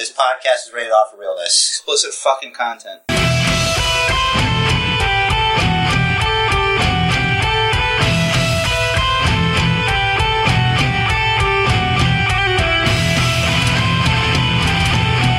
This 0.00 0.10
podcast 0.10 0.66
is 0.66 0.72
rated 0.74 0.92
off 0.92 1.10
for 1.10 1.18
realness. 1.18 1.68
Explicit 1.68 2.14
fucking 2.14 2.54
content. 2.54 3.00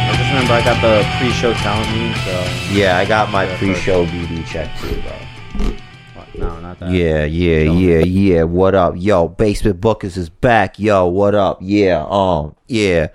I 0.03 0.13
just 0.15 0.29
remember 0.29 0.53
I 0.53 0.63
got 0.63 0.79
the 0.79 1.03
pre-show 1.17 1.53
talent 1.53 1.89
meeting, 1.91 2.13
so 2.23 2.31
Yeah, 2.71 2.99
I 2.99 3.05
got 3.05 3.31
my 3.31 3.47
pre-show 3.57 4.05
BD 4.05 4.45
check 4.45 4.69
too, 4.79 5.01
bro. 5.01 5.75
no, 6.37 6.59
not 6.59 6.77
that. 6.77 6.91
Yeah, 6.91 7.23
yeah, 7.23 7.61
yeah, 7.61 8.03
yeah. 8.03 8.43
What 8.43 8.75
up, 8.75 8.93
yo? 8.95 9.27
Basement 9.27 9.81
Bookers 9.81 10.17
is 10.17 10.29
back, 10.29 10.77
yo. 10.77 11.07
What 11.07 11.33
up? 11.33 11.57
Yeah, 11.63 12.05
um, 12.07 12.55
yeah. 12.67 13.07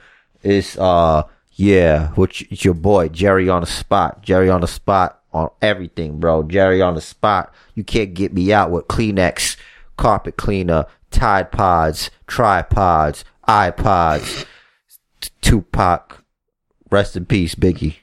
It's 0.42 0.76
uh, 0.76 1.22
yeah. 1.56 2.08
Which 2.10 2.46
it's 2.50 2.64
your 2.64 2.74
boy 2.74 3.08
Jerry 3.08 3.48
on 3.48 3.62
the 3.62 3.66
spot. 3.66 4.22
Jerry 4.22 4.48
on 4.48 4.60
the 4.60 4.68
spot 4.68 5.22
on 5.32 5.50
everything, 5.60 6.20
bro. 6.20 6.42
Jerry 6.44 6.80
on 6.80 6.94
the 6.94 7.00
spot. 7.00 7.52
You 7.74 7.84
can't 7.84 8.14
get 8.14 8.32
me 8.32 8.52
out 8.52 8.70
with 8.70 8.86
Kleenex, 8.88 9.56
carpet 9.96 10.36
cleaner, 10.36 10.86
Tide 11.10 11.50
Pods, 11.50 12.10
tripods, 12.26 13.24
iPods, 13.48 14.46
Tupac. 15.40 16.22
Rest 16.90 17.16
in 17.16 17.26
peace, 17.26 17.54
Biggie. 17.54 17.96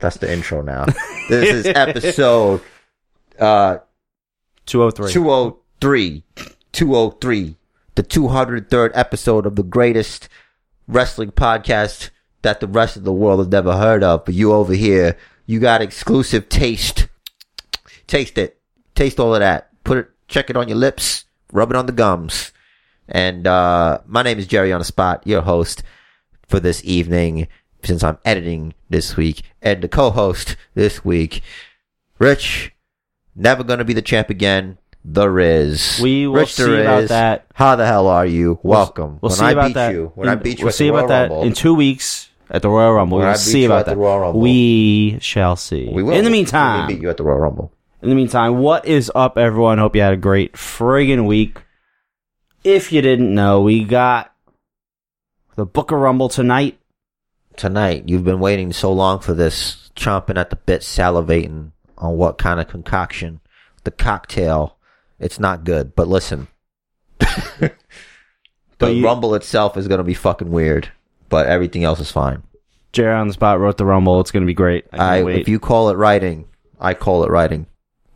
That's 0.00 0.16
the 0.16 0.32
intro 0.32 0.62
now. 0.62 0.84
this 1.28 1.50
is 1.50 1.66
episode 1.66 2.60
uh 3.38 3.78
two 4.66 4.80
hundred 4.80 4.96
three. 4.96 5.12
203. 5.12 6.24
203. 6.72 7.56
The 7.94 8.02
203rd 8.02 8.90
episode 8.94 9.46
of 9.46 9.56
the 9.56 9.62
greatest 9.62 10.28
wrestling 10.86 11.32
podcast 11.32 12.10
that 12.42 12.60
the 12.60 12.66
rest 12.66 12.96
of 12.96 13.04
the 13.04 13.12
world 13.12 13.40
has 13.40 13.48
never 13.48 13.76
heard 13.76 14.02
of. 14.02 14.24
But 14.24 14.34
you 14.34 14.52
over 14.52 14.74
here, 14.74 15.16
you 15.46 15.60
got 15.60 15.82
exclusive 15.82 16.48
taste. 16.48 17.08
Taste 18.06 18.38
it. 18.38 18.60
Taste 18.94 19.20
all 19.20 19.34
of 19.34 19.40
that. 19.40 19.70
Put 19.84 19.98
it, 19.98 20.10
check 20.28 20.50
it 20.50 20.56
on 20.56 20.68
your 20.68 20.78
lips. 20.78 21.24
Rub 21.52 21.70
it 21.70 21.76
on 21.76 21.86
the 21.86 21.92
gums. 21.92 22.52
And, 23.08 23.46
uh, 23.46 24.00
my 24.06 24.22
name 24.22 24.38
is 24.38 24.46
Jerry 24.46 24.72
on 24.72 24.80
the 24.80 24.84
spot, 24.84 25.26
your 25.26 25.40
host 25.40 25.82
for 26.46 26.60
this 26.60 26.82
evening, 26.84 27.48
since 27.82 28.02
I'm 28.02 28.18
editing 28.24 28.74
this 28.90 29.16
week, 29.16 29.42
and 29.62 29.82
the 29.82 29.88
co-host 29.88 30.56
this 30.74 31.04
week, 31.04 31.42
Rich, 32.18 32.72
never 33.34 33.62
gonna 33.62 33.84
be 33.84 33.92
the 33.92 34.02
champ 34.02 34.28
again. 34.28 34.78
The 35.10 35.30
Riz. 35.30 36.00
We 36.02 36.26
will 36.26 36.40
Rich 36.40 36.52
see 36.54 36.80
about 36.80 37.08
that. 37.08 37.46
How 37.54 37.76
the 37.76 37.86
hell 37.86 38.08
are 38.08 38.26
you? 38.26 38.58
Welcome. 38.62 39.18
We'll 39.22 39.30
when 39.30 39.38
see 39.38 39.44
I 39.46 39.50
about 39.52 39.66
beat 39.68 39.74
that. 39.74 39.92
you, 39.94 40.12
when 40.14 40.28
I 40.28 40.32
in- 40.34 40.38
beat 40.40 40.58
you, 40.58 40.64
we'll 40.64 40.68
at 40.68 40.74
see 40.74 40.88
the 40.88 40.90
about 40.94 40.98
Royal 40.98 41.08
that 41.08 41.30
Rumble, 41.30 41.42
in 41.44 41.52
two 41.54 41.74
weeks 41.74 42.28
at 42.50 42.60
the 42.62 42.68
Royal 42.68 42.92
Rumble. 42.92 43.18
We'll 43.18 43.34
see 43.36 43.64
about 43.64 43.86
that. 43.86 43.96
Rumble. 43.96 44.38
We 44.40 45.18
shall 45.20 45.56
see. 45.56 45.88
we 45.90 46.02
will. 46.02 46.12
In 46.14 46.24
the 46.24 46.30
meantime, 46.30 46.86
We 46.88 46.94
beat 46.94 47.02
you 47.02 47.08
at 47.10 47.16
the 47.16 47.22
Royal 47.24 47.38
Rumble. 47.38 47.72
in 48.02 48.10
the 48.10 48.14
meantime, 48.14 48.58
what 48.58 48.84
is 48.86 49.10
up, 49.14 49.38
everyone? 49.38 49.78
Hope 49.78 49.96
you 49.96 50.02
had 50.02 50.12
a 50.12 50.16
great 50.18 50.52
friggin' 50.54 51.26
week. 51.26 51.62
If 52.64 52.92
you 52.92 53.00
didn't 53.00 53.32
know, 53.34 53.62
we 53.62 53.84
got 53.84 54.32
the 55.56 55.64
Booker 55.64 55.96
Rumble 55.98 56.28
tonight. 56.28 56.78
Tonight, 57.56 58.04
you've 58.06 58.24
been 58.24 58.40
waiting 58.40 58.72
so 58.72 58.92
long 58.92 59.20
for 59.20 59.32
this, 59.34 59.90
chomping 59.96 60.36
at 60.38 60.50
the 60.50 60.56
bit, 60.56 60.82
salivating 60.82 61.72
on 61.96 62.16
what 62.16 62.38
kind 62.38 62.60
of 62.60 62.68
concoction, 62.68 63.40
the 63.84 63.90
cocktail. 63.90 64.76
It's 65.20 65.40
not 65.40 65.64
good, 65.64 65.94
but 65.96 66.08
listen. 66.08 66.48
the 67.18 67.72
But 68.78 68.94
you- 68.94 69.04
Rumble 69.04 69.34
itself 69.34 69.76
is 69.76 69.88
gonna 69.88 70.04
be 70.04 70.14
fucking 70.14 70.50
weird, 70.50 70.90
but 71.28 71.46
everything 71.46 71.84
else 71.84 72.00
is 72.00 72.10
fine. 72.10 72.42
Jerry 72.92 73.14
on 73.14 73.26
the 73.28 73.34
spot 73.34 73.60
wrote 73.60 73.76
the 73.76 73.84
Rumble. 73.84 74.18
It's 74.20 74.30
going 74.30 74.42
to 74.44 74.46
be 74.46 74.54
great. 74.54 74.86
I, 74.94 75.18
I, 75.18 75.30
if 75.32 75.46
you 75.46 75.58
call 75.60 75.90
it 75.90 75.96
writing, 75.98 76.46
I 76.80 76.94
call 76.94 77.22
it 77.24 77.30
writing. 77.30 77.66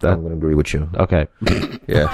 That- 0.01 0.15
I'm 0.15 0.23
gonna 0.23 0.35
agree 0.35 0.55
with 0.55 0.73
you. 0.73 0.89
okay. 0.95 1.29
Yeah. 1.87 2.09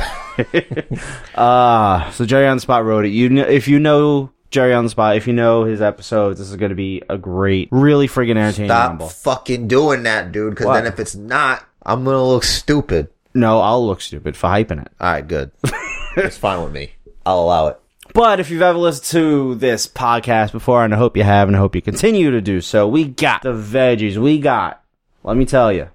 Uh, 1.34 2.10
so 2.12 2.24
Jerry 2.24 2.46
on 2.48 2.56
the 2.56 2.60
spot 2.60 2.84
wrote 2.84 3.04
it. 3.04 3.08
You 3.10 3.28
know, 3.28 3.42
if 3.44 3.68
you 3.68 3.78
know 3.78 4.30
Jerry 4.50 4.72
on 4.74 4.84
the 4.84 4.90
spot, 4.90 5.16
if 5.16 5.26
you 5.26 5.32
know 5.34 5.64
his 5.64 5.80
episodes, 5.82 6.38
this 6.38 6.48
is 6.50 6.56
going 6.56 6.70
to 6.70 6.74
be 6.76 7.02
a 7.08 7.16
great, 7.18 7.68
really 7.70 8.08
friggin' 8.08 8.30
entertaining 8.36 8.70
Stop 8.70 8.88
Rumble. 8.90 9.08
fucking 9.08 9.68
doing 9.68 10.02
that, 10.04 10.32
dude. 10.32 10.50
Because 10.54 10.66
then 10.74 10.86
if 10.86 10.98
it's 10.98 11.14
not, 11.14 11.64
I'm 11.84 12.04
gonna 12.04 12.24
look 12.24 12.44
stupid. 12.44 13.08
No, 13.34 13.60
I'll 13.60 13.86
look 13.86 14.00
stupid 14.00 14.36
for 14.36 14.48
hyping 14.48 14.82
it. 14.82 14.92
All 15.00 15.12
right, 15.12 15.26
good. 15.26 15.50
it's 16.16 16.36
fine 16.36 16.62
with 16.62 16.72
me. 16.72 16.92
I'll 17.24 17.40
allow 17.40 17.68
it. 17.68 17.80
But 18.14 18.40
if 18.40 18.50
you've 18.50 18.62
ever 18.62 18.78
listened 18.78 19.04
to 19.20 19.54
this 19.56 19.86
podcast 19.86 20.52
before, 20.52 20.84
and 20.84 20.94
I 20.94 20.96
hope 20.96 21.16
you 21.16 21.22
have, 21.22 21.48
and 21.48 21.56
I 21.56 21.60
hope 21.60 21.74
you 21.74 21.82
continue 21.82 22.30
to 22.30 22.40
do 22.40 22.60
so, 22.60 22.88
we 22.88 23.04
got 23.04 23.42
the 23.42 23.52
veggies. 23.52 24.16
We 24.16 24.38
got, 24.38 24.82
let 25.24 25.36
me 25.36 25.44
tell 25.44 25.72
you. 25.72 25.90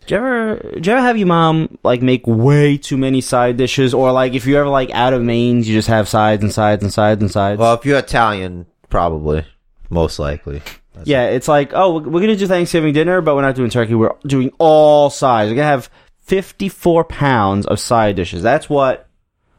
Did 0.00 0.10
you 0.10 0.16
ever, 0.18 0.56
did 0.74 0.86
you 0.86 0.92
ever 0.92 1.02
have 1.02 1.16
your 1.16 1.26
mom 1.26 1.78
like 1.82 2.02
make 2.02 2.26
way 2.26 2.76
too 2.76 2.96
many 2.96 3.20
side 3.20 3.56
dishes, 3.56 3.94
or 3.94 4.12
like 4.12 4.34
if 4.34 4.46
you 4.46 4.56
ever 4.56 4.68
like 4.68 4.90
out 4.90 5.12
of 5.12 5.22
mains, 5.22 5.68
you 5.68 5.74
just 5.74 5.88
have 5.88 6.08
sides 6.08 6.42
and 6.42 6.52
sides 6.52 6.82
and 6.82 6.92
sides 6.92 7.22
and 7.22 7.30
sides? 7.30 7.58
Well, 7.58 7.74
if 7.74 7.84
you're 7.84 7.98
Italian, 7.98 8.66
probably, 8.88 9.44
most 9.90 10.18
likely. 10.18 10.62
That's- 10.96 11.08
yeah, 11.08 11.26
it's 11.28 11.48
like, 11.48 11.72
oh, 11.74 11.94
we're 11.98 12.08
we're 12.10 12.20
gonna 12.20 12.36
do 12.36 12.46
Thanksgiving 12.46 12.92
dinner, 12.94 13.20
but 13.20 13.34
we're 13.36 13.42
not 13.42 13.54
doing 13.54 13.70
turkey. 13.70 13.94
We're 13.94 14.14
doing 14.26 14.50
all 14.58 15.10
sides. 15.10 15.50
We're 15.50 15.56
gonna 15.56 15.68
have 15.68 15.90
fifty-four 16.22 17.04
pounds 17.04 17.66
of 17.66 17.78
side 17.80 18.16
dishes. 18.16 18.42
That's 18.42 18.68
what 18.68 19.06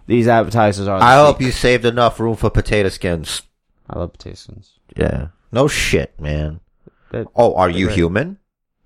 these 0.08 0.28
appetizers 0.28 0.88
are. 0.88 1.02
I 1.02 1.16
hope 1.16 1.42
you 1.42 1.52
saved 1.52 1.86
enough 1.86 2.20
room 2.20 2.36
for 2.36 2.50
potato 2.50 2.90
skins. 2.90 3.42
I 3.90 4.00
love 4.00 4.14
potato 4.14 4.36
skins. 4.36 4.72
Yeah. 4.96 5.28
No 5.52 5.68
shit, 5.68 6.20
man. 6.20 6.60
That- 7.12 7.28
Oh, 7.36 7.56
are 7.56 7.70
you 7.70 7.86
great. 7.86 7.96
human? 7.98 8.38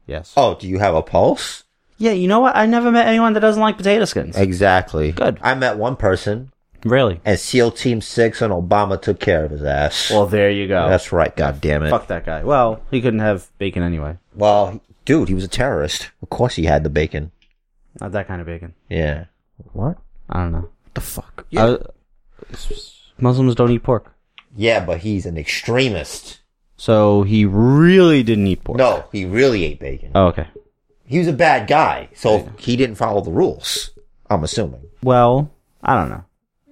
Yes. 0.05 0.33
Oh, 0.37 0.55
do 0.55 0.67
you 0.67 0.77
have 0.79 0.93
a 0.93 1.01
pulse? 1.01 1.63
Yeah, 1.97 2.11
you 2.11 2.27
know 2.27 2.39
what? 2.39 2.55
I 2.55 2.65
never 2.65 2.91
met 2.91 3.07
anyone 3.07 3.33
that 3.33 3.39
doesn't 3.39 3.61
like 3.61 3.77
potato 3.77 4.05
skins. 4.05 4.35
Exactly. 4.35 5.11
Good. 5.11 5.37
I 5.41 5.53
met 5.55 5.77
one 5.77 5.95
person, 5.95 6.51
Really? 6.83 7.21
and 7.25 7.39
SEAL 7.39 7.71
Team 7.71 8.01
Six 8.01 8.41
and 8.41 8.51
Obama 8.51 8.99
took 9.01 9.19
care 9.19 9.45
of 9.45 9.51
his 9.51 9.63
ass. 9.63 10.09
Well, 10.09 10.25
there 10.25 10.49
you 10.49 10.67
go. 10.67 10.89
That's 10.89 11.11
right. 11.11 11.35
God 11.35 11.61
damn 11.61 11.83
it. 11.83 11.89
Fuck 11.91 12.07
that 12.07 12.25
guy. 12.25 12.43
Well, 12.43 12.81
he 12.89 13.01
couldn't 13.01 13.19
have 13.19 13.49
bacon 13.57 13.83
anyway. 13.83 14.17
Well, 14.35 14.81
dude, 15.05 15.27
he 15.29 15.33
was 15.35 15.43
a 15.43 15.47
terrorist. 15.47 16.09
Of 16.21 16.29
course, 16.29 16.55
he 16.55 16.65
had 16.65 16.83
the 16.83 16.89
bacon. 16.89 17.31
Not 17.99 18.13
that 18.13 18.27
kind 18.27 18.41
of 18.41 18.47
bacon. 18.47 18.73
Yeah. 18.89 19.25
What? 19.73 19.97
I 20.29 20.39
don't 20.41 20.51
know. 20.53 20.59
What 20.61 20.93
the 20.95 21.01
fuck? 21.01 21.45
I- 21.55 21.57
uh, 21.59 21.77
Muslims 23.19 23.55
don't 23.55 23.71
eat 23.71 23.83
pork. 23.83 24.13
Yeah, 24.55 24.83
but 24.83 24.99
he's 24.99 25.25
an 25.25 25.37
extremist. 25.37 26.39
So 26.77 27.23
he 27.23 27.45
really 27.45 28.23
didn't 28.23 28.47
eat 28.47 28.63
pork. 28.63 28.77
No, 28.79 29.05
he 29.11 29.25
really 29.25 29.63
ate 29.65 29.79
bacon. 29.79 30.11
Oh, 30.15 30.27
okay. 30.27 30.47
He 31.05 31.19
was 31.19 31.27
a 31.27 31.33
bad 31.33 31.67
guy, 31.67 32.09
so 32.15 32.49
he 32.57 32.75
didn't 32.75 32.95
follow 32.95 33.21
the 33.21 33.31
rules. 33.31 33.91
I'm 34.29 34.43
assuming. 34.43 34.81
Well, 35.03 35.51
I 35.83 35.93
don't 35.95 36.09
know. 36.09 36.23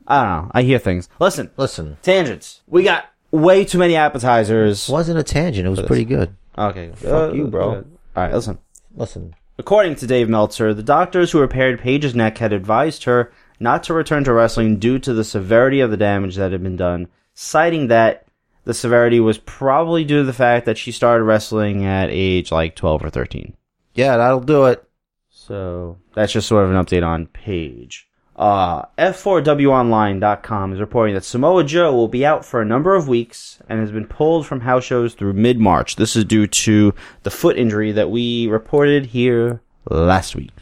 I 0.09 0.24
don't 0.24 0.46
know. 0.46 0.52
I 0.53 0.62
hear 0.64 0.80
things. 0.80 1.08
Listen, 1.20 1.52
Listen, 1.56 1.97
tangents. 2.02 2.62
We 2.68 2.84
got 2.84 3.06
way 3.31 3.64
too 3.64 3.78
many 3.78 3.96
appetizers. 3.96 4.90
it 4.90 4.92
wasn't 4.92 5.20
a 5.20 5.24
tangent. 5.24 5.68
It 5.68 5.70
was 5.70 5.81
pretty 5.81 6.06
good. 6.06 6.36
Okay. 6.58 6.92
Fuck 6.96 7.34
you, 7.36 7.46
uh, 7.46 7.50
bro. 7.50 7.72
Uh, 7.72 7.75
all 7.75 7.84
right, 8.24 8.34
listen. 8.34 8.58
Listen. 8.96 9.36
According 9.58 9.96
to 9.96 10.08
Dave 10.08 10.30
Meltzer, 10.30 10.74
the 10.74 10.84
doctors 10.84 11.31
who 11.31 11.40
repaired 11.40 11.80
Paige's 11.80 12.16
neck 12.16 12.38
had 12.40 12.53
advised 12.53 13.03
her 13.03 13.31
not 13.59 13.84
to 13.84 13.94
return 13.94 14.24
to 14.24 14.34
wrestling 14.34 14.78
due 14.80 15.00
to 15.00 15.14
the 15.14 15.24
severity 15.24 15.80
of 15.81 15.92
the 15.92 15.97
damage 15.97 16.38
that 16.38 16.52
had 16.52 16.64
been 16.64 16.78
done, 16.78 17.08
citing 17.34 17.88
that 17.88 18.26
the 18.64 18.74
severity 18.74 19.20
was 19.20 19.38
probably 19.38 20.03
due 20.03 20.20
to 20.20 20.24
the 20.24 20.34
fact 20.34 20.66
that 20.66 20.78
she 20.78 20.91
started 20.91 21.24
wrestling 21.24 21.86
at 21.86 22.09
age 22.09 22.52
like 22.52 22.76
12 22.76 23.03
or 23.03 23.09
13. 23.09 23.53
Yeah, 23.94 24.18
that'll 24.18 24.40
do 24.40 24.66
it. 24.66 24.84
So 25.30 25.97
that's 26.14 26.31
just 26.34 26.47
sort 26.47 26.66
of 26.66 26.72
an 26.72 26.78
update 26.84 27.06
on 27.06 27.28
Paige. 27.28 28.08
Uh, 28.40 28.86
F4WOnline.com 28.98 30.72
is 30.72 30.80
reporting 30.80 31.14
that 31.14 31.26
Samoa 31.26 31.66
Joe 31.66 31.94
will 31.94 32.08
be 32.08 32.26
out 32.26 32.46
for 32.46 32.62
a 32.62 32.66
number 32.66 32.96
of 32.96 33.10
weeks 33.10 33.60
and 33.68 33.82
has 33.82 33.92
been 33.92 34.08
pulled 34.08 34.48
from 34.48 34.62
house 34.62 34.86
shows 34.86 35.14
through 35.14 35.34
mid 35.34 35.59
March. 35.59 35.97
This 35.97 36.16
is 36.16 36.24
due 36.24 36.47
to 36.47 36.94
the 37.24 37.32
foot 37.32 37.58
injury 37.58 37.91
that 37.91 38.09
we 38.09 38.47
reported 38.47 39.08
here 39.08 39.62
last 39.90 40.38
week. 40.38 40.53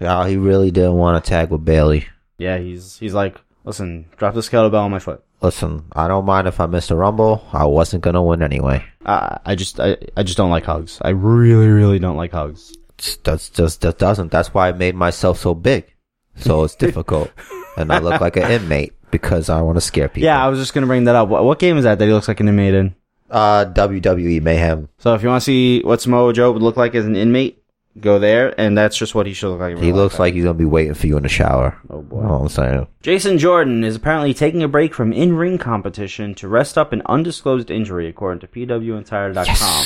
Yeah, 0.00 0.26
he 0.26 0.36
really 0.36 0.72
didn't 0.72 0.94
want 0.94 1.24
to 1.24 1.28
tag 1.28 1.50
with 1.50 1.64
Bayley. 1.64 2.08
Yeah, 2.36 2.58
he's 2.58 2.98
he's 2.98 3.14
like, 3.14 3.40
listen, 3.64 4.06
drop 4.16 4.34
this 4.34 4.48
kettlebell 4.48 4.82
on 4.82 4.90
my 4.90 4.98
foot. 4.98 5.22
Listen, 5.40 5.84
I 5.92 6.08
don't 6.08 6.24
mind 6.24 6.48
if 6.48 6.58
I 6.58 6.66
missed 6.66 6.90
a 6.90 6.96
rumble. 6.96 7.46
I 7.52 7.64
wasn't 7.64 8.02
gonna 8.02 8.22
win 8.22 8.42
anyway. 8.42 8.84
Uh, 9.06 9.38
I 9.46 9.54
just 9.54 9.78
I, 9.78 9.96
I 10.16 10.24
just 10.24 10.36
don't 10.36 10.50
like 10.50 10.64
hugs. 10.64 10.98
I 11.02 11.10
really 11.10 11.68
really 11.68 12.00
don't 12.00 12.16
like 12.16 12.32
hugs. 12.32 12.74
That's 13.22 13.50
just 13.50 13.82
that 13.82 13.98
doesn't. 13.98 14.32
That's 14.32 14.52
why 14.52 14.68
I 14.68 14.72
made 14.72 14.96
myself 14.96 15.38
so 15.38 15.54
big, 15.54 15.89
so 16.36 16.64
it's 16.64 16.74
difficult, 16.74 17.30
and 17.76 17.92
I 17.92 17.98
look 17.98 18.20
like 18.20 18.36
an 18.36 18.50
inmate 18.50 18.94
because 19.10 19.48
I 19.48 19.60
want 19.62 19.76
to 19.76 19.80
scare 19.80 20.08
people. 20.08 20.24
Yeah, 20.24 20.44
I 20.44 20.48
was 20.48 20.58
just 20.58 20.74
gonna 20.74 20.86
bring 20.86 21.04
that 21.04 21.14
up. 21.14 21.28
What, 21.28 21.44
what 21.44 21.58
game 21.58 21.76
is 21.76 21.84
that 21.84 21.98
that 21.98 22.06
he 22.06 22.12
looks 22.12 22.28
like 22.28 22.40
an 22.40 22.48
inmate 22.48 22.74
in? 22.74 22.94
Uh, 23.30 23.64
WWE 23.64 24.42
Mayhem. 24.42 24.88
So 24.98 25.14
if 25.14 25.22
you 25.22 25.28
want 25.28 25.42
to 25.42 25.44
see 25.44 25.82
what 25.82 26.00
Samoa 26.00 26.32
Joe 26.32 26.50
would 26.52 26.62
look 26.62 26.76
like 26.76 26.94
as 26.96 27.06
an 27.06 27.14
inmate, 27.14 27.62
go 28.00 28.18
there, 28.18 28.58
and 28.60 28.76
that's 28.76 28.96
just 28.96 29.14
what 29.14 29.26
he 29.26 29.32
should 29.32 29.50
look 29.50 29.60
like. 29.60 29.78
He 29.78 29.92
looks 29.92 30.18
like 30.18 30.34
he's 30.34 30.44
gonna 30.44 30.54
be 30.54 30.64
waiting 30.64 30.94
for 30.94 31.06
you 31.06 31.16
in 31.16 31.22
the 31.22 31.28
shower. 31.28 31.76
Oh 31.88 32.02
boy. 32.02 32.24
All 32.24 32.42
I'm 32.42 32.48
saying. 32.48 32.86
Jason 33.02 33.38
Jordan 33.38 33.84
is 33.84 33.96
apparently 33.96 34.34
taking 34.34 34.62
a 34.62 34.68
break 34.68 34.94
from 34.94 35.12
in-ring 35.12 35.58
competition 35.58 36.34
to 36.36 36.48
rest 36.48 36.76
up 36.78 36.92
an 36.92 37.02
undisclosed 37.06 37.70
injury, 37.70 38.08
according 38.08 38.40
to 38.40 38.46
PWInsider.com. 38.48 39.84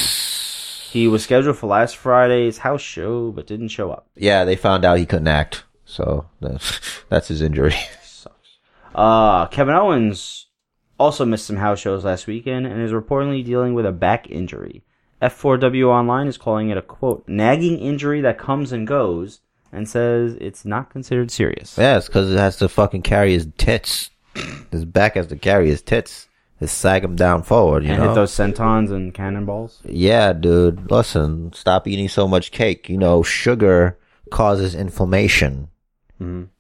He 0.91 1.09
was 1.09 1.25
scheduled 1.25 1.57
for 1.59 1.67
last 1.67 1.97
Friday's 1.97 2.59
house 2.59 2.81
show, 2.81 3.33
but 3.33 3.47
didn't 3.49 3.69
show 3.69 3.91
up. 3.91 4.07
Yeah, 4.15 4.45
they 4.45 4.55
found 4.55 4.85
out 4.85 4.99
he 4.99 5.07
couldn't 5.07 5.27
act, 5.29 5.65
so 5.85 6.27
that's, 6.41 6.81
that's 7.09 7.29
his 7.29 7.43
injury. 7.43 7.75
Sucks. 8.03 8.59
Uh, 8.95 9.47
Kevin 9.47 9.75
Owens 9.75 10.47
also 10.99 11.25
missed 11.25 11.47
some 11.47 11.57
house 11.57 11.81
shows 11.81 12.05
last 12.05 12.27
weekend 12.27 12.67
and 12.67 12.81
is 12.81 12.93
reportedly 12.93 13.45
dealing 13.45 13.75
with 13.75 13.87
a 13.87 13.93
back 13.93 14.31
injury. 14.31 14.83
F4W 15.23 15.87
Online 15.89 16.27
is 16.27 16.37
calling 16.37 16.69
it 16.71 16.77
a 16.77 16.83
quote, 16.83 17.25
nagging 17.27 17.79
injury 17.79 18.21
that 18.21 18.39
comes 18.39 18.73
and 18.73 18.87
goes, 18.87 19.41
and 19.73 19.89
says 19.89 20.37
it's 20.41 20.65
not 20.65 20.91
considered 20.91 21.31
serious. 21.31 21.79
Yeah, 21.79 21.97
it's 21.97 22.07
because 22.07 22.31
it 22.31 22.37
has 22.37 22.57
to 22.59 22.69
fucking 22.69 23.03
carry 23.03 23.33
his 23.33 23.49
tits. 23.57 24.11
His 24.71 24.85
back 24.85 25.15
has 25.15 25.29
to 25.29 25.37
carry 25.37 25.69
his 25.69 25.83
tits. 25.83 26.29
To 26.61 26.69
sag 26.69 27.03
him 27.03 27.17
down 27.17 27.43
forward, 27.43 27.83
you 27.83 27.91
and 27.91 27.99
know. 28.01 28.09
hit 28.09 28.15
those 28.15 28.31
sentons 28.31 28.93
and 28.93 29.13
cannonballs. 29.13 29.81
Yeah, 29.85 30.33
dude. 30.33 30.89
Listen, 30.89 31.53
stop 31.53 31.89
eating 31.89 32.09
so 32.09 32.29
much 32.29 32.53
cake. 32.53 32.89
You 32.89 32.97
know, 32.97 33.25
sugar 33.25 33.99
causes 34.31 34.73
inflammation. 34.77 35.69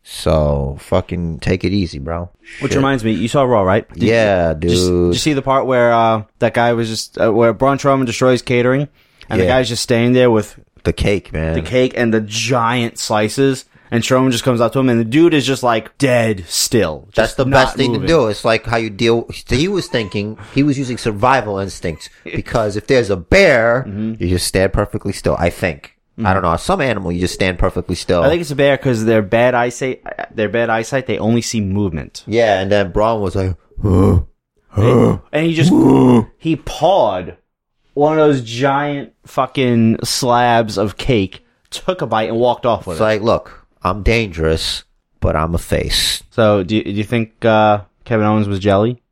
So 0.03 0.77
fucking 0.81 1.41
take 1.41 1.65
it 1.65 1.73
easy, 1.73 1.99
bro. 1.99 2.31
Which 2.61 2.75
reminds 2.75 3.05
me, 3.05 3.13
you 3.13 3.29
saw 3.29 3.43
Raw, 3.45 3.63
right? 3.63 3.89
Did 3.93 4.03
you- 4.03 4.11
yeah, 4.11 4.53
dude. 4.55 4.71
Just, 4.71 4.87
did 4.87 4.93
you 5.09 5.15
see 5.15 5.33
the 5.33 5.43
part 5.43 5.67
where 5.67 5.93
uh, 5.93 6.25
that 6.41 6.55
guy 6.55 6.73
was 6.75 6.89
just 6.89 7.19
uh, 7.19 7.33
where 7.33 7.53
Braun 7.53 7.79
Strowman 7.79 8.07
destroys 8.07 8.43
catering, 8.43 8.89
and 9.29 9.41
the 9.41 9.47
guy's 9.47 9.69
just 9.69 9.83
staying 9.83 10.13
there 10.13 10.31
with 10.31 10.59
the 10.85 10.93
cake, 10.93 11.33
man. 11.33 11.55
the 11.55 11.63
cake 11.63 11.95
and 11.97 12.13
the 12.13 12.21
giant 12.21 12.99
slices, 12.99 13.65
and 13.91 14.03
Strowman 14.05 14.31
just 14.33 14.45
comes 14.45 14.61
up 14.61 14.73
to 14.75 14.79
him, 14.79 14.91
and 14.91 15.01
the 15.01 15.05
dude 15.07 15.33
is 15.33 15.47
just 15.47 15.63
like 15.63 15.97
dead 15.97 16.45
still. 16.47 17.09
That's 17.15 17.35
the 17.35 17.47
best 17.47 17.77
thing 17.77 17.93
moving. 17.93 18.03
to 18.03 18.07
do. 18.09 18.27
It's 18.29 18.45
like 18.45 18.67
how 18.67 18.77
you 18.77 18.91
deal. 18.91 19.27
He 19.49 19.69
was 19.69 19.87
thinking 19.89 20.37
he 20.55 20.63
was 20.63 20.79
using 20.79 20.99
survival 20.99 21.59
instincts 21.59 22.11
because 22.25 22.77
if 22.77 22.87
there's 22.87 23.09
a 23.09 23.17
bear, 23.17 23.85
Mm-hmm. 23.89 24.23
you 24.23 24.29
just 24.29 24.47
stand 24.47 24.73
perfectly 24.75 25.13
still. 25.15 25.37
I 25.39 25.49
think. 25.49 25.94
I 26.23 26.33
don't 26.33 26.43
know. 26.43 26.57
Some 26.57 26.81
animal, 26.81 27.11
you 27.11 27.21
just 27.21 27.35
stand 27.35 27.59
perfectly 27.59 27.97
still. 27.97 28.23
I 28.23 28.29
think 28.29 28.41
it's 28.41 28.51
a 28.51 28.57
bear 28.57 28.77
because 28.77 29.05
their 29.05 29.23
bad 29.23 29.55
eyesight, 29.55 30.03
their 30.35 30.49
bad 30.49 30.71
eyesight, 30.71 31.07
they 31.07 31.19
only 31.19 31.43
see 31.43 31.61
movement, 31.61 32.23
yeah, 32.27 32.61
and 32.61 32.71
then 32.71 32.93
Braun 32.93 33.21
was 33.21 33.35
like, 33.35 33.57
huh, 33.83 34.21
huh. 34.69 35.19
and 35.33 35.47
he 35.47 35.55
just 35.55 35.73
he 36.39 36.57
pawed 36.57 37.37
one 37.95 38.19
of 38.19 38.27
those 38.27 38.43
giant 38.43 39.13
fucking 39.25 39.99
slabs 40.05 40.79
of 40.79 40.97
cake, 40.97 41.45
took 41.71 42.03
a 42.03 42.07
bite, 42.07 42.29
and 42.29 42.39
walked 42.39 42.67
off 42.67 42.87
with 42.87 42.95
it. 42.95 42.99
It's 42.99 43.01
it. 43.01 43.05
like, 43.05 43.23
look, 43.23 43.67
I'm 43.83 44.03
dangerous, 44.03 44.85
but 45.21 45.35
I'm 45.35 45.55
a 45.55 45.59
face. 45.59 46.23
So, 46.31 46.63
do 46.63 46.77
you, 46.77 46.85
do 46.85 46.91
you 46.91 47.05
think 47.05 47.45
uh, 47.45 47.85
Kevin 48.05 48.27
Owens 48.27 48.49
was 48.49 48.59
jelly? 48.61 49.03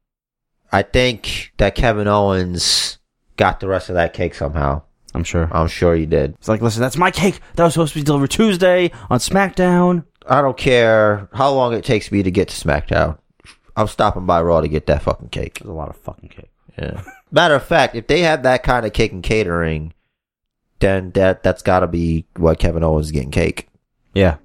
I 0.71 0.83
think 0.83 1.53
that 1.59 1.75
Kevin 1.75 2.09
Owens 2.09 2.99
got 3.37 3.61
the 3.61 3.69
rest 3.69 3.89
of 3.89 3.95
that 3.95 4.15
cake 4.15 4.35
somehow. 4.35 4.83
I'm 5.14 5.25
sure. 5.25 5.49
I'm 5.53 5.69
sure 5.69 5.94
he 5.94 6.06
did. 6.06 6.32
It's 6.35 6.49
like, 6.49 6.62
listen, 6.62 6.81
that's 6.82 6.97
my 6.97 7.11
cake. 7.11 7.41
That 7.56 7.64
was 7.64 7.75
supposed 7.75 7.93
to 7.94 8.00
be 8.00 8.05
delivered 8.05 8.31
Tuesday 8.31 8.91
on 9.11 9.19
SmackDown. 9.19 10.05
I 10.26 10.41
don't 10.41 10.56
care 10.56 11.29
how 11.35 11.50
long 11.53 11.75
it 11.75 11.85
takes 11.85 12.11
me 12.11 12.23
to 12.23 12.31
get 12.31 12.49
to 12.49 12.55
SmackDown. 12.69 13.19
I'm 13.76 13.88
stopping 13.88 14.26
by 14.26 14.41
Raw 14.43 14.61
to 14.61 14.69
get 14.69 14.87
that 14.87 15.03
fucking 15.03 15.29
cake. 15.31 15.59
There's 15.59 15.69
a 15.70 15.73
lot 15.75 15.88
of 15.91 15.97
fucking 15.97 16.29
cake. 16.29 16.50
Yeah. 16.79 17.03
Matter 17.31 17.55
of 17.55 17.64
fact, 17.64 17.94
if 17.94 18.06
they 18.06 18.20
have 18.20 18.43
that 18.44 18.62
kind 18.62 18.87
of 18.87 18.93
cake 18.93 19.12
and 19.12 19.23
catering, 19.23 19.93
then 20.79 21.11
that 21.12 21.43
that's 21.43 21.62
got 21.62 21.81
to 21.81 21.87
be 21.87 22.26
what 22.37 22.58
Kevin 22.58 22.82
Owens 22.85 23.06
is 23.06 23.12
getting 23.12 23.31
cake 23.31 23.69
Yeah. 24.15 24.37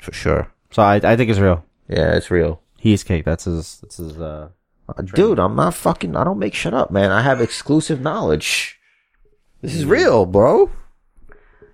for 0.00 0.12
sure. 0.12 0.52
So 0.70 0.82
I, 0.82 0.96
I 0.96 1.16
think 1.16 1.30
it's 1.30 1.38
real. 1.38 1.64
Yeah, 1.88 2.14
it's 2.16 2.30
real. 2.30 2.62
He's 2.78 3.02
cake. 3.04 3.24
That's 3.24 3.44
his. 3.44 3.78
That's 3.80 3.96
his. 3.98 4.18
Uh, 4.18 4.48
Uh, 4.88 5.02
Dude, 5.02 5.38
I'm 5.38 5.54
not 5.54 5.74
fucking. 5.74 6.16
I 6.16 6.24
don't 6.24 6.38
make 6.38 6.54
shit 6.54 6.74
up, 6.74 6.90
man. 6.90 7.10
I 7.12 7.22
have 7.22 7.40
exclusive 7.40 8.00
knowledge. 8.00 8.79
This 9.62 9.74
is 9.74 9.84
real, 9.84 10.24
bro. 10.24 10.70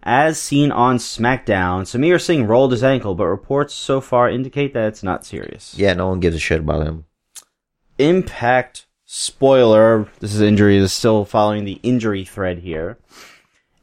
as 0.02 0.40
seen 0.40 0.72
on 0.72 0.98
SmackDown, 0.98 1.82
Samir 1.82 2.20
Singh 2.20 2.46
rolled 2.46 2.72
his 2.72 2.82
ankle, 2.82 3.14
but 3.14 3.26
reports 3.26 3.74
so 3.74 4.00
far 4.00 4.28
indicate 4.28 4.74
that 4.74 4.88
it's 4.88 5.02
not 5.02 5.24
serious. 5.24 5.74
Yeah, 5.78 5.94
no 5.94 6.08
one 6.08 6.20
gives 6.20 6.36
a 6.36 6.40
shit 6.40 6.60
about 6.60 6.86
him. 6.86 7.04
Impact 7.98 8.86
spoiler. 9.04 10.08
This 10.18 10.34
is 10.34 10.40
injury. 10.40 10.78
This 10.78 10.90
is 10.92 10.98
still 10.98 11.24
following 11.24 11.64
the 11.64 11.80
injury 11.82 12.24
thread 12.24 12.58
here. 12.58 12.98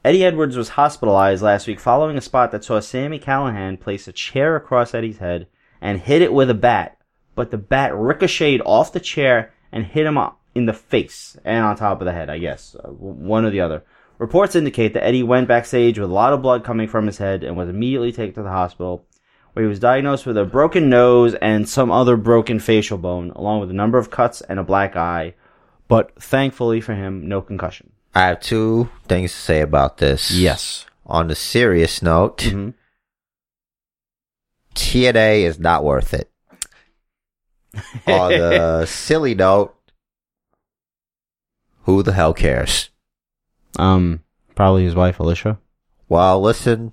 Eddie 0.03 0.25
Edwards 0.25 0.57
was 0.57 0.69
hospitalized 0.69 1.41
last 1.41 1.65
week 1.65 1.79
following 1.79 2.17
a 2.17 2.21
spot 2.21 2.51
that 2.51 2.65
saw 2.65 2.81
Sami 2.81 3.19
Callihan 3.19 3.79
place 3.79 4.05
a 4.07 4.11
chair 4.11 4.57
across 4.57 4.93
Eddie's 4.93 5.19
head 5.19 5.47
and 5.79 6.01
hit 6.01 6.21
it 6.21 6.33
with 6.33 6.49
a 6.49 6.53
bat, 6.53 6.97
but 7.35 7.51
the 7.51 7.57
bat 7.57 7.95
ricocheted 7.95 8.61
off 8.65 8.91
the 8.91 8.99
chair 8.99 9.53
and 9.71 9.85
hit 9.85 10.05
him 10.05 10.17
in 10.55 10.65
the 10.65 10.73
face 10.73 11.37
and 11.43 11.63
on 11.63 11.75
top 11.75 12.01
of 12.01 12.05
the 12.05 12.11
head, 12.11 12.29
I 12.29 12.37
guess. 12.37 12.75
Uh, 12.75 12.89
one 12.89 13.45
or 13.45 13.49
the 13.49 13.61
other. 13.61 13.83
Reports 14.19 14.55
indicate 14.55 14.93
that 14.93 15.03
Eddie 15.03 15.23
went 15.23 15.47
backstage 15.47 15.97
with 15.99 16.09
a 16.09 16.13
lot 16.13 16.33
of 16.33 16.41
blood 16.41 16.63
coming 16.63 16.87
from 16.87 17.07
his 17.07 17.17
head 17.17 17.43
and 17.43 17.57
was 17.57 17.69
immediately 17.69 18.11
taken 18.11 18.35
to 18.35 18.43
the 18.43 18.49
hospital, 18.49 19.05
where 19.53 19.63
he 19.63 19.69
was 19.69 19.79
diagnosed 19.79 20.25
with 20.25 20.37
a 20.37 20.45
broken 20.45 20.89
nose 20.89 21.33
and 21.35 21.67
some 21.67 21.91
other 21.91 22.15
broken 22.15 22.59
facial 22.59 22.97
bone, 22.97 23.31
along 23.31 23.59
with 23.59 23.69
a 23.69 23.73
number 23.73 23.97
of 23.97 24.09
cuts 24.11 24.41
and 24.41 24.59
a 24.59 24.63
black 24.63 24.95
eye. 24.95 25.33
But 25.87 26.11
thankfully 26.21 26.79
for 26.79 26.93
him, 26.93 27.27
no 27.27 27.41
concussion. 27.41 27.91
I 28.15 28.27
have 28.27 28.39
two 28.39 28.89
things 29.07 29.31
to 29.31 29.37
say 29.37 29.61
about 29.61 29.97
this. 29.97 30.31
Yes. 30.31 30.85
On 31.05 31.27
the 31.27 31.35
serious 31.35 32.01
note, 32.01 32.37
Mhm. 32.37 32.73
TNA 34.75 35.43
is 35.43 35.59
not 35.59 35.83
worth 35.83 36.13
it. 36.13 36.31
On 38.07 38.31
the 38.31 38.85
silly 38.87 39.35
note, 39.35 39.75
who 41.83 42.01
the 42.03 42.13
hell 42.13 42.33
cares? 42.33 42.89
Um, 43.79 44.21
probably 44.55 44.83
his 44.83 44.95
wife, 44.95 45.19
Alicia. 45.19 45.57
Well, 46.09 46.41
listen, 46.41 46.91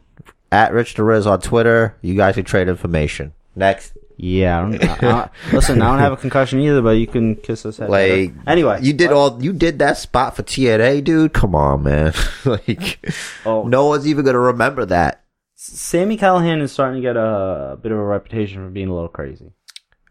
at 0.50 0.72
Rich 0.72 0.94
DeRiz 0.94 1.26
on 1.26 1.40
Twitter, 1.40 1.96
you 2.02 2.14
guys 2.14 2.34
can 2.36 2.44
trade 2.44 2.68
information. 2.68 3.32
Next. 3.56 3.96
Yeah, 4.22 4.58
I 4.58 4.60
don't, 4.62 4.84
I, 5.04 5.08
I 5.22 5.30
listen, 5.52 5.80
I 5.80 5.90
don't 5.90 5.98
have 5.98 6.12
a 6.12 6.16
concussion 6.16 6.60
either, 6.60 6.82
but 6.82 6.90
you 6.98 7.06
can 7.06 7.36
kiss 7.36 7.64
us. 7.64 7.78
head 7.78 7.88
Like, 7.88 8.34
better. 8.36 8.50
anyway, 8.50 8.78
You 8.82 8.92
did 8.92 9.10
what- 9.10 9.16
all, 9.16 9.42
you 9.42 9.52
did 9.54 9.78
that 9.78 9.96
spot 9.96 10.36
for 10.36 10.42
TNA, 10.42 11.04
dude? 11.04 11.32
Come 11.32 11.54
on, 11.54 11.82
man. 11.84 12.12
like, 12.44 12.98
Oh. 13.46 13.62
no 13.66 13.86
one's 13.86 14.06
even 14.06 14.24
gonna 14.26 14.38
remember 14.38 14.84
that. 14.86 15.24
Sami 15.54 16.16
Callihan 16.18 16.60
is 16.62 16.72
starting 16.72 17.02
to 17.02 17.06
get 17.06 17.16
a, 17.16 17.72
a 17.72 17.76
bit 17.76 17.92
of 17.92 17.98
a 17.98 18.02
reputation 18.04 18.64
for 18.64 18.70
being 18.70 18.88
a 18.88 18.94
little 18.94 19.08
crazy. 19.08 19.52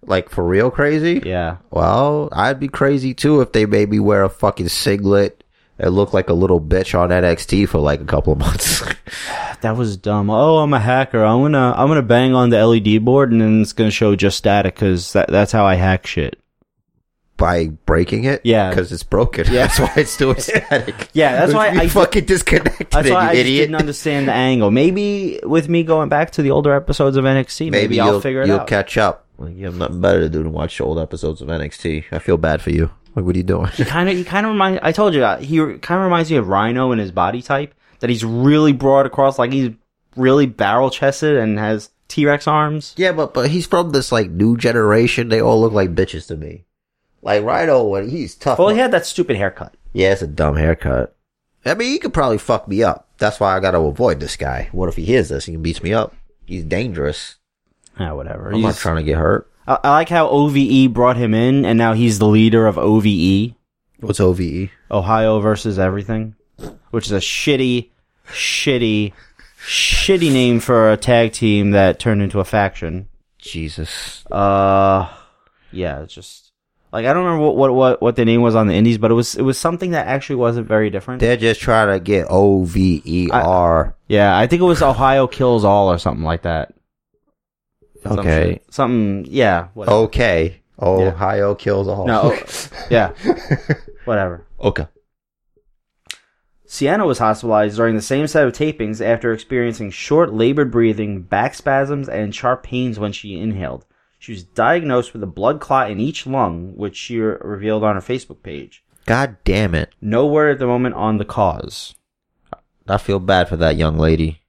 Like, 0.02 0.30
for 0.30 0.44
real 0.44 0.72
crazy? 0.72 1.22
Yeah, 1.26 1.58
Well, 1.72 2.30
I'd 2.32 2.60
be 2.60 2.68
crazy 2.68 3.14
too 3.14 3.42
if 3.42 3.52
they 3.52 3.66
made 3.66 3.90
me 3.90 4.00
wear 4.00 4.24
a 4.24 4.30
fucking 4.30 4.70
singlet 4.70 5.44
and 5.80 5.96
looked 5.96 6.14
like 6.14 6.30
a 6.30 6.34
little 6.34 6.60
bitch 6.60 6.98
on 6.98 7.10
NXT 7.10 7.70
for 7.70 7.80
like 7.80 8.02
a 8.02 8.06
couple 8.06 8.34
of 8.34 8.40
months. 8.40 8.84
that 9.62 9.78
was 9.78 9.98
dumb. 9.98 10.30
Oh, 10.30 10.58
I'm 10.58 10.74
a 10.74 10.80
hacker. 10.80 11.24
I'm 11.24 11.42
gonna 11.42 11.74
I'm 11.76 11.88
gonna 11.88 12.02
bang 12.02 12.34
on 12.36 12.50
the 12.50 12.66
LED 12.66 13.04
board 13.06 13.32
and 13.32 13.42
then 13.42 13.62
it's 13.62 13.74
gonna 13.74 13.92
show 13.92 14.16
just 14.16 14.38
static 14.38 14.76
because 14.76 15.14
that, 15.14 15.30
that's 15.30 15.52
how 15.52 15.66
I 15.66 15.76
hack 15.76 16.06
shit. 16.06 16.38
By 17.38 17.68
breaking 17.68 18.26
it? 18.26 18.42
Yeah. 18.44 18.70
Because 18.70 18.92
it's 18.92 19.04
broken. 19.04 19.46
Yeah. 19.48 19.68
That's 19.68 19.80
why 19.80 19.94
it's 19.96 20.18
doing 20.18 20.40
static. 20.42 21.10
Yeah, 21.14 21.38
that's 21.40 21.54
why 21.54 21.70
I- 21.70 21.88
fucking 21.88 22.26
disconnected 22.26 22.92
That's 22.92 23.08
it, 23.08 23.14
why 23.14 23.32
you 23.32 23.40
I 23.40 23.44
didn't 23.44 23.76
understand 23.76 24.28
the 24.28 24.34
angle. 24.34 24.72
Maybe 24.72 25.40
with 25.44 25.70
me 25.70 25.84
going 25.84 26.10
back 26.10 26.32
to 26.32 26.42
the 26.42 26.52
older 26.52 26.74
episodes 26.76 27.16
of 27.16 27.24
NXT, 27.24 27.72
maybe, 27.72 27.72
Maybe, 27.72 28.00
I'll 28.02 28.12
you'll, 28.12 28.22
figure 28.22 28.42
it 28.42 28.50
out. 28.50 28.56
you'll 28.58 28.66
catch 28.66 28.98
up. 28.98 29.26
Like, 29.38 29.56
you 29.56 29.66
have 29.68 29.78
nothing 29.78 30.02
better 30.02 30.20
to 30.20 30.30
do 30.30 30.44
than 30.44 30.52
watch 30.52 30.82
old 30.82 31.00
episodes 31.00 31.42
of 31.42 31.48
NXT. 31.48 32.06
I 32.12 32.20
feel 32.20 32.36
bad 32.36 32.62
for 32.62 32.72
you. 32.72 32.92
Like, 33.16 33.26
what 33.26 33.36
are 33.36 33.38
you 33.40 33.44
doing? 33.44 33.68
He 33.68 33.86
kind 33.86 34.08
of, 34.10 34.16
he 34.16 34.24
kind 34.24 34.46
of 34.46 34.52
reminds. 34.52 34.80
I 34.84 34.92
told 34.92 35.14
you 35.14 35.22
that 35.22 35.42
he 35.42 35.58
kind 35.58 36.00
of 36.00 36.04
reminds 36.06 36.30
me 36.32 36.38
of 36.38 36.48
Rhino 36.48 36.92
in 36.92 37.00
his 37.00 37.12
body 37.12 37.42
type. 37.42 37.74
That 38.00 38.10
he's 38.10 38.24
really 38.24 38.72
broad 38.72 39.06
across, 39.06 39.38
like 39.38 39.52
he's 39.52 39.72
really 40.16 40.46
barrel 40.46 40.90
chested 40.90 41.36
and 41.38 41.60
has 41.60 41.90
T 42.08 42.26
Rex 42.26 42.48
arms. 42.48 42.94
yeah, 42.98 43.12
but 43.12 43.34
but 43.34 43.50
he's 43.50 43.68
from 43.68 43.92
this 43.92 44.12
like 44.12 44.30
new 44.30 44.56
generation. 44.58 45.30
They 45.30 45.42
all 45.42 45.60
look 45.60 45.74
like 45.74 45.96
bitches 45.96 46.28
to 46.28 46.38
me. 46.38 46.66
Like 47.22 47.44
Rhino, 47.44 47.84
when 47.84 48.10
he's 48.10 48.36
tough. 48.36 48.58
Well, 48.58 48.70
he 48.70 48.78
had 48.78 48.92
that 48.92 49.06
stupid 49.06 49.36
haircut. 49.36 49.76
Yeah, 49.92 50.14
it's 50.14 50.22
a 50.22 50.28
dumb 50.28 50.56
haircut. 50.56 51.16
I 51.66 51.74
mean, 51.74 51.92
he 51.92 52.00
could 52.00 52.14
probably 52.14 52.38
fuck 52.38 52.68
me 52.70 52.84
up. 52.84 53.10
That's 53.18 53.40
why 53.40 53.56
I 53.56 53.60
gotta 53.60 53.80
avoid 53.80 54.22
this 54.22 54.38
guy. 54.38 54.70
What 54.72 54.88
if 54.88 54.96
he 54.96 55.04
hears 55.04 55.28
this? 55.28 55.46
He 55.46 55.58
beats 55.58 55.84
me 55.84 55.94
up. 55.94 56.16
He's 56.46 56.64
dangerous. 56.64 57.36
Ah, 57.98 58.14
whatever. 58.14 58.52
I'm 58.52 58.62
not 58.62 58.78
trying 58.78 58.96
to 58.96 59.04
get 59.04 59.18
hurt. 59.18 59.52
I, 59.70 59.80
I 59.84 59.90
like 59.92 60.10
how 60.10 60.28
OVE 60.30 60.92
brought 60.92 61.16
him 61.16 61.34
in, 61.34 61.64
and 61.66 61.78
now 61.78 61.94
he's 61.94 62.20
the 62.20 62.28
leader 62.28 62.66
of 62.68 62.78
OVE, 62.78 63.54
What's 64.00 64.20
OVE? 64.20 64.70
Ohio 64.92 65.40
versus 65.40 65.78
everything, 65.78 66.36
which 66.92 67.06
is 67.06 67.12
a 67.12 67.18
shitty, 67.20 67.90
shitty, 68.28 69.14
shitty 69.62 70.34
name 70.34 70.60
for 70.60 70.92
a 70.92 70.98
tag 70.98 71.34
team 71.34 71.72
that 71.72 72.00
turned 72.00 72.22
into 72.22 72.40
a 72.40 72.46
faction. 72.46 73.08
Jesus. 73.38 74.26
Uh, 74.32 75.10
yeah, 75.72 76.02
it's 76.02 76.14
just 76.14 76.52
Like 76.92 77.06
I 77.06 77.14
don't 77.14 77.24
remember 77.24 77.46
what, 77.46 77.56
what 77.56 77.74
what 77.74 78.02
what 78.02 78.16
the 78.16 78.26
name 78.26 78.42
was 78.42 78.56
on 78.56 78.68
the 78.68 78.74
indies, 78.74 78.98
but 78.98 79.12
it 79.12 79.14
was 79.14 79.36
it 79.36 79.44
was 79.44 79.58
something 79.58 79.92
that 79.92 80.08
actually 80.08 80.38
wasn't 80.38 80.68
very 80.68 80.90
different. 80.90 81.20
They're 81.22 81.38
just 81.38 81.62
trying 81.62 81.90
to 81.90 82.00
get 82.00 82.28
O 82.30 82.64
V 82.64 83.02
E 83.06 83.30
R. 83.32 83.96
Yeah, 84.08 84.36
I 84.38 84.48
think 84.48 84.62
it 84.62 84.66
was 84.66 84.82
Ohio 84.82 85.28
Kills 85.28 85.64
All 85.64 85.92
or 85.92 86.00
something 86.00 86.26
like 86.26 86.42
that. 86.42 86.74
Okay. 88.06 88.62
something. 88.70 89.26
Yeah. 89.30 89.68
Whatever. 89.74 89.98
Okay. 89.98 90.62
Ohio 90.82 91.56
kills 91.56 91.88
all. 91.88 91.96
whole. 91.96 92.08
No. 92.08 92.22
oh, 92.34 92.68
yeah. 92.90 93.12
Whatever. 94.06 94.46
okay. 94.60 94.88
Sienna 96.66 97.06
was 97.06 97.18
hospitalized 97.18 97.78
during 97.78 97.96
the 97.96 98.02
same 98.02 98.28
set 98.28 98.46
of 98.46 98.54
tapings 98.54 99.04
after 99.04 99.34
experiencing 99.34 99.90
short 99.90 100.32
labored 100.32 100.70
breathing, 100.70 101.24
back 101.24 101.56
spasms, 101.56 102.08
and 102.08 102.34
sharp 102.34 102.62
pains 102.62 103.00
when 103.00 103.12
she 103.12 103.40
inhaled. 103.40 103.86
She 104.20 104.34
was 104.34 104.44
diagnosed 104.44 105.14
with 105.14 105.24
a 105.24 105.28
blood 105.28 105.60
clot 105.60 105.90
in 105.90 106.00
each 106.00 106.28
lung, 106.28 106.76
which 106.76 106.96
she 106.96 107.20
re- 107.20 107.38
revealed 107.42 107.84
on 107.84 107.96
her 107.96 108.02
Facebook 108.02 108.44
page. 108.44 108.84
God 109.08 109.38
damn 109.44 109.74
it. 109.74 109.90
No 110.00 110.28
word 110.28 110.52
at 110.52 110.60
the 110.60 110.68
moment 110.68 110.94
on 110.94 111.18
the 111.18 111.26
cause. 111.26 111.96
I 112.88 112.98
feel 112.98 113.20
bad 113.20 113.50
for 113.50 113.58
that 113.58 113.76
young 113.78 113.98
lady. 113.98 114.42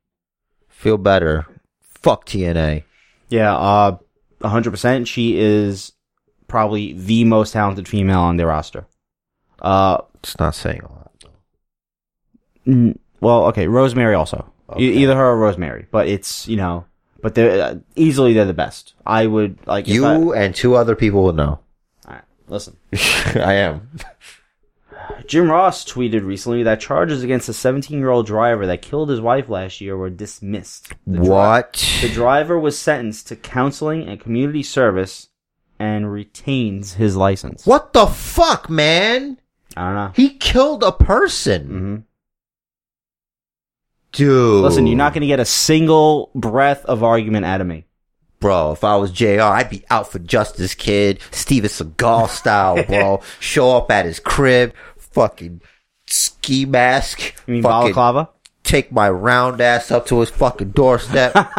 Feel 0.69 0.99
better. 0.99 1.47
Fuck 1.80 2.26
TNA. 2.26 2.85
Yeah, 3.31 3.55
uh, 3.57 3.97
100%. 4.43 5.07
She 5.07 5.39
is 5.39 5.93
probably 6.49 6.93
the 6.93 7.25
most 7.25 7.53
talented 7.53 7.89
female 7.89 8.21
on 8.21 8.37
their 8.37 8.49
roster. 8.49 8.87
Uh, 9.63 9.99
It's 10.17 10.39
not 10.39 10.55
saying 10.55 10.83
a 10.83 10.93
lot. 10.93 11.13
Mm, 12.67 12.99
well, 13.21 13.47
okay, 13.47 13.67
Rosemary 13.69 14.15
also. 14.15 14.53
E- 14.79 15.03
either 15.03 15.17
her 15.17 15.27
or 15.31 15.39
Rosemary, 15.39 15.87
but 15.91 16.07
it's 16.09 16.47
you 16.47 16.57
know, 16.57 16.85
but 17.23 17.35
they're 17.35 17.61
uh, 17.63 17.75
easily 17.97 18.33
they're 18.35 18.45
the 18.45 18.53
best. 18.55 18.95
I 19.07 19.27
would 19.27 19.59
like 19.67 19.89
You 19.89 20.33
and 20.33 20.55
two 20.55 20.77
other 20.77 20.95
people 20.95 21.25
would 21.25 21.35
know. 21.37 21.59
Alright, 22.07 22.23
listen, 22.49 22.77
I 23.35 23.55
am. 23.55 23.89
Jim 25.26 25.50
Ross 25.50 25.85
tweeted 25.85 26.25
recently 26.25 26.62
that 26.64 26.81
charges 26.81 27.23
against 27.23 27.49
a 27.49 27.52
17 27.52 27.99
year 27.99 28.11
old 28.11 28.26
driver 28.26 28.67
that 28.67 28.83
killed 28.83 29.09
his 29.11 29.21
wife 29.21 29.49
last 29.49 29.81
year 29.81 29.97
were 29.97 30.11
dismissed. 30.11 30.93
The 31.07 31.19
dri- 31.19 31.29
What? 31.29 31.99
the 32.02 32.09
driver 32.09 32.59
was 32.59 32.79
sentenced 32.79 33.29
to 33.29 33.37
counseling 33.37 34.09
and 34.09 34.21
community 34.21 34.62
service 34.62 35.29
and 35.79 36.12
retains 36.12 36.95
his 36.95 37.17
license. 37.17 37.64
What 37.67 37.93
the 37.93 38.07
fuck, 38.07 38.69
man? 38.69 39.38
I 39.76 39.87
don't 39.87 39.95
know. 39.95 40.12
He 40.14 40.31
killed 40.31 40.83
a 40.83 40.93
person. 40.93 41.67
hmm 41.67 41.97
Dude. 44.12 44.62
Listen, 44.64 44.87
you're 44.87 44.97
not 44.97 45.12
going 45.12 45.21
to 45.21 45.26
get 45.29 45.38
a 45.40 45.45
single 45.45 46.31
breath 46.35 46.85
of 46.87 47.05
argument 47.05 47.47
out 47.47 47.61
of 47.61 47.67
me. 47.67 47.85
Bro, 48.40 48.73
if 48.73 48.83
I 48.85 48.97
was 48.97 49.12
JR, 49.12 49.40
I'd 49.43 49.71
be 49.71 49.85
out 49.90 50.11
for 50.11 50.19
justice, 50.19 50.75
kid. 50.75 51.21
Steven 51.31 51.69
Seagal 51.71 52.29
style, 52.31 52.83
bro. 52.88 53.21
Show 53.38 53.76
up 53.76 53.90
at 53.93 54.07
his 54.07 54.19
crib, 54.19 54.73
fucking 55.11 55.61
ski 56.07 56.64
mask. 56.64 57.35
You 57.47 57.55
mean 57.55 57.62
fucking 57.62 57.93
balaclava? 57.93 58.31
take 58.71 58.93
my 58.93 59.11
round 59.11 59.61
ass 59.61 59.90
up 59.90 60.07
to 60.07 60.21
his 60.21 60.31
fucking 60.31 60.71
doorstep. 60.71 61.33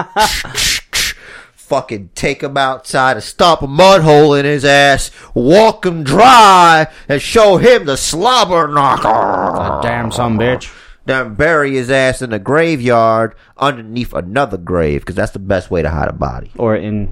fucking 1.55 2.09
take 2.15 2.43
him 2.43 2.57
outside 2.57 3.13
and 3.17 3.23
stomp 3.23 3.61
a 3.61 3.67
mud 3.67 4.01
hole 4.01 4.33
in 4.33 4.45
his 4.45 4.65
ass, 4.65 5.11
walk 5.33 5.85
him 5.85 6.03
dry, 6.03 6.87
and 7.07 7.21
show 7.21 7.57
him 7.57 7.85
the 7.85 7.97
slobber 7.97 8.67
knocker. 8.67 9.81
Damn 9.81 10.11
some 10.11 10.37
bitch. 10.37 10.73
Then 11.05 11.33
bury 11.33 11.71
his 11.73 11.89
ass 11.89 12.21
in 12.21 12.29
the 12.29 12.39
graveyard 12.39 13.35
underneath 13.57 14.13
another 14.13 14.57
grave, 14.57 15.01
because 15.01 15.15
that's 15.15 15.31
the 15.31 15.39
best 15.39 15.71
way 15.71 15.81
to 15.81 15.89
hide 15.89 16.09
a 16.09 16.13
body. 16.13 16.51
Or 16.57 16.75
in 16.75 17.11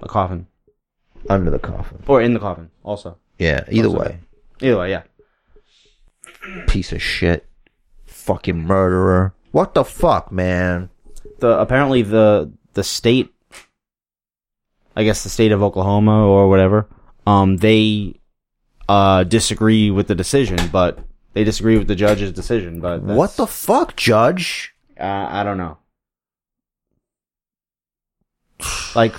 a 0.00 0.08
coffin. 0.08 0.46
Under 1.30 1.50
the 1.50 1.58
coffin. 1.58 2.02
Or 2.06 2.20
in 2.20 2.34
the 2.34 2.40
coffin, 2.40 2.70
also. 2.82 3.16
Yeah, 3.38 3.64
either 3.70 3.88
Also 3.88 4.00
way. 4.00 4.20
Either 4.60 4.78
way, 4.78 4.90
yeah. 4.90 5.02
Piece 6.66 6.92
of 6.92 7.02
shit. 7.02 7.46
Fucking 8.06 8.64
murderer. 8.66 9.34
What 9.52 9.74
the 9.74 9.84
fuck, 9.84 10.30
man? 10.30 10.90
The 11.40 11.58
apparently 11.58 12.02
the 12.02 12.52
the 12.74 12.84
state, 12.84 13.32
I 14.94 15.04
guess 15.04 15.22
the 15.22 15.28
state 15.30 15.52
of 15.52 15.62
Oklahoma 15.62 16.26
or 16.26 16.48
whatever, 16.48 16.88
um, 17.26 17.56
they 17.58 18.14
uh 18.88 19.24
disagree 19.24 19.90
with 19.90 20.08
the 20.08 20.14
decision, 20.14 20.58
but 20.72 20.98
they 21.32 21.44
disagree 21.44 21.78
with 21.78 21.88
the 21.88 21.94
judge's 21.96 22.32
decision. 22.32 22.80
But 22.80 23.02
What 23.02 23.36
the 23.36 23.46
fuck, 23.46 23.96
Judge? 23.96 24.74
Uh, 24.98 25.04
I 25.30 25.44
don't 25.44 25.58
know. 25.58 25.78
Like, 28.94 29.14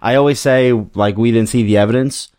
I 0.00 0.14
always 0.14 0.40
say, 0.40 0.72
like 0.72 1.16
we 1.16 1.30
didn't 1.32 1.48
see 1.50 1.62
the 1.62 1.76
evidence. 1.76 2.30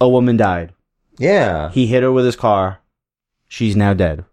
A 0.00 0.08
woman 0.08 0.36
died. 0.36 0.72
Yeah. 1.18 1.70
He 1.70 1.86
hit 1.86 2.02
her 2.02 2.12
with 2.12 2.24
his 2.26 2.36
car. 2.36 2.80
She's 3.48 3.74
now 3.74 3.94
dead. 3.94 4.24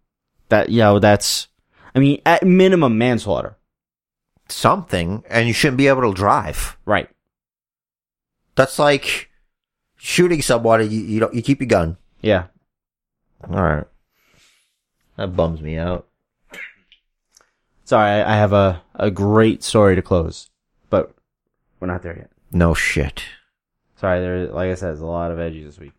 That, 0.50 0.70
yo, 0.70 1.00
that's, 1.00 1.48
I 1.96 2.00
mean, 2.00 2.22
at 2.26 2.46
minimum 2.46 2.98
manslaughter. 2.98 3.58
Something, 4.48 5.24
and 5.30 5.48
you 5.48 5.54
shouldn't 5.54 5.78
be 5.78 5.88
able 5.88 6.04
to 6.04 6.14
drive. 6.14 6.78
Right. 6.86 7.10
That's 8.54 8.78
like 8.78 9.32
shooting 9.96 10.42
someone 10.42 10.82
you, 10.92 11.02
you 11.02 11.20
don't, 11.20 11.34
you 11.34 11.42
keep 11.42 11.62
your 11.62 11.68
gun. 11.68 11.98
Yeah. 12.22 12.46
Alright. 13.44 13.88
That 15.18 15.36
bums 15.36 15.62
me 15.62 15.78
out. 15.78 16.08
Sorry, 17.86 18.22
I, 18.22 18.34
I 18.34 18.38
have 18.38 18.54
a, 18.54 18.82
a 18.96 19.10
great 19.10 19.64
story 19.64 19.96
to 19.96 20.02
close, 20.02 20.50
but 20.90 21.14
we're 21.80 21.88
not 21.88 22.04
there 22.04 22.18
yet. 22.18 22.32
No 22.52 22.74
shit. 22.74 23.24
Sorry, 23.98 24.20
there, 24.20 24.48
like 24.48 24.72
I 24.72 24.76
said, 24.76 24.88
there's 24.90 25.00
a 25.00 25.06
lot 25.06 25.32
of 25.32 25.40
edges 25.40 25.66
this 25.66 25.80
week. 25.80 25.94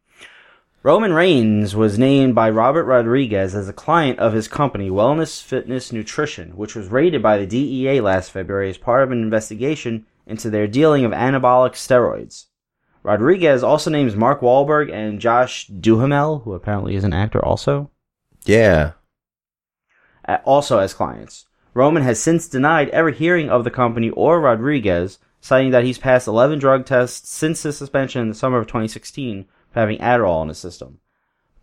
Roman 0.87 1.13
Reigns 1.13 1.75
was 1.75 1.99
named 1.99 2.37
by 2.37 2.49
Robert 2.49 2.85
Rodriguez 2.85 3.57
as 3.57 3.69
a 3.69 3.73
client 3.73 4.21
of 4.21 4.35
his 4.35 4.47
company, 4.47 4.89
Wellness 4.89 5.43
Fitness 5.43 5.91
Nutrition, 5.93 6.57
which 6.57 6.77
was 6.77 6.93
raided 6.93 7.21
by 7.21 7.39
the 7.39 7.45
DEA 7.45 8.01
last 8.01 8.31
February 8.31 8.71
as 8.71 8.79
part 8.79 9.03
of 9.03 9.11
an 9.11 9.21
investigation 9.21 10.07
into 10.29 10.49
their 10.49 10.69
dealing 10.69 11.05
of 11.05 11.11
anabolic 11.11 11.73
steroids. 11.73 12.45
Rodriguez 13.03 13.65
also 13.65 13.91
names 13.91 14.15
Mark 14.15 14.43
Wahlberg 14.43 14.89
and 14.93 15.19
Josh 15.19 15.67
Duhamel, 15.67 16.43
who 16.45 16.53
apparently 16.55 16.95
is 16.95 17.03
an 17.03 17.13
actor 17.13 17.45
also, 17.45 17.91
Yeah. 18.45 18.93
also 20.45 20.79
as 20.79 20.95
clients. 20.95 21.47
Roman 21.75 22.05
has 22.05 22.23
since 22.23 22.47
denied 22.47 22.91
ever 22.91 23.11
hearing 23.11 23.51
of 23.51 23.65
the 23.65 23.73
company 23.73 24.11
or 24.11 24.41
Rodriguez, 24.41 25.19
citing 25.41 25.73
that 25.73 25.83
he's 25.83 25.99
passed 25.99 26.29
11 26.29 26.61
drug 26.61 26.87
tests 26.87 27.29
since 27.29 27.65
his 27.65 27.77
suspension 27.77 28.23
in 28.23 28.29
the 28.29 28.37
summer 28.37 28.59
of 28.59 28.69
2016 28.69 29.47
for 29.47 29.56
having 29.77 29.99
Adderall 29.99 30.43
in 30.43 30.49
his 30.49 30.59
system. 30.59 30.99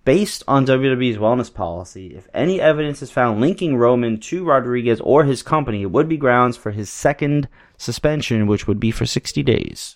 Based 0.05 0.43
on 0.47 0.65
WWE's 0.65 1.17
wellness 1.17 1.53
policy, 1.53 2.15
if 2.15 2.27
any 2.33 2.61
evidence 2.61 3.01
is 3.01 3.09
found 3.09 3.41
linking 3.41 3.77
Roman 3.77 4.19
to 4.19 4.43
Rodriguez 4.43 4.99
or 5.01 5.23
his 5.23 5.41
company, 5.41 5.81
it 5.81 5.91
would 5.91 6.09
be 6.09 6.17
grounds 6.17 6.57
for 6.57 6.71
his 6.71 6.89
second 6.89 7.47
suspension, 7.77 8.47
which 8.47 8.67
would 8.67 8.79
be 8.79 8.91
for 8.91 9.05
60 9.05 9.41
days. 9.43 9.95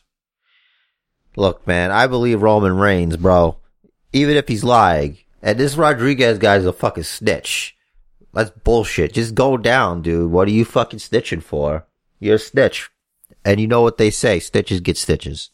Look, 1.36 1.67
man, 1.67 1.91
I 1.91 2.07
believe 2.07 2.41
Roman 2.41 2.77
Reigns, 2.77 3.17
bro. 3.17 3.57
Even 4.13 4.38
if 4.38 4.47
he's 4.47 4.63
lying. 4.63 5.17
And 5.41 5.59
this 5.59 5.75
Rodriguez 5.75 6.39
guy's 6.39 6.65
a 6.65 6.74
fucking 6.74 7.03
snitch. 7.03 7.77
That's 8.33 8.50
bullshit. 8.50 9.13
Just 9.13 9.36
go 9.36 9.57
down, 9.57 10.01
dude. 10.01 10.31
What 10.31 10.47
are 10.47 10.51
you 10.51 10.65
fucking 10.65 11.00
snitching 11.00 11.43
for? 11.43 11.86
You're 12.19 12.36
a 12.36 12.39
snitch. 12.39 12.89
And 13.43 13.59
you 13.59 13.67
know 13.67 13.81
what 13.81 13.97
they 13.97 14.09
say, 14.09 14.39
stitches 14.39 14.79
get 14.79 14.97
stitches. 14.97 15.51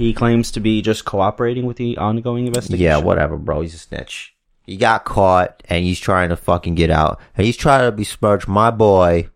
He 0.00 0.14
claims 0.14 0.50
to 0.52 0.60
be 0.60 0.80
just 0.80 1.04
cooperating 1.04 1.66
with 1.66 1.76
the 1.76 1.98
ongoing 1.98 2.46
investigation. 2.46 2.82
Yeah, 2.82 2.96
whatever, 2.96 3.36
bro. 3.36 3.60
He's 3.60 3.74
a 3.74 3.78
snitch. 3.78 4.34
He 4.64 4.78
got 4.78 5.04
caught 5.04 5.62
and 5.68 5.84
he's 5.84 6.00
trying 6.00 6.30
to 6.30 6.36
fucking 6.36 6.74
get 6.74 6.90
out. 6.90 7.20
And 7.36 7.44
he's 7.44 7.56
trying 7.56 7.84
to 7.84 7.92
besmirch 7.92 8.48
my 8.48 8.70
boy, 8.70 9.28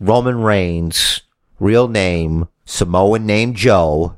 Roman 0.00 0.40
Reigns, 0.42 1.20
real 1.60 1.86
name, 1.86 2.48
Samoan 2.64 3.24
name 3.24 3.54
Joe, 3.54 4.16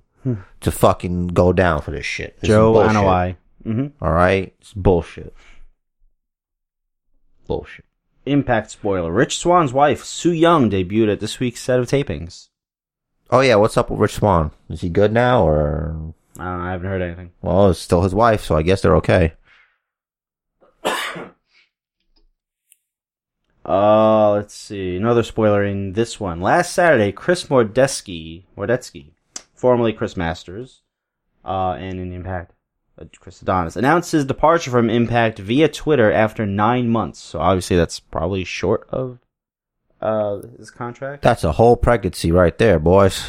to 0.60 0.70
fucking 0.70 1.28
go 1.28 1.52
down 1.52 1.82
for 1.82 1.90
this 1.90 2.06
shit. 2.06 2.40
This 2.40 2.48
Joe. 2.48 2.72
Anoa'i. 2.74 3.36
Mm-hmm. 3.66 4.02
Alright? 4.02 4.54
It's 4.60 4.72
bullshit. 4.72 5.34
Bullshit. 7.46 7.84
Impact 8.24 8.70
spoiler. 8.70 9.12
Rich 9.12 9.38
Swann's 9.38 9.72
wife, 9.72 10.04
Su 10.04 10.30
Yung, 10.30 10.70
debuted 10.70 11.12
at 11.12 11.20
this 11.20 11.40
week's 11.40 11.60
set 11.60 11.80
of 11.80 11.86
tapings. 11.86 12.50
Oh 13.32 13.40
yeah, 13.40 13.54
what's 13.54 13.76
up 13.76 13.90
with 13.90 14.00
Rich 14.00 14.14
Swann? 14.14 14.50
Is 14.68 14.80
he 14.80 14.88
good 14.88 15.12
now 15.12 15.46
or? 15.46 16.12
I 16.38 16.44
don't 16.44 16.58
know, 16.58 16.64
I 16.64 16.72
haven't 16.72 16.88
heard 16.88 17.02
anything. 17.02 17.30
Well, 17.42 17.70
it's 17.70 17.78
still 17.78 18.02
his 18.02 18.14
wife, 18.14 18.42
so 18.44 18.56
I 18.56 18.62
guess 18.62 18.82
they're 18.82 18.96
okay. 18.96 19.34
Uh, 23.62 24.32
let's 24.32 24.54
see. 24.54 24.96
Another 24.96 25.22
spoiler 25.22 25.62
in 25.62 25.92
this 25.92 26.18
one. 26.18 26.40
Last 26.40 26.72
Saturday, 26.72 27.12
Chris 27.12 27.44
Mordetzky, 27.44 28.44
Mordetzky, 28.56 29.12
formerly 29.54 29.92
Chris 29.92 30.16
Masters, 30.16 30.80
uh, 31.44 31.76
and 31.78 32.00
in 32.00 32.12
Impact, 32.12 32.52
uh, 32.99 33.04
Chris 33.20 33.40
Adonis, 33.42 33.76
announced 33.76 34.10
his 34.10 34.25
departure 34.25 34.72
from 34.72 34.90
Impact 34.90 35.38
via 35.38 35.68
Twitter 35.68 36.10
after 36.10 36.46
nine 36.46 36.88
months. 36.88 37.20
So 37.20 37.38
obviously 37.38 37.76
that's 37.76 38.00
probably 38.00 38.42
short 38.42 38.88
of, 38.90 39.18
uh, 40.00 40.40
his 40.59 40.71
contract. 40.71 41.23
That's 41.23 41.45
a 41.45 41.52
whole 41.52 41.76
pregnancy 41.76 42.33
right 42.33 42.57
there, 42.57 42.78
boys. 42.78 43.28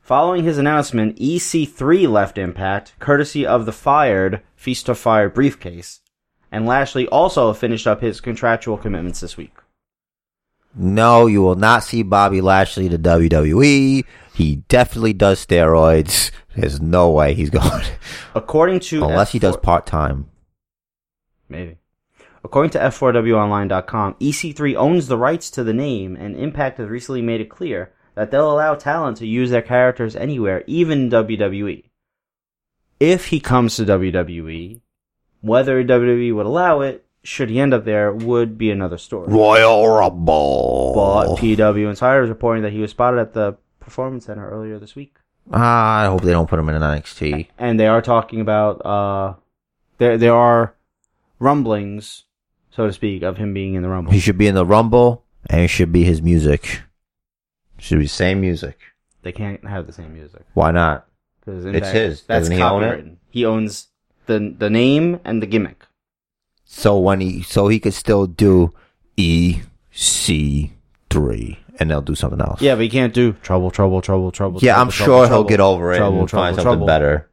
Following 0.00 0.44
his 0.44 0.58
announcement, 0.58 1.16
EC3 1.18 2.08
left 2.10 2.36
Impact, 2.36 2.94
courtesy 2.98 3.46
of 3.46 3.64
the 3.64 3.72
fired 3.72 4.42
Feast 4.56 4.88
or 4.88 4.94
Fired 4.94 5.34
briefcase, 5.34 6.00
and 6.50 6.66
Lashley 6.66 7.06
also 7.08 7.52
finished 7.52 7.86
up 7.86 8.00
his 8.00 8.20
contractual 8.20 8.76
commitments 8.76 9.20
this 9.20 9.36
week. 9.36 9.54
No, 10.74 11.26
you 11.26 11.42
will 11.42 11.56
not 11.56 11.82
see 11.82 12.02
Bobby 12.02 12.40
Lashley 12.40 12.88
to 12.88 12.98
WWE. 12.98 14.04
He 14.34 14.56
definitely 14.68 15.12
does 15.12 15.44
steroids. 15.44 16.30
There's 16.56 16.80
no 16.80 17.10
way 17.10 17.34
he's 17.34 17.50
going. 17.60 17.84
According 18.34 18.80
to 18.80 19.04
Unless 19.04 19.32
he 19.32 19.38
F4 19.38 19.42
does 19.42 19.56
part 19.56 19.86
time. 19.86 20.28
Maybe. 21.48 21.78
According 22.42 22.70
to 22.70 22.78
F4WOnline.com, 22.78 24.14
EC3 24.14 24.74
owns 24.76 25.08
the 25.08 25.18
rights 25.18 25.50
to 25.50 25.62
the 25.64 25.74
name, 25.74 26.16
and 26.16 26.36
Impact 26.36 26.78
has 26.78 26.88
recently 26.88 27.22
made 27.22 27.40
it 27.40 27.50
clear 27.50 27.92
that 28.14 28.30
they'll 28.30 28.50
allow 28.50 28.74
talent 28.74 29.18
to 29.18 29.26
use 29.26 29.50
their 29.50 29.62
characters 29.62 30.16
anywhere, 30.16 30.64
even 30.66 31.10
WWE. 31.10 31.84
If 32.98 33.26
he 33.26 33.40
comes 33.40 33.76
to 33.76 33.84
WWE, 33.84 34.80
whether 35.42 35.82
WWE 35.84 36.34
would 36.34 36.46
allow 36.46 36.80
it, 36.80 37.06
should 37.22 37.50
he 37.50 37.60
end 37.60 37.74
up 37.74 37.84
there, 37.84 38.12
would 38.12 38.56
be 38.58 38.70
another 38.70 38.98
story. 38.98 39.30
Royal 39.32 39.86
Rumble. 39.88 40.92
But 40.94 41.36
PW 41.36 41.88
Insider 41.88 42.22
is 42.22 42.28
reporting 42.30 42.62
that 42.62 42.72
he 42.72 42.80
was 42.80 42.90
spotted 42.90 43.20
at 43.20 43.34
the 43.34 43.56
Performance 43.80 44.26
Center 44.26 44.48
earlier 44.48 44.78
this 44.78 44.94
week. 44.94 45.16
Ah, 45.52 46.02
I 46.02 46.06
hope 46.06 46.22
they 46.22 46.32
don't 46.32 46.48
put 46.48 46.58
him 46.58 46.68
in 46.68 46.76
an 46.76 46.82
NXT. 46.82 47.48
and 47.58 47.78
they 47.80 47.86
are 47.86 48.00
talking 48.02 48.40
about 48.40 48.84
uh 48.84 49.34
there 49.98 50.16
there 50.16 50.34
are 50.34 50.74
rumblings 51.38 52.24
so 52.80 52.86
to 52.86 52.92
speak 52.94 53.22
of 53.22 53.36
him 53.36 53.52
being 53.52 53.74
in 53.74 53.82
the 53.82 53.88
rumble 53.90 54.10
He 54.10 54.20
should 54.20 54.38
be 54.38 54.46
in 54.46 54.54
the 54.54 54.64
Rumble, 54.64 55.22
and 55.50 55.60
it 55.60 55.68
should 55.68 55.92
be 55.92 56.02
his 56.02 56.22
music. 56.22 56.80
Should 57.76 57.98
be 57.98 58.06
same 58.06 58.40
music. 58.40 58.78
they 59.20 59.32
can't 59.32 59.62
have 59.68 59.86
the 59.86 59.92
same 59.92 60.14
music 60.14 60.40
Why 60.54 60.70
not? 60.70 61.06
because 61.44 61.66
It's 61.66 61.90
his. 61.90 62.22
that's 62.22 62.48
Doesn't 62.48 62.56
he 62.56 62.62
own 62.62 62.82
it? 62.84 63.04
he 63.28 63.44
owns 63.44 63.88
the 64.24 64.54
the 64.58 64.70
name 64.70 65.20
and 65.26 65.42
the 65.42 65.46
gimmick 65.46 65.84
So 66.64 66.98
when 66.98 67.20
he, 67.20 67.42
so 67.42 67.68
he 67.68 67.78
could 67.80 67.92
still 67.92 68.26
do 68.26 68.72
E 69.18 69.60
C 69.90 70.72
three, 71.10 71.58
and 71.78 71.90
they'll 71.90 72.00
do 72.00 72.14
something 72.14 72.40
else. 72.40 72.62
yeah 72.62 72.74
but 72.76 72.82
he 72.84 72.88
can't 72.88 73.12
do 73.12 73.32
trouble 73.42 73.70
trouble 73.70 74.00
trouble 74.00 74.32
trouble 74.32 74.58
yeah, 74.62 74.72
trouble, 74.72 74.82
I'm 74.86 74.90
trouble, 74.90 75.06
sure 75.12 75.18
he'll 75.24 75.28
trouble, 75.28 75.48
get 75.50 75.60
over 75.60 75.92
it 75.92 75.98
trouble, 75.98 76.20
and 76.20 76.28
trouble, 76.30 76.44
find 76.44 76.56
something 76.56 76.64
trouble. 76.72 76.86
better. 76.86 77.28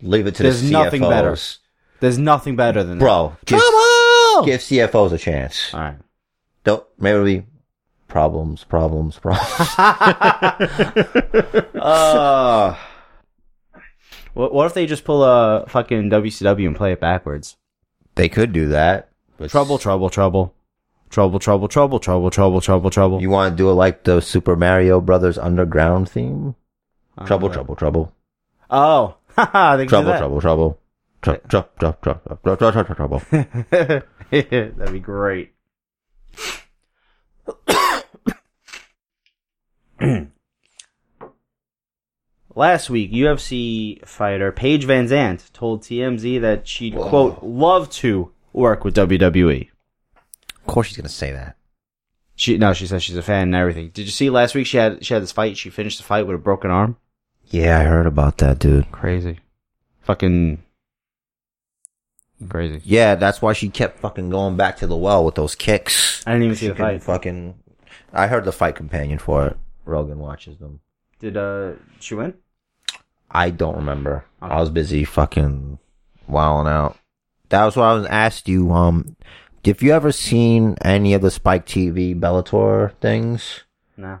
Leave 0.00 0.26
it 0.26 0.34
to 0.36 0.42
There's 0.42 0.62
the 0.62 0.68
CFOs. 0.68 0.84
nothing 0.84 1.02
better. 1.02 1.36
there's 2.00 2.18
nothing 2.18 2.56
better 2.56 2.82
than 2.84 2.98
bro. 2.98 3.36
Give, 3.46 3.60
that. 4.42 4.46
give 4.46 4.60
CFOs 4.60 5.12
a 5.12 5.18
chance. 5.18 5.72
all 5.74 5.80
right 5.80 5.96
Don't 6.64 6.84
maybe 6.98 7.14
it'll 7.14 7.24
be 7.24 7.42
problems, 8.08 8.64
problems, 8.64 9.18
problems. 9.18 9.44
uh 11.74 12.76
what, 14.34 14.52
what 14.52 14.66
if 14.66 14.74
they 14.74 14.86
just 14.86 15.04
pull 15.04 15.24
a 15.24 15.64
fucking 15.68 16.10
WCW 16.10 16.66
and 16.66 16.76
play 16.76 16.92
it 16.92 17.00
backwards 17.00 17.56
they 18.16 18.28
could 18.28 18.52
do 18.52 18.68
that. 18.68 19.10
But 19.36 19.50
Trouble, 19.50 19.78
trouble, 19.78 20.10
trouble. 20.10 20.54
Trouble, 21.10 21.38
trouble, 21.38 21.68
trouble, 21.68 22.00
trouble, 22.00 22.30
trouble, 22.30 22.60
trouble, 22.60 22.90
trouble. 22.90 23.20
You 23.20 23.30
want 23.30 23.52
to 23.52 23.56
do 23.56 23.70
it 23.70 23.74
like 23.74 24.02
the 24.02 24.20
Super 24.20 24.56
Mario 24.56 25.00
Brothers 25.00 25.38
Underground 25.38 26.08
theme? 26.08 26.56
Trouble, 27.24 27.48
trouble, 27.48 27.76
trouble, 27.76 28.12
Oh, 28.68 29.16
they 29.36 29.86
can 29.86 29.88
trouble, 30.40 30.80
do 31.22 31.36
trouble, 31.48 31.70
trouble, 31.78 31.98
trouble, 32.02 32.20
trouble, 32.42 32.56
trouble, 32.56 32.56
trouble, 32.56 32.72
trouble, 32.72 32.94
trouble, 32.94 33.20
trouble. 33.20 33.20
trouble. 33.70 34.02
That'd 34.30 34.92
be 34.92 35.00
great. 35.00 35.52
Last 42.54 42.88
week, 42.88 43.12
UFC 43.12 44.04
fighter 44.06 44.50
Paige 44.50 44.86
VanZant 44.86 45.52
told 45.52 45.82
TMZ 45.82 46.40
that 46.40 46.66
she'd, 46.66 46.94
quote, 46.96 47.42
love 47.42 47.90
to 47.90 48.32
work 48.52 48.82
with 48.84 48.96
WWE. 48.96 49.68
Of 50.56 50.66
course, 50.66 50.86
she's 50.88 50.96
gonna 50.96 51.08
say 51.08 51.32
that. 51.32 51.56
She 52.34 52.58
no, 52.58 52.72
she 52.72 52.86
says 52.86 53.02
she's 53.02 53.16
a 53.16 53.22
fan 53.22 53.44
and 53.44 53.54
everything. 53.54 53.90
Did 53.90 54.06
you 54.06 54.10
see 54.10 54.30
last 54.30 54.54
week 54.54 54.66
she 54.66 54.76
had 54.76 55.04
she 55.04 55.14
had 55.14 55.22
this 55.22 55.32
fight? 55.32 55.56
She 55.56 55.70
finished 55.70 55.98
the 55.98 56.04
fight 56.04 56.26
with 56.26 56.36
a 56.36 56.38
broken 56.38 56.70
arm. 56.70 56.96
Yeah, 57.46 57.78
I 57.78 57.84
heard 57.84 58.06
about 58.06 58.38
that, 58.38 58.58
dude. 58.58 58.90
Crazy. 58.90 59.40
Fucking 60.02 60.62
crazy. 62.48 62.80
Yeah, 62.84 63.14
that's 63.14 63.40
why 63.42 63.52
she 63.52 63.68
kept 63.68 64.00
fucking 64.00 64.30
going 64.30 64.56
back 64.56 64.76
to 64.78 64.86
the 64.86 64.96
well 64.96 65.24
with 65.24 65.34
those 65.34 65.54
kicks. 65.54 66.22
I 66.26 66.32
didn't 66.32 66.44
even 66.44 66.56
see 66.56 66.68
the 66.68 66.74
fight. 66.74 67.02
Fucking, 67.02 67.54
I 68.12 68.26
heard 68.26 68.44
the 68.44 68.52
fight 68.52 68.76
companion 68.76 69.18
for 69.18 69.46
it. 69.46 69.56
Rogan 69.84 70.18
watches 70.18 70.58
them. 70.58 70.80
Did 71.18 71.36
uh 71.36 71.72
she 72.00 72.14
win? 72.14 72.34
I 73.30 73.50
don't 73.50 73.76
remember. 73.76 74.24
Okay. 74.42 74.52
I 74.52 74.60
was 74.60 74.70
busy 74.70 75.04
fucking 75.04 75.78
wilding 76.28 76.70
out. 76.72 76.96
That 77.48 77.64
was 77.64 77.76
what 77.76 77.84
I 77.84 77.94
was 77.94 78.06
asked 78.06 78.48
you. 78.48 78.72
Um, 78.72 79.16
if 79.64 79.82
you 79.82 79.92
ever 79.92 80.12
seen 80.12 80.76
any 80.82 81.14
of 81.14 81.22
the 81.22 81.30
Spike 81.30 81.66
TV 81.66 82.18
Bellator 82.18 82.92
things? 83.00 83.64
No. 83.96 84.20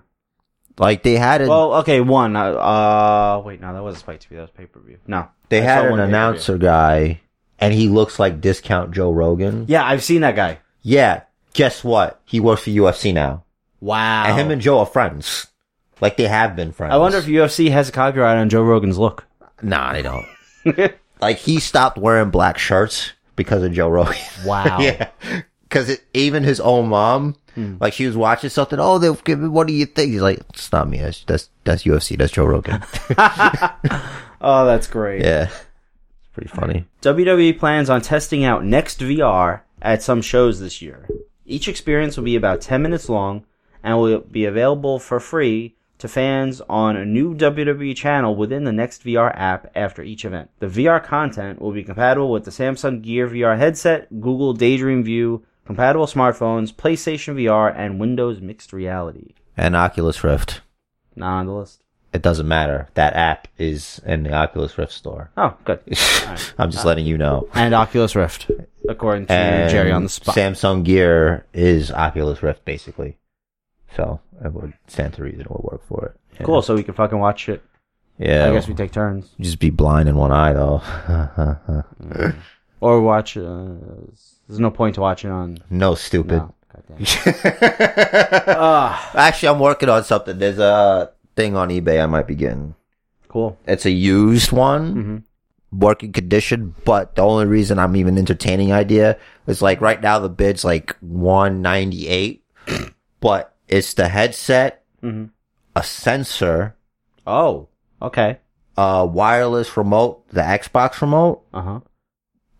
Like 0.78 1.02
they 1.02 1.16
had 1.16 1.40
it. 1.40 1.48
Well, 1.48 1.74
okay, 1.76 2.00
one. 2.00 2.36
Uh, 2.36 2.50
uh 2.52 3.42
wait, 3.44 3.60
no, 3.60 3.72
that 3.72 3.82
wasn't 3.82 4.00
Spike 4.00 4.20
TV. 4.20 4.30
That 4.36 4.42
was 4.42 4.50
pay 4.50 4.66
per 4.66 4.80
view. 4.80 4.98
No, 5.06 5.28
they 5.48 5.60
I 5.60 5.62
had 5.62 5.84
an 5.86 5.90
one 5.92 5.98
pay-per-view. 6.00 6.16
announcer 6.16 6.58
guy, 6.58 7.20
and 7.58 7.72
he 7.74 7.88
looks 7.88 8.18
like 8.18 8.40
discount 8.40 8.92
Joe 8.92 9.10
Rogan. 9.12 9.66
Yeah, 9.68 9.84
I've 9.86 10.04
seen 10.04 10.20
that 10.22 10.36
guy. 10.36 10.58
Yeah. 10.82 11.22
Guess 11.52 11.82
what? 11.84 12.20
He 12.26 12.38
works 12.40 12.62
for 12.64 12.70
UFC 12.70 13.14
now, 13.14 13.44
Wow. 13.80 14.24
and 14.26 14.38
him 14.38 14.50
and 14.50 14.60
Joe 14.60 14.80
are 14.80 14.86
friends. 14.86 15.46
Like 16.02 16.16
they 16.18 16.28
have 16.28 16.54
been 16.54 16.72
friends. 16.72 16.92
I 16.92 16.98
wonder 16.98 17.16
if 17.16 17.24
UFC 17.26 17.70
has 17.70 17.88
a 17.88 17.92
copyright 17.92 18.36
on 18.36 18.50
Joe 18.50 18.62
Rogan's 18.62 18.98
look. 18.98 19.24
Nah, 19.62 19.94
they 19.94 20.02
don't. 20.02 20.26
like 21.22 21.38
he 21.38 21.58
stopped 21.60 21.96
wearing 21.96 22.28
black 22.30 22.58
shirts 22.58 23.12
because 23.36 23.62
of 23.62 23.72
Joe 23.72 23.88
Rogan. 23.88 24.14
Wow. 24.44 24.78
yeah, 24.80 25.08
because 25.62 25.98
even 26.12 26.44
his 26.44 26.60
own 26.60 26.88
mom, 26.88 27.36
Hmm. 27.54 27.76
like 27.80 27.94
she 27.94 28.06
was 28.06 28.18
watching 28.18 28.50
something. 28.50 28.78
Oh, 28.78 28.98
they'll 28.98 29.14
give 29.14 29.40
me. 29.40 29.48
What 29.48 29.66
do 29.66 29.72
you 29.72 29.86
think? 29.86 30.12
He's 30.12 30.20
like, 30.20 30.40
it's 30.50 30.70
not 30.70 30.90
me. 30.90 30.98
That's 30.98 31.24
that's, 31.24 31.48
that's 31.64 31.84
UFC. 31.84 32.18
That's 32.18 32.32
Joe 32.32 32.44
Rogan. 32.44 32.82
oh, 34.40 34.66
that's 34.66 34.86
great. 34.86 35.22
yeah, 35.22 35.48
pretty 36.36 36.50
funny. 36.50 36.84
WWE 37.00 37.58
plans 37.58 37.88
on 37.88 38.02
testing 38.02 38.44
out 38.44 38.62
Next 38.62 39.00
VR 39.00 39.62
at 39.80 40.02
some 40.02 40.20
shows 40.20 40.60
this 40.60 40.82
year. 40.82 41.08
Each 41.46 41.66
experience 41.66 42.14
will 42.14 42.24
be 42.24 42.36
about 42.36 42.60
10 42.60 42.82
minutes 42.82 43.08
long 43.08 43.46
and 43.82 43.96
will 43.96 44.20
be 44.20 44.44
available 44.44 44.98
for 44.98 45.18
free 45.18 45.76
to 45.96 46.08
fans 46.08 46.60
on 46.68 46.94
a 46.94 47.06
new 47.06 47.34
WWE 47.34 47.96
channel 47.96 48.36
within 48.36 48.64
the 48.64 48.72
Next 48.72 49.02
VR 49.02 49.32
app 49.34 49.72
after 49.74 50.02
each 50.02 50.26
event. 50.26 50.50
The 50.58 50.66
VR 50.66 51.02
content 51.02 51.62
will 51.62 51.72
be 51.72 51.82
compatible 51.82 52.30
with 52.30 52.44
the 52.44 52.50
Samsung 52.50 53.00
Gear 53.00 53.26
VR 53.28 53.56
headset, 53.56 54.20
Google 54.20 54.52
Daydream 54.52 55.02
View, 55.02 55.42
compatible 55.64 56.04
smartphones, 56.04 56.70
PlayStation 56.70 57.36
VR, 57.36 57.74
and 57.74 57.98
Windows 57.98 58.42
Mixed 58.42 58.74
Reality. 58.74 59.32
And 59.56 59.74
Oculus 59.74 60.22
Rift. 60.22 60.60
Not 61.14 61.38
on 61.38 61.46
the 61.46 61.52
list. 61.54 61.82
It 62.12 62.22
doesn't 62.22 62.48
matter. 62.48 62.88
That 62.94 63.14
app 63.14 63.48
is 63.58 64.00
in 64.06 64.22
the 64.22 64.32
Oculus 64.32 64.78
Rift 64.78 64.92
store. 64.92 65.30
Oh, 65.36 65.54
good. 65.64 65.80
I'm 66.58 66.70
just 66.70 66.84
letting 66.86 67.04
you 67.04 67.18
know. 67.18 67.48
And 67.54 67.74
Oculus 67.74 68.14
Rift, 68.16 68.50
according 68.88 69.26
to 69.26 69.32
And 69.32 69.70
Jerry 69.70 69.92
on 69.92 70.04
the 70.04 70.08
spot. 70.08 70.34
Samsung 70.34 70.82
Gear 70.84 71.44
is 71.52 71.90
Oculus 71.90 72.42
Rift, 72.42 72.64
basically. 72.64 73.18
So 73.96 74.20
it 74.44 74.52
would 74.52 74.72
stand 74.86 75.14
to 75.14 75.22
reason 75.24 75.42
it 75.42 75.50
would 75.50 75.62
work 75.62 75.86
for 75.88 76.06
it. 76.06 76.44
Cool, 76.44 76.62
so 76.62 76.74
we 76.74 76.82
can 76.82 76.94
fucking 76.94 77.18
watch 77.18 77.48
it. 77.48 77.62
Yeah. 78.18 78.48
I 78.48 78.52
guess 78.52 78.66
we 78.66 78.74
take 78.74 78.92
turns. 78.92 79.28
just 79.40 79.58
be 79.58 79.68
blind 79.70 80.08
in 80.08 80.16
one 80.16 80.32
eye 80.32 80.52
though. 80.54 80.82
Or 82.80 83.00
watch. 83.00 83.38
Uh, 83.38 83.74
there's 84.46 84.60
no 84.60 84.70
point 84.70 84.96
to 84.96 85.00
watching 85.00 85.30
on. 85.30 85.58
no, 85.70 85.94
stupid. 85.94 86.36
No. 86.36 86.54
Goddamn. 86.88 87.06
Ah, 88.48 89.10
Actually, 89.14 89.48
I'm 89.48 89.58
working 89.60 89.88
on 89.88 90.04
something. 90.04 90.38
There's 90.38 90.58
a 90.58 91.10
thing 91.36 91.54
on 91.56 91.68
eBay 91.68 92.02
I 92.02 92.06
might 92.06 92.26
be 92.26 92.34
getting. 92.34 92.74
cool. 93.28 93.58
It's 93.66 93.84
a 93.86 93.90
used 93.90 94.52
one, 94.52 94.92
hmm 94.92 95.16
working 95.72 96.12
condition. 96.12 96.74
But 96.84 97.16
the 97.16 97.22
only 97.22 97.44
reason 97.46 97.78
I'm 97.78 97.96
even 97.96 98.16
entertaining 98.18 98.72
idea 98.72 99.18
is 99.46 99.60
like 99.60 99.80
right 99.80 100.00
now 100.00 100.18
the 100.18 100.28
bid's 100.30 100.64
like 100.64 100.96
198, 101.00 102.42
but 103.20 103.54
it's 103.68 103.94
the 103.94 104.08
headset, 104.08 104.84
hmm 105.00 105.26
a 105.74 105.82
sensor, 105.82 106.74
Oh, 107.26 107.68
okay. 108.00 108.38
a 108.78 109.04
wireless 109.04 109.76
remote, 109.76 110.26
the 110.30 110.40
Xbox 110.40 111.02
remote, 111.02 111.42
Uh 111.52 111.60
huh. 111.62 111.80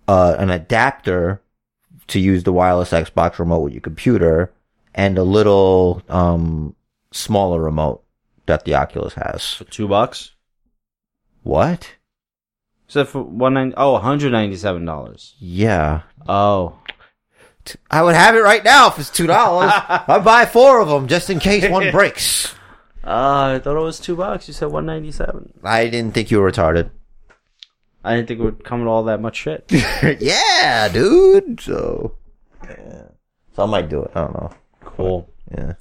uh, 0.09 0.37
an 0.39 0.51
adapter 0.51 1.41
to 2.09 2.21
use 2.21 2.45
the 2.45 2.53
wireless 2.53 2.91
Xbox 2.91 3.39
remote 3.39 3.61
with 3.61 3.73
your 3.73 3.81
computer, 3.81 4.53
and 4.95 5.17
a 5.17 5.23
little 5.23 6.03
um 6.11 6.75
smaller 7.13 7.63
remote 7.63 8.03
that 8.47 8.65
the 8.65 8.75
Oculus 8.75 9.15
has. 9.15 9.55
For 9.55 9.65
two 9.65 9.89
bucks. 9.89 10.33
What? 11.43 11.95
So 12.89 13.05
for 13.05 13.23
one 13.23 13.55
ninety. 13.55 13.75
Oh, 13.77 13.93
one 13.93 14.03
hundred 14.03 14.33
ninety-seven 14.33 14.85
dollars. 14.85 15.35
Yeah. 15.39 16.03
Oh, 16.29 16.79
I 17.91 18.03
would 18.03 18.15
have 18.15 18.37
it 18.37 18.41
right 18.43 18.65
now 18.65 18.89
if 18.89 18.99
it's 18.99 19.11
two 19.11 19.27
dollars. 19.27 19.73
I'd 19.89 20.25
buy 20.25 20.47
four 20.47 20.81
of 20.81 20.89
them 20.89 21.09
just 21.09 21.31
in 21.31 21.39
case 21.39 21.69
one 21.69 21.91
breaks. 21.93 22.55
Uh, 23.05 23.55
I 23.57 23.61
thought 23.63 23.77
it 23.77 23.83
was 23.83 24.01
two 24.01 24.17
bucks. 24.17 24.49
You 24.49 24.55
said 24.55 24.67
one 24.67 24.87
ninety 24.87 25.13
seven. 25.13 25.53
I 25.63 25.89
didn't 25.89 26.15
think 26.15 26.31
you 26.31 26.41
were 26.41 26.51
retarded. 26.51 26.91
I 28.05 28.15
didn't 28.15 28.29
think 28.29 28.41
it 28.41 28.45
would 28.45 28.65
come 28.65 28.85
to 28.85 28.89
all 28.89 29.05
that 29.05 29.21
much 29.21 29.37
shit. 29.37 29.65
yeah, 30.21 30.89
dude. 30.89 31.61
So, 31.61 32.15
yeah. 32.63 33.03
So 33.57 33.65
I 33.65 33.67
might 33.67 33.89
do 33.89 34.03
it. 34.05 34.13
I 34.15 34.21
don't 34.21 34.35
know. 34.35 34.51
Cool. 34.85 35.29
Yeah. 35.51 35.73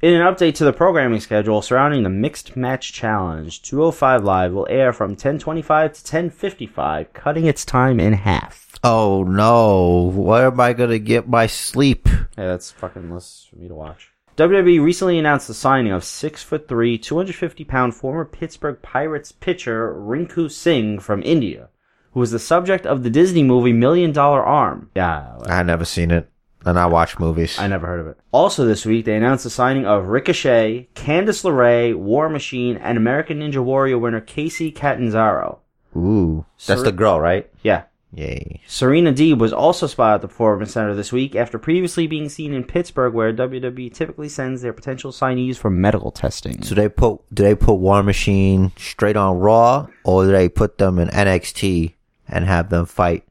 In 0.00 0.14
an 0.14 0.32
update 0.32 0.54
to 0.54 0.64
the 0.64 0.72
programming 0.72 1.18
schedule 1.18 1.60
surrounding 1.60 2.04
the 2.04 2.08
Mixed 2.08 2.56
Match 2.56 2.92
Challenge, 2.92 3.60
205 3.60 4.22
Live 4.22 4.52
will 4.52 4.68
air 4.70 4.92
from 4.92 5.10
1025 5.10 5.92
to 5.92 5.98
1055, 5.98 7.12
cutting 7.12 7.46
its 7.46 7.64
time 7.64 7.98
in 7.98 8.12
half. 8.12 8.78
Oh 8.84 9.24
no! 9.24 10.12
Where 10.14 10.46
am 10.46 10.60
I 10.60 10.72
gonna 10.72 11.00
get 11.00 11.28
my 11.28 11.48
sleep? 11.48 12.06
Yeah, 12.08 12.46
that's 12.46 12.70
fucking 12.70 13.12
less 13.12 13.48
for 13.50 13.56
me 13.56 13.66
to 13.66 13.74
watch. 13.74 14.12
WWE 14.36 14.80
recently 14.80 15.18
announced 15.18 15.48
the 15.48 15.54
signing 15.54 15.90
of 15.90 16.04
six 16.04 16.44
foot 16.44 16.68
three, 16.68 16.96
250 16.96 17.64
pound 17.64 17.92
former 17.92 18.24
Pittsburgh 18.24 18.80
Pirates 18.80 19.32
pitcher 19.32 19.92
Rinku 19.92 20.48
Singh 20.48 21.00
from 21.00 21.24
India, 21.24 21.70
who 22.12 22.20
was 22.20 22.30
the 22.30 22.38
subject 22.38 22.86
of 22.86 23.02
the 23.02 23.10
Disney 23.10 23.42
movie 23.42 23.72
Million 23.72 24.12
Dollar 24.12 24.44
Arm. 24.44 24.92
Yeah, 24.94 25.38
I 25.46 25.64
never 25.64 25.84
seen 25.84 26.12
it, 26.12 26.30
and 26.64 26.78
I 26.78 26.86
watch 26.86 27.18
movies. 27.18 27.58
I 27.58 27.68
never 27.68 27.86
heard 27.86 28.00
of 28.00 28.06
it. 28.08 28.18
Also 28.32 28.64
this 28.66 28.84
week, 28.84 29.04
they 29.04 29.16
announced 29.16 29.44
the 29.44 29.50
signing 29.50 29.86
of 29.86 30.08
Ricochet, 30.08 30.88
Candice 30.94 31.44
LeRae, 31.44 31.94
War 31.94 32.28
Machine, 32.28 32.76
and 32.76 32.98
American 32.98 33.40
Ninja 33.40 33.62
Warrior 33.62 33.98
winner 33.98 34.20
Kacy 34.20 34.74
Catanzaro. 34.74 35.60
Ooh, 35.96 36.44
that's 36.66 36.80
Sir- 36.80 36.84
the 36.86 36.92
girl, 36.92 37.20
right? 37.20 37.50
Yeah. 37.62 37.84
Yay! 38.14 38.62
Serena 38.66 39.12
Deeb 39.12 39.36
was 39.38 39.52
also 39.52 39.86
spotted 39.86 40.14
at 40.14 40.20
the 40.22 40.28
Performance 40.28 40.72
Center 40.72 40.94
this 40.94 41.12
week 41.12 41.36
after 41.36 41.58
previously 41.58 42.06
being 42.06 42.30
seen 42.30 42.54
in 42.54 42.64
Pittsburgh, 42.64 43.12
where 43.12 43.34
WWE 43.34 43.92
typically 43.92 44.30
sends 44.30 44.62
their 44.62 44.72
potential 44.72 45.12
signees 45.12 45.56
for 45.58 45.68
medical 45.68 46.10
testing. 46.10 46.62
So 46.62 46.74
they 46.74 46.88
put 46.88 47.20
do 47.34 47.42
they 47.42 47.54
put 47.54 47.74
War 47.74 48.02
Machine 48.02 48.72
straight 48.78 49.16
on 49.18 49.38
Raw, 49.38 49.88
or 50.04 50.24
do 50.24 50.32
they 50.32 50.48
put 50.48 50.78
them 50.78 50.98
in 50.98 51.08
NXT 51.08 51.94
and 52.26 52.46
have 52.46 52.70
them 52.70 52.86
fight 52.86 53.24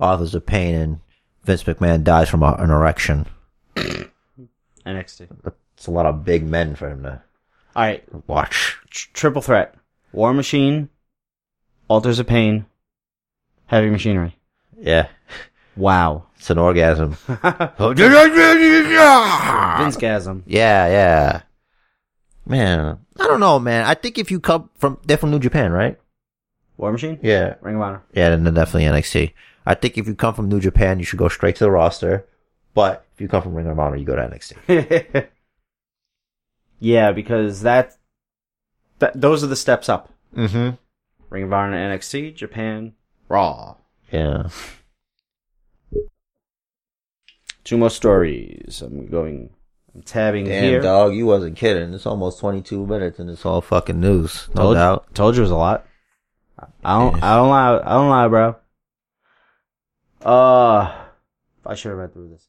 Authors 0.00 0.34
of 0.34 0.44
Pain 0.46 0.74
and 0.74 1.00
Vince 1.44 1.64
McMahon 1.64 2.04
dies 2.04 2.28
from 2.28 2.42
a, 2.42 2.52
an 2.54 2.70
erection? 2.70 3.26
NXT. 3.76 5.28
It's 5.76 5.86
a 5.86 5.90
lot 5.90 6.06
of 6.06 6.24
big 6.24 6.46
men 6.46 6.74
for 6.76 6.88
him 6.88 7.02
to 7.02 7.20
All 7.76 7.82
right, 7.82 8.04
watch. 8.28 8.76
tr- 8.90 9.08
triple 9.12 9.42
threat: 9.42 9.74
War 10.12 10.32
Machine, 10.32 10.88
Authors 11.88 12.18
of 12.18 12.26
Pain, 12.26 12.64
Heavy 13.66 13.90
Machinery. 13.90 14.36
Yeah, 14.80 15.08
Wow. 15.76 16.26
it's 16.38 16.50
an 16.50 16.58
orgasm. 16.58 17.12
Vince 17.26 17.38
Gasm. 19.96 20.42
Yeah, 20.46 20.86
yeah. 20.88 21.42
Man, 22.46 22.98
I 23.18 23.26
don't 23.26 23.40
know, 23.40 23.58
man. 23.58 23.84
I 23.86 23.94
think 23.94 24.18
if 24.18 24.30
you 24.30 24.38
come 24.40 24.68
from, 24.78 24.98
they're 25.06 25.16
from 25.16 25.30
New 25.30 25.38
Japan, 25.38 25.72
right? 25.72 25.98
War 26.76 26.92
Machine. 26.92 27.18
Yeah. 27.22 27.54
Ring 27.62 27.76
of 27.76 27.82
Honor. 27.82 28.02
Yeah, 28.12 28.30
then 28.30 28.44
they're 28.44 28.52
definitely 28.52 28.84
NXT. 28.84 29.32
I 29.66 29.74
think 29.74 29.96
if 29.96 30.06
you 30.06 30.14
come 30.14 30.34
from 30.34 30.48
New 30.48 30.60
Japan, 30.60 30.98
you 30.98 31.04
should 31.04 31.18
go 31.18 31.28
straight 31.28 31.56
to 31.56 31.64
the 31.64 31.70
roster. 31.70 32.26
But 32.74 33.06
if 33.14 33.20
you 33.20 33.28
come 33.28 33.42
from 33.42 33.54
Ring 33.54 33.66
of 33.66 33.78
Honor, 33.78 33.96
you 33.96 34.04
go 34.04 34.16
to 34.16 34.22
NXT. 34.22 35.28
yeah, 36.80 37.12
because 37.12 37.62
that, 37.62 37.96
that 38.98 39.18
those 39.18 39.44
are 39.44 39.48
the 39.48 39.56
steps 39.56 39.88
up. 39.88 40.12
Mm-hmm. 40.36 40.76
Ring 41.30 41.44
of 41.44 41.52
Honor, 41.52 41.96
NXT, 41.96 42.34
Japan, 42.34 42.94
Raw. 43.28 43.76
Yeah. 44.10 44.48
Two 47.62 47.78
more 47.78 47.90
stories. 47.90 48.82
I'm 48.82 49.06
going. 49.06 49.50
I'm 49.94 50.02
tabbing 50.02 50.46
Damn, 50.46 50.64
here. 50.64 50.80
dog, 50.82 51.14
you 51.14 51.24
wasn't 51.24 51.56
kidding. 51.56 51.94
It's 51.94 52.04
almost 52.04 52.40
22 52.40 52.84
minutes 52.84 53.20
and 53.20 53.30
it's 53.30 53.46
all 53.46 53.60
fucking 53.60 54.00
news. 54.00 54.48
No 54.54 54.62
told, 54.62 54.74
doubt. 54.74 55.14
Told 55.14 55.36
you 55.36 55.42
it 55.42 55.44
was 55.44 55.50
a 55.52 55.56
lot. 55.56 55.86
I 56.84 56.98
don't. 56.98 57.16
Yeah. 57.16 57.32
I 57.32 57.36
don't 57.36 57.48
lie. 57.48 57.80
I 57.84 57.92
don't 57.92 58.10
lie, 58.10 58.28
bro. 58.28 58.56
Uh, 60.24 60.94
I 61.66 61.74
should 61.74 61.90
have 61.90 61.98
read 61.98 62.12
through 62.12 62.30
this. 62.30 62.48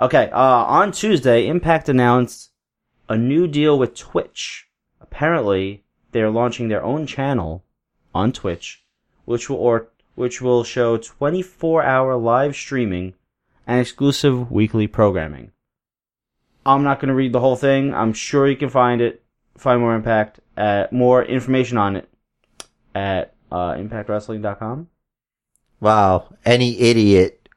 Okay. 0.00 0.30
Uh, 0.30 0.64
on 0.64 0.92
Tuesday, 0.92 1.46
Impact 1.46 1.88
announced 1.88 2.50
a 3.08 3.16
new 3.16 3.46
deal 3.46 3.78
with 3.78 3.94
Twitch. 3.94 4.68
Apparently, 5.00 5.84
they 6.12 6.22
are 6.22 6.30
launching 6.30 6.68
their 6.68 6.82
own 6.82 7.06
channel 7.06 7.64
on 8.14 8.32
Twitch, 8.32 8.84
which 9.24 9.50
will 9.50 9.58
or 9.58 9.88
which 10.14 10.42
will 10.42 10.62
show 10.62 10.98
24-hour 10.98 12.16
live 12.16 12.54
streaming 12.54 13.14
and 13.66 13.80
exclusive 13.80 14.50
weekly 14.50 14.86
programming. 14.86 15.52
I'm 16.66 16.82
not 16.82 17.00
going 17.00 17.08
to 17.08 17.14
read 17.14 17.32
the 17.32 17.40
whole 17.40 17.56
thing. 17.56 17.94
I'm 17.94 18.12
sure 18.12 18.46
you 18.46 18.56
can 18.56 18.68
find 18.68 19.00
it, 19.00 19.22
find 19.56 19.80
more 19.80 19.94
impact, 19.94 20.40
at 20.56 20.92
more 20.92 21.24
information 21.24 21.78
on 21.78 21.96
it 21.96 22.08
at 22.94 23.34
uh, 23.50 23.72
impactwrestling.com. 23.72 24.88
Wow. 25.82 26.32
Any 26.44 26.78
idiot 26.78 27.48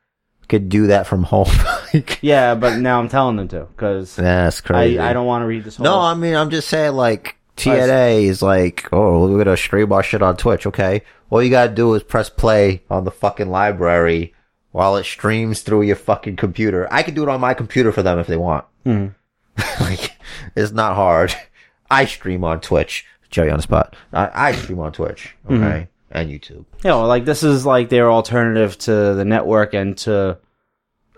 could 0.49 0.67
do 0.67 0.87
that 0.87 1.07
from 1.07 1.23
home. 1.23 1.47
Like, 1.93 2.19
Yeah, 2.23 2.55
but 2.55 2.77
now 2.79 2.99
I'm 2.99 3.07
telling 3.07 3.35
them 3.37 3.47
to 3.49 3.61
because 3.65 4.15
That's 4.15 4.59
crazy. 4.61 4.99
I, 4.99 5.11
I 5.11 5.13
don't 5.13 5.27
want 5.27 5.43
to 5.43 5.45
read 5.45 5.63
this 5.63 5.75
whole. 5.77 5.83
No, 5.85 5.99
I 5.99 6.15
mean, 6.15 6.35
I'm 6.35 6.49
just 6.49 6.67
saying, 6.67 6.93
like, 6.93 7.37
TNA 7.55 8.23
is 8.23 8.41
like, 8.41 8.89
oh, 8.91 9.27
we're 9.29 9.43
gonna 9.43 9.55
stream 9.55 9.93
our 9.93 10.03
shit 10.03 10.21
on 10.21 10.35
Twitch, 10.37 10.65
okay? 10.67 11.03
All 11.29 11.41
you 11.41 11.49
gotta 11.49 11.73
do 11.73 11.93
is 11.93 12.03
press 12.03 12.29
play 12.29 12.83
on 12.89 13.05
the 13.05 13.11
fucking 13.11 13.49
library 13.49 14.33
while 14.71 14.97
it 14.97 15.05
streams 15.05 15.61
through 15.61 15.83
your 15.83 15.95
fucking 15.95 16.35
computer. 16.35 16.87
I 16.91 17.01
can 17.03 17.13
do 17.13 17.23
it 17.23 17.29
on 17.29 17.39
my 17.39 17.53
computer 17.53 17.91
for 17.93 18.03
them 18.03 18.19
if 18.19 18.27
they 18.27 18.35
want. 18.37 18.65
Mhm. 18.85 19.15
like, 19.79 20.17
it's 20.55 20.71
not 20.73 20.95
hard. 20.95 21.33
I 21.89 22.05
stream 22.05 22.43
on 22.43 22.59
Twitch. 22.59 23.05
Jerry 23.29 23.51
on 23.51 23.57
the 23.57 23.63
spot. 23.63 23.95
I, 24.11 24.49
I 24.49 24.51
stream 24.53 24.79
on 24.79 24.91
Twitch, 24.91 25.33
okay? 25.49 25.87
And 26.15 26.31
YouTube. 26.31 26.65
you 26.83 26.85
know, 26.85 27.05
like 27.05 27.25
this 27.25 27.43
is 27.43 27.65
like 27.65 27.89
their 27.89 28.09
alternative 28.09 28.77
to 28.79 29.13
the 29.13 29.25
network 29.25 29.73
and 29.73 29.97
to 29.99 30.37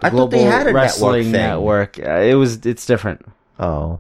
I 0.02 0.10
thought 0.10 0.32
they 0.32 0.42
had 0.42 0.62
a 0.62 0.66
network 0.66 0.76
wrestling 0.76 1.24
thing. 1.24 1.32
network. 1.34 2.00
Uh, 2.00 2.20
it 2.22 2.34
was 2.34 2.66
it's 2.66 2.86
different. 2.86 3.26
Oh. 3.60 4.00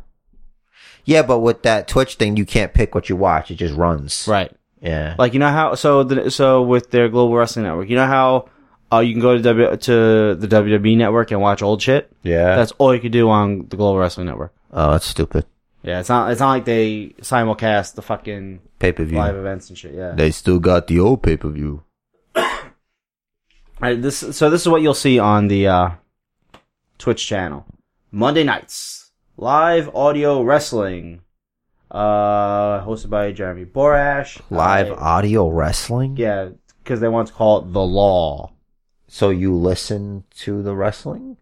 Yeah, 1.05 1.21
but 1.21 1.39
with 1.39 1.63
that 1.63 1.87
Twitch 1.87 2.15
thing, 2.15 2.35
you 2.35 2.45
can't 2.45 2.73
pick 2.73 2.93
what 2.93 3.09
you 3.09 3.15
watch. 3.15 3.49
It 3.51 3.55
just 3.55 3.75
runs. 3.75 4.27
Right. 4.27 4.51
Yeah. 4.81 5.15
Like 5.17 5.33
you 5.33 5.39
know 5.39 5.49
how 5.49 5.75
so 5.75 6.03
the, 6.03 6.29
so 6.31 6.63
with 6.63 6.91
their 6.91 7.09
global 7.09 7.35
wrestling 7.35 7.65
network, 7.65 7.89
you 7.89 7.95
know 7.95 8.07
how 8.07 8.49
uh, 8.91 8.99
you 8.99 9.13
can 9.13 9.21
go 9.21 9.35
to 9.37 9.41
w, 9.43 9.77
to 9.77 10.35
the 10.35 10.47
WWE 10.47 10.97
network 10.97 11.31
and 11.31 11.41
watch 11.41 11.61
old 11.61 11.81
shit. 11.81 12.11
yeah. 12.23 12.55
That's 12.55 12.71
all 12.73 12.93
you 12.93 12.99
could 13.01 13.11
do 13.11 13.29
on 13.29 13.67
the 13.69 13.77
global 13.77 13.99
wrestling 13.99 14.27
network. 14.27 14.53
oh, 14.71 14.91
that's 14.91 15.05
stupid. 15.05 15.45
Yeah, 15.83 15.99
it's 15.99 16.09
not 16.09 16.31
it's 16.31 16.39
not 16.41 16.49
like 16.49 16.65
they 16.65 17.15
simulcast 17.21 17.95
the 17.95 18.01
fucking 18.01 18.59
Pay 18.79 18.91
per 18.91 19.03
view. 19.05 19.17
live 19.17 19.35
events 19.35 19.69
and 19.69 19.77
shit. 19.77 19.93
Yeah. 19.93 20.11
They 20.11 20.31
still 20.31 20.59
got 20.59 20.87
the 20.87 20.99
old 20.99 21.23
pay 21.23 21.37
per 21.37 21.49
view. 21.49 21.83
Right, 23.79 24.01
this 24.01 24.17
so 24.35 24.49
this 24.49 24.61
is 24.61 24.67
what 24.67 24.81
you'll 24.81 24.95
see 24.95 25.19
on 25.19 25.47
the 25.49 25.67
uh, 25.67 25.89
Twitch 26.97 27.27
channel. 27.27 27.65
Monday 28.11 28.43
nights, 28.43 29.11
live 29.37 29.93
audio 29.95 30.41
wrestling, 30.41 31.21
uh, 31.91 32.83
hosted 32.83 33.11
by 33.11 33.31
Jeremy 33.31 33.65
Borash. 33.65 34.41
Live 34.49 34.87
I- 34.91 34.95
audio 34.95 35.49
wrestling. 35.49 36.17
yeah, 36.17 36.49
because 36.83 37.01
they 37.01 37.07
want 37.07 37.27
to 37.27 37.33
call 37.35 37.59
it 37.59 37.71
the 37.73 37.83
Law. 37.83 38.51
So 39.07 39.29
you 39.29 39.53
listen 39.55 40.23
to 40.37 40.63
the 40.63 40.75
wrestling? 40.75 41.37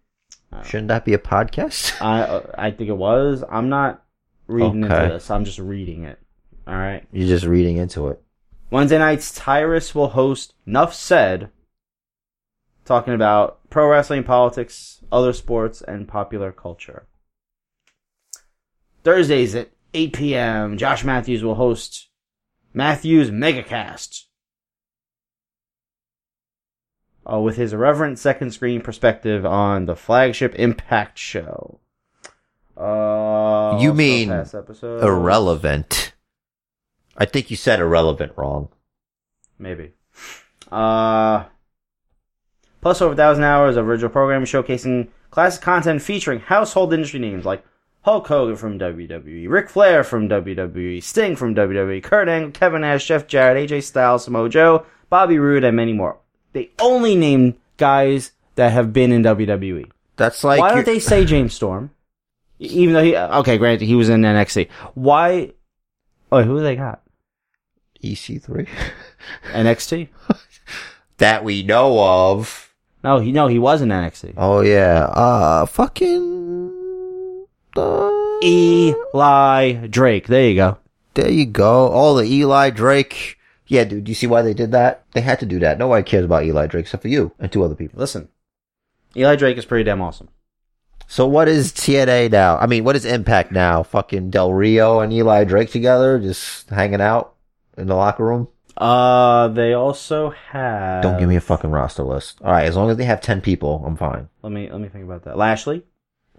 Uh, 0.51 0.61
Shouldn't 0.63 0.89
that 0.89 1.05
be 1.05 1.13
a 1.13 1.17
podcast? 1.17 1.99
I 2.01 2.41
I 2.67 2.71
think 2.71 2.89
it 2.89 2.97
was. 2.97 3.45
I'm 3.49 3.69
not 3.69 4.03
reading 4.47 4.83
Okay. 4.83 5.03
into 5.03 5.13
this. 5.13 5.31
I'm 5.31 5.45
just 5.45 5.59
reading 5.59 6.03
it. 6.03 6.19
All 6.67 6.75
right. 6.75 7.05
You're 7.11 7.27
just 7.27 7.45
reading 7.45 7.77
into 7.77 8.07
it. 8.09 8.21
Wednesday 8.71 8.97
nights, 8.97 9.31
Tyrus 9.33 9.93
will 9.93 10.09
host 10.09 10.53
Nuff 10.65 10.93
Said, 10.93 11.49
talking 12.83 13.13
about 13.13 13.59
pro 13.69 13.87
wrestling, 13.87 14.23
politics, 14.23 15.01
other 15.11 15.33
sports, 15.33 15.81
and 15.81 16.07
popular 16.07 16.51
culture. 16.51 17.05
Thursdays 19.03 19.53
at 19.53 19.69
8 19.93 20.13
p.m., 20.13 20.77
Josh 20.77 21.03
Matthews 21.03 21.43
will 21.43 21.55
host 21.55 22.09
Matthews 22.73 23.29
Megacast. 23.29 24.23
Uh, 27.31 27.39
with 27.39 27.55
his 27.57 27.73
irreverent 27.73 28.19
second 28.19 28.51
screen 28.51 28.81
perspective 28.81 29.45
on 29.45 29.85
the 29.85 29.95
flagship 29.95 30.53
Impact 30.55 31.17
show. 31.17 31.79
Uh, 32.77 33.79
You 33.79 33.93
mean. 33.93 34.29
Irrelevant. 34.81 36.13
I 37.17 37.25
think 37.25 37.49
you 37.49 37.57
said 37.57 37.79
irrelevant 37.79 38.33
wrong. 38.35 38.69
Maybe. 39.57 39.93
Uh, 40.71 41.45
plus 42.81 43.01
over 43.01 43.13
a 43.13 43.15
thousand 43.17 43.43
hours 43.43 43.77
of 43.77 43.87
original 43.87 44.09
programming 44.09 44.45
showcasing 44.45 45.09
classic 45.29 45.61
content 45.61 46.01
featuring 46.01 46.39
household 46.39 46.93
industry 46.93 47.19
names 47.19 47.45
like 47.45 47.63
Hulk 48.01 48.27
Hogan 48.27 48.55
from 48.55 48.77
WWE, 48.77 49.49
Ric 49.49 49.69
Flair 49.69 50.03
from 50.03 50.29
WWE, 50.29 51.01
Sting 51.01 51.35
from 51.35 51.55
WWE, 51.55 52.03
Kurt 52.03 52.29
Angle, 52.29 52.51
Kevin 52.51 52.81
Nash, 52.81 53.07
Jeff 53.07 53.25
Jarrett, 53.25 53.69
AJ 53.69 53.83
Styles, 53.83 54.25
Samoa 54.25 54.47
Joe, 54.47 54.85
Bobby 55.09 55.39
Roode, 55.39 55.63
and 55.63 55.75
many 55.75 55.93
more. 55.93 56.17
They 56.53 56.69
only 56.79 57.15
name 57.15 57.55
guys 57.77 58.31
that 58.55 58.71
have 58.71 58.93
been 58.93 59.11
in 59.11 59.23
WWE. 59.23 59.89
That's 60.17 60.43
like 60.43 60.59
Why 60.59 60.75
don't 60.75 60.85
they 60.85 60.99
say 60.99 61.25
James 61.25 61.53
Storm? 61.53 61.91
Even 62.59 62.93
though 62.93 63.03
he 63.03 63.17
okay, 63.17 63.57
granted 63.57 63.85
he 63.85 63.95
was 63.95 64.07
in 64.07 64.21
NXT. 64.21 64.69
Why? 64.93 65.53
Oh, 66.31 66.43
who 66.43 66.61
they 66.61 66.75
got? 66.75 67.01
EC3 68.03 68.67
NXT? 69.51 70.09
that 71.17 71.43
we 71.43 71.63
know 71.63 71.99
of. 72.31 72.73
No, 73.03 73.19
he 73.19 73.31
no, 73.31 73.47
he 73.47 73.59
was 73.59 73.81
in 73.81 73.89
NXT. 73.89 74.33
Oh 74.37 74.61
yeah, 74.61 75.05
uh, 75.05 75.65
fucking. 75.65 77.45
Uh, 77.75 78.09
Eli 78.43 79.87
Drake. 79.87 80.27
There 80.27 80.49
you 80.49 80.55
go. 80.55 80.77
there 81.13 81.29
you 81.29 81.45
go. 81.45 81.87
All 81.89 82.15
the 82.15 82.25
Eli 82.25 82.69
Drake. 82.69 83.37
Yeah, 83.67 83.83
dude. 83.83 84.05
Do 84.05 84.11
you 84.11 84.15
see 84.15 84.27
why 84.27 84.41
they 84.41 84.53
did 84.53 84.71
that? 84.71 85.05
They 85.13 85.21
had 85.21 85.39
to 85.39 85.45
do 85.45 85.59
that. 85.59 85.77
Nobody 85.77 86.03
cares 86.03 86.25
about 86.25 86.45
Eli 86.45 86.67
Drake 86.67 86.85
except 86.85 87.01
for 87.01 87.09
you 87.09 87.31
and 87.39 87.51
two 87.51 87.63
other 87.63 87.75
people. 87.75 87.99
Listen, 87.99 88.29
Eli 89.15 89.35
Drake 89.35 89.57
is 89.57 89.65
pretty 89.65 89.83
damn 89.83 90.01
awesome. 90.01 90.29
So 91.07 91.27
what 91.27 91.47
is 91.47 91.71
TNA 91.71 92.31
now? 92.31 92.57
I 92.57 92.65
mean, 92.65 92.83
what 92.83 92.95
is 92.95 93.05
Impact 93.05 93.51
now? 93.51 93.83
Fucking 93.83 94.31
Del 94.31 94.51
Rio 94.51 94.99
and 95.01 95.13
Eli 95.13 95.43
Drake 95.43 95.69
together, 95.69 96.17
just 96.19 96.69
hanging 96.69 97.01
out 97.01 97.34
in 97.77 97.87
the 97.87 97.95
locker 97.95 98.25
room. 98.25 98.47
Uh, 98.77 99.47
they 99.49 99.73
also 99.73 100.31
have. 100.51 101.01
Don't 101.01 101.17
give 101.19 101.29
me 101.29 101.37
a 101.37 101.41
fucking 101.41 101.71
roster 101.71 102.03
list. 102.03 102.41
All 102.43 102.51
right, 102.51 102.65
as 102.65 102.75
long 102.75 102.89
as 102.89 102.97
they 102.97 103.05
have 103.05 103.21
ten 103.21 103.41
people, 103.41 103.83
I'm 103.85 103.95
fine. 103.95 104.27
Let 104.41 104.51
me 104.51 104.69
let 104.69 104.81
me 104.81 104.89
think 104.89 105.05
about 105.05 105.23
that. 105.23 105.37
Lashley. 105.37 105.83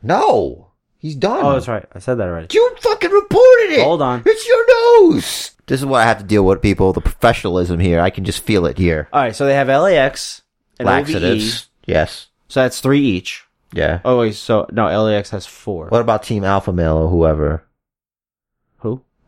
No, 0.02 0.72
he's 0.98 1.16
done. 1.16 1.44
Oh, 1.44 1.52
that's 1.54 1.68
right. 1.68 1.86
I 1.92 1.98
said 1.98 2.16
that 2.16 2.28
already. 2.28 2.48
You 2.52 2.76
fucking 2.80 3.10
reported 3.10 3.72
it. 3.72 3.82
Hold 3.82 4.02
on. 4.02 4.22
It's 4.26 4.46
your 4.46 5.10
nose. 5.10 5.52
This 5.66 5.80
is 5.80 5.86
what 5.86 6.02
I 6.02 6.04
have 6.04 6.18
to 6.18 6.24
deal 6.24 6.44
with, 6.44 6.62
people. 6.62 6.92
The 6.92 7.00
professionalism 7.00 7.80
here. 7.80 8.00
I 8.00 8.10
can 8.10 8.24
just 8.24 8.44
feel 8.44 8.66
it 8.66 8.78
here. 8.78 9.08
All 9.12 9.22
right, 9.22 9.34
so 9.34 9.46
they 9.46 9.54
have 9.54 9.68
LAX 9.68 10.42
and 10.78 10.88
OVE. 10.88 11.68
Yes. 11.86 12.28
So 12.48 12.62
that's 12.62 12.80
three 12.80 13.00
each. 13.00 13.44
Yeah. 13.72 14.00
Oh 14.04 14.20
wait, 14.20 14.34
so 14.34 14.66
no, 14.72 14.86
LAX 14.86 15.30
has 15.30 15.46
four. 15.46 15.88
What 15.88 16.00
about 16.00 16.22
Team 16.22 16.44
Alpha 16.44 16.72
Male 16.72 16.96
or 16.98 17.08
whoever? 17.08 17.64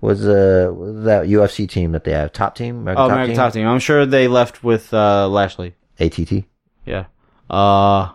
Who? 0.00 0.06
Was 0.06 0.26
uh 0.26 0.72
that 1.04 1.24
UFC 1.26 1.68
team 1.68 1.92
that 1.92 2.04
they 2.04 2.12
have? 2.12 2.32
Top 2.32 2.54
team? 2.54 2.78
American 2.78 3.04
Oh, 3.04 3.08
top 3.08 3.12
American 3.12 3.30
team? 3.30 3.36
Top 3.36 3.52
Team. 3.52 3.66
I'm 3.66 3.78
sure 3.80 4.06
they 4.06 4.28
left 4.28 4.62
with 4.62 4.94
uh, 4.94 5.28
Lashley. 5.28 5.74
ATT. 5.98 6.44
Yeah. 6.86 7.06
Uh. 7.50 8.12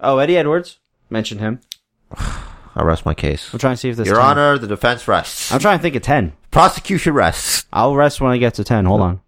Oh, 0.00 0.18
Eddie 0.18 0.36
Edwards. 0.36 0.78
Mentioned 1.10 1.40
him. 1.40 1.60
I 2.76 2.82
rest 2.82 3.06
my 3.06 3.14
case. 3.14 3.52
I'm 3.52 3.58
trying 3.58 3.74
to 3.74 3.76
see 3.76 3.88
if 3.88 3.96
this. 3.96 4.06
Your 4.06 4.16
10. 4.16 4.24
Honor, 4.24 4.58
the 4.58 4.66
defense 4.66 5.06
rests. 5.06 5.52
I'm 5.52 5.60
trying 5.60 5.78
to 5.78 5.82
think 5.82 5.94
of 5.94 6.02
ten. 6.02 6.32
Prosecution 6.50 7.14
rests. 7.14 7.66
I'll 7.72 7.94
rest 7.94 8.20
when 8.20 8.32
I 8.32 8.36
get 8.38 8.54
to 8.54 8.64
ten. 8.64 8.84
Hold 8.84 9.00
on. 9.00 9.20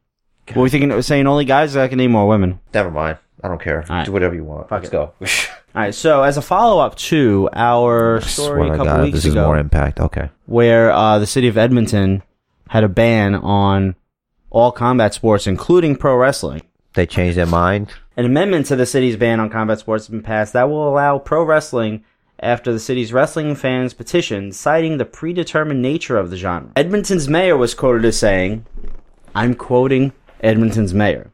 What 0.52 0.62
we 0.62 0.70
thinking? 0.70 1.00
Saying 1.02 1.26
only 1.26 1.44
guys? 1.44 1.76
I 1.76 1.88
can 1.88 1.98
name 1.98 2.12
more 2.12 2.28
women. 2.28 2.60
Never 2.74 2.90
mind. 2.90 3.18
I 3.42 3.48
don't 3.48 3.60
care. 3.60 3.84
Right. 3.88 4.06
Do 4.06 4.12
whatever 4.12 4.34
you 4.34 4.44
want. 4.44 4.68
Fuck 4.68 4.82
Let's 4.82 4.88
it. 4.88 4.92
go. 4.92 5.00
All 5.74 5.82
right. 5.82 5.94
So 5.94 6.22
as 6.22 6.36
a 6.36 6.42
follow 6.42 6.80
up 6.84 6.96
to 6.96 7.48
our 7.52 8.20
story 8.22 8.68
a 8.68 8.76
couple 8.76 9.02
weeks 9.04 9.16
this 9.16 9.26
is 9.26 9.34
more 9.34 9.58
impact. 9.58 10.00
Okay. 10.00 10.30
where 10.46 10.90
uh, 10.90 11.18
the 11.18 11.26
city 11.26 11.48
of 11.48 11.58
Edmonton 11.58 12.22
had 12.68 12.82
a 12.82 12.88
ban 12.88 13.34
on 13.34 13.94
all 14.50 14.72
combat 14.72 15.12
sports, 15.14 15.46
including 15.46 15.96
pro 15.96 16.16
wrestling. 16.16 16.62
They 16.94 17.06
changed 17.06 17.36
their 17.36 17.46
mind. 17.46 17.92
An 18.16 18.24
amendment 18.24 18.66
to 18.66 18.76
the 18.76 18.86
city's 18.86 19.16
ban 19.16 19.38
on 19.38 19.50
combat 19.50 19.78
sports 19.78 20.06
has 20.06 20.10
been 20.10 20.22
passed 20.22 20.54
that 20.54 20.70
will 20.70 20.88
allow 20.88 21.18
pro 21.18 21.44
wrestling 21.44 22.04
after 22.40 22.72
the 22.72 22.80
city's 22.80 23.12
wrestling 23.12 23.54
fans 23.54 23.92
petitioned, 23.94 24.54
citing 24.54 24.96
the 24.96 25.04
predetermined 25.04 25.82
nature 25.82 26.16
of 26.16 26.30
the 26.30 26.36
genre. 26.36 26.70
Edmonton's 26.76 27.28
mayor 27.28 27.56
was 27.56 27.74
quoted 27.74 28.04
as 28.04 28.18
saying, 28.18 28.64
I'm 29.34 29.54
quoting 29.54 30.12
Edmonton's 30.40 30.94
mayor. 30.94 31.30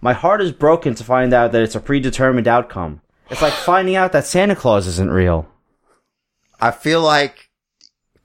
My 0.00 0.12
heart 0.12 0.40
is 0.40 0.52
broken 0.52 0.94
to 0.94 1.04
find 1.04 1.32
out 1.32 1.52
that 1.52 1.62
it's 1.62 1.74
a 1.74 1.80
predetermined 1.80 2.46
outcome. 2.46 3.00
It's 3.30 3.42
like 3.42 3.52
finding 3.52 3.96
out 3.96 4.12
that 4.12 4.26
Santa 4.26 4.56
Claus 4.56 4.86
isn't 4.86 5.10
real. 5.10 5.48
I 6.60 6.70
feel 6.70 7.02
like 7.02 7.50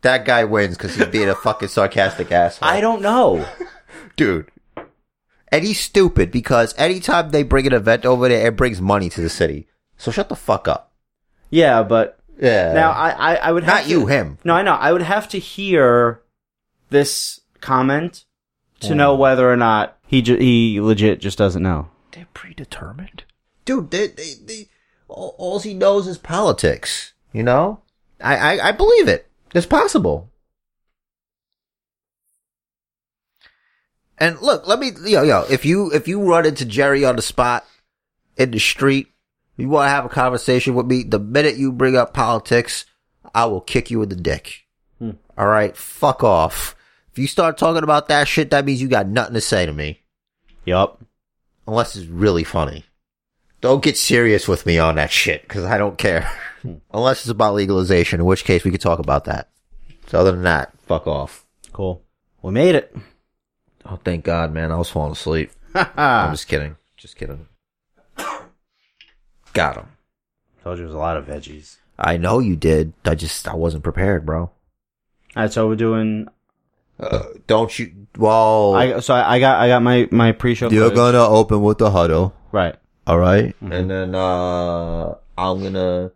that 0.01 0.25
guy 0.25 0.43
wins 0.43 0.77
because 0.77 0.95
he's 0.95 1.07
being 1.07 1.29
a 1.29 1.35
fucking 1.35 1.69
sarcastic 1.69 2.31
asshole. 2.31 2.69
I 2.69 2.79
don't 2.81 3.01
know. 3.01 3.45
dude. 4.15 4.49
And 5.49 5.63
he's 5.63 5.79
stupid 5.79 6.31
because 6.31 6.73
anytime 6.77 7.29
they 7.29 7.43
bring 7.43 7.67
an 7.67 7.73
event 7.73 8.05
over 8.05 8.27
there, 8.27 8.47
it 8.47 8.55
brings 8.55 8.81
money 8.81 9.09
to 9.09 9.21
the 9.21 9.29
city. 9.29 9.67
So 9.97 10.11
shut 10.11 10.29
the 10.29 10.35
fuck 10.35 10.67
up. 10.67 10.93
Yeah, 11.49 11.83
but 11.83 12.19
Yeah. 12.39 12.73
now 12.73 12.91
I, 12.91 13.09
I, 13.09 13.35
I 13.35 13.51
would 13.51 13.63
have 13.63 13.75
not 13.75 13.83
to- 13.83 13.89
you, 13.89 14.07
him. 14.07 14.37
No, 14.43 14.55
I 14.55 14.63
know. 14.63 14.73
I 14.73 14.91
would 14.91 15.03
have 15.03 15.27
to 15.29 15.39
hear 15.39 16.21
this 16.89 17.39
comment 17.61 18.25
to 18.81 18.89
hmm. 18.89 18.97
know 18.97 19.15
whether 19.15 19.49
or 19.51 19.57
not 19.57 19.97
he 20.13 20.21
ju- 20.21 20.37
he 20.37 20.79
legit 20.79 21.19
just 21.19 21.39
doesn't 21.39 21.63
know. 21.63 21.87
They're 22.11 22.27
predetermined. 22.35 23.23
Dude, 23.65 23.89
they, 23.89 24.09
they, 24.09 24.33
they, 24.45 24.69
all, 25.07 25.33
all 25.39 25.59
he 25.59 25.73
knows 25.73 26.05
is 26.05 26.19
politics. 26.19 27.13
You 27.31 27.41
know? 27.41 27.81
I, 28.21 28.35
I, 28.35 28.67
I 28.67 28.71
believe 28.73 29.07
it. 29.07 29.27
It's 29.55 29.65
possible. 29.65 30.29
And 34.19 34.39
look, 34.39 34.67
let 34.67 34.77
me, 34.77 34.91
yo, 35.03 35.23
yo, 35.23 35.45
if 35.49 35.65
you, 35.65 35.91
if 35.91 36.07
you 36.07 36.21
run 36.21 36.45
into 36.45 36.63
Jerry 36.63 37.03
on 37.03 37.15
the 37.15 37.23
spot 37.23 37.65
in 38.37 38.51
the 38.51 38.59
street, 38.59 39.07
you 39.57 39.67
want 39.67 39.87
to 39.87 39.89
have 39.89 40.05
a 40.05 40.09
conversation 40.09 40.75
with 40.75 40.85
me, 40.85 41.01
the 41.01 41.17
minute 41.17 41.55
you 41.55 41.71
bring 41.71 41.97
up 41.97 42.13
politics, 42.13 42.85
I 43.33 43.45
will 43.45 43.61
kick 43.61 43.89
you 43.89 44.03
in 44.03 44.09
the 44.09 44.15
dick. 44.15 44.67
Hmm. 44.99 45.13
All 45.39 45.47
right? 45.47 45.75
Fuck 45.75 46.23
off. 46.23 46.75
If 47.11 47.17
you 47.17 47.25
start 47.25 47.57
talking 47.57 47.81
about 47.81 48.09
that 48.09 48.27
shit, 48.27 48.51
that 48.51 48.63
means 48.63 48.79
you 48.79 48.87
got 48.87 49.07
nothing 49.07 49.33
to 49.33 49.41
say 49.41 49.65
to 49.65 49.73
me 49.73 50.01
Yup. 50.65 51.01
unless 51.67 51.95
it's 51.95 52.07
really 52.07 52.43
funny. 52.43 52.85
Don't 53.61 53.83
get 53.83 53.97
serious 53.97 54.47
with 54.47 54.65
me 54.65 54.77
on 54.77 54.95
that 54.95 55.11
shit 55.11 55.41
because 55.43 55.63
I 55.63 55.77
don't 55.77 55.97
care. 55.97 56.29
unless 56.93 57.21
it's 57.21 57.29
about 57.29 57.53
legalization, 57.53 58.19
in 58.19 58.25
which 58.25 58.43
case 58.43 58.63
we 58.63 58.71
could 58.71 58.81
talk 58.81 58.99
about 58.99 59.25
that. 59.25 59.49
So 60.07 60.19
other 60.19 60.31
than 60.31 60.43
that, 60.43 60.73
fuck 60.85 61.07
off. 61.07 61.45
Cool. 61.71 62.01
We 62.41 62.51
made 62.51 62.75
it. 62.75 62.95
Oh, 63.85 63.99
thank 64.03 64.25
God, 64.25 64.53
man. 64.53 64.71
I 64.71 64.77
was 64.77 64.89
falling 64.89 65.13
asleep. 65.13 65.51
I'm 65.75 66.33
just 66.33 66.47
kidding. 66.47 66.75
Just 66.97 67.15
kidding. 67.15 67.47
Got 69.53 69.77
him. 69.77 69.87
Told 70.63 70.77
you 70.77 70.83
it 70.83 70.87
was 70.87 70.95
a 70.95 70.99
lot 70.99 71.17
of 71.17 71.25
veggies. 71.25 71.77
I 71.97 72.17
know 72.17 72.39
you 72.39 72.55
did. 72.55 72.93
I 73.05 73.15
just, 73.15 73.47
I 73.47 73.55
wasn't 73.55 73.83
prepared, 73.83 74.25
bro. 74.25 74.41
All 74.41 74.51
right, 75.35 75.51
so 75.51 75.67
we're 75.67 75.75
doing. 75.75 76.27
Uh, 76.99 77.23
don't 77.47 77.77
you, 77.77 78.02
well, 78.17 78.75
I 78.75 78.99
so 78.99 79.13
I, 79.13 79.35
I 79.35 79.39
got 79.39 79.59
I 79.61 79.67
got 79.67 79.81
my 79.83 80.07
my 80.11 80.31
pre-show. 80.31 80.69
you're 80.69 80.83
footage. 80.85 80.95
gonna 80.97 81.27
open 81.27 81.61
with 81.61 81.77
the 81.77 81.91
huddle. 81.91 82.33
right. 82.51 82.75
All 83.05 83.19
right? 83.19 83.55
And 83.61 83.89
then 83.89 84.15
uh 84.15 85.15
I'm 85.37 85.61
gonna 85.63 86.11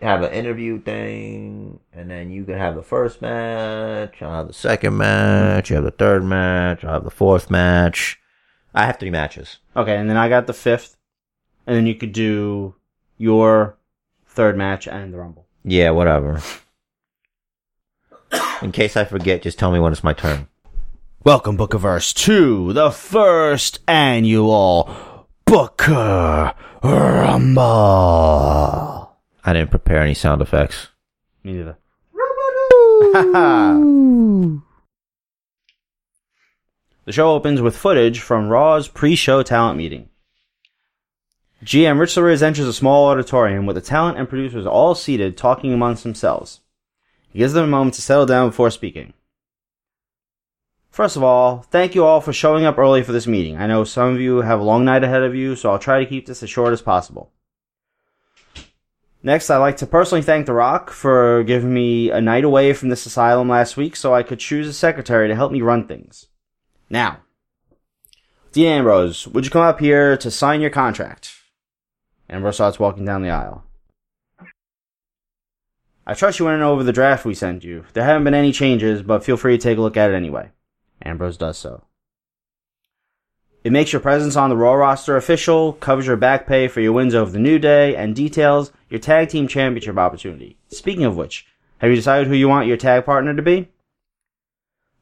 have 0.00 0.22
an 0.22 0.32
interview 0.32 0.80
thing, 0.82 1.78
and 1.92 2.10
then 2.10 2.30
you 2.30 2.44
can 2.44 2.58
have 2.58 2.74
the 2.74 2.82
first 2.82 3.22
match. 3.22 4.20
I'll 4.20 4.30
have 4.30 4.46
the 4.48 4.52
second 4.52 4.96
match. 4.96 5.70
You 5.70 5.76
have 5.76 5.84
the 5.84 5.90
third 5.92 6.24
match. 6.24 6.84
I'll 6.84 6.94
have 6.94 7.04
the 7.04 7.10
fourth 7.10 7.50
match. 7.50 8.18
I 8.74 8.86
have 8.86 8.98
three 8.98 9.10
matches. 9.10 9.58
Okay, 9.76 9.96
and 9.96 10.10
then 10.10 10.16
I 10.16 10.28
got 10.28 10.46
the 10.48 10.52
fifth, 10.52 10.96
and 11.66 11.76
then 11.76 11.86
you 11.86 11.94
could 11.94 12.12
do 12.12 12.74
your 13.18 13.76
third 14.26 14.56
match 14.56 14.88
and 14.88 15.14
the 15.14 15.18
rumble. 15.18 15.46
Yeah, 15.64 15.90
whatever. 15.90 16.40
In 18.62 18.72
case 18.72 18.96
I 18.96 19.04
forget, 19.04 19.42
just 19.42 19.58
tell 19.58 19.70
me 19.70 19.78
when 19.78 19.92
it's 19.92 20.02
my 20.04 20.12
turn. 20.12 20.48
Welcome, 21.24 21.56
Bookiverse, 21.56 22.12
to 22.26 22.74
the 22.74 22.90
first 22.90 23.78
annual 23.88 24.94
Booker 25.46 26.52
Rumble. 26.82 27.62
I 29.42 29.52
didn't 29.54 29.70
prepare 29.70 30.02
any 30.02 30.12
sound 30.12 30.42
effects. 30.42 30.88
Me 31.42 31.54
neither. 31.54 31.78
The 37.06 37.12
show 37.12 37.32
opens 37.32 37.62
with 37.62 37.74
footage 37.74 38.20
from 38.20 38.50
Raw's 38.50 38.88
pre-show 38.88 39.42
talent 39.42 39.78
meeting. 39.78 40.10
GM 41.64 41.98
Rich 41.98 42.16
Lariz 42.16 42.42
enters 42.42 42.66
a 42.66 42.72
small 42.74 43.06
auditorium 43.06 43.64
with 43.64 43.76
the 43.76 43.82
talent 43.82 44.18
and 44.18 44.28
producers 44.28 44.66
all 44.66 44.94
seated 44.94 45.38
talking 45.38 45.72
amongst 45.72 46.02
themselves. 46.02 46.60
He 47.30 47.38
gives 47.38 47.54
them 47.54 47.64
a 47.64 47.68
moment 47.68 47.94
to 47.94 48.02
settle 48.02 48.26
down 48.26 48.50
before 48.50 48.70
speaking. 48.70 49.14
First 50.94 51.16
of 51.16 51.24
all, 51.24 51.62
thank 51.72 51.96
you 51.96 52.04
all 52.04 52.20
for 52.20 52.32
showing 52.32 52.64
up 52.64 52.78
early 52.78 53.02
for 53.02 53.10
this 53.10 53.26
meeting. 53.26 53.56
I 53.56 53.66
know 53.66 53.82
some 53.82 54.14
of 54.14 54.20
you 54.20 54.42
have 54.42 54.60
a 54.60 54.62
long 54.62 54.84
night 54.84 55.02
ahead 55.02 55.24
of 55.24 55.34
you, 55.34 55.56
so 55.56 55.72
I'll 55.72 55.78
try 55.80 55.98
to 55.98 56.06
keep 56.06 56.24
this 56.24 56.40
as 56.40 56.48
short 56.50 56.72
as 56.72 56.82
possible. 56.82 57.32
Next, 59.20 59.50
I'd 59.50 59.58
like 59.58 59.76
to 59.78 59.88
personally 59.88 60.22
thank 60.22 60.46
The 60.46 60.52
Rock 60.52 60.90
for 60.90 61.42
giving 61.42 61.74
me 61.74 62.12
a 62.12 62.20
night 62.20 62.44
away 62.44 62.72
from 62.74 62.90
this 62.90 63.06
asylum 63.06 63.48
last 63.48 63.76
week 63.76 63.96
so 63.96 64.14
I 64.14 64.22
could 64.22 64.38
choose 64.38 64.68
a 64.68 64.72
secretary 64.72 65.26
to 65.26 65.34
help 65.34 65.50
me 65.50 65.62
run 65.62 65.88
things. 65.88 66.28
Now, 66.88 67.22
Dean 68.52 68.68
Ambrose, 68.68 69.26
would 69.26 69.44
you 69.44 69.50
come 69.50 69.62
up 69.62 69.80
here 69.80 70.16
to 70.18 70.30
sign 70.30 70.60
your 70.60 70.70
contract? 70.70 71.34
Ambrose 72.30 72.54
starts 72.54 72.78
walking 72.78 73.04
down 73.04 73.22
the 73.22 73.30
aisle. 73.30 73.64
I 76.06 76.14
trust 76.14 76.38
you 76.38 76.44
went 76.44 76.62
over 76.62 76.84
the 76.84 76.92
draft 76.92 77.24
we 77.24 77.34
sent 77.34 77.64
you. 77.64 77.84
There 77.94 78.04
haven't 78.04 78.22
been 78.22 78.34
any 78.34 78.52
changes, 78.52 79.02
but 79.02 79.24
feel 79.24 79.36
free 79.36 79.58
to 79.58 79.60
take 79.60 79.78
a 79.78 79.80
look 79.80 79.96
at 79.96 80.12
it 80.12 80.14
anyway. 80.14 80.50
Ambrose 81.04 81.36
does 81.36 81.58
so. 81.58 81.84
It 83.62 83.72
makes 83.72 83.92
your 83.92 84.00
presence 84.00 84.36
on 84.36 84.50
the 84.50 84.56
Raw 84.56 84.74
roster 84.74 85.16
official, 85.16 85.72
covers 85.74 86.06
your 86.06 86.16
back 86.16 86.46
pay 86.46 86.68
for 86.68 86.80
your 86.80 86.92
wins 86.92 87.14
over 87.14 87.30
the 87.30 87.38
New 87.38 87.58
Day, 87.58 87.96
and 87.96 88.14
details 88.14 88.72
your 88.90 89.00
tag 89.00 89.30
team 89.30 89.48
championship 89.48 89.96
opportunity. 89.96 90.58
Speaking 90.68 91.04
of 91.04 91.16
which, 91.16 91.46
have 91.78 91.88
you 91.88 91.96
decided 91.96 92.26
who 92.26 92.34
you 92.34 92.48
want 92.48 92.66
your 92.66 92.76
tag 92.76 93.06
partner 93.06 93.34
to 93.34 93.42
be? 93.42 93.68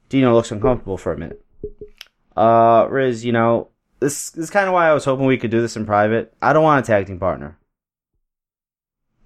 Dino 0.08 0.32
looks 0.32 0.52
uncomfortable 0.52 0.96
for 0.96 1.12
a 1.12 1.18
minute. 1.18 1.44
Uh, 2.36 2.86
Riz, 2.88 3.24
you 3.24 3.32
know, 3.32 3.68
this, 3.98 4.30
this 4.30 4.44
is 4.44 4.50
kind 4.50 4.68
of 4.68 4.74
why 4.74 4.88
I 4.88 4.94
was 4.94 5.04
hoping 5.04 5.26
we 5.26 5.38
could 5.38 5.50
do 5.50 5.60
this 5.60 5.76
in 5.76 5.84
private. 5.84 6.32
I 6.40 6.52
don't 6.52 6.62
want 6.62 6.84
a 6.84 6.86
tag 6.86 7.06
team 7.06 7.18
partner. 7.18 7.58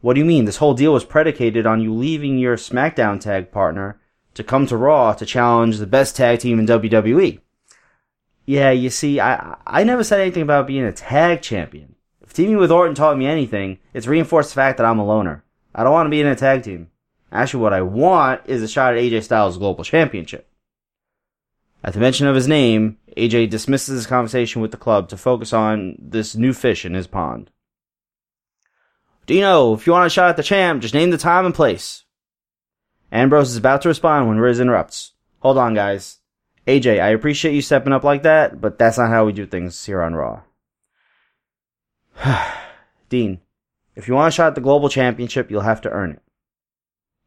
What 0.01 0.15
do 0.15 0.21
you 0.21 0.27
mean? 0.27 0.45
This 0.45 0.59
whole 0.59 0.75
deal 0.75 0.93
was 0.93 1.05
predicated 1.05 1.67
on 1.67 1.81
you 1.81 1.93
leaving 1.93 2.39
your 2.39 2.57
SmackDown 2.57 3.21
tag 3.21 3.51
partner 3.51 4.01
to 4.37 4.45
come 4.45 4.67
to 4.67 4.77
Raw 4.77 5.15
to 5.15 5.27
challenge 5.27 5.79
the 5.79 5.87
best 5.87 6.15
tag 6.15 6.41
team 6.41 6.59
in 6.59 6.67
WWE. 6.67 7.41
Yeah, 8.45 8.71
you 8.71 8.91
see, 8.91 9.19
I 9.19 9.57
I 9.67 9.83
never 9.83 10.05
said 10.05 10.21
anything 10.21 10.43
about 10.43 10.67
being 10.67 10.85
a 10.85 10.93
tag 10.93 11.43
champion. 11.43 11.97
If 12.21 12.33
teaming 12.33 12.59
with 12.59 12.71
Orton 12.71 12.95
taught 12.95 13.19
me 13.19 13.27
anything, 13.27 13.79
it's 13.93 14.07
reinforced 14.07 14.51
the 14.51 14.57
fact 14.57 14.77
that 14.77 14.87
I'm 14.87 14.99
a 14.99 15.07
loner. 15.07 15.43
I 15.75 15.83
don't 15.83 15.93
want 15.93 16.07
to 16.07 16.11
be 16.11 16.21
in 16.21 16.27
a 16.27 16.37
tag 16.37 16.63
team. 16.63 16.91
Actually, 17.33 17.63
what 17.63 17.73
I 17.73 17.81
want 17.81 18.43
is 18.45 18.63
a 18.63 18.69
shot 18.69 18.95
at 18.95 19.01
AJ 19.01 19.25
Styles' 19.25 19.59
global 19.59 19.85
championship. 19.85 20.49
At 21.83 21.95
the 21.95 22.01
mention 22.01 22.27
of 22.27 22.35
his 22.35 22.47
name, 22.47 22.99
AJ 23.17 23.51
dismisses 23.51 23.97
his 23.97 24.07
conversation 24.07 24.61
with 24.61 24.71
the 24.71 24.77
club 24.77 25.09
to 25.09 25.17
focus 25.17 25.53
on 25.53 25.97
this 25.99 26.37
new 26.37 26.53
fish 26.53 26.85
in 26.85 26.95
his 26.95 27.07
pond. 27.07 27.51
Dino, 29.27 29.75
if 29.75 29.87
you 29.87 29.93
want 29.93 30.07
a 30.07 30.11
shot 30.11 30.31
at 30.31 30.37
the 30.37 30.43
champ, 30.43 30.83
just 30.83 30.95
name 30.95 31.11
the 31.11 31.19
time 31.19 31.47
and 31.47 31.55
place. 31.55 32.05
Ambrose 33.13 33.51
is 33.51 33.57
about 33.57 33.83
to 33.83 33.89
respond 33.89 34.29
when 34.29 34.39
Riz 34.39 34.61
interrupts. 34.61 35.13
Hold 35.41 35.59
on, 35.59 35.75
guys. 35.75 36.19
AJ, 36.67 37.01
I 37.01 37.09
appreciate 37.09 37.55
you 37.55 37.63
stepping 37.63 37.93
up 37.93 38.03
like 38.03 38.25
that, 38.25 38.61
but 38.61 38.79
that's 38.79 38.99
not 38.99 39.11
how 39.11 39.25
we 39.25 39.33
do 39.33 39.47
things 39.47 39.85
here 39.85 40.03
on 40.03 40.15
Raw. 40.15 40.43
Dean, 43.09 43.41
if 43.95 44.09
you 44.09 44.15
want 44.15 44.29
a 44.29 44.31
shot 44.31 44.49
at 44.49 44.55
the 44.57 44.61
global 44.61 44.89
championship, 44.89 45.51
you'll 45.51 45.61
have 45.61 45.81
to 45.83 45.91
earn 45.91 46.13
it. 46.13 46.23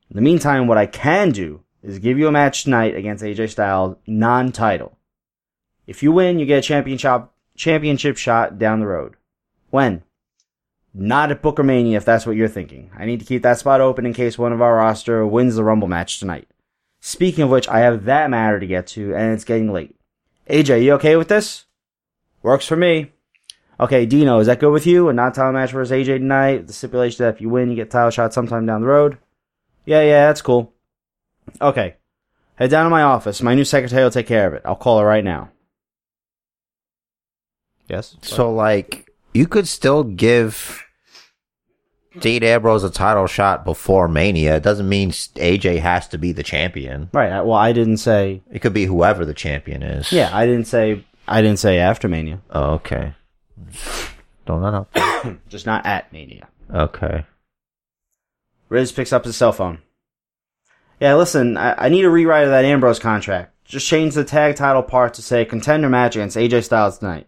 In 0.09 0.15
the 0.15 0.21
meantime, 0.21 0.67
what 0.67 0.77
I 0.77 0.87
can 0.87 1.31
do 1.31 1.61
is 1.81 1.99
give 1.99 2.17
you 2.17 2.27
a 2.27 2.31
match 2.31 2.63
tonight 2.63 2.95
against 2.95 3.23
AJ 3.23 3.51
Styles, 3.51 3.95
non-title. 4.05 4.97
If 5.87 6.03
you 6.03 6.11
win, 6.11 6.39
you 6.39 6.45
get 6.45 6.59
a 6.59 6.67
championship 6.67 7.29
championship 7.55 8.15
shot 8.15 8.57
down 8.57 8.79
the 8.79 8.87
road. 8.87 9.15
When? 9.69 10.03
Not 10.93 11.31
at 11.31 11.41
Booker 11.41 11.63
Mania 11.63 11.97
if 11.97 12.05
that's 12.05 12.25
what 12.25 12.35
you're 12.35 12.47
thinking. 12.47 12.91
I 12.97 13.05
need 13.05 13.19
to 13.19 13.25
keep 13.25 13.43
that 13.43 13.59
spot 13.59 13.81
open 13.81 14.05
in 14.05 14.13
case 14.13 14.37
one 14.37 14.53
of 14.53 14.61
our 14.61 14.75
roster 14.75 15.25
wins 15.25 15.55
the 15.55 15.63
Rumble 15.63 15.87
match 15.87 16.19
tonight. 16.19 16.47
Speaking 16.99 17.43
of 17.43 17.49
which, 17.49 17.67
I 17.67 17.79
have 17.79 18.05
that 18.05 18.29
matter 18.29 18.59
to 18.59 18.67
get 18.67 18.87
to, 18.87 19.15
and 19.15 19.33
it's 19.33 19.45
getting 19.45 19.71
late. 19.71 19.95
AJ, 20.49 20.83
you 20.83 20.93
okay 20.93 21.15
with 21.15 21.27
this? 21.27 21.65
Works 22.41 22.65
for 22.65 22.75
me. 22.75 23.11
Okay, 23.79 24.05
Dino, 24.05 24.39
is 24.39 24.47
that 24.47 24.59
good 24.59 24.71
with 24.73 24.85
you? 24.85 25.07
A 25.07 25.13
non-title 25.13 25.53
match 25.53 25.71
versus 25.71 25.91
AJ 25.91 26.17
tonight. 26.17 26.67
The 26.67 26.73
stipulation 26.73 27.23
that 27.23 27.35
if 27.35 27.41
you 27.41 27.49
win, 27.49 27.69
you 27.69 27.75
get 27.75 27.91
title 27.91 28.09
shot 28.09 28.33
sometime 28.33 28.65
down 28.65 28.81
the 28.81 28.87
road. 28.87 29.17
Yeah, 29.85 30.01
yeah, 30.01 30.27
that's 30.27 30.41
cool. 30.41 30.73
Okay. 31.61 31.95
Head 32.55 32.71
down 32.71 32.83
to 32.85 32.89
my 32.89 33.03
office. 33.03 33.41
My 33.41 33.55
new 33.55 33.63
secretary 33.63 34.03
will 34.03 34.11
take 34.11 34.27
care 34.27 34.47
of 34.47 34.53
it. 34.53 34.63
I'll 34.65 34.75
call 34.75 34.99
her 34.99 35.05
right 35.05 35.23
now. 35.23 35.49
Yes? 37.87 38.17
So 38.21 38.51
like, 38.53 39.08
you 39.33 39.47
could 39.47 39.67
still 39.67 40.03
give 40.03 40.83
Dean 42.19 42.43
Ambrose 42.43 42.83
a 42.83 42.89
title 42.89 43.27
shot 43.27 43.63
before 43.63 44.07
Mania. 44.07 44.55
It 44.57 44.63
doesn't 44.63 44.89
mean 44.89 45.11
AJ 45.11 45.79
has 45.79 46.07
to 46.09 46.17
be 46.17 46.31
the 46.31 46.43
champion. 46.43 47.09
Right. 47.13 47.41
Well, 47.41 47.57
I 47.57 47.71
didn't 47.71 47.97
say. 47.97 48.41
It 48.51 48.59
could 48.59 48.73
be 48.73 48.85
whoever 48.85 49.25
the 49.25 49.33
champion 49.33 49.83
is. 49.83 50.11
Yeah, 50.11 50.29
I 50.33 50.45
didn't 50.45 50.65
say. 50.65 51.05
I 51.27 51.41
didn't 51.41 51.59
say 51.59 51.77
after 51.79 52.07
Mania. 52.07 52.41
Oh, 52.49 52.73
okay. 52.73 53.13
Don't 54.45 54.61
know. 54.61 54.87
Just 55.47 55.65
not 55.65 55.85
at 55.85 56.11
Mania. 56.11 56.47
Okay. 56.73 57.25
Riz 58.67 58.91
picks 58.91 59.13
up 59.13 59.25
his 59.25 59.35
cell 59.35 59.51
phone. 59.51 59.79
Yeah, 60.99 61.15
listen, 61.15 61.55
I, 61.55 61.85
I 61.85 61.89
need 61.89 62.05
a 62.05 62.09
rewrite 62.09 62.43
of 62.43 62.49
that 62.49 62.65
Ambrose 62.65 62.99
contract. 62.99 63.53
Just 63.63 63.87
change 63.87 64.15
the 64.15 64.23
tag 64.23 64.55
title 64.55 64.83
part 64.83 65.13
to 65.13 65.21
say 65.21 65.45
contender 65.45 65.89
match 65.89 66.15
against 66.15 66.35
AJ 66.35 66.65
Styles 66.65 66.97
tonight. 66.97 67.27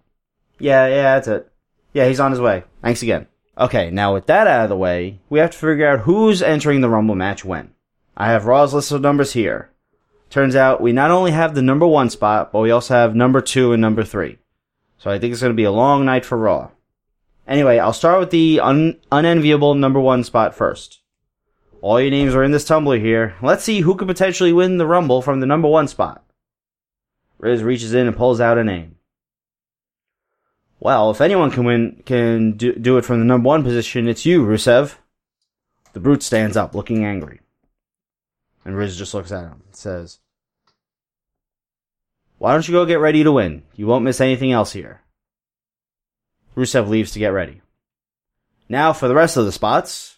Yeah, 0.60 0.88
yeah, 0.88 1.16
that's 1.16 1.28
it. 1.28 1.51
Yeah, 1.93 2.08
he's 2.08 2.19
on 2.19 2.32
his 2.32 2.39
way. 2.39 2.63
Thanks 2.82 3.01
again. 3.01 3.27
Okay, 3.58 3.91
now 3.91 4.13
with 4.13 4.27
that 4.27 4.47
out 4.47 4.63
of 4.63 4.69
the 4.69 4.77
way, 4.77 5.19
we 5.30 5.39
have 5.39 5.51
to 5.51 5.58
figure 5.58 5.88
out 5.88 6.01
who's 6.01 6.41
entering 6.41 6.82
the 6.82 6.89
Rumble 6.89 7.15
match 7.15 7.43
when. 7.43 7.73
I 8.15 8.27
have 8.27 8.45
Raw's 8.45 8.73
list 8.73 8.91
of 8.91 9.01
numbers 9.01 9.34
here. 9.34 9.69
Turns 10.30 10.56
out 10.56 10.82
we 10.82 10.93
not 10.93 11.12
only 11.12 11.32
have 11.32 11.54
the 11.54 11.62
number 11.62 11.86
one 11.86 12.10
spot, 12.10 12.51
but 12.54 12.62
we 12.62 12.71
also 12.71 12.93
have 12.93 13.15
number 13.15 13.41
two 13.41 13.73
and 13.73 13.82
number 13.82 14.04
three. 14.04 14.38
So 14.97 15.12
I 15.12 15.19
think 15.19 15.34
it's 15.34 15.41
going 15.41 15.51
to 15.51 15.58
be 15.58 15.65
a 15.65 15.71
long 15.71 16.06
night 16.06 16.23
for 16.23 16.38
Raw. 16.38 16.71
Anyway, 17.47 17.80
I'll 17.80 17.91
start 17.91 18.19
with 18.19 18.30
the 18.30 18.62
un- 18.62 18.97
unenviable 19.12 19.75
number 19.75 19.99
one 19.99 20.23
spot 20.23 20.56
first. 20.56 21.01
All 21.82 21.99
your 21.99 22.12
names 22.12 22.36
are 22.36 22.43
in 22.43 22.51
this 22.51 22.63
tumbler 22.63 22.99
here. 22.99 23.36
Let's 23.41 23.63
see 23.63 23.82
who 23.82 23.95
could 23.95 24.08
potentially 24.08 24.54
win 24.54 24.77
the 24.77 24.86
Rumble 24.86 25.21
from 25.21 25.39
the 25.39 25.47
number 25.47 25.67
one 25.67 25.88
spot. 25.88 26.23
Riz 27.39 27.63
reaches 27.63 27.93
in 27.93 28.08
and 28.08 28.15
pulls 28.15 28.39
out 28.39 28.60
a 28.60 28.63
name. 28.63 28.95
Well, 30.82 31.12
if 31.12 31.22
anyone 31.22 31.52
can 31.52 31.63
win, 31.63 32.02
can 32.08 32.54
do, 32.54 32.74
do 32.74 32.98
it 32.98 33.06
from 33.06 33.20
the 33.20 33.26
number 33.26 33.48
one 33.48 33.62
position, 33.62 34.08
it's 34.08 34.26
you, 34.26 34.44
Rusev. 34.44 34.96
The 35.94 36.00
brute 36.00 36.24
stands 36.24 36.58
up, 36.58 36.74
looking 36.74 37.06
angry. 37.06 37.39
And 38.65 38.76
Riz 38.76 38.98
just 38.98 39.13
looks 39.13 39.32
at 39.32 39.44
him 39.44 39.62
and 39.63 39.76
says, 39.76 40.17
Why 42.39 42.54
don't 42.54 42.67
you 42.67 42.74
go 42.74 42.88
get 42.88 43.00
ready 43.00 43.24
to 43.24 43.32
win? 43.32 43.62
You 43.76 43.86
won't 43.86 44.04
miss 44.04 44.20
anything 44.20 44.52
else 44.52 44.74
here. 44.74 45.02
Rusev 46.58 46.89
leaves 46.89 47.12
to 47.12 47.20
get 47.20 47.30
ready. 47.30 47.62
Now 48.67 48.91
for 48.91 49.08
the 49.08 49.15
rest 49.15 49.38
of 49.38 49.46
the 49.46 49.52
spots. 49.52 50.17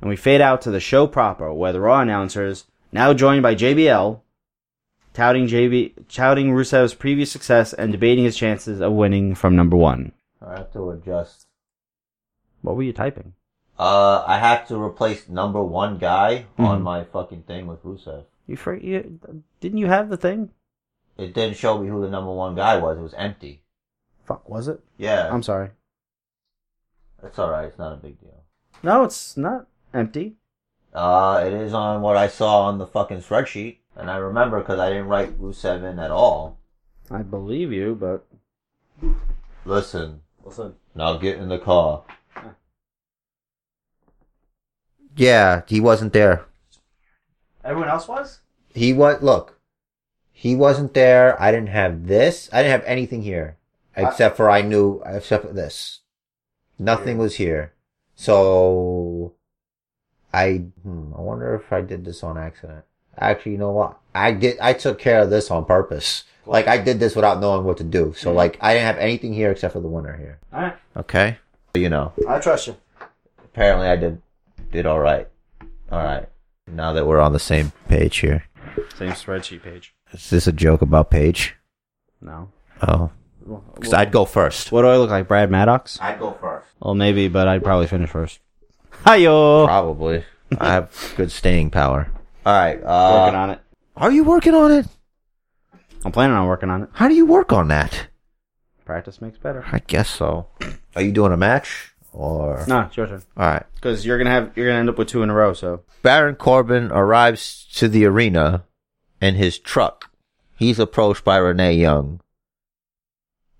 And 0.00 0.08
we 0.08 0.16
fade 0.16 0.40
out 0.40 0.62
to 0.62 0.70
the 0.70 0.80
show 0.80 1.08
proper, 1.08 1.52
where 1.52 1.72
the 1.72 1.80
Raw 1.80 2.00
announcers, 2.00 2.66
now 2.92 3.14
joined 3.14 3.42
by 3.42 3.56
JBL, 3.56 4.20
touting 5.14 5.46
JB, 5.46 6.06
touting 6.08 6.50
Rusev's 6.50 6.94
previous 6.94 7.30
success 7.30 7.72
and 7.72 7.92
debating 7.92 8.24
his 8.24 8.36
chances 8.36 8.80
of 8.80 8.92
winning 8.92 9.34
from 9.34 9.56
number 9.56 9.76
one. 9.76 10.12
I 10.40 10.58
have 10.58 10.72
to 10.72 10.90
adjust. 10.90 11.46
What 12.62 12.76
were 12.76 12.82
you 12.82 12.92
typing? 12.92 13.34
Uh, 13.78 14.22
I 14.26 14.38
have 14.38 14.68
to 14.68 14.80
replace 14.80 15.28
number 15.28 15.62
one 15.62 15.98
guy 15.98 16.46
on 16.58 16.80
Mhm. 16.80 16.82
my 16.82 17.04
fucking 17.04 17.42
thing 17.42 17.66
with 17.66 17.82
Rusev. 17.82 18.24
You, 18.46 18.56
for, 18.56 18.74
you 18.74 19.18
didn't 19.60 19.78
you 19.78 19.86
have 19.86 20.08
the 20.08 20.16
thing? 20.16 20.50
It 21.16 21.34
didn't 21.34 21.56
show 21.56 21.78
me 21.78 21.88
who 21.88 22.00
the 22.00 22.10
number 22.10 22.32
one 22.32 22.54
guy 22.54 22.76
was. 22.78 22.98
It 22.98 23.02
was 23.02 23.14
empty. 23.14 23.62
Fuck, 24.24 24.48
was 24.48 24.68
it? 24.68 24.80
Yeah, 24.98 25.28
I'm 25.32 25.42
sorry. 25.42 25.70
it's 27.22 27.38
alright. 27.38 27.68
It's 27.68 27.78
not 27.78 27.92
a 27.92 27.96
big 27.96 28.20
deal. 28.20 28.42
No, 28.82 29.04
it's 29.04 29.36
not 29.36 29.66
empty. 29.94 30.36
Uh, 30.92 31.42
it 31.46 31.52
is 31.52 31.72
on 31.72 32.02
what 32.02 32.16
I 32.16 32.26
saw 32.28 32.62
on 32.62 32.78
the 32.78 32.86
fucking 32.86 33.18
spreadsheet. 33.18 33.78
And 33.96 34.10
I 34.10 34.16
remember 34.16 34.60
because 34.60 34.80
I 34.80 34.88
didn't 34.88 35.06
write 35.06 35.38
Rusev 35.40 35.88
in 35.88 35.98
at 35.98 36.10
all. 36.10 36.58
I 37.10 37.22
believe 37.22 37.72
you, 37.72 37.94
but 37.94 38.26
Listen, 39.64 40.20
listen. 40.44 40.74
now 40.94 41.16
get 41.16 41.38
in 41.38 41.48
the 41.48 41.58
car. 41.58 42.04
Yeah, 45.16 45.62
he 45.66 45.80
wasn't 45.80 46.12
there. 46.12 46.46
Everyone 47.64 47.90
else 47.90 48.08
was. 48.08 48.40
He 48.74 48.92
was, 48.92 49.22
look, 49.22 49.60
he 50.32 50.56
wasn't 50.56 50.94
there. 50.94 51.40
I 51.40 51.52
didn't 51.52 51.68
have 51.68 52.06
this. 52.06 52.48
I 52.52 52.62
didn't 52.62 52.80
have 52.80 52.84
anything 52.84 53.22
here. 53.22 53.58
Except 53.94 54.38
for 54.38 54.50
I 54.50 54.62
knew, 54.62 55.02
except 55.04 55.46
for 55.46 55.52
this. 55.52 56.00
Nothing 56.78 57.18
was 57.18 57.36
here. 57.36 57.74
So, 58.16 59.34
I, 60.32 60.64
hmm, 60.82 61.12
I 61.14 61.20
wonder 61.20 61.54
if 61.54 61.70
I 61.72 61.82
did 61.82 62.06
this 62.06 62.22
on 62.22 62.38
accident. 62.38 62.84
Actually, 63.18 63.52
you 63.52 63.58
know 63.58 63.70
what? 63.72 63.98
I 64.14 64.32
did, 64.32 64.58
I 64.60 64.72
took 64.72 64.98
care 64.98 65.20
of 65.20 65.30
this 65.30 65.50
on 65.50 65.64
purpose. 65.64 66.24
Like, 66.46 66.66
I 66.66 66.78
did 66.78 66.98
this 66.98 67.14
without 67.14 67.40
knowing 67.40 67.64
what 67.64 67.76
to 67.78 67.84
do. 67.84 68.14
So, 68.16 68.32
Mhm. 68.32 68.34
like, 68.34 68.58
I 68.60 68.74
didn't 68.74 68.86
have 68.86 68.98
anything 68.98 69.32
here 69.32 69.50
except 69.50 69.74
for 69.74 69.80
the 69.80 69.88
winner 69.88 70.16
here. 70.16 70.38
All 70.52 70.60
right, 70.62 70.76
Okay? 70.96 71.38
You 71.74 71.88
know, 71.88 72.12
I 72.28 72.38
trust 72.40 72.66
you. 72.66 72.76
apparently 73.44 73.86
I 73.88 73.96
did, 73.96 74.20
did 74.70 74.86
alright. 74.86 75.28
Alright. 75.90 76.28
Now 76.66 76.92
that 76.94 77.06
we're 77.06 77.20
on 77.20 77.32
the 77.32 77.38
same 77.38 77.72
page 77.88 78.18
here. 78.18 78.44
Same 78.96 79.12
spreadsheet 79.12 79.62
page. 79.62 79.94
Is 80.12 80.30
this 80.30 80.46
a 80.46 80.52
joke 80.52 80.82
about 80.82 81.10
Paige? 81.10 81.56
No. 82.20 82.48
Oh. 82.86 83.10
Because 83.74 83.92
I'd 83.92 84.12
go 84.12 84.24
first. 84.24 84.70
What 84.72 84.82
do 84.82 84.88
I 84.88 84.96
look 84.96 85.10
like, 85.10 85.26
Brad 85.28 85.50
Maddox? 85.50 85.98
I'd 86.00 86.18
go 86.18 86.32
first. 86.40 86.66
Well, 86.80 86.94
maybe, 86.94 87.28
but 87.28 87.48
I'd 87.48 87.64
probably 87.64 87.86
finish 87.86 88.10
first. 88.10 88.38
Hiyo! 89.04 89.66
Probably. 89.66 90.24
I 90.58 90.72
have 90.72 91.14
good 91.16 91.30
staying 91.32 91.70
power. 91.70 92.08
Alright, 92.44 92.78
Working 92.78 92.88
uh. 92.88 93.38
on 93.38 93.50
it. 93.50 93.60
Are 93.96 94.10
you 94.10 94.24
working 94.24 94.54
on 94.54 94.72
it? 94.72 94.86
I'm 96.04 96.12
planning 96.12 96.36
on 96.36 96.46
working 96.46 96.70
on 96.70 96.82
it. 96.82 96.88
How 96.92 97.08
do 97.08 97.14
you 97.14 97.26
work 97.26 97.52
on 97.52 97.68
that? 97.68 98.08
Practice 98.84 99.20
makes 99.20 99.38
better. 99.38 99.64
I 99.70 99.78
guess 99.78 100.10
so. 100.10 100.48
Are 100.96 101.02
you 101.02 101.12
doing 101.12 101.32
a 101.32 101.36
match? 101.36 101.94
Or. 102.12 102.64
No, 102.66 102.80
it's 102.80 102.96
your 102.96 103.06
turn. 103.06 103.22
Alright. 103.38 103.64
Because 103.74 104.04
you're 104.04 104.18
gonna 104.18 104.30
have 104.30 104.52
you're 104.56 104.66
gonna 104.66 104.80
end 104.80 104.88
up 104.88 104.98
with 104.98 105.08
two 105.08 105.22
in 105.22 105.30
a 105.30 105.34
row. 105.34 105.52
So 105.52 105.84
Baron 106.02 106.34
Corbin 106.34 106.90
arrives 106.90 107.66
to 107.74 107.88
the 107.88 108.04
arena 108.04 108.64
in 109.20 109.36
his 109.36 109.58
truck. 109.58 110.10
He's 110.56 110.78
approached 110.78 111.24
by 111.24 111.36
Renee 111.36 111.74
Young. 111.74 112.20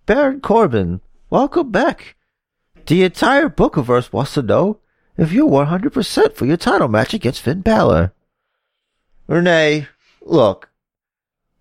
Baron 0.07 0.41
Corbin, 0.41 1.01
welcome 1.30 1.70
back. 1.70 2.16
The 2.87 3.05
entire 3.05 3.49
Bookiverse 3.49 4.12
wants 4.12 4.35
to 4.35 4.43
know 4.43 4.80
if 5.16 5.30
you're 5.33 5.49
100% 5.49 6.35
for 6.35 6.47
your 6.47 6.57
title 6.57 6.89
match 6.89 7.14
against 7.14 7.43
Finn 7.43 7.61
Balor. 7.61 8.12
Renee, 9.27 9.87
look, 10.20 10.70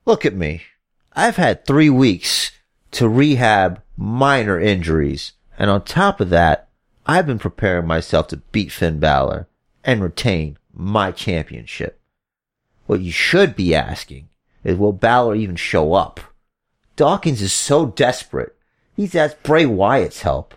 look 0.05 0.26
at 0.26 0.34
me. 0.34 0.64
I've 1.14 1.36
had 1.36 1.66
three 1.66 1.89
weeks 1.89 2.51
to 2.91 3.07
rehab 3.07 3.82
minor 3.95 4.59
injuries, 4.59 5.34
and 5.57 5.70
on 5.70 5.84
top 5.84 6.20
of 6.20 6.30
that, 6.30 6.70
I've 7.05 7.28
been 7.28 7.39
preparing 7.39 7.88
myself 7.88 8.28
to 8.30 8.38
beat 8.38 8.72
Finn 8.72 8.99
Balor 8.99 9.47
and 9.84 10.01
retain 10.01 10.57
my 10.74 11.12
championship. 11.12 11.99
What 12.88 13.01
you 13.01 13.12
should 13.12 13.55
be 13.55 13.76
asking 13.76 14.30
is 14.64 14.78
will 14.78 14.93
Balor 14.93 15.36
even 15.36 15.55
show 15.55 15.93
up? 15.93 16.20
Dawkins 16.95 17.41
is 17.41 17.53
so 17.53 17.86
desperate. 17.86 18.55
He's 18.95 19.16
asked 19.16 19.43
Bray 19.43 19.66
Wyatt's 19.66 20.22
help. 20.24 20.55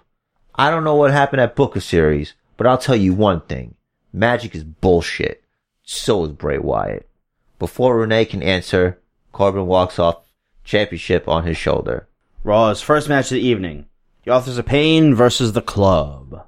I 0.54 0.70
don't 0.70 0.84
know 0.84 0.96
what 0.96 1.12
happened 1.12 1.40
at 1.40 1.56
Booker 1.56 1.80
Series, 1.80 2.34
but 2.56 2.66
I'll 2.66 2.78
tell 2.78 2.96
you 2.96 3.14
one 3.14 3.40
thing. 3.42 3.74
Magic 4.12 4.54
is 4.54 4.64
bullshit. 4.64 5.43
So 5.84 6.24
is 6.24 6.32
Bray 6.32 6.58
Wyatt. 6.58 7.08
Before 7.58 7.98
Renee 7.98 8.24
can 8.24 8.42
answer, 8.42 8.98
Corbin 9.32 9.66
walks 9.66 9.98
off, 9.98 10.32
championship 10.64 11.28
on 11.28 11.44
his 11.44 11.56
shoulder. 11.56 12.08
Raw's 12.42 12.80
first 12.80 13.08
match 13.08 13.26
of 13.26 13.36
the 13.36 13.46
evening. 13.46 13.86
The 14.24 14.32
Authors 14.32 14.56
of 14.56 14.64
Pain 14.64 15.14
versus 15.14 15.52
the 15.52 15.62
Club. 15.62 16.46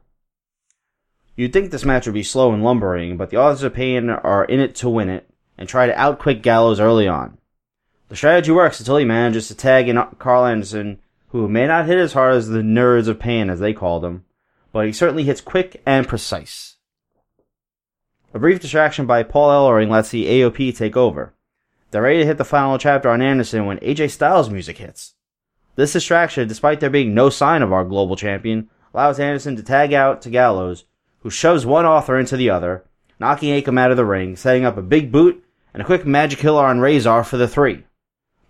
You'd 1.36 1.52
think 1.52 1.70
this 1.70 1.84
match 1.84 2.06
would 2.06 2.14
be 2.14 2.22
slow 2.22 2.52
and 2.52 2.64
lumbering, 2.64 3.18
but 3.18 3.28
the 3.28 3.36
Authors 3.36 3.62
of 3.62 3.74
Pain 3.74 4.08
are 4.08 4.46
in 4.46 4.58
it 4.60 4.74
to 4.76 4.88
win 4.88 5.10
it 5.10 5.28
and 5.58 5.68
try 5.68 5.86
to 5.86 5.98
outquick 5.98 6.42
Gallows 6.42 6.80
early 6.80 7.06
on. 7.06 7.36
The 8.08 8.16
strategy 8.16 8.52
works 8.52 8.80
until 8.80 8.96
he 8.96 9.04
manages 9.04 9.48
to 9.48 9.54
tag 9.54 9.88
in 9.88 10.02
Karl 10.18 10.46
Anderson, 10.46 11.00
who 11.28 11.48
may 11.48 11.66
not 11.66 11.86
hit 11.86 11.98
as 11.98 12.14
hard 12.14 12.36
as 12.36 12.48
the 12.48 12.60
Nerds 12.60 13.08
of 13.08 13.18
Pain 13.18 13.50
as 13.50 13.60
they 13.60 13.74
called 13.74 14.04
him, 14.04 14.24
but 14.72 14.86
he 14.86 14.92
certainly 14.92 15.24
hits 15.24 15.42
quick 15.42 15.82
and 15.84 16.08
precise. 16.08 16.75
A 18.36 18.38
brief 18.38 18.60
distraction 18.60 19.06
by 19.06 19.22
Paul 19.22 19.48
Ellering 19.48 19.88
lets 19.88 20.10
the 20.10 20.26
AOP 20.26 20.76
take 20.76 20.94
over. 20.94 21.32
They're 21.90 22.02
ready 22.02 22.18
to 22.18 22.26
hit 22.26 22.36
the 22.36 22.44
final 22.44 22.76
chapter 22.76 23.08
on 23.08 23.22
Anderson 23.22 23.64
when 23.64 23.78
AJ 23.78 24.10
Styles 24.10 24.50
music 24.50 24.76
hits. 24.76 25.14
This 25.74 25.94
distraction, 25.94 26.46
despite 26.46 26.80
there 26.80 26.90
being 26.90 27.14
no 27.14 27.30
sign 27.30 27.62
of 27.62 27.72
our 27.72 27.82
global 27.82 28.14
champion, 28.14 28.68
allows 28.92 29.18
Anderson 29.18 29.56
to 29.56 29.62
tag 29.62 29.94
out 29.94 30.20
to 30.20 30.28
Gallows, 30.28 30.84
who 31.20 31.30
shoves 31.30 31.64
one 31.64 31.86
author 31.86 32.18
into 32.18 32.36
the 32.36 32.50
other, 32.50 32.84
knocking 33.18 33.54
Akam 33.54 33.80
out 33.80 33.90
of 33.90 33.96
the 33.96 34.04
ring, 34.04 34.36
setting 34.36 34.66
up 34.66 34.76
a 34.76 34.82
big 34.82 35.10
boot 35.10 35.42
and 35.72 35.82
a 35.82 35.86
quick 35.86 36.04
magic 36.04 36.38
killer 36.38 36.66
on 36.66 36.80
Rezar 36.80 37.24
for 37.24 37.38
the 37.38 37.48
three. 37.48 37.84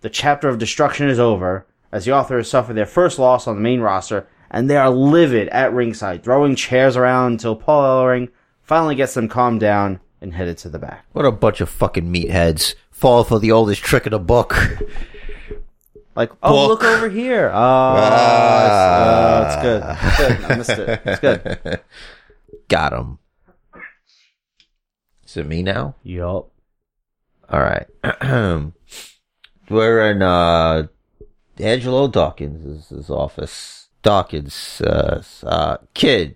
The 0.01 0.09
chapter 0.09 0.49
of 0.49 0.57
destruction 0.57 1.07
is 1.07 1.17
over, 1.17 1.65
as 1.93 2.03
the 2.03 2.11
authors 2.11 2.49
suffer 2.49 2.73
their 2.73 2.85
first 2.85 3.19
loss 3.19 3.47
on 3.47 3.55
the 3.55 3.61
main 3.61 3.79
roster, 3.79 4.27
and 4.51 4.69
they 4.69 4.75
are 4.75 4.89
livid 4.89 5.47
at 5.47 5.71
ringside, 5.71 6.25
throwing 6.25 6.57
chairs 6.57 6.97
around 6.97 7.31
until 7.31 7.55
Paul 7.55 7.83
Ellering 7.83 8.27
finally 8.67 8.95
gets 8.95 9.13
them 9.15 9.27
calmed 9.27 9.59
down 9.59 9.99
and 10.21 10.33
headed 10.33 10.57
to 10.59 10.69
the 10.69 10.77
back. 10.77 11.05
What 11.13 11.25
a 11.25 11.31
bunch 11.31 11.61
of 11.61 11.69
fucking 11.69 12.13
meatheads. 12.13 12.75
Fall 12.91 13.23
for 13.23 13.39
the 13.39 13.51
oldest 13.51 13.81
trick 13.81 14.05
in 14.05 14.11
the 14.11 14.19
book. 14.19 14.55
Like, 16.15 16.31
oh, 16.41 16.67
Book. 16.67 16.81
look 16.81 16.83
over 16.83 17.09
here. 17.09 17.51
Oh, 17.53 17.95
it's, 17.95 18.03
uh, 18.75 19.45
it's 19.45 19.61
good. 19.61 19.83
It's 20.07 20.17
good. 20.17 20.51
I 20.51 20.55
missed 20.57 20.69
it. 20.71 21.01
It's 21.05 21.19
good. 21.19 21.79
Got 22.67 22.93
him. 22.93 23.19
Is 25.23 25.37
it 25.37 25.45
me 25.45 25.61
now? 25.61 25.93
Yup. 26.01 26.49
All 27.49 27.59
right. 27.59 27.85
We're 29.69 30.09
in 30.09 30.21
uh, 30.23 30.87
Angelo 31.59 32.07
Dawkins' 32.07 33.09
office. 33.11 33.89
Dawkins, 34.01 34.81
uh, 34.81 35.21
uh, 35.43 35.77
kid, 35.93 36.35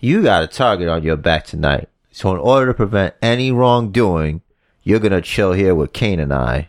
you 0.00 0.22
got 0.22 0.42
a 0.42 0.46
target 0.46 0.88
on 0.88 1.02
your 1.02 1.16
back 1.16 1.44
tonight. 1.44 1.88
So 2.10 2.32
in 2.32 2.38
order 2.38 2.66
to 2.68 2.74
prevent 2.74 3.14
any 3.20 3.52
wrongdoing, 3.52 4.42
you're 4.82 5.00
gonna 5.00 5.20
chill 5.20 5.52
here 5.52 5.74
with 5.74 5.92
Kane 5.92 6.20
and 6.20 6.32
I. 6.32 6.68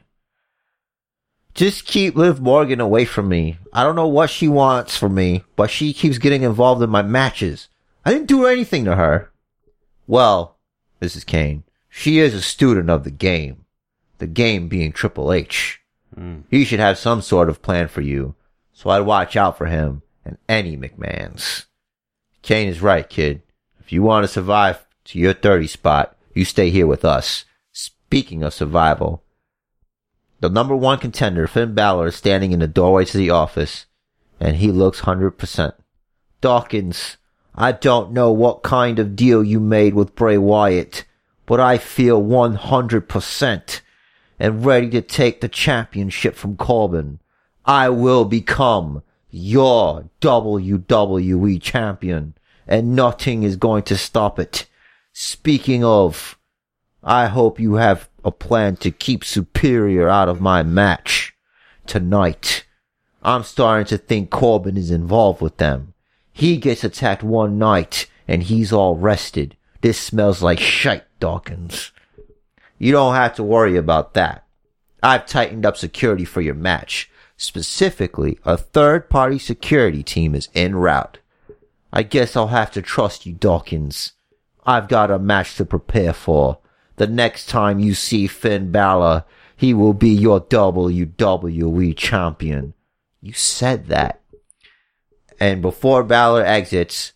Just 1.53 1.85
keep 1.85 2.15
Liv 2.15 2.39
Morgan 2.39 2.79
away 2.79 3.05
from 3.05 3.29
me. 3.29 3.57
I 3.73 3.83
don't 3.83 3.95
know 3.95 4.07
what 4.07 4.29
she 4.29 4.47
wants 4.47 4.95
from 4.95 5.15
me, 5.15 5.43
but 5.55 5.71
she 5.71 5.93
keeps 5.93 6.19
getting 6.19 6.43
involved 6.43 6.83
in 6.83 6.89
my 6.89 7.01
matches. 7.01 7.69
I 8.05 8.11
didn't 8.11 8.27
do 8.27 8.45
anything 8.45 8.85
to 8.85 8.95
her. 8.95 9.31
Well, 10.05 10.57
Mrs. 11.01 11.25
Kane, 11.25 11.63
she 11.89 12.19
is 12.19 12.33
a 12.33 12.41
student 12.41 12.89
of 12.89 13.03
the 13.03 13.11
game. 13.11 13.65
The 14.19 14.27
game 14.27 14.67
being 14.67 14.91
Triple 14.91 15.31
H. 15.31 15.81
Hmm. 16.13 16.41
He 16.49 16.63
should 16.65 16.79
have 16.79 16.97
some 16.97 17.21
sort 17.21 17.49
of 17.49 17.61
plan 17.61 17.87
for 17.87 18.01
you, 18.01 18.35
so 18.73 18.89
I'd 18.89 19.01
watch 19.01 19.35
out 19.35 19.57
for 19.57 19.65
him 19.65 20.01
and 20.25 20.37
any 20.49 20.75
McMahons. 20.75 21.66
Kane 22.41 22.67
is 22.67 22.81
right, 22.81 23.07
kid. 23.07 23.41
If 23.79 23.91
you 23.91 24.03
want 24.03 24.23
to 24.23 24.27
survive 24.27 24.85
to 25.05 25.19
your 25.19 25.33
30 25.33 25.67
spot, 25.67 26.15
you 26.33 26.45
stay 26.45 26.69
here 26.69 26.87
with 26.87 27.05
us. 27.05 27.45
Speaking 27.71 28.43
of 28.43 28.53
survival, 28.53 29.23
the 30.39 30.49
number 30.49 30.75
one 30.75 30.99
contender, 30.99 31.47
Finn 31.47 31.73
Balor, 31.73 32.07
is 32.07 32.15
standing 32.15 32.51
in 32.51 32.59
the 32.59 32.67
doorway 32.67 33.05
to 33.05 33.17
the 33.17 33.29
office, 33.29 33.85
and 34.39 34.57
he 34.57 34.71
looks 34.71 35.01
100%. 35.01 35.73
Dawkins, 36.41 37.17
I 37.55 37.71
don't 37.71 38.11
know 38.11 38.31
what 38.31 38.61
kind 38.61 38.99
of 38.99 39.15
deal 39.15 39.43
you 39.43 39.59
made 39.59 39.95
with 39.95 40.15
Bray 40.15 40.37
Wyatt, 40.37 41.05
but 41.47 41.59
I 41.59 41.79
feel 41.79 42.21
100% 42.21 43.81
and 44.39 44.65
ready 44.65 44.89
to 44.91 45.01
take 45.01 45.41
the 45.41 45.49
championship 45.49 46.35
from 46.35 46.55
Corbin. 46.55 47.19
I 47.65 47.89
will 47.89 48.25
become 48.25 49.01
your 49.37 50.09
WWE 50.21 51.61
champion, 51.61 52.33
and 52.67 52.95
nothing 52.95 53.43
is 53.43 53.55
going 53.55 53.83
to 53.83 53.97
stop 53.97 54.39
it. 54.39 54.65
Speaking 55.13 55.83
of, 55.83 56.37
I 57.03 57.27
hope 57.27 57.59
you 57.59 57.75
have 57.75 58.09
a 58.25 58.31
plan 58.31 58.75
to 58.77 58.91
keep 58.91 59.23
Superior 59.23 60.09
out 60.09 60.27
of 60.27 60.41
my 60.41 60.63
match 60.63 61.35
tonight. 61.85 62.65
I'm 63.23 63.43
starting 63.43 63.85
to 63.87 63.97
think 63.97 64.29
Corbin 64.29 64.77
is 64.77 64.91
involved 64.91 65.41
with 65.41 65.57
them. 65.57 65.93
He 66.31 66.57
gets 66.57 66.83
attacked 66.83 67.23
one 67.23 67.57
night 67.57 68.07
and 68.27 68.43
he's 68.43 68.73
all 68.73 68.95
rested. 68.95 69.55
This 69.81 69.99
smells 69.99 70.41
like 70.41 70.59
shite, 70.59 71.05
Dawkins. 71.19 71.91
You 72.77 72.91
don't 72.91 73.15
have 73.15 73.35
to 73.35 73.43
worry 73.43 73.75
about 73.75 74.13
that. 74.13 74.45
I've 75.01 75.25
tightened 75.25 75.65
up 75.65 75.77
security 75.77 76.25
for 76.25 76.41
your 76.41 76.55
match. 76.55 77.09
Specifically, 77.37 78.39
a 78.43 78.57
third 78.57 79.09
party 79.09 79.37
security 79.37 80.01
team 80.01 80.33
is 80.33 80.49
en 80.55 80.75
route. 80.75 81.19
I 81.93 82.01
guess 82.03 82.35
I'll 82.35 82.47
have 82.47 82.71
to 82.71 82.81
trust 82.81 83.25
you, 83.25 83.33
Dawkins. 83.33 84.13
I've 84.65 84.87
got 84.87 85.11
a 85.11 85.19
match 85.19 85.55
to 85.55 85.65
prepare 85.65 86.13
for. 86.13 86.57
The 86.97 87.07
next 87.07 87.47
time 87.47 87.79
you 87.79 87.93
see 87.93 88.25
Finn 88.25 88.71
Balor, 88.71 89.23
he 89.55 89.73
will 89.73 89.93
be 89.93 90.09
your 90.09 90.41
WWE 90.41 91.95
champion. 91.95 92.73
You 93.21 93.33
said 93.33 93.87
that. 93.87 94.19
And 95.39 95.61
before 95.61 96.03
Balor 96.03 96.43
exits, 96.43 97.13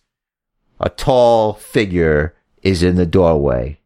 a 0.78 0.88
tall 0.88 1.54
figure 1.54 2.36
is 2.62 2.82
in 2.82 2.94
the 2.94 3.06
doorway. 3.06 3.80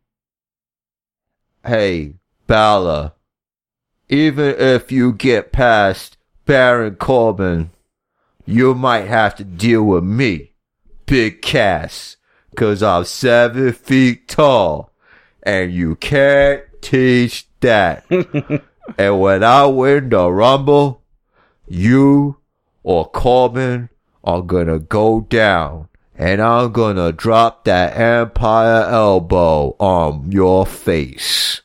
Hey, 1.64 2.14
Balor. 2.47 3.12
Even 4.09 4.55
if 4.59 4.93
you 4.93 5.12
get 5.12 5.51
past 5.51 6.15
Baron 6.47 6.94
Corbin, 6.94 7.70
you 8.44 8.72
might 8.72 9.09
have 9.09 9.34
to 9.34 9.44
deal 9.44 9.82
with 9.82 10.05
me, 10.05 10.53
Big 11.05 11.42
Cass, 11.42 12.18
cause 12.55 12.84
I'm 12.84 13.05
seven 13.05 13.72
feet 13.72 14.28
tall, 14.28 14.92
and 15.42 15.72
you 15.72 15.97
can't 15.97 16.62
teach 16.80 17.49
that. 17.62 18.05
and 18.99 19.20
when 19.20 19.42
I 19.42 19.66
win 19.66 20.11
the 20.11 20.30
Rumble, 20.30 21.03
you 21.66 22.36
or 22.84 23.11
Corbin 23.11 23.88
are 24.22 24.42
gonna 24.42 24.78
go 24.78 25.22
down, 25.22 25.88
and 26.14 26.40
I'm 26.40 26.70
gonna 26.70 27.11
drop 27.11 27.64
that 27.64 27.97
Empire 27.97 28.84
elbow 28.88 29.74
on 29.80 30.30
your 30.30 30.64
face. 30.64 31.62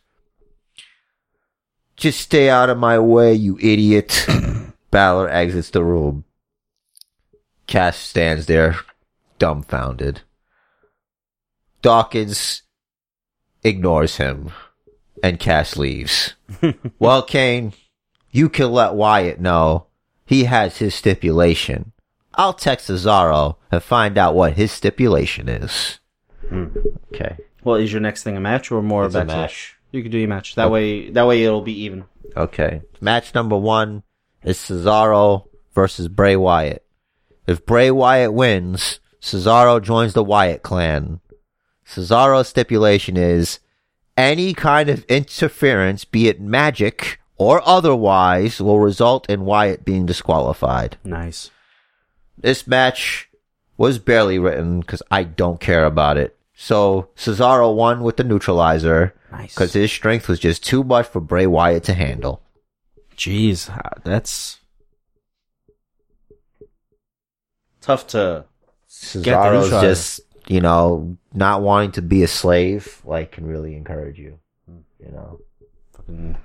Just 1.95 2.19
stay 2.19 2.49
out 2.49 2.71
of 2.71 2.79
my 2.79 2.97
way, 2.97 3.35
you 3.35 3.59
idiot. 3.61 4.25
Balor 4.91 5.29
exits 5.29 5.69
the 5.69 5.83
room. 5.83 6.25
Cass 7.65 7.97
stands 7.97 8.45
there, 8.45 8.75
dumbfounded. 9.39 10.21
Dawkins 11.81 12.63
ignores 13.63 14.17
him, 14.17 14.51
and 15.23 15.39
Cass 15.39 15.77
leaves. 15.77 16.33
well, 16.99 17.23
Kane, 17.23 17.73
you 18.31 18.49
can 18.49 18.71
let 18.71 18.93
Wyatt 18.93 19.39
know 19.39 19.87
he 20.25 20.43
has 20.43 20.77
his 20.77 20.93
stipulation. 20.93 21.93
I'll 22.35 22.53
text 22.53 22.89
Cesaro 22.89 23.55
and 23.71 23.81
find 23.81 24.17
out 24.17 24.35
what 24.35 24.53
his 24.53 24.71
stipulation 24.71 25.49
is. 25.49 25.99
Hmm. 26.49 26.67
Okay. 27.13 27.37
Well, 27.63 27.75
is 27.75 27.91
your 27.91 28.01
next 28.01 28.23
thing 28.23 28.35
a 28.35 28.41
match 28.41 28.71
or 28.71 28.81
more 28.81 29.05
It's 29.05 29.15
a 29.15 29.25
match. 29.25 29.77
You 29.91 30.01
could 30.01 30.11
do 30.11 30.17
your 30.17 30.29
match. 30.29 30.55
That 30.55 30.71
way, 30.71 31.09
that 31.11 31.27
way 31.27 31.43
it'll 31.43 31.61
be 31.61 31.83
even. 31.83 32.05
Okay. 32.35 32.81
Match 32.99 33.33
number 33.33 33.57
one 33.57 34.03
is 34.43 34.57
Cesaro 34.57 35.47
versus 35.73 36.07
Bray 36.07 36.35
Wyatt. 36.35 36.85
If 37.47 37.65
Bray 37.65 37.91
Wyatt 37.91 38.33
wins, 38.33 38.99
Cesaro 39.21 39.81
joins 39.81 40.13
the 40.13 40.23
Wyatt 40.23 40.63
clan. 40.63 41.19
Cesaro's 41.85 42.47
stipulation 42.47 43.17
is 43.17 43.59
any 44.17 44.53
kind 44.53 44.89
of 44.89 45.03
interference, 45.05 46.05
be 46.05 46.27
it 46.27 46.39
magic 46.41 47.19
or 47.37 47.61
otherwise, 47.67 48.61
will 48.61 48.79
result 48.79 49.29
in 49.29 49.45
Wyatt 49.45 49.83
being 49.83 50.05
disqualified. 50.05 50.97
Nice. 51.03 51.49
This 52.37 52.67
match 52.67 53.29
was 53.77 53.99
barely 53.99 54.37
written 54.37 54.79
because 54.81 55.01
I 55.09 55.23
don't 55.23 55.59
care 55.59 55.85
about 55.85 56.17
it. 56.17 56.37
So 56.53 57.09
Cesaro 57.15 57.73
won 57.75 58.03
with 58.03 58.17
the 58.17 58.23
neutralizer 58.23 59.15
Nice. 59.31 59.53
because 59.55 59.73
his 59.73 59.91
strength 59.91 60.27
was 60.27 60.39
just 60.39 60.63
too 60.63 60.83
much 60.83 61.07
for 61.07 61.19
Bray 61.19 61.47
Wyatt 61.47 61.83
to 61.85 61.93
handle. 61.95 62.41
Jeez, 63.21 63.69
uh, 63.69 63.99
that's 64.03 64.59
tough 67.81 68.07
to. 68.07 68.45
Get 69.13 69.23
the 69.23 69.31
Cesaro's 69.31 69.63
neutralizer. 69.65 69.81
just, 69.87 70.19
you 70.47 70.59
know, 70.59 71.15
not 71.33 71.61
wanting 71.61 71.91
to 71.93 72.01
be 72.01 72.23
a 72.23 72.27
slave, 72.27 73.01
like, 73.05 73.31
can 73.33 73.45
really 73.47 73.75
encourage 73.75 74.17
you. 74.19 74.37
You 74.99 75.11
know? 75.11 75.39
Fucking 75.95 76.37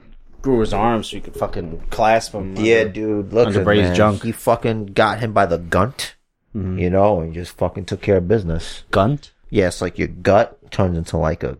grew 0.42 0.60
his 0.60 0.72
arms 0.72 1.08
so 1.08 1.16
you 1.16 1.22
could 1.22 1.34
fucking 1.34 1.80
clasp 1.90 2.34
him. 2.34 2.54
Yeah, 2.56 2.80
under- 2.82 2.92
dude, 2.92 3.32
look 3.32 3.46
under 3.48 3.60
at 3.60 3.64
Bray's 3.64 3.86
man. 3.88 3.94
junk. 3.96 4.22
He 4.22 4.30
fucking 4.32 4.86
got 4.86 5.18
him 5.18 5.32
by 5.32 5.46
the 5.46 5.58
gunt, 5.58 6.14
Mhm. 6.54 6.80
you 6.80 6.88
know, 6.90 7.20
and 7.20 7.34
just 7.34 7.56
fucking 7.56 7.86
took 7.86 8.00
care 8.02 8.18
of 8.18 8.28
business. 8.28 8.84
Gunt. 8.92 9.32
Yeah, 9.50 9.66
it's 9.68 9.80
like 9.82 9.98
your 9.98 10.08
gut 10.08 10.70
turns 10.70 10.96
into 10.98 11.16
like 11.16 11.42
a, 11.42 11.56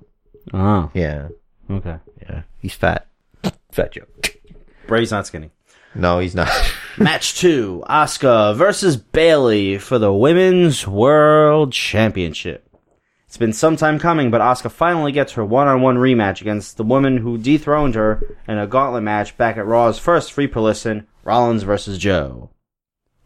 Oh, 0.55 0.91
yeah, 0.95 1.29
okay. 1.71 1.97
yeah. 2.23 2.43
He's 2.59 2.75
fat. 2.75 3.09
fat 3.73 3.93
joke. 3.93 4.36
Bray's 4.87 5.11
not 5.11 5.27
skinny. 5.27 5.51
No, 5.95 6.19
he's 6.19 6.35
not. 6.35 6.51
Match 6.99 7.39
two: 7.39 7.83
Asuka 7.89 8.55
versus 8.55 8.97
Bayley 8.97 9.79
for 9.79 9.99
the 9.99 10.13
Women's 10.13 10.87
World 10.87 11.73
Championship. 11.73 12.63
It's 13.27 13.37
been 13.37 13.53
some 13.53 13.77
time 13.77 13.99
coming, 13.99 14.31
but 14.31 14.41
Asuka 14.41 14.71
finally 14.71 15.13
gets 15.13 15.33
her 15.33 15.45
one-on-one 15.45 15.97
rematch 15.97 16.41
against 16.41 16.77
the 16.77 16.85
woman 16.85 17.19
who 17.19 17.39
dethroned 17.39 17.95
her 17.95 18.23
in 18.47 18.59
a 18.59 18.67
gauntlet 18.67 19.03
match 19.03 19.37
back 19.37 19.57
at 19.57 19.67
Raw's 19.67 19.99
first 19.99 20.33
free 20.33 20.47
per 20.47 20.61
listen, 20.61 21.07
Rollins 21.25 21.63
versus 21.63 21.99
Joe. 21.99 22.51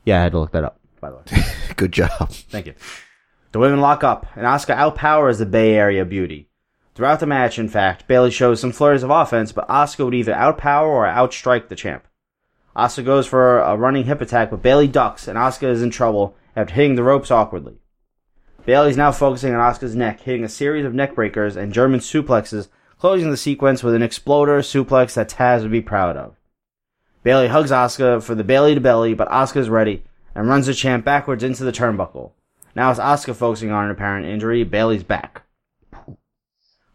Yeah, 0.04 0.18
I 0.18 0.22
had 0.22 0.32
to 0.32 0.40
look 0.40 0.52
that 0.52 0.64
up, 0.64 0.80
by 1.00 1.11
the 1.11 1.16
way. 1.16 1.44
Good 1.76 1.92
job. 1.92 2.30
Thank 2.30 2.66
you. 2.66 2.74
The 3.52 3.58
women 3.58 3.80
lock 3.80 4.02
up, 4.04 4.26
and 4.36 4.46
Asuka 4.46 4.74
outpowers 4.76 5.38
the 5.38 5.46
Bay 5.46 5.74
Area 5.74 6.04
beauty. 6.04 6.49
Throughout 7.01 7.20
the 7.20 7.26
match, 7.26 7.59
in 7.59 7.70
fact, 7.70 8.07
Bayley 8.07 8.30
shows 8.30 8.61
some 8.61 8.72
flurries 8.72 9.03
of 9.03 9.09
offense, 9.09 9.53
but 9.53 9.66
Asuka 9.68 10.05
would 10.05 10.12
either 10.12 10.34
outpower 10.34 10.86
or 10.86 11.07
outstrike 11.07 11.68
the 11.68 11.74
champ. 11.74 12.07
Asuka 12.76 13.07
goes 13.07 13.26
for 13.26 13.61
a 13.61 13.74
running 13.74 14.05
hip 14.05 14.20
attack, 14.20 14.51
but 14.51 14.61
Bayley 14.61 14.86
ducks, 14.86 15.26
and 15.26 15.38
Asuka 15.38 15.70
is 15.70 15.82
in 15.82 15.88
trouble 15.88 16.36
after 16.55 16.74
hitting 16.74 16.96
the 16.96 17.03
ropes 17.03 17.30
awkwardly. 17.30 17.78
Bayley's 18.66 18.98
now 18.98 19.12
focusing 19.12 19.55
on 19.55 19.61
Asuka's 19.61 19.96
neck, 19.96 20.20
hitting 20.20 20.44
a 20.44 20.48
series 20.51 20.84
of 20.84 20.92
neck 20.92 21.14
breakers 21.14 21.57
and 21.57 21.72
German 21.72 22.01
suplexes, 22.01 22.68
closing 22.98 23.30
the 23.30 23.36
sequence 23.38 23.82
with 23.82 23.94
an 23.94 24.03
exploder 24.03 24.59
suplex 24.59 25.14
that 25.14 25.30
Taz 25.30 25.62
would 25.62 25.72
be 25.72 25.80
proud 25.80 26.18
of. 26.18 26.36
Bayley 27.22 27.48
hugs 27.48 27.70
Asuka 27.70 28.22
for 28.22 28.34
the 28.34 28.44
Bayley 28.44 28.74
to 28.74 28.80
belly, 28.82 29.14
but 29.14 29.30
Asuka 29.30 29.57
is 29.57 29.70
ready 29.70 30.05
and 30.34 30.51
runs 30.51 30.66
the 30.66 30.74
champ 30.74 31.07
backwards 31.07 31.42
into 31.42 31.64
the 31.64 31.72
turnbuckle. 31.72 32.32
Now 32.76 32.90
it's 32.90 33.01
Asuka 33.01 33.34
focusing 33.34 33.70
on 33.70 33.86
an 33.86 33.90
apparent 33.90 34.26
injury, 34.26 34.64
Bayley's 34.64 35.03
back. 35.03 35.44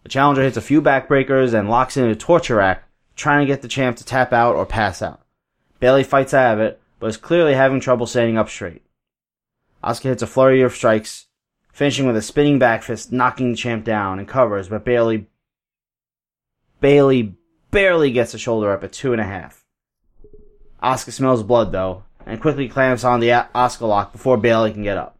The 0.05 0.09
challenger 0.09 0.43
hits 0.43 0.55
a 0.55 0.61
few 0.61 0.83
backbreakers 0.83 1.55
and 1.55 1.67
locks 1.67 1.97
in 1.97 2.07
a 2.07 2.15
torture 2.15 2.57
rack, 2.57 2.83
trying 3.15 3.39
to 3.39 3.51
get 3.51 3.63
the 3.63 3.67
champ 3.67 3.97
to 3.97 4.05
tap 4.05 4.33
out 4.33 4.55
or 4.55 4.63
pass 4.63 5.01
out. 5.01 5.25
Bayley 5.79 6.03
fights 6.03 6.31
out 6.31 6.53
of 6.53 6.59
it, 6.59 6.79
but 6.99 7.07
is 7.07 7.17
clearly 7.17 7.55
having 7.55 7.79
trouble 7.79 8.05
standing 8.05 8.37
up 8.37 8.47
straight. 8.47 8.83
Asuka 9.83 10.03
hits 10.03 10.21
a 10.21 10.27
flurry 10.27 10.61
of 10.61 10.75
strikes, 10.75 11.25
finishing 11.73 12.05
with 12.05 12.15
a 12.15 12.21
spinning 12.21 12.59
back 12.59 12.83
fist, 12.83 13.11
knocking 13.11 13.49
the 13.49 13.57
champ 13.57 13.83
down 13.83 14.19
and 14.19 14.27
covers, 14.27 14.69
but 14.69 14.85
Bayley 14.85 15.25
Bayley 16.79 17.33
barely 17.71 18.11
gets 18.11 18.35
a 18.35 18.37
shoulder 18.37 18.71
up 18.71 18.83
at 18.83 18.93
two 18.93 19.11
and 19.11 19.19
a 19.19 19.25
half. 19.25 19.65
Asuka 20.83 21.13
smells 21.13 21.41
blood 21.41 21.71
though, 21.71 22.03
and 22.27 22.39
quickly 22.39 22.69
clamps 22.69 23.03
on 23.03 23.21
the 23.21 23.29
Asuka 23.29 23.87
lock 23.87 24.11
before 24.11 24.37
Bayley 24.37 24.71
can 24.71 24.83
get 24.83 24.99
up. 24.99 25.14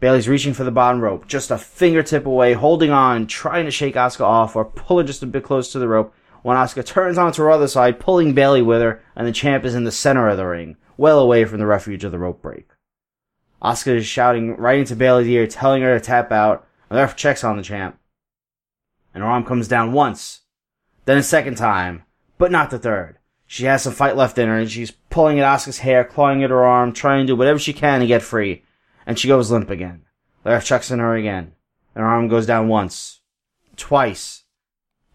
Bayley's 0.00 0.28
reaching 0.28 0.54
for 0.54 0.62
the 0.62 0.70
bottom 0.70 1.00
rope, 1.00 1.26
just 1.26 1.50
a 1.50 1.58
fingertip 1.58 2.24
away, 2.24 2.52
holding 2.52 2.90
on, 2.90 3.26
trying 3.26 3.64
to 3.64 3.70
shake 3.70 3.96
Asuka 3.96 4.24
off 4.24 4.54
or 4.54 4.64
pull 4.64 4.98
her 4.98 5.04
just 5.04 5.22
a 5.22 5.26
bit 5.26 5.42
close 5.42 5.72
to 5.72 5.78
the 5.78 5.88
rope. 5.88 6.14
When 6.42 6.56
Asuka 6.56 6.84
turns 6.84 7.18
onto 7.18 7.42
her 7.42 7.50
other 7.50 7.66
side, 7.66 7.98
pulling 7.98 8.32
Bayley 8.32 8.62
with 8.62 8.80
her, 8.80 9.02
and 9.16 9.26
the 9.26 9.32
champ 9.32 9.64
is 9.64 9.74
in 9.74 9.82
the 9.82 9.90
center 9.90 10.28
of 10.28 10.36
the 10.36 10.46
ring, 10.46 10.76
well 10.96 11.18
away 11.18 11.44
from 11.44 11.58
the 11.58 11.66
refuge 11.66 12.04
of 12.04 12.12
the 12.12 12.18
rope 12.18 12.40
break. 12.40 12.68
Asuka 13.60 13.96
is 13.96 14.06
shouting 14.06 14.56
right 14.56 14.78
into 14.78 14.94
Bayley's 14.94 15.26
ear, 15.28 15.48
telling 15.48 15.82
her 15.82 15.98
to 15.98 16.04
tap 16.04 16.30
out. 16.30 16.66
and 16.88 16.96
The 16.96 17.02
ref 17.02 17.16
checks 17.16 17.42
on 17.42 17.56
the 17.56 17.62
champ, 17.64 17.98
and 19.12 19.24
her 19.24 19.28
arm 19.28 19.44
comes 19.44 19.66
down 19.66 19.92
once, 19.92 20.42
then 21.06 21.18
a 21.18 21.24
second 21.24 21.56
time, 21.56 22.04
but 22.38 22.52
not 22.52 22.70
the 22.70 22.78
third. 22.78 23.18
She 23.48 23.64
has 23.64 23.82
some 23.82 23.94
fight 23.94 24.16
left 24.16 24.38
in 24.38 24.46
her, 24.46 24.58
and 24.58 24.70
she's 24.70 24.92
pulling 25.10 25.40
at 25.40 25.58
Asuka's 25.58 25.78
hair, 25.78 26.04
clawing 26.04 26.44
at 26.44 26.50
her 26.50 26.64
arm, 26.64 26.92
trying 26.92 27.26
to 27.26 27.32
do 27.32 27.36
whatever 27.36 27.58
she 27.58 27.72
can 27.72 27.98
to 27.98 28.06
get 28.06 28.22
free. 28.22 28.62
And 29.08 29.18
she 29.18 29.26
goes 29.26 29.50
limp 29.50 29.70
again. 29.70 30.02
The 30.44 30.50
ref 30.50 30.66
checks 30.66 30.92
on 30.92 30.98
her 30.98 31.16
again, 31.16 31.54
and 31.94 32.02
her 32.02 32.06
arm 32.06 32.28
goes 32.28 32.44
down 32.44 32.68
once, 32.68 33.20
twice, 33.74 34.44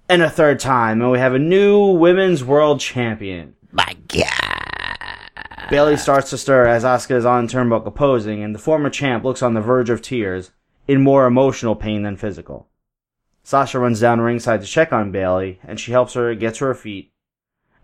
and 0.09 0.23
a 0.23 0.31
third 0.31 0.59
time, 0.59 0.99
and 0.99 1.11
we 1.11 1.19
have 1.19 1.35
a 1.35 1.39
new 1.39 1.91
women's 1.91 2.43
world 2.43 2.79
champion. 2.79 3.53
My 3.71 3.95
God. 4.07 5.69
Bayley 5.69 5.95
starts 5.95 6.31
to 6.31 6.39
stir 6.39 6.65
as 6.65 6.83
Asuka 6.83 7.15
is 7.15 7.25
on 7.25 7.47
turnbuckle 7.47 7.93
posing, 7.93 8.43
and 8.43 8.55
the 8.55 8.59
former 8.59 8.89
champ 8.89 9.23
looks 9.23 9.43
on 9.43 9.53
the 9.53 9.61
verge 9.61 9.91
of 9.91 10.01
tears, 10.01 10.49
in 10.87 11.03
more 11.03 11.27
emotional 11.27 11.75
pain 11.75 12.01
than 12.01 12.17
physical. 12.17 12.67
Sasha 13.43 13.77
runs 13.77 14.01
down 14.01 14.21
ringside 14.21 14.61
to 14.61 14.67
check 14.67 14.91
on 14.91 15.11
Bayley, 15.11 15.59
and 15.63 15.79
she 15.79 15.91
helps 15.91 16.15
her 16.15 16.33
get 16.33 16.55
to 16.55 16.65
her 16.65 16.73
feet, 16.73 17.12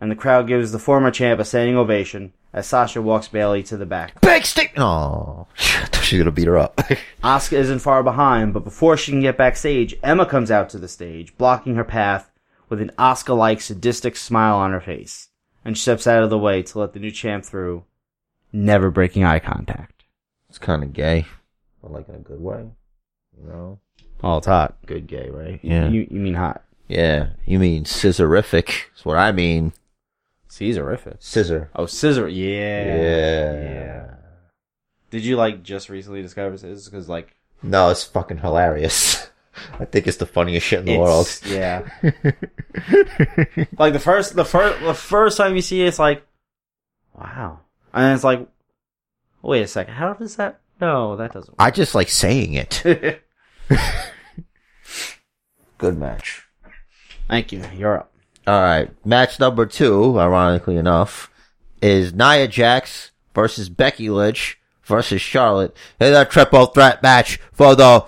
and 0.01 0.09
the 0.11 0.15
crowd 0.15 0.47
gives 0.47 0.71
the 0.71 0.79
former 0.79 1.11
champ 1.11 1.39
a 1.39 1.45
standing 1.45 1.75
ovation 1.77 2.33
as 2.53 2.65
Sasha 2.67 3.01
walks 3.01 3.27
Bayley 3.27 3.61
to 3.63 3.77
the 3.77 3.85
back. 3.85 4.19
Big 4.21 4.45
stick. 4.45 4.73
Oh, 4.77 5.47
I 5.59 5.85
thought 5.85 6.03
she 6.03 6.17
was 6.17 6.23
gonna 6.23 6.31
beat 6.31 6.47
her 6.47 6.57
up. 6.57 6.75
Asuka 7.23 7.53
isn't 7.53 7.79
far 7.79 8.01
behind, 8.03 8.53
but 8.53 8.63
before 8.63 8.97
she 8.97 9.11
can 9.11 9.21
get 9.21 9.37
backstage, 9.37 9.95
Emma 10.01 10.25
comes 10.25 10.49
out 10.49 10.69
to 10.71 10.77
the 10.79 10.87
stage, 10.87 11.37
blocking 11.37 11.75
her 11.75 11.83
path 11.83 12.31
with 12.69 12.81
an 12.81 12.91
Asuka-like 12.97 13.61
sadistic 13.61 14.15
smile 14.15 14.55
on 14.55 14.71
her 14.71 14.81
face, 14.81 15.29
and 15.65 15.77
steps 15.77 16.07
out 16.07 16.23
of 16.23 16.29
the 16.29 16.37
way 16.39 16.61
to 16.63 16.79
let 16.79 16.93
the 16.93 16.99
new 16.99 17.11
champ 17.11 17.43
through, 17.45 17.83
never 18.53 18.89
breaking 18.89 19.23
eye 19.23 19.39
contact. 19.39 20.03
it's 20.49 20.57
kind 20.57 20.83
of 20.83 20.93
gay, 20.93 21.25
but 21.81 21.91
like 21.91 22.07
in 22.09 22.15
a 22.15 22.19
good 22.19 22.39
way. 22.41 22.65
You 23.41 23.47
know, 23.47 23.79
Oh, 24.23 24.37
it's 24.37 24.47
hot. 24.47 24.75
good 24.85 25.07
gay, 25.07 25.29
right? 25.29 25.59
Yeah. 25.63 25.87
You, 25.87 26.07
you 26.11 26.19
mean 26.19 26.33
hot? 26.33 26.63
Yeah, 26.87 27.29
you 27.45 27.57
mean 27.59 27.85
scissorific. 27.85 28.65
That's 28.91 29.05
what 29.05 29.17
I 29.17 29.31
mean. 29.31 29.71
Caesarific. 30.59 31.15
Scissor. 31.19 31.69
Oh, 31.75 31.85
scissor. 31.85 32.27
Yeah. 32.27 32.85
Yeah. 32.85 34.13
Did 35.09 35.23
you 35.23 35.37
like 35.37 35.63
just 35.63 35.89
recently 35.89 36.21
discover 36.21 36.57
this? 36.57 36.85
Because 36.89 37.07
like 37.07 37.35
No, 37.63 37.89
it's 37.89 38.03
fucking 38.03 38.39
hilarious. 38.39 39.29
I 39.79 39.85
think 39.85 40.07
it's 40.07 40.17
the 40.17 40.25
funniest 40.25 40.65
shit 40.67 40.79
in 40.79 40.85
the 40.85 40.97
world. 40.97 41.27
it's- 41.27 41.45
Yeah. 41.51 41.87
like 43.77 43.93
the 43.93 43.99
first, 43.99 44.35
the 44.35 44.45
first, 44.45 44.81
the 44.83 44.93
first 44.93 45.37
time 45.37 45.55
you 45.55 45.61
see 45.61 45.81
it, 45.81 45.87
it's 45.87 45.99
like, 45.99 46.25
wow, 47.17 47.59
and 47.93 48.03
then 48.05 48.15
it's 48.15 48.23
like, 48.23 48.47
wait 49.41 49.61
a 49.63 49.67
second, 49.67 49.93
how 49.95 50.13
does 50.13 50.35
that? 50.37 50.59
No, 50.79 51.15
that 51.17 51.33
doesn't. 51.33 51.55
I 51.59 51.71
just 51.71 51.93
like 51.95 52.07
saying 52.09 52.53
it. 52.53 52.81
work. 52.85 53.21
Good 55.77 55.97
match. 55.97 56.47
Thank 57.27 57.51
you. 57.51 57.63
You're 57.75 57.99
up. 57.99 58.13
All 58.47 58.61
right, 58.61 58.89
match 59.05 59.39
number 59.39 59.65
two, 59.65 60.19
ironically 60.19 60.75
enough, 60.77 61.29
is 61.81 62.13
Nia 62.13 62.47
Jax 62.47 63.11
versus 63.35 63.69
Becky 63.69 64.09
Lynch 64.09 64.59
versus 64.83 65.21
Charlotte 65.21 65.75
in 65.99 66.13
a 66.13 66.25
triple 66.25 66.65
threat 66.67 67.03
match 67.03 67.39
for 67.53 67.75
the 67.75 68.05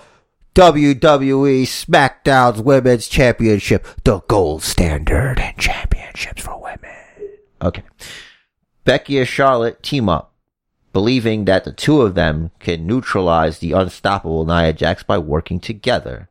WWE 0.54 1.62
SmackDown's 1.62 2.60
Women's 2.60 3.08
Championship, 3.08 3.86
the 4.04 4.20
gold 4.28 4.62
standard 4.62 5.38
in 5.38 5.54
championships 5.56 6.42
for 6.42 6.60
women. 6.60 7.38
Okay. 7.62 7.84
Becky 8.84 9.18
and 9.18 9.28
Charlotte 9.28 9.82
team 9.82 10.08
up, 10.08 10.34
believing 10.92 11.44
that 11.46 11.64
the 11.64 11.72
two 11.72 12.02
of 12.02 12.14
them 12.14 12.50
can 12.58 12.86
neutralize 12.86 13.60
the 13.60 13.72
unstoppable 13.72 14.44
Nia 14.44 14.72
Jax 14.72 15.02
by 15.02 15.16
working 15.16 15.60
together. 15.60 16.28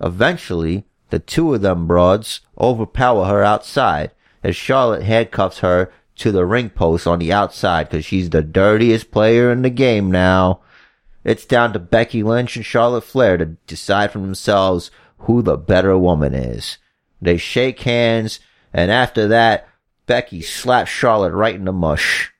Eventually, 0.00 0.84
the 1.10 1.18
two 1.18 1.54
of 1.54 1.62
them 1.62 1.86
broads 1.86 2.40
overpower 2.58 3.26
her 3.26 3.42
outside 3.42 4.10
as 4.42 4.56
Charlotte 4.56 5.02
handcuffs 5.02 5.58
her 5.58 5.92
to 6.16 6.32
the 6.32 6.46
ring 6.46 6.70
post 6.70 7.06
on 7.06 7.18
the 7.18 7.32
outside 7.32 7.88
because 7.88 8.04
she's 8.04 8.30
the 8.30 8.42
dirtiest 8.42 9.10
player 9.10 9.50
in 9.50 9.62
the 9.62 9.70
game 9.70 10.10
now. 10.10 10.60
It's 11.24 11.44
down 11.44 11.72
to 11.72 11.78
Becky 11.78 12.22
Lynch 12.22 12.56
and 12.56 12.64
Charlotte 12.64 13.04
Flair 13.04 13.36
to 13.36 13.56
decide 13.66 14.12
for 14.12 14.18
themselves 14.18 14.90
who 15.18 15.42
the 15.42 15.56
better 15.56 15.96
woman 15.98 16.34
is. 16.34 16.78
They 17.20 17.36
shake 17.36 17.80
hands, 17.80 18.40
and 18.72 18.90
after 18.90 19.26
that, 19.28 19.68
Becky 20.06 20.42
slaps 20.42 20.90
Charlotte 20.90 21.32
right 21.32 21.54
in 21.54 21.64
the 21.64 21.72
mush. 21.72 22.32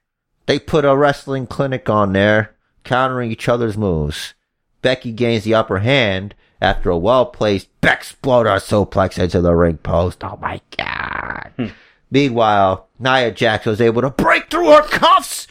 They 0.47 0.59
put 0.59 0.85
a 0.85 0.97
wrestling 0.97 1.47
clinic 1.47 1.91
on 1.91 2.13
there, 2.13 2.55
countering 2.85 3.33
each 3.33 3.49
other's 3.49 3.77
moves. 3.77 4.35
Becky 4.83 5.11
gains 5.11 5.43
the 5.43 5.55
upper 5.55 5.81
hand 5.81 6.35
after 6.61 6.91
a 6.91 6.99
well-placed 6.99 7.69
Bexploder 7.81 8.59
suplex 8.61 9.19
into 9.23 9.41
the 9.41 9.55
ring 9.55 9.79
post. 9.79 10.25
Oh 10.25 10.39
my 10.41 10.61
god. 10.77 11.53
Hmm. 11.57 11.67
Meanwhile, 12.11 12.89
Nia 12.99 13.31
Jax 13.33 13.67
was 13.67 13.81
able 13.81 14.03
to 14.03 14.11
break 14.11 14.51
through 14.51 14.71
her 14.71 14.83
cuffs 14.83 15.47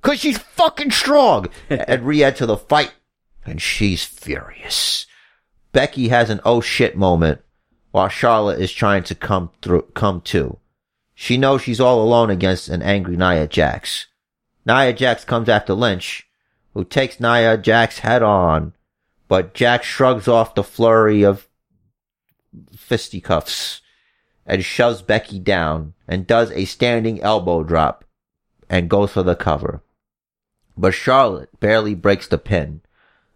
cause 0.00 0.18
she's 0.18 0.38
fucking 0.38 0.90
strong 0.90 1.46
and 1.70 2.02
re-enter 2.02 2.46
the 2.46 2.56
fight. 2.56 2.92
And 3.44 3.60
she's 3.60 4.04
furious. 4.04 5.06
Becky 5.72 6.08
has 6.08 6.30
an 6.30 6.40
oh 6.44 6.60
shit 6.60 6.96
moment 6.96 7.40
while 7.90 8.08
Charlotte 8.08 8.60
is 8.60 8.72
trying 8.72 9.04
to 9.04 9.14
come 9.14 9.50
through, 9.60 9.82
come 9.94 10.20
to. 10.22 10.58
She 11.14 11.36
knows 11.36 11.62
she's 11.62 11.80
all 11.80 12.02
alone 12.02 12.30
against 12.30 12.68
an 12.68 12.82
angry 12.82 13.16
Nia 13.16 13.46
Jax. 13.46 14.06
Nia 14.64 14.92
Jax 14.92 15.24
comes 15.24 15.48
after 15.48 15.74
Lynch, 15.74 16.26
who 16.74 16.84
takes 16.84 17.20
Nia 17.20 17.56
Jax 17.58 18.00
head 18.00 18.22
on, 18.22 18.72
but 19.32 19.54
Jack 19.54 19.82
shrugs 19.82 20.28
off 20.28 20.54
the 20.54 20.62
flurry 20.62 21.22
of 21.22 21.48
fisticuffs 22.76 23.80
and 24.44 24.62
shoves 24.62 25.00
Becky 25.00 25.38
down 25.38 25.94
and 26.06 26.26
does 26.26 26.50
a 26.50 26.66
standing 26.66 27.18
elbow 27.22 27.62
drop 27.62 28.04
and 28.68 28.90
goes 28.90 29.12
for 29.12 29.22
the 29.22 29.34
cover. 29.34 29.82
But 30.76 30.92
Charlotte 30.92 31.48
barely 31.60 31.94
breaks 31.94 32.28
the 32.28 32.36
pin. 32.36 32.82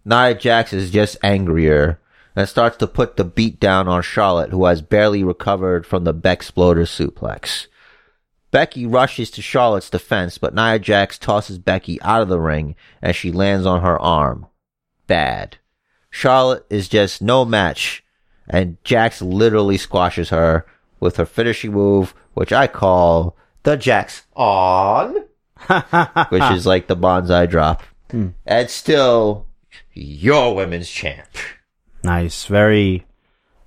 Nia 0.05 0.35
Jax 0.35 0.75
is 0.75 0.91
just 0.91 1.17
angrier 1.23 1.99
and 2.37 2.47
starts 2.47 2.77
to 2.77 2.87
put 2.87 3.17
the 3.17 3.25
beat 3.25 3.59
down 3.59 3.89
on 3.89 4.03
Charlotte, 4.03 4.51
who 4.51 4.67
has 4.67 4.83
barely 4.83 5.25
recovered 5.25 5.87
from 5.87 6.05
the 6.05 6.13
Bexploder 6.13 6.85
suplex. 6.85 7.69
Becky 8.51 8.85
rushes 8.85 9.31
to 9.31 9.41
Charlotte's 9.41 9.89
defense, 9.89 10.37
but 10.37 10.55
Nia 10.55 10.79
Jax 10.79 11.17
tosses 11.17 11.59
Becky 11.59 11.99
out 12.03 12.21
of 12.21 12.29
the 12.29 12.39
ring 12.39 12.77
and 13.01 13.17
she 13.17 13.33
lands 13.33 13.65
on 13.65 13.81
her 13.81 13.99
arm. 13.99 14.45
Bad. 15.07 15.57
Charlotte 16.17 16.65
is 16.71 16.89
just 16.89 17.21
no 17.21 17.45
match, 17.45 18.03
and 18.49 18.83
Jax 18.85 19.21
literally 19.21 19.77
squashes 19.77 20.31
her 20.31 20.65
with 20.99 21.19
her 21.19 21.27
finishing 21.27 21.73
move, 21.73 22.15
which 22.33 22.55
I 22.55 22.69
call 22.69 23.37
the 23.65 23.77
Jax 23.77 24.23
on, 24.35 25.13
which 26.31 26.43
is 26.53 26.65
like 26.65 26.87
the 26.87 26.97
bonsai 26.97 27.51
drop. 27.51 27.83
Hmm. 28.11 28.29
And 28.47 28.71
still, 28.71 29.45
your 29.93 30.55
women's 30.55 30.89
champ. 30.89 31.29
Nice. 32.03 32.47
Very, 32.47 33.05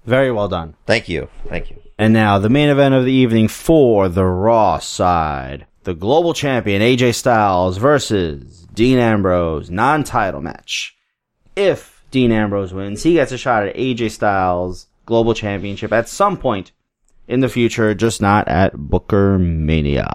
very 0.08 0.32
well 0.32 0.48
done. 0.48 0.74
Thank 0.88 1.08
you. 1.08 1.30
Thank 1.50 1.70
you. 1.70 1.80
And 2.00 2.14
now 2.14 2.40
the 2.40 2.50
main 2.50 2.70
event 2.70 2.96
of 2.96 3.06
the 3.06 3.14
evening 3.14 3.48
for 3.48 4.10
the 4.10 4.26
Raw 4.26 4.80
side. 4.80 5.68
The 5.84 5.94
global 5.94 6.34
champion 6.34 6.82
AJ 6.82 7.14
Styles 7.14 7.78
versus 7.78 8.66
Dean 8.74 8.98
Ambrose 8.98 9.70
non-title 9.70 10.42
match. 10.42 10.96
If 11.56 11.99
Dean 12.12 12.32
Ambrose 12.32 12.74
wins, 12.74 13.04
he 13.04 13.14
gets 13.14 13.32
a 13.32 13.38
shot 13.38 13.68
at 13.68 13.76
AJ 13.76 14.12
Styles 14.12 14.88
global 15.10 15.34
championship 15.34 15.92
at 15.92 16.08
some 16.08 16.38
point 16.38 16.72
in 17.28 17.40
the 17.40 17.50
future, 17.50 17.94
just 17.96 18.22
not 18.22 18.48
at 18.48 18.78
Booker 18.78 19.40
Mania. 19.40 20.12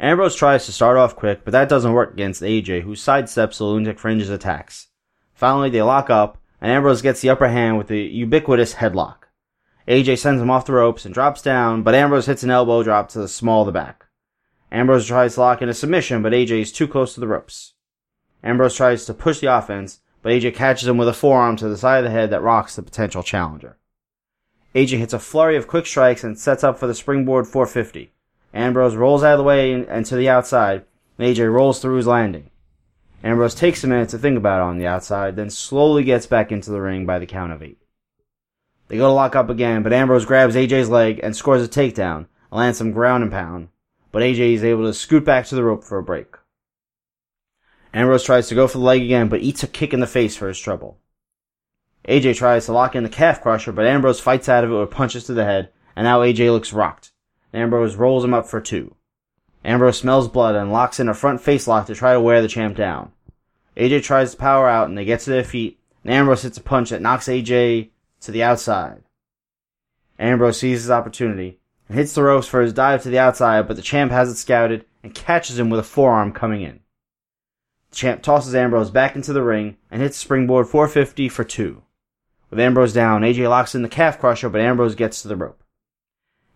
Ambrose 0.00 0.34
tries 0.34 0.66
to 0.66 0.72
start 0.72 0.96
off 0.96 1.14
quick, 1.14 1.44
but 1.44 1.52
that 1.52 1.68
doesn't 1.68 1.92
work 1.92 2.12
against 2.12 2.42
AJ, 2.42 2.82
who 2.82 2.92
sidesteps 2.92 3.58
the 3.58 3.64
lunatic 3.64 3.98
fringe's 3.98 4.30
attacks. 4.30 4.88
Finally, 5.32 5.70
they 5.70 5.82
lock 5.82 6.10
up, 6.10 6.38
and 6.60 6.72
Ambrose 6.72 7.02
gets 7.02 7.20
the 7.20 7.30
upper 7.30 7.48
hand 7.48 7.78
with 7.78 7.88
the 7.88 8.00
ubiquitous 8.00 8.74
headlock. 8.74 9.28
AJ 9.86 10.18
sends 10.18 10.42
him 10.42 10.50
off 10.50 10.66
the 10.66 10.72
ropes 10.72 11.04
and 11.04 11.14
drops 11.14 11.40
down, 11.42 11.82
but 11.82 11.94
Ambrose 11.94 12.26
hits 12.26 12.42
an 12.42 12.50
elbow 12.50 12.82
drop 12.82 13.08
to 13.10 13.18
the 13.18 13.28
small 13.28 13.62
of 13.62 13.66
the 13.66 13.72
back. 13.72 14.06
Ambrose 14.72 15.06
tries 15.06 15.34
to 15.34 15.40
lock 15.40 15.62
in 15.62 15.68
a 15.68 15.74
submission, 15.74 16.22
but 16.22 16.32
AJ 16.32 16.62
is 16.62 16.72
too 16.72 16.88
close 16.88 17.14
to 17.14 17.20
the 17.20 17.28
ropes. 17.28 17.74
Ambrose 18.42 18.76
tries 18.76 19.04
to 19.04 19.14
push 19.14 19.40
the 19.40 19.54
offense, 19.54 20.00
but 20.22 20.32
AJ 20.32 20.54
catches 20.54 20.88
him 20.88 20.96
with 20.96 21.08
a 21.08 21.12
forearm 21.12 21.56
to 21.56 21.68
the 21.68 21.76
side 21.76 21.98
of 21.98 22.04
the 22.04 22.10
head 22.10 22.30
that 22.30 22.42
rocks 22.42 22.76
the 22.76 22.82
potential 22.82 23.22
challenger. 23.22 23.76
AJ 24.74 24.98
hits 24.98 25.12
a 25.12 25.18
flurry 25.18 25.56
of 25.56 25.66
quick 25.66 25.86
strikes 25.86 26.22
and 26.22 26.38
sets 26.38 26.62
up 26.62 26.78
for 26.78 26.86
the 26.86 26.94
springboard 26.94 27.46
450. 27.46 28.12
Ambrose 28.52 28.96
rolls 28.96 29.22
out 29.22 29.34
of 29.34 29.38
the 29.38 29.44
way 29.44 29.72
and, 29.72 30.06
to 30.06 30.16
the 30.16 30.28
outside, 30.28 30.84
and 31.18 31.26
AJ 31.26 31.52
rolls 31.52 31.80
through 31.80 31.96
his 31.96 32.06
landing. 32.06 32.50
Ambrose 33.22 33.54
takes 33.54 33.84
a 33.84 33.86
minute 33.86 34.08
to 34.10 34.18
think 34.18 34.36
about 34.36 34.60
it 34.60 34.68
on 34.68 34.78
the 34.78 34.86
outside, 34.86 35.36
then 35.36 35.50
slowly 35.50 36.04
gets 36.04 36.26
back 36.26 36.50
into 36.50 36.70
the 36.70 36.80
ring 36.80 37.04
by 37.04 37.18
the 37.18 37.26
count 37.26 37.52
of 37.52 37.62
eight. 37.62 37.78
They 38.88 38.96
go 38.96 39.08
to 39.08 39.12
lock 39.12 39.36
up 39.36 39.50
again, 39.50 39.82
but 39.82 39.92
Ambrose 39.92 40.24
grabs 40.24 40.56
AJ's 40.56 40.88
leg 40.88 41.20
and 41.22 41.36
scores 41.36 41.62
a 41.62 41.68
takedown, 41.68 42.26
and 42.50 42.58
lands 42.58 42.78
some 42.78 42.92
ground 42.92 43.22
and 43.22 43.30
pound, 43.30 43.68
but 44.10 44.22
AJ 44.22 44.54
is 44.54 44.64
able 44.64 44.84
to 44.84 44.94
scoot 44.94 45.24
back 45.24 45.46
to 45.46 45.54
the 45.54 45.64
rope 45.64 45.84
for 45.84 45.98
a 45.98 46.02
break. 46.02 46.34
Ambrose 47.92 48.24
tries 48.24 48.48
to 48.48 48.54
go 48.54 48.68
for 48.68 48.78
the 48.78 48.84
leg 48.84 49.02
again, 49.02 49.28
but 49.28 49.40
eats 49.40 49.62
a 49.62 49.66
kick 49.66 49.92
in 49.92 50.00
the 50.00 50.06
face 50.06 50.36
for 50.36 50.48
his 50.48 50.58
trouble. 50.58 50.98
AJ 52.08 52.36
tries 52.36 52.66
to 52.66 52.72
lock 52.72 52.94
in 52.94 53.02
the 53.02 53.08
calf 53.08 53.42
crusher, 53.42 53.72
but 53.72 53.86
Ambrose 53.86 54.20
fights 54.20 54.48
out 54.48 54.64
of 54.64 54.70
it 54.70 54.74
with 54.74 54.90
punches 54.90 55.24
to 55.24 55.34
the 55.34 55.44
head, 55.44 55.70
and 55.96 56.04
now 56.04 56.20
AJ 56.20 56.50
looks 56.50 56.72
rocked. 56.72 57.12
Ambrose 57.52 57.96
rolls 57.96 58.24
him 58.24 58.32
up 58.32 58.46
for 58.46 58.60
two. 58.60 58.94
Ambrose 59.64 59.98
smells 59.98 60.28
blood 60.28 60.54
and 60.54 60.72
locks 60.72 61.00
in 61.00 61.08
a 61.08 61.14
front 61.14 61.40
face 61.40 61.66
lock 61.66 61.86
to 61.86 61.94
try 61.94 62.12
to 62.12 62.20
wear 62.20 62.40
the 62.40 62.48
champ 62.48 62.76
down. 62.76 63.12
AJ 63.76 64.04
tries 64.04 64.30
to 64.30 64.36
power 64.36 64.68
out 64.68 64.88
and 64.88 64.96
they 64.96 65.04
get 65.04 65.20
to 65.20 65.30
their 65.30 65.44
feet, 65.44 65.78
and 66.04 66.12
Ambrose 66.12 66.42
hits 66.42 66.58
a 66.58 66.62
punch 66.62 66.90
that 66.90 67.02
knocks 67.02 67.26
AJ 67.26 67.90
to 68.20 68.30
the 68.30 68.42
outside. 68.42 69.02
Ambrose 70.18 70.58
sees 70.58 70.82
his 70.82 70.90
opportunity 70.90 71.58
and 71.88 71.98
hits 71.98 72.14
the 72.14 72.22
ropes 72.22 72.46
for 72.46 72.60
his 72.60 72.72
dive 72.72 73.02
to 73.02 73.10
the 73.10 73.18
outside, 73.18 73.66
but 73.66 73.76
the 73.76 73.82
champ 73.82 74.12
has 74.12 74.30
it 74.30 74.36
scouted 74.36 74.84
and 75.02 75.14
catches 75.14 75.58
him 75.58 75.70
with 75.70 75.80
a 75.80 75.84
forearm 75.84 76.32
coming 76.32 76.62
in. 76.62 76.80
Champ 77.92 78.22
tosses 78.22 78.54
Ambrose 78.54 78.90
back 78.90 79.16
into 79.16 79.32
the 79.32 79.42
ring 79.42 79.76
and 79.90 80.00
hits 80.00 80.16
springboard 80.16 80.68
450 80.68 81.28
for 81.28 81.44
two. 81.44 81.82
With 82.50 82.60
Ambrose 82.60 82.92
down, 82.92 83.22
AJ 83.22 83.48
locks 83.48 83.74
in 83.74 83.82
the 83.82 83.88
calf 83.88 84.18
crusher, 84.18 84.48
but 84.48 84.60
Ambrose 84.60 84.94
gets 84.94 85.22
to 85.22 85.28
the 85.28 85.36
rope. 85.36 85.62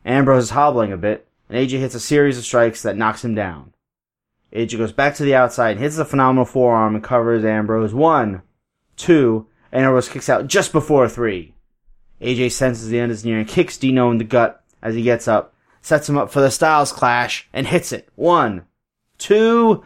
Ambrose 0.04 0.44
is 0.44 0.50
hobbling 0.50 0.92
a 0.92 0.96
bit, 0.96 1.26
and 1.48 1.56
AJ 1.56 1.78
hits 1.78 1.94
a 1.94 2.00
series 2.00 2.36
of 2.36 2.44
strikes 2.44 2.82
that 2.82 2.96
knocks 2.96 3.24
him 3.24 3.34
down. 3.34 3.72
AJ 4.52 4.78
goes 4.78 4.92
back 4.92 5.14
to 5.16 5.24
the 5.24 5.34
outside 5.34 5.72
and 5.72 5.80
hits 5.80 5.98
a 5.98 6.04
phenomenal 6.04 6.44
forearm 6.44 6.94
and 6.94 7.02
covers 7.02 7.44
Ambrose. 7.44 7.94
One, 7.94 8.42
two, 8.96 9.46
and 9.72 9.84
Ambrose 9.84 10.08
kicks 10.08 10.28
out 10.28 10.46
just 10.46 10.72
before 10.72 11.08
three. 11.08 11.54
AJ 12.20 12.52
senses 12.52 12.88
the 12.88 13.00
end 13.00 13.12
is 13.12 13.24
near 13.24 13.38
and 13.38 13.48
kicks 13.48 13.76
Dino 13.76 14.10
in 14.10 14.18
the 14.18 14.24
gut 14.24 14.62
as 14.82 14.94
he 14.94 15.02
gets 15.02 15.26
up, 15.26 15.54
sets 15.82 16.08
him 16.08 16.16
up 16.16 16.30
for 16.30 16.40
the 16.40 16.50
Styles 16.50 16.92
clash, 16.92 17.48
and 17.52 17.66
hits 17.66 17.92
it. 17.92 18.08
One, 18.14 18.66
two, 19.18 19.84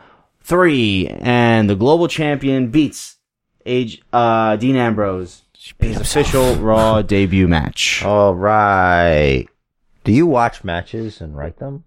three, 0.49 1.07
and 1.09 1.69
the 1.69 1.77
global 1.77 2.09
champion 2.09 2.69
beats 2.71 3.17
Age 3.67 4.01
uh, 4.15 4.57
Dean 4.57 4.77
Ambrose 4.77 5.43
in 5.79 5.89
his 5.89 6.01
official 6.01 6.55
Raw 6.57 7.03
debut 7.15 7.47
match. 7.47 8.03
All 8.03 8.35
right. 8.35 9.47
Do 10.05 10.13
you 10.13 10.27
watch 10.27 10.65
matches 10.65 11.21
and 11.21 11.37
write 11.37 11.59
them? 11.59 11.85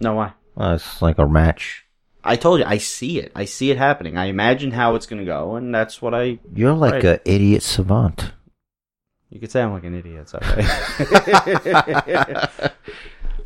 No, 0.00 0.12
why? 0.14 0.32
Well, 0.54 0.74
it's 0.74 1.00
like 1.00 1.16
a 1.18 1.26
match. 1.26 1.84
I 2.22 2.36
told 2.36 2.60
you, 2.60 2.66
I 2.66 2.76
see 2.78 3.18
it. 3.20 3.32
I 3.34 3.46
see 3.46 3.70
it 3.70 3.78
happening. 3.78 4.18
I 4.18 4.26
imagine 4.26 4.70
how 4.72 4.96
it's 4.96 5.06
going 5.06 5.20
to 5.20 5.24
go, 5.26 5.54
and 5.56 5.74
that's 5.74 6.02
what 6.02 6.12
I. 6.12 6.38
You're 6.54 6.74
like 6.74 6.92
Right. 6.94 7.04
a 7.04 7.20
idiot 7.24 7.62
savant. 7.62 8.32
You 9.30 9.40
could 9.40 9.50
say 9.50 9.62
I'm 9.62 9.72
like 9.72 9.84
an 9.84 9.94
idiot. 9.94 10.20
It's 10.22 10.34
okay. 10.34 10.66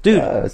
Dude, 0.02 0.50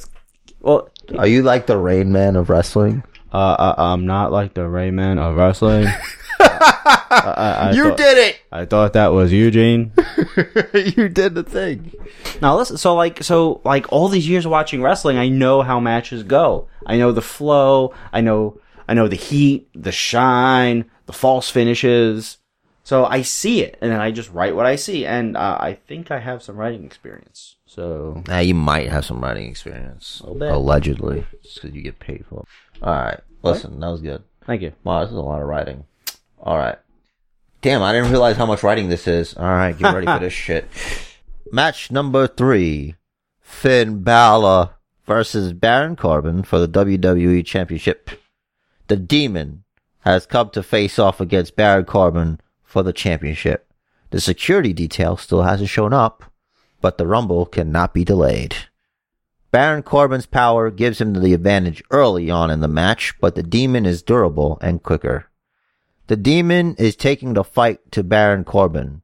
well, 0.61 0.91
Are 1.17 1.27
you 1.27 1.43
like 1.43 1.67
the 1.67 1.79
Rain 1.79 2.13
Man 2.13 2.37
of 2.37 2.51
wrestling? 2.51 3.03
Uh, 3.33 3.37
uh, 3.37 3.74
I'm 3.79 4.07
not 4.07 4.33
like 4.33 4.55
the 4.55 4.66
Rain 4.68 4.95
Man 4.95 5.18
of 5.18 5.37
wrestling. 5.37 5.87
I, 6.39 7.68
I 7.70 7.72
you 7.72 7.85
thought, 7.89 7.97
did 7.99 8.18
it. 8.18 8.41
I 8.53 8.64
thought 8.64 8.93
that 8.93 9.09
was 9.09 9.33
Eugene. 9.33 9.93
you 10.74 11.09
did 11.09 11.35
the 11.35 11.43
thing. 11.43 11.93
Now 12.41 12.57
listen, 12.57 12.77
so 12.77 12.95
like, 12.95 13.22
so 13.24 13.61
like 13.64 13.91
all 13.93 14.09
these 14.09 14.29
years 14.29 14.47
watching 14.47 14.83
wrestling, 14.83 15.16
I 15.18 15.29
know 15.29 15.62
how 15.62 15.81
matches 15.81 16.22
go. 16.22 16.68
I 16.85 16.97
know 16.99 17.12
the 17.12 17.22
flow. 17.22 17.95
I 18.12 18.20
know, 18.20 18.61
I 18.89 18.95
know 18.95 19.09
the 19.09 19.16
heat, 19.16 19.68
the 19.74 19.93
shine, 19.93 20.91
the 21.07 21.12
false 21.12 21.51
finishes. 21.51 22.39
So 22.85 23.05
I 23.05 23.22
see 23.22 23.62
it, 23.62 23.79
and 23.81 23.91
then 23.91 24.01
I 24.01 24.12
just 24.12 24.31
write 24.31 24.55
what 24.55 24.64
I 24.64 24.77
see, 24.77 25.05
and 25.05 25.37
uh, 25.37 25.59
I 25.61 25.74
think 25.74 26.12
I 26.12 26.20
have 26.20 26.41
some 26.41 26.57
writing 26.57 26.85
experience. 26.85 27.57
So 27.66 28.22
Now 28.29 28.39
you 28.39 28.55
might 28.55 28.89
have 28.91 29.05
some 29.05 29.20
writing 29.20 29.49
experience, 29.51 30.22
allegedly, 30.24 31.27
just 31.43 31.57
because 31.62 31.74
you 31.74 31.83
get 31.83 31.99
paid 31.99 32.24
for. 32.29 32.41
it. 32.43 32.47
All 32.83 32.93
right, 32.93 33.20
listen, 33.43 33.81
that 33.81 33.89
was 33.89 34.01
good. 34.03 34.22
thank 34.45 34.62
you. 34.62 34.72
Wow, 34.85 35.01
this 35.01 35.11
is 35.11 35.16
a 35.16 35.20
lot 35.20 35.41
of 35.43 35.49
writing. 35.49 35.85
All 36.39 36.57
right. 36.57 36.79
Damn, 37.62 37.83
I 37.83 37.93
didn't 37.93 38.11
realize 38.11 38.37
how 38.37 38.47
much 38.47 38.62
writing 38.62 38.89
this 38.89 39.09
is. 39.09 39.35
All 39.37 39.45
right, 39.45 39.77
get 39.77 39.93
ready 39.95 40.07
for 40.07 40.18
this 40.20 40.33
shit. 40.47 40.68
Match 41.51 41.91
number 41.91 42.27
three: 42.27 42.95
Finn 43.41 44.03
Balor 44.03 44.70
versus 45.07 45.53
Baron 45.53 45.97
Corbin 45.97 46.43
for 46.43 46.59
the 46.59 46.68
WWE 46.68 47.45
Championship. 47.45 48.11
The 48.89 48.97
Demon 48.97 49.64
has 50.01 50.27
come 50.27 50.51
to 50.51 50.62
face 50.62 50.99
off 50.99 51.20
against 51.20 51.57
Baron 51.57 51.85
Corbin 51.85 52.41
for 52.62 52.83
the 52.83 52.93
championship. 52.93 53.72
The 54.11 54.20
security 54.20 54.72
detail 54.72 55.16
still 55.16 55.43
hasn't 55.43 55.68
shown 55.70 55.93
up, 55.93 56.24
but 56.81 56.99
the 56.99 57.07
Rumble 57.07 57.47
cannot 57.47 57.93
be 57.93 58.05
delayed. 58.05 58.55
Baron 59.57 59.83
Corbin's 59.83 60.27
power 60.27 60.71
gives 60.71 61.01
him 61.01 61.15
the 61.15 61.33
advantage 61.33 61.83
early 61.91 62.31
on 62.31 62.51
in 62.51 62.61
the 62.61 62.69
match, 62.69 63.15
but 63.23 63.37
the 63.37 63.43
demon 63.43 63.87
is 63.87 64.03
durable 64.03 64.59
and 64.61 64.83
quicker. 64.83 65.31
The 66.09 66.17
demon 66.19 66.75
is 66.75 66.95
taking 66.95 67.33
the 67.33 67.43
fight 67.43 67.91
to 67.93 68.05
Baron 68.05 68.45
Corbin. 68.45 69.01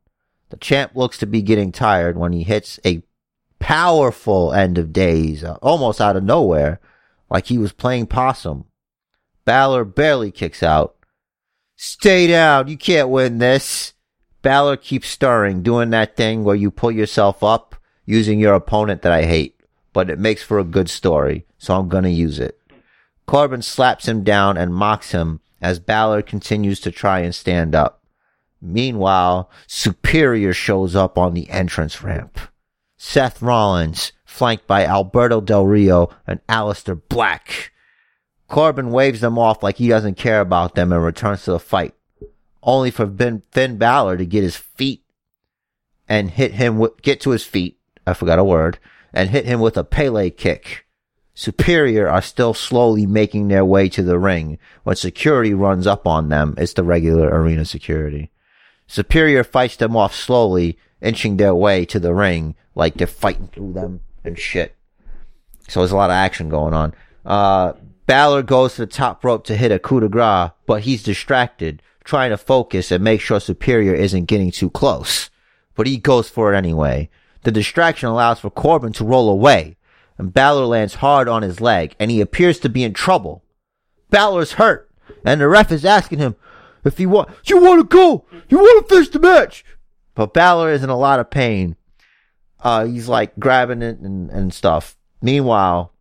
The 0.50 0.59
champ 0.59 0.94
looks 0.94 1.16
to 1.16 1.26
be 1.26 1.40
getting 1.40 1.72
tired 1.72 2.18
when 2.18 2.34
he 2.34 2.42
hits 2.42 2.78
a 2.84 3.03
powerful 3.61 4.53
end 4.53 4.76
of 4.76 4.92
days, 4.92 5.42
uh, 5.42 5.55
almost 5.62 6.03
out 6.03 6.16
of 6.16 6.22
nowhere, 6.22 6.80
like 7.30 7.46
he 7.46 7.57
was 7.57 7.72
playing 7.72 8.09
possum. 8.09 8.66
Balor 9.46 9.86
barely 9.86 10.30
kicks 10.30 10.62
out. 10.62 10.96
Stay 11.76 12.26
down, 12.26 12.68
you 12.68 12.76
can't 12.76 13.09
win 13.09 13.38
this. 13.38 13.94
Balor 14.42 14.76
keeps 14.76 15.09
stirring, 15.09 15.62
doing 15.62 15.88
that 15.88 16.14
thing 16.14 16.44
where 16.44 16.57
you 16.57 16.70
pull 16.70 16.90
yourself 16.90 17.42
up 17.42 17.74
using 18.05 18.38
your 18.38 18.53
opponent 18.53 19.00
that 19.00 19.12
I 19.12 19.24
hate, 19.24 19.51
but 19.93 20.11
it 20.11 20.18
makes 20.18 20.43
for 20.43 20.59
a 20.59 20.64
good 20.64 20.88
story, 20.88 21.47
so 21.59 21.76
I'm 21.76 21.88
gonna 21.88 22.09
use 22.09 22.38
it. 22.38 22.59
Corbin 23.26 23.62
slaps 23.62 24.09
him 24.09 24.24
down 24.24 24.57
and 24.57 24.74
mocks 24.74 25.12
him 25.12 25.40
as 25.61 25.78
Balor 25.78 26.22
continues 26.22 26.80
to 26.80 26.90
try 26.90 27.20
and 27.20 27.34
stand 27.34 27.74
up. 27.74 28.03
Meanwhile, 28.61 29.51
Superior 29.66 30.53
shows 30.53 30.95
up 30.95 31.18
on 31.18 31.34
the 31.34 31.49
entrance 31.51 32.03
ramp. 32.03 32.38
Seth 32.97 33.43
Rollins, 33.43 34.12
flanked 34.24 34.66
by 34.66 34.86
Alberto 34.86 35.40
Del 35.40 35.66
Rio 35.66 36.11
and 36.26 36.40
Aleister 36.47 37.01
Black. 37.09 37.72
Corbin 38.49 38.90
waves 38.90 39.20
them 39.20 39.38
off 39.38 39.62
like 39.62 39.76
he 39.76 39.88
doesn't 39.88 40.16
care 40.16 40.40
about 40.40 40.74
them 40.74 40.93
and 40.93 41.03
returns 41.03 41.45
to 41.45 41.53
the 41.53 41.59
fight, 41.59 41.95
only 42.62 42.90
for 42.90 43.07
ben, 43.07 43.43
Finn 43.51 43.78
Balor 43.78 44.18
to 44.18 44.26
get 44.26 44.43
his 44.43 44.57
feet 44.57 45.05
and 46.09 46.30
hit 46.30 46.53
him 46.53 46.78
with, 46.78 47.01
get 47.03 47.20
to 47.22 47.30
his 47.30 47.45
feet. 47.45 47.78
I 48.07 48.14
forgot 48.14 48.38
a 48.38 48.45
word 48.45 48.78
and 49.12 49.30
hit 49.30 49.44
him 49.44 49.60
with 49.60 49.76
a 49.76 49.84
Pele 49.84 50.30
kick. 50.30 50.86
Superior 51.34 52.08
are 52.08 52.22
still 52.22 52.54
slowly 52.54 53.06
making 53.06 53.48
their 53.48 53.64
way 53.64 53.88
to 53.88 54.02
the 54.02 54.18
ring. 54.18 54.58
When 54.82 54.96
security 54.96 55.54
runs 55.54 55.86
up 55.86 56.06
on 56.06 56.28
them, 56.28 56.54
it's 56.58 56.74
the 56.74 56.82
regular 56.82 57.28
arena 57.28 57.64
security. 57.64 58.30
Superior 58.86 59.42
fights 59.42 59.76
them 59.76 59.96
off 59.96 60.14
slowly, 60.14 60.78
inching 61.00 61.36
their 61.36 61.54
way 61.54 61.84
to 61.86 61.98
the 61.98 62.14
ring 62.14 62.54
like 62.74 62.94
they're 62.94 63.06
fighting 63.06 63.48
through 63.48 63.72
them 63.72 64.00
and 64.24 64.38
shit. 64.38 64.76
So 65.68 65.80
there's 65.80 65.92
a 65.92 65.96
lot 65.96 66.10
of 66.10 66.14
action 66.14 66.48
going 66.48 66.74
on. 66.74 66.94
Uh, 67.24 67.72
Balor 68.06 68.42
goes 68.42 68.74
to 68.74 68.82
the 68.82 68.86
top 68.86 69.24
rope 69.24 69.44
to 69.44 69.56
hit 69.56 69.72
a 69.72 69.78
coup 69.78 70.00
de 70.00 70.08
grace, 70.08 70.50
but 70.66 70.82
he's 70.82 71.02
distracted, 71.02 71.82
trying 72.04 72.30
to 72.30 72.36
focus 72.36 72.90
and 72.90 73.02
make 73.02 73.20
sure 73.20 73.40
Superior 73.40 73.94
isn't 73.94 74.26
getting 74.26 74.50
too 74.50 74.70
close. 74.70 75.30
But 75.74 75.86
he 75.86 75.96
goes 75.96 76.28
for 76.28 76.52
it 76.52 76.56
anyway. 76.56 77.08
The 77.43 77.53
distraction 77.53 78.09
allows 78.09 78.40
for 78.40 78.51
Corbin 78.51 78.93
to 78.95 79.05
roll 79.05 79.28
away, 79.28 79.76
and 80.18 80.32
Balor 80.32 80.66
lands 80.66 80.97
hard 80.97 81.28
on 81.28 81.43
his 81.43 81.61
leg, 81.61 81.97
and 81.99 82.11
he 82.11 82.20
appears 82.20 82.61
to 82.61 82.68
be 82.68 82.84
in 82.84 82.93
trouble. 82.93 83.43
Balor's 84.11 84.53
hurt, 84.53 84.90
and 85.24 85.40
the 85.40 85.49
ref 85.49 85.72
is 85.72 85.84
asking 85.84 86.18
him 86.18 86.36
if 86.84 86.99
he 86.99 87.07
want, 87.07 87.30
you 87.45 87.61
want 87.61 87.80
to 87.80 87.97
go, 87.97 88.24
you 88.49 88.59
want 88.59 88.86
to 88.86 88.95
finish 88.95 89.09
the 89.09 89.18
match. 89.18 89.64
But 90.14 90.34
Balor 90.34 90.72
is 90.72 90.82
in 90.82 90.90
a 90.90 90.99
lot 90.99 91.20
of 91.20 91.30
pain. 91.30 91.76
Uh, 92.61 92.86
he's 92.86 93.09
like 93.09 93.38
grabbing 93.38 93.82
it 93.82 93.99
and, 93.99 94.30
and 94.30 94.53
stuff. 94.53 94.97
Meanwhile, 95.20 95.93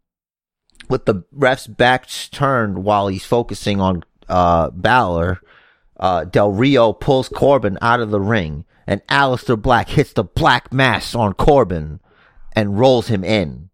with 0.90 1.06
the 1.06 1.24
ref's 1.32 1.68
back 1.68 2.08
turned 2.32 2.84
while 2.84 3.08
he's 3.08 3.26
focusing 3.26 3.80
on, 3.80 4.04
uh, 4.28 4.70
Balor, 4.72 5.42
uh, 6.00 6.26
Del 6.26 6.52
Rio 6.52 6.94
pulls 6.94 7.30
Corbin 7.30 7.78
out 7.82 8.00
of 8.00 8.12
the 8.12 8.22
ring 8.22 8.66
and 8.88 9.06
Aleister 9.08 9.62
Black 9.62 9.90
hits 9.90 10.14
the 10.14 10.24
black 10.24 10.74
mass 10.74 11.16
on 11.16 11.34
Corbin 11.34 12.00
and 12.54 12.80
rolls 12.80 13.08
him 13.08 13.24
in. 13.24 13.70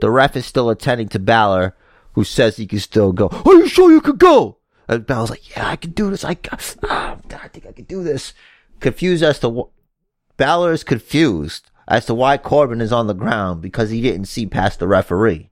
The 0.00 0.10
ref 0.10 0.36
is 0.36 0.46
still 0.46 0.70
attending 0.70 1.08
to 1.08 1.18
Balor, 1.18 1.76
who 2.14 2.24
says 2.24 2.56
he 2.56 2.66
can 2.66 2.80
still 2.80 3.12
go. 3.12 3.28
Are 3.28 3.54
you 3.54 3.68
sure 3.68 3.92
you 3.92 4.00
can 4.00 4.16
go? 4.16 4.58
And 4.88 5.06
Balor's 5.06 5.30
like, 5.30 5.54
yeah, 5.54 5.68
I 5.68 5.76
can 5.76 5.92
do 5.92 6.10
this. 6.10 6.24
I, 6.24 6.36
ah, 6.84 7.16
I 7.30 7.48
think 7.48 7.66
I 7.66 7.72
can 7.72 7.84
do 7.84 8.02
this. 8.02 8.34
Confused 8.80 9.22
as 9.22 9.38
to 9.40 9.50
wh- 9.50 10.36
Balor 10.36 10.72
is 10.72 10.84
confused 10.84 11.70
as 11.86 12.06
to 12.06 12.14
why 12.14 12.36
Corbin 12.36 12.80
is 12.80 12.92
on 12.92 13.06
the 13.06 13.14
ground 13.14 13.60
because 13.60 13.90
he 13.90 14.00
didn't 14.00 14.26
see 14.26 14.46
past 14.46 14.78
the 14.78 14.88
referee. 14.88 15.50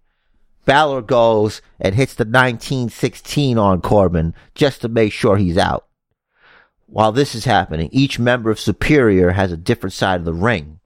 Balor 0.64 1.02
goes 1.02 1.62
and 1.80 1.94
hits 1.94 2.14
the 2.14 2.24
1916 2.24 3.58
on 3.58 3.80
Corbin 3.80 4.34
just 4.54 4.80
to 4.82 4.88
make 4.88 5.12
sure 5.12 5.36
he's 5.36 5.58
out. 5.58 5.86
While 6.90 7.12
this 7.12 7.36
is 7.36 7.44
happening, 7.44 7.88
each 7.92 8.18
member 8.18 8.50
of 8.50 8.58
Superior 8.58 9.30
has 9.30 9.52
a 9.52 9.56
different 9.56 9.92
side 9.92 10.18
of 10.18 10.24
the 10.24 10.34
ring. 10.34 10.80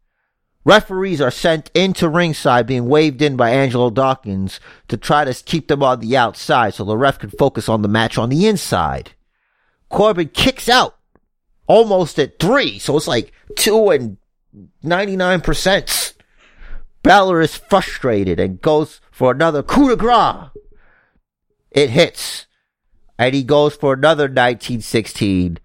Referees 0.66 1.20
are 1.20 1.30
sent 1.30 1.70
into 1.74 2.08
ringside 2.08 2.66
being 2.66 2.88
waved 2.88 3.22
in 3.22 3.36
by 3.36 3.50
Angelo 3.50 3.90
Dawkins 3.90 4.60
to 4.88 4.98
try 4.98 5.24
to 5.24 5.42
keep 5.44 5.68
them 5.68 5.82
on 5.82 6.00
the 6.00 6.16
outside 6.16 6.74
so 6.74 6.84
the 6.84 6.96
ref 6.96 7.18
can 7.18 7.30
focus 7.30 7.68
on 7.68 7.82
the 7.82 7.88
match 7.88 8.18
on 8.18 8.28
the 8.28 8.46
inside. 8.46 9.12
Corbin 9.88 10.28
kicks 10.28 10.68
out 10.68 10.96
almost 11.66 12.18
at 12.18 12.38
three, 12.38 12.78
so 12.78 12.96
it's 12.96 13.08
like 13.08 13.32
two 13.56 13.90
and 13.90 14.18
99%. 14.82 16.12
Balor 17.02 17.40
is 17.40 17.56
frustrated 17.56 18.38
and 18.40 18.60
goes 18.60 19.00
for 19.10 19.32
another 19.32 19.62
coup 19.62 19.88
de 19.88 19.96
grace. 19.96 20.48
It 21.70 21.90
hits. 21.90 22.46
And 23.18 23.34
he 23.34 23.42
goes 23.42 23.76
for 23.76 23.92
another 23.92 24.24
1916. 24.24 25.58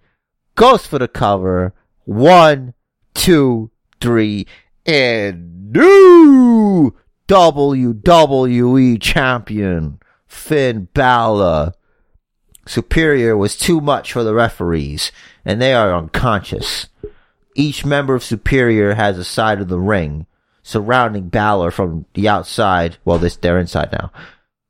Goes 0.60 0.86
for 0.86 0.98
the 0.98 1.08
cover. 1.08 1.72
One, 2.04 2.74
two, 3.14 3.70
three, 3.98 4.46
and 4.84 5.72
new 5.72 6.94
WWE 7.26 9.00
champion, 9.00 10.00
Finn 10.26 10.88
Balor. 10.92 11.72
Superior 12.66 13.38
was 13.38 13.56
too 13.56 13.80
much 13.80 14.12
for 14.12 14.22
the 14.22 14.34
referees, 14.34 15.10
and 15.46 15.62
they 15.62 15.72
are 15.72 15.96
unconscious. 15.96 16.88
Each 17.54 17.86
member 17.86 18.14
of 18.14 18.22
Superior 18.22 18.92
has 18.92 19.16
a 19.16 19.24
side 19.24 19.62
of 19.62 19.68
the 19.68 19.80
ring 19.80 20.26
surrounding 20.62 21.30
Balor 21.30 21.70
from 21.70 22.04
the 22.12 22.28
outside. 22.28 22.98
Well, 23.06 23.16
this 23.16 23.36
they're 23.36 23.58
inside 23.58 23.92
now. 23.92 24.12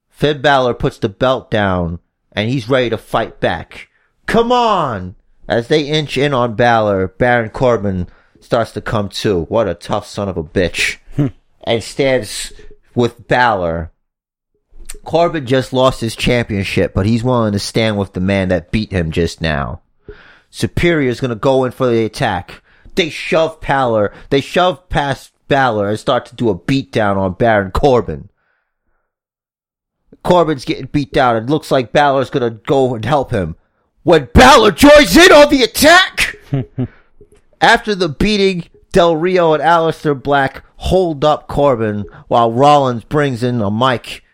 Finn 0.09 0.41
Balor 0.41 0.75
puts 0.75 0.99
the 0.99 1.09
belt 1.09 1.51
down 1.51 1.99
and 2.31 2.49
he's 2.49 2.69
ready 2.69 2.91
to 2.91 2.97
fight 2.97 3.41
back. 3.41 3.89
Come 4.27 4.53
on! 4.53 5.17
As 5.51 5.67
they 5.67 5.83
inch 5.83 6.17
in 6.17 6.33
on 6.33 6.55
Balor, 6.55 7.09
Baron 7.09 7.51
Corbin 7.51 8.07
starts 8.39 8.71
to 8.71 8.81
come 8.81 9.09
to. 9.09 9.43
What 9.47 9.69
a 9.69 9.75
tough 9.75 10.07
son 10.07 10.29
of 10.29 10.37
a 10.37 10.45
bitch. 10.45 10.99
Hmm. 11.17 11.27
and 11.65 11.83
stands 11.83 12.53
with 12.95 13.27
Balor. 13.27 13.91
Corbin 15.05 15.47
just 15.47 15.73
lost 15.73 16.01
his 16.01 16.15
championship, 16.15 16.95
but 16.95 17.05
he's 17.05 17.25
willing 17.25 17.53
to 17.53 17.59
stand 17.59 17.99
with 17.99 18.13
the 18.13 18.21
man 18.21 18.49
that 18.49 18.71
beat 18.71 18.93
him 18.93 19.11
just 19.11 19.41
now. 19.41 19.83
Superior 20.51 21.11
is 21.11 21.21
going 21.21 21.31
to 21.31 21.35
go 21.35 21.65
in 21.65 21.73
for 21.73 21.89
the 21.89 22.05
attack. 22.05 22.63
They 22.95 23.11
shove 23.11 23.61
Balor. 23.61 24.15
They 24.31 24.41
shove 24.41 24.89
past 24.89 25.33
Balor 25.49 25.89
and 25.89 25.99
start 25.99 26.27
to 26.27 26.37
do 26.37 26.49
a 26.49 26.59
beatdown 26.59 27.17
on 27.17 27.33
Baron 27.33 27.73
Corbin. 27.73 28.29
Corbin's 30.23 30.65
getting 30.65 30.87
beat 30.87 31.13
down. 31.13 31.37
It 31.37 31.47
looks 31.47 31.73
like 31.73 31.93
Balor's 31.93 32.31
to 32.31 32.51
go 32.51 32.95
and 32.95 33.05
help 33.05 33.33
him. 33.33 33.57
When 34.03 34.31
Balor 34.33 34.73
joins 34.73 35.15
in 35.15 35.31
on 35.31 35.51
the 35.51 35.63
attack! 35.63 36.37
After 37.61 37.95
the 37.95 38.09
beating, 38.09 38.65
Del 38.93 39.15
Rio 39.15 39.53
and 39.53 39.63
Aleister 39.63 40.21
Black 40.21 40.65
hold 40.77 41.23
up 41.23 41.49
Corbin 41.49 42.07
while 42.29 42.51
Rollins 42.51 43.05
brings 43.05 43.43
in 43.43 43.61
a 43.61 43.71
mic 43.71 44.25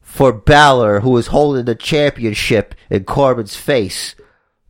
for 0.00 0.32
Balor, 0.32 1.00
who 1.00 1.16
is 1.16 1.26
holding 1.28 1.64
the 1.64 1.74
championship 1.74 2.76
in 2.88 3.04
Corbin's 3.04 3.56
face. 3.56 4.14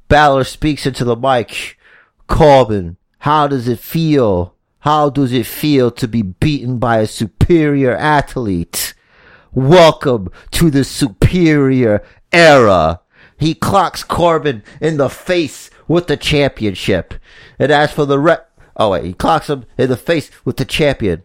Balor 0.09 0.45
speaks 0.45 0.87
into 0.87 1.05
the 1.05 1.15
mic. 1.15 1.79
Corbin, 2.27 2.97
how 3.21 3.49
does 3.49 3.69
it 3.69 3.79
feel? 3.79 4.55
How 4.81 5.11
does 5.11 5.33
it 5.33 5.47
feel 5.47 5.91
to 5.91 6.09
be 6.09 6.23
beaten 6.23 6.79
by 6.79 6.99
a 6.99 7.07
superior 7.07 7.95
athlete? 7.95 8.95
Welcome 9.53 10.31
to 10.53 10.71
the 10.71 10.85
superior 10.85 12.03
era. 12.33 13.03
He 13.39 13.55
clocks 13.55 14.03
Corbin 14.03 14.63
in 14.81 14.97
the 14.97 15.09
face 15.09 15.71
with 15.87 16.09
the 16.09 16.17
championship. 16.17 17.15
And 17.59 17.71
as 17.73 17.93
for 17.93 18.05
the 18.05 18.19
re- 18.19 18.39
oh 18.77 18.91
wait, 18.91 19.05
he 19.05 19.13
clocks 19.15 19.49
him 19.49 19.65
in 19.77 19.89
the 19.89 19.97
face 19.97 20.31
with 20.45 20.57
the 20.57 20.65
champion. 20.65 21.23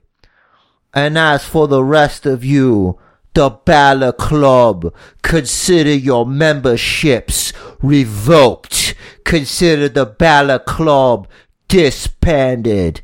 And 0.94 1.18
as 1.18 1.44
for 1.44 1.68
the 1.68 1.84
rest 1.84 2.26
of 2.26 2.46
you, 2.46 3.00
the 3.34 3.50
Balor 3.50 4.14
Club, 4.14 4.94
consider 5.24 5.92
your 5.92 6.26
memberships 6.26 7.52
revoked. 7.82 8.94
Consider 9.26 9.90
the 9.90 10.06
Balor 10.06 10.60
Club 10.60 11.28
disbanded. 11.68 13.02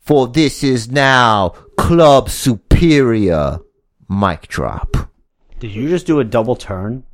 For 0.00 0.26
this 0.26 0.64
is 0.64 0.90
now 0.90 1.50
Club 1.76 2.30
Superior. 2.30 3.60
Mic 4.08 4.48
drop. 4.48 4.96
Did 5.60 5.72
you 5.72 5.88
just 5.88 6.06
do 6.06 6.18
a 6.18 6.24
double 6.24 6.56
turn? 6.56 7.04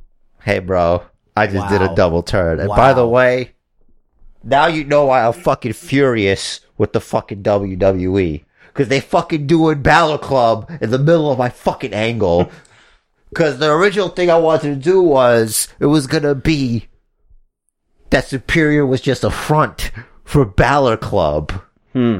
Hey, 0.41 0.59
bro. 0.59 1.03
I 1.39 1.47
just 1.47 1.69
did 1.69 1.81
a 1.81 1.93
double 1.95 2.23
turn. 2.23 2.59
And 2.59 2.69
by 2.69 2.93
the 2.93 3.07
way, 3.07 3.51
now 4.43 4.67
you 4.67 4.83
know 4.83 5.05
why 5.05 5.25
I'm 5.25 5.33
fucking 5.33 5.73
furious 5.73 6.59
with 6.77 6.93
the 6.93 7.01
fucking 7.01 7.43
WWE. 7.43 8.43
Cause 8.73 8.87
they 8.87 9.01
fucking 9.01 9.47
doing 9.47 9.81
Balor 9.81 10.19
Club 10.19 10.71
in 10.79 10.91
the 10.91 10.99
middle 10.99 11.31
of 11.31 11.37
my 11.37 11.49
fucking 11.49 11.93
angle. 11.93 12.49
Cause 13.35 13.59
the 13.59 13.71
original 13.71 14.09
thing 14.09 14.29
I 14.31 14.37
wanted 14.37 14.69
to 14.69 14.75
do 14.75 15.01
was, 15.01 15.67
it 15.79 15.87
was 15.87 16.07
gonna 16.07 16.33
be 16.35 16.87
that 18.09 18.25
Superior 18.25 18.85
was 18.85 19.01
just 19.01 19.23
a 19.23 19.29
front 19.31 19.91
for 20.23 20.45
Balor 20.45 20.97
Club. 20.97 21.51
Hmm. 21.93 22.19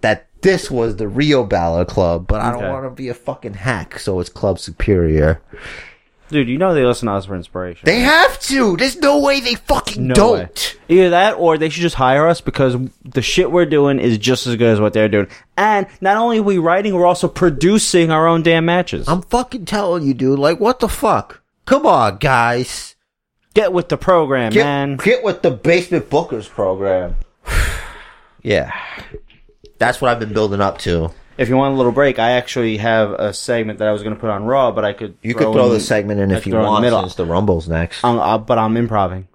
That 0.00 0.28
this 0.42 0.70
was 0.70 0.96
the 0.96 1.08
real 1.08 1.44
Balor 1.44 1.84
Club, 1.84 2.26
but 2.26 2.40
I 2.40 2.50
don't 2.50 2.62
Okay. 2.64 2.70
want 2.72 2.84
to 2.86 2.90
be 2.90 3.08
a 3.08 3.14
fucking 3.14 3.54
hack, 3.54 3.98
so 3.98 4.20
it's 4.20 4.28
Club 4.30 4.58
Superior. 4.58 5.40
Dude, 6.28 6.48
you 6.48 6.56
know 6.58 6.74
they 6.74 6.84
listen 6.84 7.06
to 7.06 7.12
us 7.14 7.26
for 7.26 7.36
inspiration. 7.36 7.82
They 7.84 8.00
have 8.00 8.40
to! 8.40 8.76
There's 8.76 8.96
no 8.96 9.20
way 9.20 9.40
they 9.40 9.54
fucking 9.56 10.06
No 10.08 10.14
don't! 10.14 10.78
Either 10.88 11.10
that 11.10 11.32
or 11.34 11.58
they 11.58 11.68
should 11.68 11.82
just 11.82 11.96
hire 11.96 12.26
us 12.26 12.40
because 12.40 12.76
the 13.04 13.22
shit 13.22 13.50
we're 13.50 13.66
doing 13.66 13.98
is 14.00 14.16
just 14.18 14.46
as 14.46 14.56
good 14.56 14.72
as 14.72 14.80
what 14.80 14.94
they're 14.94 15.08
doing. 15.08 15.28
And 15.56 15.86
not 16.00 16.16
only 16.16 16.38
are 16.38 16.42
we 16.42 16.58
writing, 16.58 16.94
we're 16.94 17.06
also 17.06 17.28
producing 17.28 18.10
our 18.10 18.26
own 18.26 18.42
damn 18.42 18.64
matches. 18.64 19.06
I'm 19.08 19.22
fucking 19.22 19.66
telling 19.66 20.04
you, 20.04 20.14
dude, 20.14 20.38
like, 20.38 20.60
what 20.60 20.80
the 20.80 20.88
fuck? 20.88 21.42
Come 21.66 21.86
on, 21.86 22.16
guys. 22.16 22.96
Get 23.54 23.72
with 23.72 23.88
the 23.88 23.96
program, 23.96 24.50
Get, 24.52 24.64
man. 24.64 24.96
get 24.96 25.22
with 25.22 25.42
the 25.42 25.50
Basement 25.50 26.10
Bookers 26.10 26.48
program. 26.48 27.16
yeah. 28.42 28.72
That's 29.78 30.00
what 30.00 30.10
I've 30.10 30.20
been 30.20 30.32
building 30.32 30.60
up 30.60 30.78
to. 30.78 31.10
If 31.36 31.48
you 31.48 31.56
want 31.56 31.74
a 31.74 31.76
little 31.76 31.92
break, 31.92 32.18
I 32.18 32.32
actually 32.32 32.76
have 32.76 33.10
a 33.12 33.34
segment 33.34 33.80
that 33.80 33.88
I 33.88 33.92
was 33.92 34.02
going 34.02 34.14
to 34.14 34.20
put 34.20 34.30
on 34.30 34.44
Raw, 34.44 34.70
but 34.70 34.84
I 34.84 34.92
could. 34.92 35.16
You 35.22 35.34
could 35.34 35.52
throw 35.52 35.66
in- 35.66 35.72
the 35.72 35.80
segment 35.80 36.20
in 36.20 36.32
I 36.32 36.36
if 36.36 36.46
you 36.46 36.54
in 36.56 36.62
the 36.62 36.68
want, 36.68 36.82
middle. 36.82 37.00
since 37.00 37.16
the 37.16 37.24
Rumble's 37.26 37.68
next. 37.68 38.04
Um, 38.04 38.18
uh, 38.18 38.38
but 38.38 38.58
I'm 38.58 38.76
improving. 38.76 39.26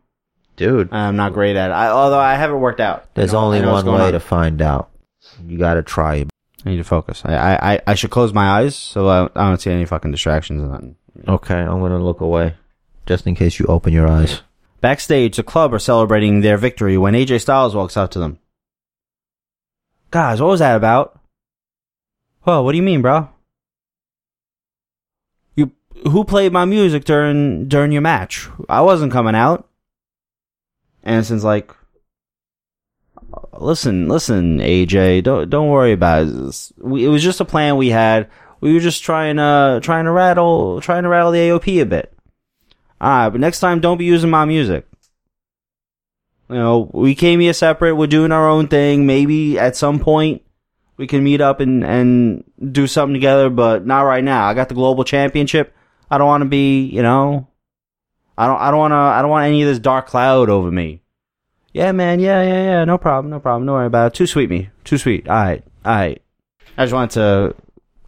Dude, 0.56 0.94
I'm 0.94 1.16
not 1.16 1.34
great 1.34 1.56
at 1.56 1.72
it. 1.72 1.74
I, 1.74 1.88
although 1.88 2.20
I 2.20 2.36
haven't 2.36 2.60
worked 2.60 2.80
out. 2.82 3.14
there's 3.16 3.34
know- 3.34 3.40
only 3.40 3.60
I 3.60 3.62
know 3.62 3.74
what's 3.74 3.86
one 3.86 3.96
way 4.00 4.08
on. 4.08 4.12
to 4.14 4.20
find 4.20 4.62
out. 4.62 4.90
You 5.46 5.58
gotta 5.58 5.84
try 5.84 6.16
it. 6.16 6.30
I 6.66 6.70
need 6.72 6.78
to 6.78 6.84
focus. 6.84 7.22
I, 7.26 7.56
I, 7.76 7.82
I- 7.88 7.96
should 7.96 8.12
close 8.12 8.34
my 8.34 8.48
eyes 8.50 8.76
so 8.76 9.08
I, 9.08 9.24
I 9.36 9.48
don't 9.50 9.60
see 9.62 9.72
any 9.72 9.86
fucking 9.86 10.12
distractions 10.12 10.62
and 10.62 10.72
nothing. 10.72 10.96
Okay, 11.28 11.56
I'm 11.56 11.80
gonna 11.82 12.04
look 12.04 12.22
away. 12.22 12.56
Just 13.06 13.26
in 13.28 13.36
case 13.36 13.58
you 13.60 13.66
open 13.68 13.92
your 13.94 14.08
eyes. 14.08 14.42
Backstage, 14.82 15.36
the 15.38 15.44
club 15.44 15.74
are 15.74 15.80
celebrating 15.80 16.42
their 16.42 16.58
victory 16.58 16.98
when 16.98 17.14
AJ 17.14 17.42
Styles 17.42 17.76
walks 17.76 17.98
up 17.98 18.12
to 18.12 18.20
them. 18.20 18.40
Guys, 20.12 20.42
what 20.42 20.48
was 20.50 20.60
that 20.60 20.76
about? 20.76 21.19
What 22.58 22.72
do 22.72 22.78
you 22.78 22.84
mean, 22.84 23.02
bro? 23.02 23.30
You 25.56 25.72
who 26.04 26.24
played 26.24 26.52
my 26.52 26.66
music 26.66 27.06
during 27.06 27.68
during 27.68 27.92
your 27.92 28.02
match? 28.02 28.48
I 28.68 28.82
wasn't 28.82 29.12
coming 29.12 29.36
out. 29.36 29.68
Anderson's 31.04 31.44
like, 31.44 31.72
listen, 33.54 34.08
listen, 34.08 34.60
AJ, 34.60 35.24
don't 35.24 35.50
don't 35.50 35.70
worry 35.70 35.92
about 35.92 36.28
it. 36.28 36.34
It 36.34 37.10
was 37.10 37.24
just 37.24 37.40
a 37.40 37.46
plan 37.46 37.78
we 37.78 37.90
had. 37.90 38.30
We 38.62 38.74
were 38.74 38.80
just 38.80 39.04
trying 39.04 39.38
to 39.38 39.80
trying 39.82 40.06
to 40.06 40.12
rattle 40.12 40.82
trying 40.82 41.04
to 41.04 41.10
rattle 41.10 41.32
the 41.32 41.40
AOP 41.40 41.82
a 41.82 41.86
bit. 41.86 42.14
Alright, 43.02 43.32
but 43.32 43.40
next 43.40 43.60
time 43.60 43.80
don't 43.80 43.98
be 43.98 44.06
using 44.06 44.30
my 44.30 44.46
music. 44.46 44.86
You 46.50 46.56
know, 46.56 46.90
we 46.94 47.16
came 47.16 47.40
here 47.40 47.54
separate, 47.54 47.96
we're 47.96 48.08
doing 48.08 48.32
our 48.32 48.50
own 48.50 48.68
thing. 48.68 49.06
Maybe 49.06 49.60
at 49.60 49.76
some 49.76 50.00
point 50.00 50.42
we 51.00 51.08
can 51.08 51.24
meet 51.24 51.40
up 51.40 51.62
and, 51.62 51.82
and 51.82 52.44
do 52.74 52.86
something 52.86 53.14
together, 53.14 53.50
but 53.50 53.86
not 53.86 54.02
right 54.02 54.22
now. 54.24 54.46
I 54.46 54.54
got 54.54 54.68
the 54.68 54.76
global 54.76 55.06
championship. 55.06 55.74
I 56.12 56.18
don't 56.18 56.28
want 56.28 56.42
to 56.42 56.50
be, 56.50 56.82
you 56.88 57.02
know, 57.02 57.48
I 58.38 58.48
don't, 58.48 58.60
I 58.60 58.70
don't 58.70 58.80
want 58.80 58.92
to, 58.92 58.98
I 58.98 59.22
don't 59.22 59.32
want 59.32 59.46
any 59.46 59.62
of 59.62 59.70
this 59.70 59.80
dark 59.80 60.08
cloud 60.08 60.50
over 60.50 60.70
me. 60.70 61.02
Yeah, 61.72 61.94
man. 61.94 62.20
Yeah, 62.20 62.42
yeah, 62.44 62.64
yeah. 62.64 62.84
No 62.84 62.98
problem. 62.98 63.32
No 63.32 63.40
problem. 63.40 63.66
Don't 63.66 63.76
worry 63.76 63.86
about 63.86 64.08
it. 64.08 64.14
Too 64.16 64.28
sweet, 64.28 64.50
me. 64.50 64.70
Too 64.84 64.98
sweet. 64.98 65.30
All 65.30 65.36
right. 65.42 65.64
All 65.86 65.96
right. 65.96 66.22
I 66.78 66.84
just 66.84 66.94
wanted 66.94 67.12
to 67.12 67.56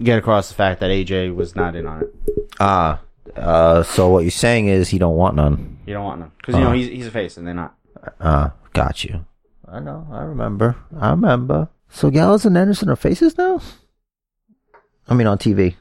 get 0.04 0.18
across 0.18 0.50
the 0.50 0.56
fact 0.56 0.82
that 0.82 0.90
AJ 0.90 1.34
was 1.34 1.56
not 1.56 1.78
in 1.78 1.86
on 1.88 2.02
it. 2.02 2.14
Ah, 2.60 3.00
uh, 3.38 3.84
so 3.84 4.10
what 4.10 4.20
you're 4.26 4.32
saying 4.32 4.68
is 4.68 4.90
he 4.90 4.98
don't 4.98 5.16
want 5.16 5.36
none. 5.38 5.80
You 5.86 5.94
don't 5.94 6.04
want 6.04 6.20
none 6.20 6.32
because 6.38 6.56
you 6.56 6.62
know 6.62 6.72
Uh. 6.72 6.74
he's 6.74 6.88
he's 6.88 7.08
a 7.08 7.12
face 7.12 7.38
and 7.38 7.48
they're 7.48 7.54
not. 7.54 7.76
Uh, 8.20 8.50
got 8.74 9.04
you. 9.06 9.26
I 9.68 9.80
know, 9.80 10.06
I 10.12 10.24
remember. 10.24 10.76
I 11.00 11.12
remember. 11.12 11.70
So 11.92 12.10
Gallows 12.10 12.46
and 12.46 12.58
Anderson 12.58 12.90
are 12.90 12.96
faces 12.96 13.38
now? 13.38 13.62
I 15.08 15.14
mean 15.14 15.28
on 15.28 15.38
TV. 15.38 15.76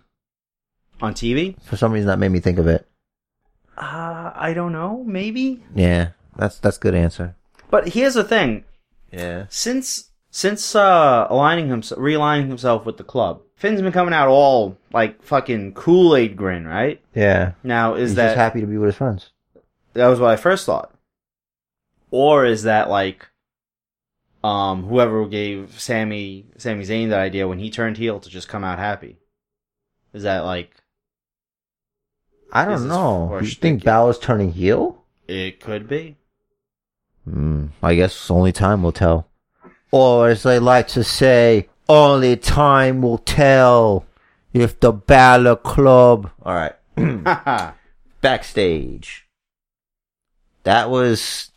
On 1.01 1.15
TV? 1.15 1.61
For 1.63 1.77
some 1.77 1.93
reason 1.93 2.09
that 2.09 2.19
made 2.19 2.31
me 2.33 2.41
think 2.41 2.59
of 2.59 2.67
it. 2.67 2.87
Uh, 3.77 4.33
I 4.35 4.53
don't 4.55 4.73
know. 4.73 5.03
Maybe. 5.07 5.63
Yeah, 5.75 6.11
that's 6.37 6.59
that's 6.59 6.77
a 6.77 6.81
good 6.81 6.95
answer. 6.95 7.37
But 7.71 7.89
here's 7.89 8.15
the 8.15 8.25
thing: 8.25 8.65
Yeah. 9.13 9.47
since 9.49 10.11
since 10.31 10.75
uh 10.75 11.27
aligning 11.31 11.69
himself, 11.69 11.99
realigning 12.01 12.49
himself 12.49 12.85
with 12.85 12.99
the 12.99 13.05
club, 13.05 13.41
Finn's 13.57 13.81
been 13.81 13.93
coming 13.93 14.13
out 14.13 14.29
all 14.29 14.77
like 14.93 15.23
fucking 15.23 15.73
Kool 15.75 16.15
Aid 16.17 16.37
grin, 16.37 16.67
right? 16.67 17.01
Yeah. 17.15 17.53
Now 17.63 17.95
is 17.95 18.11
He's 18.11 18.17
that 18.17 18.27
just 18.29 18.37
happy 18.37 18.61
to 18.61 18.67
be 18.67 18.77
with 18.77 18.89
his 18.89 18.97
friends. 18.97 19.31
that 19.95 20.09
was 20.09 20.21
what 20.21 20.31
I 20.31 20.37
first 20.37 20.67
thought, 20.67 20.93
or 22.11 22.45
is 22.45 22.65
that 22.65 22.91
like 22.91 23.30
um 24.43 24.85
whoever 24.85 25.27
gave 25.27 25.81
Sami 25.81 26.47
Sami 26.57 26.85
Zayn 26.85 27.11
that 27.11 27.21
idea 27.21 27.49
when 27.49 27.59
he 27.59 27.71
turned 27.71 27.97
heel 27.97 28.21
to 28.21 28.29
just 28.29 28.49
come 28.49 28.65
out 28.65 28.79
happy? 28.79 29.19
Is 30.13 30.23
that 30.23 30.45
like 30.45 30.75
I 32.53 32.65
don't 32.65 32.89
know. 32.89 33.39
You 33.41 33.49
think 33.49 33.85
Balor's 33.85 34.19
turning 34.19 34.53
heel? 34.53 35.05
it 35.29 35.61
could 35.61 35.87
be? 35.87 36.17
Hmm. 37.25 37.67
I 37.83 37.95
guess 37.95 38.31
only 38.31 38.51
time 38.53 38.83
will 38.83 38.93
tell. 38.93 39.29
Or 39.93 40.29
as 40.29 40.43
they 40.43 40.59
like 40.59 40.89
to 40.89 41.05
say, 41.05 41.69
only 41.89 42.37
time 42.37 43.03
will 43.03 43.19
tell 43.19 44.07
if 44.53 44.81
the 44.81 44.93
Balor 44.93 45.57
Club. 45.57 46.31
All 46.43 46.55
right. 46.55 46.75
Backstage. 48.21 49.27
That 50.65 50.91
was 50.91 51.51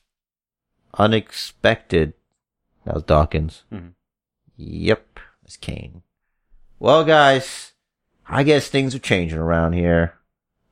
unexpected. 0.98 2.14
That 2.86 2.96
was 2.96 3.04
Dawkins. 3.04 3.64
Mhm. 3.72 3.94
Yep, 4.58 5.20
it's 5.46 5.58
Kane. 5.58 6.04
Well, 6.80 7.04
guys, 7.04 7.74
I 8.28 8.44
guess 8.44 8.68
things 8.68 8.94
are 8.94 9.00
changing 9.00 9.38
around 9.40 9.74
here. 9.74 10.16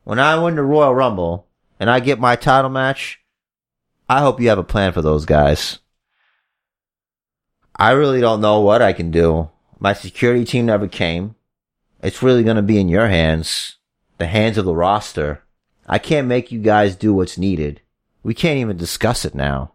When 0.03 0.19
I 0.19 0.37
win 0.37 0.55
the 0.55 0.63
Royal 0.63 0.93
Rumble 0.95 1.47
and 1.79 1.89
I 1.89 1.99
get 1.99 2.19
my 2.19 2.35
title 2.35 2.69
match, 2.69 3.19
I 4.09 4.19
hope 4.19 4.41
you 4.41 4.49
have 4.49 4.57
a 4.59 4.63
plan 4.63 4.91
for 4.93 5.01
those 5.01 5.25
guys. 5.25 5.79
I 7.75 7.91
really 7.91 8.19
don't 8.21 8.41
know 8.41 8.59
what 8.59 8.81
I 8.81 8.93
can 8.93 9.09
do. 9.11 9.49
My 9.79 9.93
security 9.93 10.45
team 10.45 10.65
never 10.65 10.87
came. 10.87 11.35
It's 12.03 12.21
really 12.21 12.43
going 12.43 12.57
to 12.57 12.61
be 12.61 12.79
in 12.79 12.89
your 12.89 13.07
hands, 13.07 13.77
the 14.17 14.27
hands 14.27 14.57
of 14.57 14.65
the 14.65 14.75
roster. 14.75 15.43
I 15.87 15.97
can't 15.97 16.27
make 16.27 16.51
you 16.51 16.59
guys 16.59 16.95
do 16.95 17.13
what's 17.13 17.37
needed. 17.37 17.81
We 18.23 18.33
can't 18.33 18.59
even 18.59 18.77
discuss 18.77 19.25
it 19.25 19.33
now. 19.33 19.73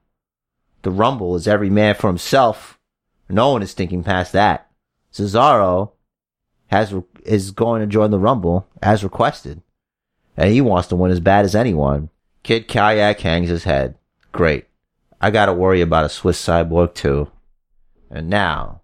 The 0.87 0.93
Rumble 0.93 1.35
is 1.35 1.49
every 1.49 1.69
man 1.69 1.97
for 1.97 2.07
himself. 2.07 2.79
No 3.29 3.51
one 3.51 3.61
is 3.61 3.73
thinking 3.73 4.05
past 4.05 4.33
that. 4.35 4.71
Cesaro 5.13 5.91
has 6.69 6.95
is 7.25 7.51
going 7.51 7.81
to 7.81 7.89
join 7.89 8.13
the 8.13 8.21
Rumble 8.21 8.69
as 8.81 9.03
requested, 9.03 9.63
and 10.37 10.53
he 10.53 10.61
wants 10.61 10.87
to 10.87 10.95
win 10.95 11.11
as 11.11 11.19
bad 11.19 11.45
as 11.45 11.57
anyone. 11.57 12.11
Kid 12.45 12.69
Kayak 12.69 13.19
hangs 13.19 13.49
his 13.49 13.65
head. 13.65 13.97
Great. 14.31 14.67
I 15.21 15.33
got 15.33 15.47
to 15.47 15.53
worry 15.53 15.81
about 15.81 16.05
a 16.05 16.09
Swiss 16.09 16.41
cyborg 16.41 16.95
too. 16.95 17.33
And 18.09 18.31
now, 18.31 18.83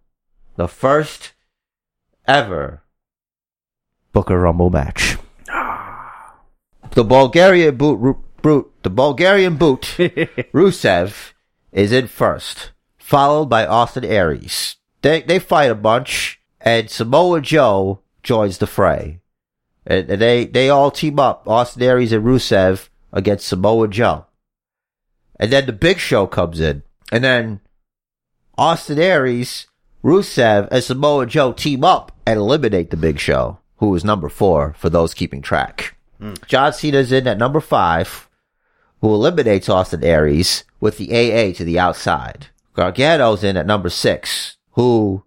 the 0.56 0.66
first 0.66 1.34
ever 2.26 2.82
Booker 4.12 4.40
Rumble 4.40 4.70
match. 4.70 5.18
Ah. 5.48 6.34
The 6.90 7.04
Bulgarian 7.04 7.76
boot, 7.76 8.00
Ru- 8.00 8.24
brute, 8.42 8.72
the 8.82 8.90
Bulgarian 8.90 9.54
boot, 9.54 9.82
Rusev 10.52 11.32
is 11.72 11.92
in 11.92 12.06
first, 12.06 12.72
followed 12.98 13.46
by 13.46 13.66
Austin 13.66 14.04
Aries. 14.04 14.76
They 15.02 15.22
they 15.22 15.38
fight 15.38 15.70
a 15.70 15.74
bunch, 15.74 16.40
and 16.60 16.88
Samoa 16.90 17.40
Joe 17.40 18.00
joins 18.22 18.58
the 18.58 18.66
fray. 18.66 19.20
And, 19.84 20.08
and 20.10 20.22
they 20.22 20.44
they 20.44 20.68
all 20.68 20.90
team 20.90 21.18
up, 21.18 21.48
Austin 21.48 21.82
Aries 21.82 22.12
and 22.12 22.24
Rusev 22.24 22.88
against 23.12 23.48
Samoa 23.48 23.88
Joe. 23.88 24.26
And 25.40 25.52
then 25.52 25.66
the 25.66 25.72
Big 25.72 25.98
Show 25.98 26.26
comes 26.26 26.60
in, 26.60 26.82
and 27.10 27.24
then 27.24 27.60
Austin 28.56 28.98
Aries, 28.98 29.66
Rusev, 30.04 30.68
and 30.70 30.84
Samoa 30.84 31.26
Joe 31.26 31.52
team 31.52 31.82
up 31.82 32.12
and 32.24 32.38
eliminate 32.38 32.90
the 32.90 32.96
Big 32.96 33.18
Show, 33.18 33.58
who 33.78 33.94
is 33.94 34.04
number 34.04 34.28
four 34.28 34.74
for 34.78 34.88
those 34.88 35.14
keeping 35.14 35.42
track. 35.42 35.96
Hmm. 36.20 36.34
John 36.46 36.72
Cena's 36.72 37.10
in 37.10 37.26
at 37.26 37.38
number 37.38 37.60
five, 37.60 38.28
who 39.02 39.12
eliminates 39.12 39.68
Austin 39.68 40.02
Aries 40.04 40.62
with 40.80 40.96
the 40.96 41.10
AA 41.10 41.52
to 41.52 41.64
the 41.64 41.78
outside. 41.78 42.46
Gargano's 42.74 43.44
in 43.44 43.56
at 43.56 43.66
number 43.66 43.90
six, 43.90 44.56
who 44.70 45.24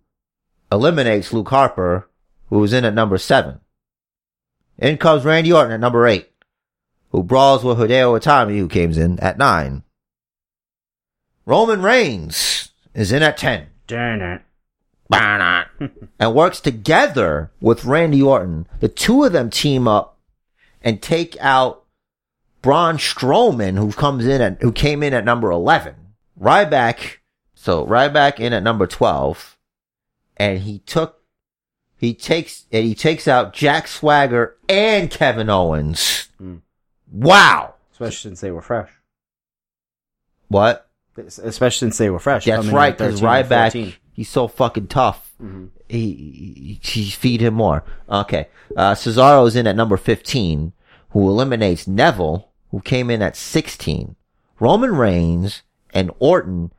eliminates 0.71 1.33
Luke 1.33 1.49
Harper, 1.49 2.09
who 2.49 2.63
is 2.63 2.71
in 2.71 2.85
at 2.85 2.93
number 2.93 3.17
seven. 3.17 3.59
In 4.79 4.97
comes 4.97 5.25
Randy 5.25 5.51
Orton 5.51 5.73
at 5.73 5.79
number 5.81 6.07
eight, 6.07 6.31
who 7.11 7.21
brawls 7.21 7.63
with 7.65 7.77
Hideo 7.77 8.17
Itami, 8.17 8.57
who 8.57 8.69
comes 8.69 8.97
in 8.97 9.19
at 9.19 9.37
nine. 9.37 9.83
Roman 11.45 11.81
Reigns 11.81 12.71
is 12.93 13.11
in 13.11 13.23
at 13.23 13.37
ten. 13.37 13.67
Darn 13.87 14.21
it. 14.21 14.41
and 16.19 16.33
works 16.33 16.61
together 16.61 17.51
with 17.59 17.85
Randy 17.85 18.21
Orton. 18.21 18.67
The 18.79 18.87
two 18.87 19.25
of 19.25 19.33
them 19.33 19.49
team 19.49 19.87
up 19.87 20.17
and 20.81 21.01
take 21.01 21.37
out 21.41 21.84
Braun 22.65 22.97
Strowman, 22.97 23.77
who 23.77 23.91
comes 23.91 24.25
in 24.25 24.41
at, 24.41 24.59
who 24.59 24.71
came 24.71 25.03
in 25.03 25.13
at 25.13 25.23
number 25.23 25.51
11. 25.51 25.93
Ryback, 26.41 27.17
so 27.53 27.85
Ryback 27.85 28.39
in 28.39 28.53
at 28.53 28.63
number 28.63 28.87
12, 28.87 29.55
and 30.37 30.61
he 30.61 30.79
took, 30.79 31.21
he 31.95 32.15
takes, 32.15 32.65
and 32.71 32.83
he 32.83 32.95
takes 32.95 33.27
out 33.27 33.53
Jack 33.53 33.87
Swagger 33.87 34.57
and 34.67 35.11
Kevin 35.11 35.47
Owens. 35.47 36.29
Hmm. 36.39 36.55
Wow. 37.11 37.75
Especially 37.91 38.29
since 38.31 38.41
they 38.41 38.49
were 38.49 38.63
fresh. 38.63 38.89
What? 40.47 40.89
Especially 41.15 41.85
since 41.85 41.99
they 41.99 42.09
were 42.09 42.17
fresh. 42.17 42.45
That's 42.45 42.65
right, 42.69 42.97
because 42.97 43.21
Ryback, 43.21 43.93
he's 44.11 44.27
so 44.27 44.47
fucking 44.47 44.87
tough. 44.87 45.31
Mhm. 45.39 45.69
He, 45.87 46.79
he, 46.81 47.01
he 47.03 47.11
feed 47.11 47.41
him 47.41 47.53
more. 47.53 47.83
Okay. 48.09 48.47
Uh, 48.75 48.95
Cesaro's 48.95 49.55
in 49.55 49.67
at 49.67 49.75
number 49.75 49.97
15, 49.97 50.73
who 51.11 51.29
eliminates 51.29 51.87
Neville, 51.87 52.49
who 52.75 52.81
came 52.81 53.09
in 53.09 53.21
at 53.21 53.37
16. 53.37 54.17
Roman 54.59 54.97
Reigns 54.97 55.61
and 55.93 56.11
Orton 56.19 56.73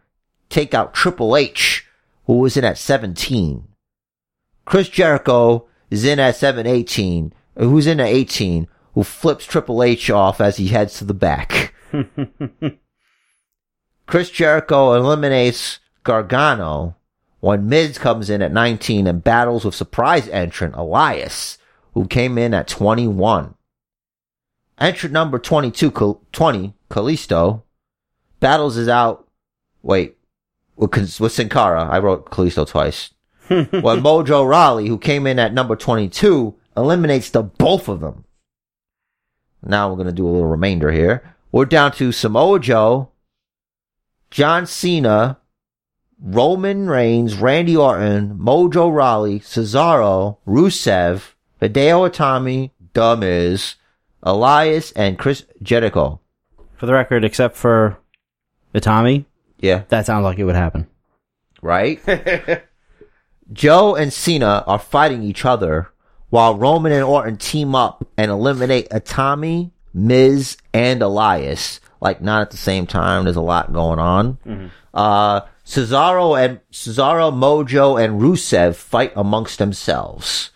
take 0.51 0.75
out 0.75 0.93
Triple 0.93 1.35
H, 1.35 1.87
who 2.27 2.35
was 2.35 2.55
in 2.59 2.65
at 2.65 2.77
17. 2.77 3.67
Chris 4.67 4.91
Jericho 4.91 5.67
is 5.89 6.05
in 6.05 6.21
at 6.21 6.37
718, 6.37 7.33
who's 7.57 7.87
in 7.87 7.99
at 7.99 8.09
18, 8.09 8.69
who 8.93 9.03
flips 9.03 9.47
Triple 9.47 9.83
H 9.83 10.11
off 10.11 10.39
as 10.39 10.59
he 10.59 10.69
heads 10.69 10.99
to 10.99 11.07
the 11.07 11.15
back. 11.15 11.73
Chris 14.07 14.31
Jericho 14.31 14.93
eliminates 14.93 15.81
Gargano 16.05 16.95
when 17.41 17.71
Miz 17.71 17.97
comes 17.97 18.29
in 18.29 18.43
at 18.43 18.53
19 18.53 19.07
and 19.07 19.25
battles 19.25 19.65
with 19.65 19.75
surprise 19.75 20.29
entrant 20.29 20.75
Elias, 20.77 21.57
who 21.95 22.07
came 22.07 22.37
in 22.37 22.53
at 22.53 22.69
21. 22.69 23.56
Entrant 24.79 25.13
number 25.13 25.39
22, 25.39 25.91
Cal- 25.91 26.21
20, 26.33 26.75
Kalisto, 26.91 27.63
battles 28.41 28.77
is 28.77 28.89
out. 28.89 29.29
Wait, 29.83 30.17
with, 30.77 31.21
with 31.21 31.33
Sin 31.33 31.49
Cara. 31.49 31.85
I 31.85 31.99
wrote 31.99 32.31
Kalisto 32.31 32.67
twice. 32.67 33.11
when 33.49 33.71
Mojo 33.71 34.47
Rawley, 34.47 34.89
who 34.89 34.99
came 34.99 35.27
in 35.27 35.39
at 35.39 35.55
number 35.55 35.77
22, 35.77 36.55
eliminates 36.77 37.31
the 37.31 37.43
both 37.43 37.89
of 37.89 38.01
them. 38.01 38.25
Now 39.65 39.89
we're 39.89 39.97
going 39.97 40.07
to 40.09 40.13
do 40.13 40.27
a 40.27 40.31
little 40.31 40.47
remainder 40.47 40.93
here. 40.93 41.35
We're 41.53 41.65
down 41.65 41.93
to 41.93 42.13
Samoa 42.13 42.61
Joe, 42.61 43.11
John 44.31 44.67
Cena, 44.67 45.39
Roman 46.21 46.89
Reigns, 46.89 47.37
Randy 47.37 47.77
Orton, 47.77 48.39
Mojo 48.39 48.95
Rawley, 48.95 49.41
Cesaro, 49.41 50.39
Rusev, 50.47 51.33
Hideo 51.63 52.11
Itami, 52.11 52.71
The 52.93 53.17
Miz, 53.17 53.77
Elias, 54.27 54.93
and 54.93 55.19
Chris 55.19 55.47
Jericho. 55.63 56.21
For 56.77 56.85
the 56.87 56.93
record, 56.93 57.25
except 57.25 57.57
for 57.57 57.97
Itami, 58.75 59.25
Yeah. 59.61 59.85
that 59.89 60.05
sounds 60.05 60.25
like 60.25 60.39
it 60.39 60.45
would 60.45 60.57
happen. 60.57 60.87
Right? 61.63 62.01
Joe 63.53 63.95
and 63.95 64.13
Cena 64.13 64.65
are 64.67 64.79
fighting 64.79 65.23
each 65.23 65.45
other 65.45 65.89
while 66.31 66.57
Roman 66.57 66.93
and 66.93 67.05
Orton 67.05 67.37
team 67.37 67.75
up 67.75 68.07
and 68.19 68.31
eliminate 68.31 68.91
Itami, 68.91 69.71
Miz, 69.95 70.57
and 70.75 71.01
Elias. 71.03 71.81
Like 72.01 72.21
not 72.21 72.43
at 72.43 72.51
the 72.51 72.57
same 72.57 72.87
time. 72.87 73.25
There's 73.25 73.37
a 73.37 73.41
lot 73.41 73.73
going 73.73 73.99
on. 73.99 74.71
Uh, 74.93 75.41
Cesaro 75.65 76.39
and 76.39 76.61
Cesaro, 76.73 77.33
Mojo, 77.33 78.03
and 78.03 78.21
Rusev 78.21 78.75
fight 78.75 79.13
amongst 79.17 79.59
themselves. 79.59 80.51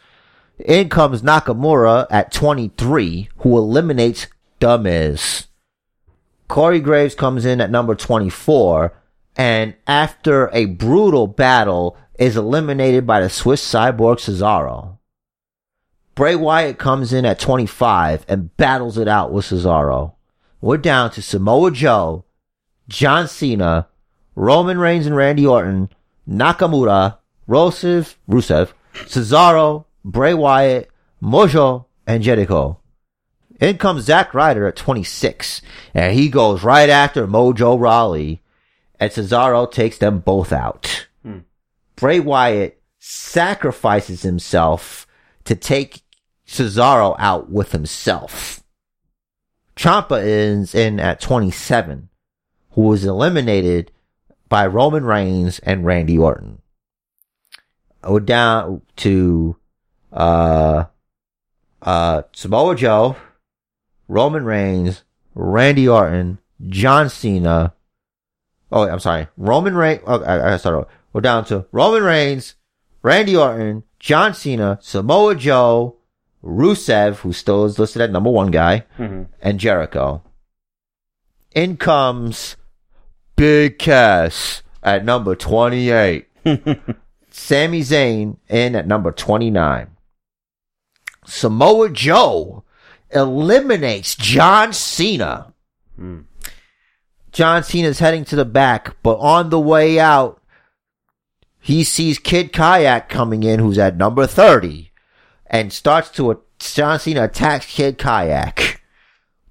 In 0.65 0.89
comes 0.89 1.23
Nakamura 1.23 2.07
at 2.11 2.33
23, 2.33 3.31
who 3.39 3.57
eliminates 3.57 4.27
Miz. 4.61 5.47
Corey 6.49 6.81
Graves 6.81 7.15
comes 7.15 7.47
in 7.47 7.61
at 7.61 7.71
number 7.71 7.95
24 7.95 8.93
and 9.37 9.75
after 9.87 10.51
a 10.53 10.67
brutal 10.67 11.27
battle 11.27 11.97
is 12.19 12.37
eliminated 12.37 13.07
by 13.07 13.21
the 13.21 13.31
Swiss 13.31 13.63
cyborg 13.63 14.17
Cesaro. 14.17 14.99
Bray 16.15 16.35
Wyatt 16.35 16.79
comes 16.79 17.13
in 17.13 17.25
at 17.25 17.39
25 17.39 18.27
and 18.29 18.55
battles 18.59 18.99
it 18.99 19.09
out 19.09 19.33
with 19.33 19.47
Cesaro. 19.47 20.15
We're 20.61 20.77
down 20.77 21.11
to 21.13 21.23
Samoa 21.23 21.71
Joe, 21.71 22.25
John 22.89 23.29
Cena, 23.29 23.89
Roman 24.35 24.79
Reigns 24.79 25.07
and 25.07 25.17
Randy 25.17 25.47
Orton, 25.47 25.89
Nakamura, 26.29 27.17
Rusev, 27.49 28.17
Rusev, 28.29 28.73
Cesaro, 28.93 29.87
Bray 30.05 30.35
Wyatt, 30.35 30.91
Mojo, 31.23 31.87
and 32.07 32.23
Jericho. 32.23 32.79
In 33.61 33.77
comes 33.77 34.05
Zack 34.05 34.33
Ryder 34.33 34.67
at 34.67 34.77
26, 34.77 35.61
and 35.93 36.15
he 36.15 36.29
goes 36.29 36.63
right 36.63 36.89
after 36.89 37.27
Mojo 37.27 37.79
Rawley, 37.79 38.43
and 38.99 39.11
Cesaro 39.11 39.71
takes 39.71 39.99
them 39.99 40.21
both 40.21 40.53
out. 40.53 41.07
Hmm. 41.23 41.41
Bray 41.97 42.21
Wyatt 42.21 42.81
sacrifices 42.99 44.23
himself 44.23 45.07
to 45.45 45.55
take 45.55 46.03
Cesaro 46.47 47.17
out 47.19 47.51
with 47.51 47.73
himself. 47.73 48.63
Ciampa 49.77 50.23
is 50.23 50.75
in 50.75 51.01
at 51.01 51.21
27, 51.21 52.09
who 52.73 52.83
was 52.83 53.05
eliminated 53.05 53.93
by 54.49 54.67
Roman 54.67 55.05
Reigns 55.05 55.59
and 55.61 55.87
Randy 55.87 56.19
Orton. 56.19 56.61
We're 58.07 58.21
down 58.21 58.83
to, 58.97 59.57
uh, 60.13 60.85
uh, 61.83 62.23
Samoa 62.33 62.75
Joe, 62.77 63.17
Roman 64.09 64.45
Reigns, 64.45 65.05
Randy 65.35 65.89
Orton, 65.89 66.39
John 66.69 67.09
Cena. 67.09 67.75
Oh, 68.73 68.89
I'm 68.89 69.01
sorry. 69.01 69.29
Roman 69.37 69.75
Reigns. 69.75 70.03
Oh, 70.07 70.23
I, 70.23 70.55
I 70.55 70.57
started. 70.57 70.87
We're 71.13 71.21
down 71.21 71.45
to 71.47 71.67
Roman 71.73 72.03
Reigns, 72.03 72.55
Randy 73.03 73.37
Orton, 73.37 73.85
John 73.99 74.35
Cena, 74.35 74.79
Samoa 74.81 75.35
Joe, 75.35 75.97
Rusev, 76.45 77.17
who 77.17 77.33
still 77.33 77.65
is 77.65 77.79
listed 77.79 78.03
at 78.03 78.11
number 78.13 78.31
one 78.31 78.51
guy, 78.51 78.85
and 79.41 79.61
Jericho. 79.61 80.23
In 81.55 81.77
comes 81.77 82.57
Big 83.37 83.79
Cass 83.79 84.63
at 84.83 85.05
number 85.05 85.35
28. 85.35 86.27
Sami 87.31 87.81
Zayn 87.81 88.37
in 88.49 88.77
at 88.77 88.87
number 88.87 89.13
29. 89.13 89.89
Samoa 91.31 91.91
Joe 91.91 92.65
eliminates 93.11 94.17
John 94.17 94.73
Cena. 94.73 95.53
Hmm. 95.97 96.23
John 97.31 97.63
Cena's 97.63 98.01
heading 98.01 98.25
to 98.27 98.37
the 98.37 98.45
back, 98.45 98.97
but 99.05 99.17
on 99.19 99.51
the 99.51 99.61
way 99.61 100.01
out, 100.01 100.43
he 101.61 101.85
sees 101.85 102.19
Kid 102.19 102.53
Kayak 102.53 103.09
coming 103.09 103.45
in, 103.45 103.61
who's 103.61 103.79
at 103.79 103.97
number 103.97 104.27
30, 104.27 104.91
and 105.47 105.73
starts 105.73 106.11
to, 106.13 106.43
John 106.59 106.99
Cena 106.99 107.25
attacks 107.25 107.67
Kid 107.67 107.97
Kayak. 107.97 108.83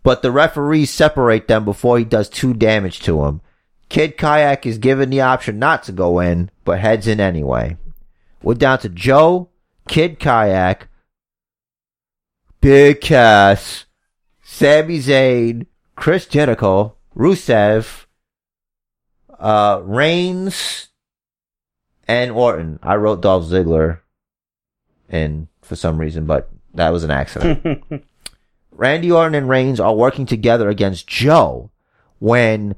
But 0.03 0.21
the 0.21 0.31
referees 0.31 0.89
separate 0.89 1.47
them 1.47 1.63
before 1.63 1.97
he 1.97 2.03
does 2.03 2.27
two 2.27 2.53
damage 2.53 2.99
to 3.01 3.25
him. 3.25 3.41
Kid 3.87 4.17
Kayak 4.17 4.65
is 4.65 4.77
given 4.77 5.09
the 5.09 5.21
option 5.21 5.59
not 5.59 5.83
to 5.83 5.91
go 5.91 6.19
in, 6.19 6.51
but 6.65 6.79
heads 6.79 7.07
in 7.07 7.21
anyway. 7.21 7.77
We're 8.41 8.55
down 8.55 8.79
to 8.79 8.89
Joe, 8.89 9.49
Kid 9.87 10.19
Kayak, 10.19 10.88
Big 12.61 13.01
Cass, 13.01 13.85
Sami 14.43 14.99
Zayn, 14.99 15.65
Chris 15.95 16.25
Jericho, 16.25 16.95
Rusev, 17.15 18.05
uh, 19.37 19.81
Reigns, 19.83 20.89
and 22.07 22.31
Orton. 22.31 22.79
I 22.83 22.95
wrote 22.95 23.21
Dolph 23.21 23.45
Ziggler 23.45 23.99
in 25.09 25.47
for 25.61 25.75
some 25.75 25.97
reason, 25.97 26.25
but 26.25 26.49
that 26.73 26.91
was 26.91 27.03
an 27.03 27.11
accident. 27.11 27.83
Randy 28.71 29.11
Orton 29.11 29.35
and 29.35 29.49
Reigns 29.49 29.79
are 29.79 29.93
working 29.93 30.25
together 30.25 30.69
against 30.69 31.07
Joe. 31.07 31.71
When 32.19 32.75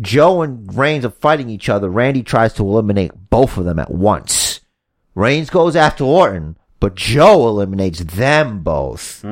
Joe 0.00 0.42
and 0.42 0.76
Reigns 0.76 1.04
are 1.04 1.10
fighting 1.10 1.48
each 1.48 1.68
other, 1.68 1.88
Randy 1.88 2.22
tries 2.22 2.52
to 2.54 2.62
eliminate 2.62 3.30
both 3.30 3.56
of 3.56 3.64
them 3.64 3.78
at 3.78 3.90
once. 3.90 4.60
Reigns 5.14 5.50
goes 5.50 5.76
after 5.76 6.04
Orton, 6.04 6.56
but 6.84 6.96
Joe 6.96 7.48
eliminates 7.48 8.00
them 8.00 8.58
both. 8.58 9.24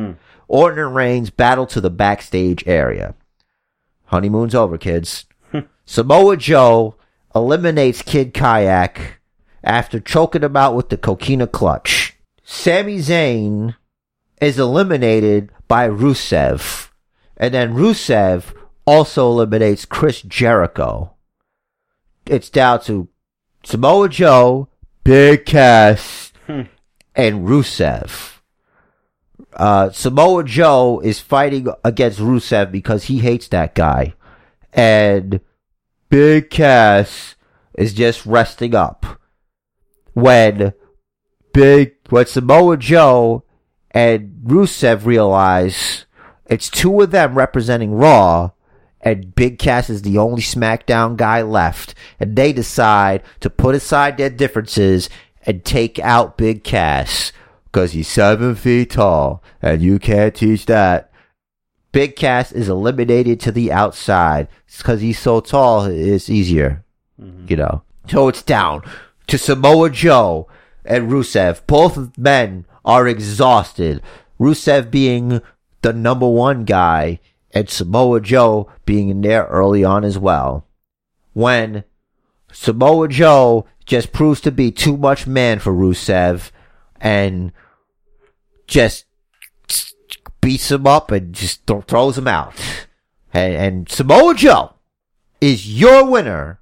Orton 0.49 0.87
and 0.87 0.95
Reigns 0.95 1.29
battle 1.29 1.67
to 1.67 1.83
the 1.83 1.91
backstage 1.91 2.67
area. 2.67 3.15
Honeymoon's 4.07 4.55
over, 4.55 4.79
kids. 4.79 5.27
Samoa 5.85 6.39
Joe 6.39 6.95
eliminates 7.35 8.01
Kid 8.01 8.33
Kayak 8.33 9.21
after 9.63 10.01
choking 10.01 10.43
him 10.43 10.57
out 10.57 10.75
with 10.75 10.89
the 10.89 10.97
coquina 10.97 11.47
clutch. 11.47 12.17
Sami 12.43 13.01
Zayn 13.01 13.77
is 14.41 14.59
eliminated 14.59 15.51
by 15.69 15.87
Rusev. 15.87 16.89
And 17.37 17.53
then 17.53 17.75
Rusev 17.75 18.55
also 18.87 19.29
eliminates 19.31 19.85
Chris 19.85 20.23
Jericho. 20.23 21.13
It's 22.25 22.49
down 22.49 22.81
to 22.85 23.09
Samoa 23.63 24.09
Joe, 24.09 24.69
Big 25.05 25.45
Cass 25.45 26.32
Hmm. 26.32 26.32
And 27.15 27.47
Rusev. 27.47 28.41
Uh, 29.55 29.91
Samoa 29.91 30.45
Joe 30.45 31.01
is 31.01 31.21
fighting 31.21 31.69
against 31.85 32.19
Rusev 32.19 32.73
because 32.73 33.05
he 33.05 33.19
hates 33.19 33.49
that 33.49 33.75
guy. 33.75 34.15
And 34.73 35.41
Big 36.09 36.51
Cass 36.51 37.35
is 37.77 37.93
just 37.93 38.25
resting 38.25 38.75
up. 38.75 39.21
When 40.15 40.73
Big, 41.53 41.95
when 42.09 42.27
Samoa 42.27 42.77
Joe 42.77 43.45
and 43.91 44.41
Rusev 44.45 45.05
realize 45.05 46.07
it's 46.47 46.71
two 46.71 47.01
of 47.01 47.11
them 47.11 47.35
representing 47.35 47.93
Raw, 47.95 48.51
and 49.01 49.35
Big 49.35 49.59
Cass 49.59 49.91
is 49.91 50.03
the 50.03 50.19
only 50.19 50.43
SmackDown 50.43 51.17
guy 51.17 51.43
left, 51.43 51.95
and 52.21 52.37
they 52.37 52.53
decide 52.53 53.23
to 53.41 53.51
put 53.51 53.75
aside 53.75 54.17
their 54.17 54.31
differences 54.31 55.11
and 55.45 55.64
take 55.64 55.99
out 55.99 56.36
Big 56.36 56.64
Cass 56.64 57.32
because 57.64 57.93
he's 57.93 58.09
seven 58.09 58.55
feet 58.55 58.90
tall, 58.90 59.43
and 59.61 59.82
you 59.82 59.99
can't 59.99 60.34
teach 60.34 60.66
that. 60.66 61.11
Big 61.90 62.16
Cass 62.16 62.53
is 62.53 62.68
eliminated 62.68 63.40
to 63.40 63.53
the 63.53 63.70
outside 63.70 64.49
because 64.78 65.01
he's 65.01 65.18
so 65.18 65.40
tall. 65.40 65.84
It's 65.84 66.30
easier, 66.30 66.84
mm-hmm. 67.20 67.47
you 67.49 67.57
know. 67.57 67.82
So 68.09 68.28
it's 68.28 68.43
down 68.43 68.82
to 69.26 69.38
Samoa 69.38 69.90
Joe 69.90 70.49
and 70.84 71.11
Rusev. 71.11 71.66
Both 71.66 72.16
men 72.18 72.66
are 72.84 73.07
exhausted. 73.07 74.03
Rusev 74.40 74.90
being 74.90 75.40
the 75.82 75.93
number 75.93 76.28
one 76.28 76.64
guy 76.64 77.20
and 77.53 77.68
Samoa 77.68 78.20
Joe 78.20 78.70
being 78.86 79.09
in 79.09 79.20
there 79.20 79.45
early 79.45 79.84
on 79.84 80.05
as 80.05 80.18
well. 80.18 80.66
When 81.32 81.84
Samoa 82.51 83.09
Joe 83.09 83.66
just 83.93 84.11
proves 84.11 84.40
to 84.40 84.51
be 84.51 84.70
too 84.70 84.97
much 84.97 85.26
man 85.26 85.59
for 85.59 85.70
Rusev 85.70 86.51
and 86.99 87.53
just 88.66 89.05
beats 90.40 90.70
him 90.70 90.86
up 90.86 91.11
and 91.11 91.34
just 91.34 91.66
th- 91.66 91.84
throws 91.84 92.16
him 92.16 92.26
out. 92.26 92.55
And, 93.34 93.55
and 93.55 93.88
Samoa 93.90 94.34
Joe 94.34 94.76
is 95.43 95.78
your 95.78 96.11
winner 96.11 96.59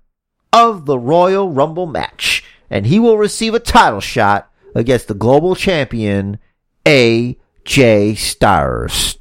of 0.52 0.86
the 0.86 0.98
Royal 0.98 1.48
Rumble 1.50 1.86
match. 1.86 2.42
And 2.68 2.84
he 2.84 2.98
will 2.98 3.16
receive 3.16 3.54
a 3.54 3.60
title 3.60 4.00
shot 4.00 4.50
against 4.74 5.06
the 5.06 5.14
global 5.14 5.54
champion, 5.54 6.40
AJ 6.84 8.16
Styles. 8.16 9.18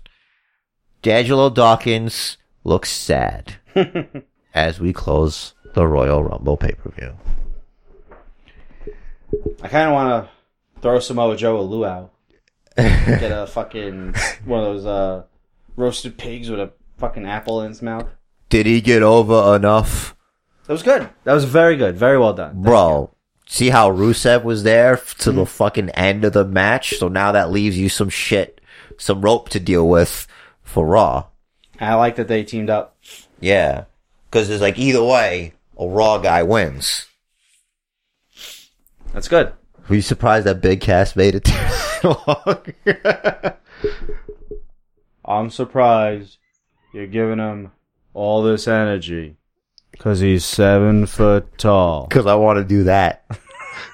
D'Angelo 1.04 1.52
Dawkins 1.52 2.38
looks 2.64 2.90
sad 2.90 3.58
as 4.56 4.80
we 4.80 4.94
close 4.94 5.54
the 5.76 5.86
Royal 5.86 6.24
Rumble 6.24 6.58
pay 6.58 6.72
per 6.72 6.90
view. 6.90 7.16
I 9.62 9.68
kind 9.68 9.90
of 9.90 9.94
want 9.94 10.26
to 10.26 10.82
throw 10.82 11.00
Samoa 11.00 11.36
Joe 11.36 11.60
a 11.60 11.62
luau. 11.62 12.10
Get 12.78 13.32
a 13.32 13.48
fucking 13.48 14.16
one 14.46 14.60
of 14.60 14.66
those 14.66 14.86
uh, 14.86 15.24
roasted 15.76 16.18
pigs 16.18 16.50
with 16.50 16.60
a 16.60 16.72
fucking 16.98 17.26
apple 17.26 17.62
in 17.62 17.70
his 17.70 17.82
mouth. 17.82 18.08
Did 18.50 18.66
he 18.66 18.82
get 18.82 19.04
over 19.04 19.56
enough? 19.56 20.16
That 20.66 20.74
was 20.74 20.84
good. 20.84 21.10
That 21.24 21.34
was 21.34 21.46
very 21.46 21.76
good. 21.76 21.98
Very 21.98 22.18
well 22.18 22.34
done. 22.34 22.62
Bro, 22.62 23.12
see 23.48 23.70
how 23.70 23.92
Rusev 23.92 24.44
was 24.44 24.64
there 24.64 24.98
to 25.20 25.32
the 25.32 25.46
fucking 25.46 25.90
end 25.90 26.26
of 26.26 26.34
the 26.34 26.46
match? 26.46 26.98
So 26.98 27.08
now 27.08 27.32
that 27.32 27.52
leaves 27.52 27.78
you 27.78 27.90
some 27.90 28.10
shit, 28.10 28.62
some 28.98 29.22
rope 29.22 29.50
to 29.50 29.60
deal 29.60 29.88
with 29.88 30.28
for 30.64 30.86
Raw. 30.86 31.26
I 31.80 31.96
like 31.96 32.16
that 32.16 32.28
they 32.28 32.44
teamed 32.44 32.70
up. 32.70 32.98
Yeah. 33.40 33.86
Cause 34.32 34.50
it's 34.50 34.62
like 34.62 34.78
either 34.78 35.04
way, 35.04 35.54
a 35.78 35.88
Raw 35.88 36.18
guy 36.20 36.44
wins. 36.44 37.08
That's 39.14 39.28
good. 39.28 39.54
Were 39.88 39.96
you 39.96 40.02
surprised 40.02 40.46
that 40.46 40.62
Big 40.62 40.82
Cass 40.82 41.16
made 41.16 41.36
it 41.36 41.44
too 42.02 42.16
long? 42.28 42.64
I'm 45.26 45.50
surprised 45.50 46.38
you're 46.94 47.08
giving 47.08 47.40
him 47.40 47.72
all 48.14 48.42
this 48.44 48.68
energy 48.68 49.38
because 49.92 50.20
he's 50.20 50.46
seven 50.46 51.06
foot 51.06 51.58
tall. 51.58 52.08
Cause 52.08 52.26
I 52.26 52.36
want 52.36 52.58
to 52.58 52.64
do 52.64 52.84
that. 52.84 53.26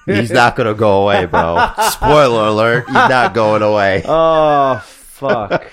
He's 0.08 0.32
not 0.32 0.56
gonna 0.56 0.74
go 0.76 1.04
away, 1.04 1.26
bro. 1.26 1.68
Spoiler 1.92 2.48
alert, 2.48 2.86
he's 2.86 2.94
not 2.94 3.34
going 3.34 3.62
away. 3.64 4.04
Oh 4.06 4.78
fuck! 4.84 5.66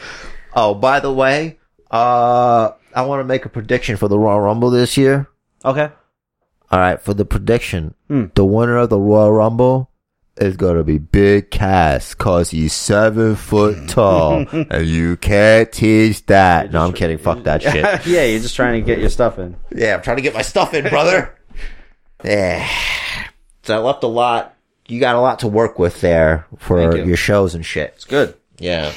Oh, 0.55 0.75
by 0.75 1.01
the 1.01 1.13
way, 1.13 1.59
uh, 1.91 2.71
I 2.95 3.03
want 3.03 3.21
to 3.21 3.25
make 3.25 3.45
a 3.45 3.51
prediction 3.51 3.97
for 3.99 4.09
the 4.09 4.19
Royal 4.19 4.41
Rumble 4.41 4.71
this 4.71 4.97
year. 4.97 5.29
okay. 5.65 5.91
All 6.73 6.79
right, 6.81 7.01
for 7.01 7.13
the 7.15 7.25
prediction, 7.27 7.95
Hmm. 8.09 8.27
the 8.35 8.45
winner 8.47 8.79
of 8.79 8.89
the 8.89 8.99
Royal 8.99 9.31
Rumble 9.33 9.91
is 10.39 10.57
gonna 10.57 10.83
be 10.83 10.97
Big 10.97 11.51
Cass, 11.51 12.15
cause 12.15 12.51
he's 12.51 12.73
seven 12.73 13.37
foot 13.37 13.89
tall, 13.89 14.47
and 14.53 14.87
you 14.87 15.17
can't 15.19 15.71
teach 15.71 16.25
that. 16.27 16.73
No, 16.73 16.83
I'm 16.83 16.95
kidding. 16.95 17.19
Fuck 17.19 17.43
that 17.45 17.63
shit. 17.63 18.07
yeah, 18.07 18.25
you're 18.25 18.41
just 18.41 18.57
trying 18.57 18.81
to 18.81 18.87
get 18.87 18.99
your 18.99 19.11
stuff 19.11 19.39
in. 19.39 19.55
Yeah, 19.75 19.95
I'm 19.97 20.03
trying 20.03 20.17
to 20.17 20.23
get 20.23 20.33
my 20.35 20.41
stuff 20.43 20.73
in, 20.73 20.89
brother. 20.89 21.37
yeah. 22.25 22.67
So 23.65 23.77
I 23.77 23.79
left 23.79 24.03
a 24.03 24.07
lot. 24.09 24.55
You 24.89 24.99
got 24.99 25.15
a 25.17 25.21
lot 25.21 25.41
to 25.41 25.49
work 25.49 25.79
with 25.79 26.01
there 26.01 26.47
for 26.59 26.97
you. 26.97 27.05
your 27.05 27.17
shows 27.17 27.55
and 27.55 27.65
shit. 27.65 27.93
It's 27.97 28.05
good. 28.05 28.35
Yeah. 28.59 28.93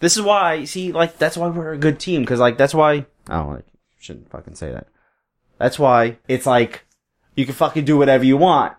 This 0.00 0.16
is 0.16 0.22
why, 0.22 0.64
see, 0.64 0.92
like, 0.92 1.18
that's 1.18 1.36
why 1.36 1.48
we're 1.48 1.72
a 1.72 1.78
good 1.78 1.98
team, 2.00 2.22
because, 2.22 2.40
like, 2.40 2.56
that's 2.58 2.74
why, 2.74 3.06
I 3.28 3.36
don't 3.36 3.50
like, 3.54 3.64
shouldn't 3.98 4.30
fucking 4.30 4.54
say 4.54 4.72
that. 4.72 4.86
That's 5.58 5.78
why 5.78 6.16
it's 6.26 6.46
like, 6.46 6.84
you 7.40 7.46
can 7.46 7.54
fucking 7.54 7.84
do 7.84 7.96
whatever 7.96 8.24
you 8.24 8.36
want. 8.36 8.74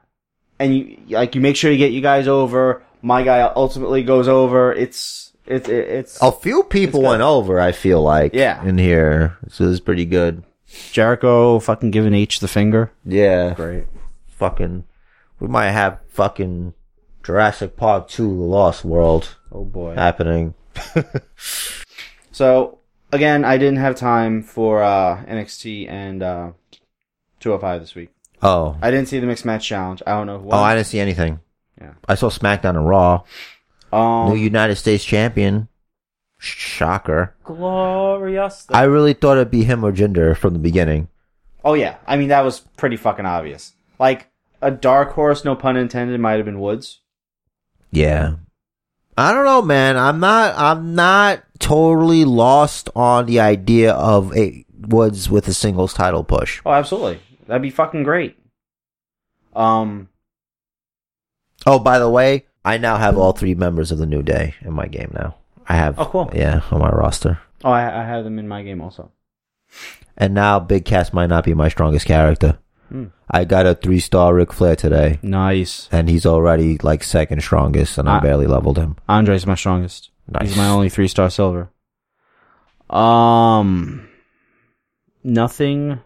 And 0.60 0.76
you, 0.78 0.98
like, 1.10 1.34
you 1.36 1.42
make 1.42 1.56
sure 1.56 1.72
you 1.72 1.78
get 1.78 1.92
you 1.92 2.02
guys 2.02 2.28
over. 2.28 2.84
My 3.02 3.24
guy 3.24 3.42
ultimately 3.42 4.04
goes 4.04 4.28
over. 4.28 4.72
It's, 4.72 5.34
it's, 5.48 5.68
it's, 5.68 6.22
A 6.22 6.32
few 6.32 6.64
people 6.64 7.02
went 7.02 7.24
over, 7.24 7.60
I 7.60 7.72
feel 7.72 8.02
like. 8.02 8.34
Yeah. 8.36 8.64
In 8.64 8.78
here. 8.78 9.38
So 9.50 9.66
this 9.66 9.74
is 9.74 9.80
pretty 9.80 10.06
good. 10.06 10.44
Jericho 10.92 11.60
fucking 11.60 11.92
giving 11.92 12.14
H 12.14 12.40
the 12.40 12.48
finger. 12.48 12.92
Yeah. 13.04 13.56
Great. 13.56 13.88
Fucking. 14.28 14.84
We 15.40 15.48
might 15.48 15.72
have 15.72 16.00
fucking 16.10 16.74
Jurassic 17.24 17.76
Park 17.76 18.08
2 18.08 18.24
The 18.28 18.44
Lost 18.44 18.86
World 18.86 19.36
Oh 19.52 19.66
boy. 19.66 19.96
happening. 19.96 20.54
So, 22.32 22.80
again, 23.12 23.44
I 23.44 23.58
didn't 23.58 23.78
have 23.80 23.96
time 23.96 24.42
for, 24.42 24.82
uh, 24.82 25.24
NXT 25.26 25.90
and, 25.90 26.24
uh, 26.24 26.52
205 27.40 27.82
this 27.82 27.94
week. 27.94 28.10
Oh. 28.44 28.78
I 28.82 28.90
didn't 28.92 29.08
see 29.08 29.20
the 29.20 29.28
mixed 29.28 29.46
match 29.46 29.68
challenge. 29.68 30.02
I 30.06 30.12
don't 30.12 30.28
know 30.28 30.40
who 30.40 30.50
Oh. 30.50 30.58
I 30.58 30.76
didn't 30.76 30.88
see 30.88 31.00
anything. 31.00 31.40
Yeah. 31.80 31.94
I 32.08 32.16
saw 32.16 32.30
SmackDown 32.30 32.76
and 32.78 32.88
Raw. 32.88 33.24
um, 33.94 34.30
New 34.30 34.36
United 34.36 34.76
States 34.76 35.04
champion. 35.04 35.68
Shocker. 36.38 37.36
Glorious. 37.44 38.66
I 38.72 38.84
really 38.84 39.14
thought 39.14 39.38
it'd 39.38 39.52
be 39.52 39.64
him 39.64 39.84
or 39.84 39.92
Jinder 39.92 40.36
from 40.36 40.54
the 40.54 40.60
beginning. 40.60 41.08
Oh 41.64 41.76
yeah, 41.76 41.98
I 42.08 42.18
mean 42.18 42.30
that 42.30 42.44
was 42.44 42.62
pretty 42.78 42.98
fucking 42.98 43.26
obvious. 43.28 43.74
Like 44.00 44.32
a 44.62 44.72
dark 44.72 45.12
horse, 45.12 45.46
no 45.46 45.56
pun 45.56 45.78
intended, 45.78 46.20
might 46.20 46.38
have 46.38 46.46
been 46.46 46.60
Woods. 46.60 47.00
Yeah. 47.92 48.36
I 49.18 49.34
don't 49.34 49.46
know, 49.46 49.62
man. 49.62 49.98
I'm 49.98 50.20
not, 50.20 50.56
I'm 50.58 50.96
not 50.96 51.44
totally 51.60 52.26
lost 52.26 52.90
on 52.96 53.28
the 53.28 53.40
idea 53.42 53.94
of 53.94 54.36
a 54.36 54.66
Woods 54.80 55.30
with 55.30 55.48
a 55.48 55.54
singles 55.54 55.94
title 55.94 56.24
push. 56.24 56.62
Oh, 56.66 56.72
absolutely, 56.72 57.20
that'd 57.52 57.62
be 57.62 57.70
fucking 57.70 58.04
great. 58.04 58.38
Um, 59.56 60.08
Oh, 61.66 61.78
by 61.78 62.00
the 62.00 62.10
way, 62.10 62.46
I 62.66 62.78
now 62.78 62.96
have 62.98 63.18
all 63.18 63.34
three 63.34 63.54
members 63.56 63.92
of 63.92 63.98
the 64.00 64.06
New 64.08 64.24
Day 64.24 64.56
in 64.62 64.74
my 64.74 64.88
game 64.88 65.12
now. 65.14 65.36
I 65.68 65.76
have. 65.76 66.00
Oh, 66.00 66.06
cool. 66.06 66.32
Yeah, 66.34 66.62
on 66.72 66.80
my 66.80 66.90
roster. 66.90 67.40
oh, 67.64 67.70
I, 67.70 68.02
I 68.02 68.06
have 68.06 68.24
them 68.24 68.40
in 68.40 68.48
my 68.48 68.64
game 68.64 68.82
also. 68.82 69.12
And 70.18 70.34
now 70.34 70.60
Big 70.60 70.86
Cass 70.86 71.14
might 71.14 71.28
not 71.30 71.44
be 71.44 71.54
my 71.54 71.70
strongest 71.70 72.06
character. 72.08 72.58
Hmm. 72.90 73.06
I 73.30 73.46
got 73.46 73.66
a 73.68 73.76
three 73.76 74.00
star 74.00 74.34
Ric 74.34 74.52
Flair 74.54 74.76
today, 74.76 75.20
Nice. 75.22 75.88
and 75.92 76.10
he's 76.10 76.26
already 76.26 76.78
like 76.80 77.04
second 77.04 77.42
strongest, 77.42 77.98
and 77.98 78.10
I 78.10 78.18
Ah. 78.18 78.22
barely 78.22 78.48
leveled 78.48 78.78
him. 78.78 78.96
Andre's 79.08 79.46
my 79.46 79.56
strongest. 79.56 80.10
Nice. 80.28 80.50
He's 80.50 80.58
my 80.58 80.68
only 80.68 80.90
three 80.90 81.08
star 81.08 81.30
silver. 81.30 81.70
Um, 82.90 84.08
nothing. 85.24 86.00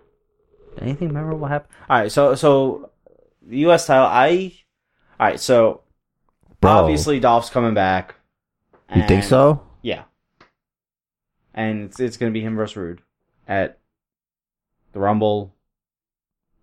Anything 0.82 1.14
memorable 1.14 1.48
happen? 1.48 1.70
All 1.90 2.00
right, 2.00 2.12
so 2.12 2.36
so 2.36 2.90
the 3.46 3.58
U.S. 3.60 3.86
title. 3.88 4.06
I. 4.06 4.54
All 5.20 5.28
right, 5.28 5.40
so 5.40 5.82
Bro, 6.62 6.72
obviously 6.72 7.20
Dolph's 7.20 7.50
coming 7.50 7.74
back. 7.74 8.16
you 8.90 9.02
think 9.02 9.12
and- 9.12 9.24
so? 9.24 9.62
Yeah. 9.82 10.04
And 11.54 11.84
it's 11.86 12.00
it's 12.00 12.18
gonna 12.18 12.32
be 12.32 12.42
him 12.42 12.56
versus 12.56 12.76
Roode 12.76 13.02
at 13.48 13.80
the 14.92 15.00
Rumble 15.00 15.54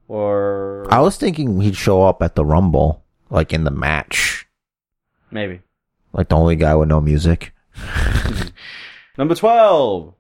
or 0.09 0.87
I 0.91 1.01
was 1.01 1.17
thinking 1.17 1.61
he'd 1.63 1.77
show 1.77 2.03
up 2.03 2.23
at 2.23 2.35
the 2.35 2.45
Rumble, 2.45 3.03
like 3.31 3.53
in 3.55 3.65
the 3.65 3.71
match, 3.71 4.47
maybe. 5.31 5.63
like 6.13 6.29
the 6.29 6.37
only 6.37 6.57
guy 6.57 6.75
with 6.75 6.89
no 6.89 7.01
music. 7.01 7.55
Number 9.17 9.35
twelve. 9.35 10.15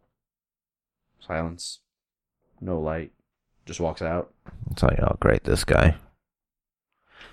Silence. 1.20 1.80
No 2.60 2.80
light. 2.80 3.12
Just 3.66 3.80
walks 3.80 4.02
out. 4.02 4.32
Tell 4.76 4.90
you 4.90 4.98
how 5.02 5.16
great 5.20 5.44
this 5.44 5.64
guy. 5.64 5.96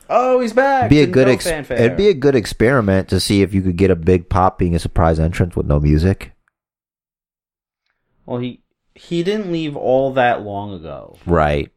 Oh, 0.10 0.40
he's 0.40 0.54
back. 0.54 0.90
be 0.90 1.02
a 1.02 1.08
good 1.08 1.28
no 1.28 1.34
ex- 1.34 1.46
it'd 1.46 1.96
be 1.98 2.08
a 2.08 2.14
good 2.16 2.36
experiment 2.36 3.08
to 3.10 3.20
see 3.20 3.42
if 3.44 3.54
you 3.54 3.62
could 3.62 3.78
get 3.78 3.92
a 3.92 3.96
big 3.96 4.28
pop 4.30 4.58
being 4.58 4.74
a 4.74 4.80
surprise 4.80 5.20
entrance 5.20 5.56
with 5.56 5.68
no 5.68 5.80
music. 5.80 6.32
well, 8.26 8.40
he 8.40 8.62
he 8.96 9.24
didn't 9.24 9.52
leave 9.52 9.76
all 9.78 10.12
that 10.14 10.42
long 10.42 10.74
ago, 10.74 11.18
Right. 11.26 11.72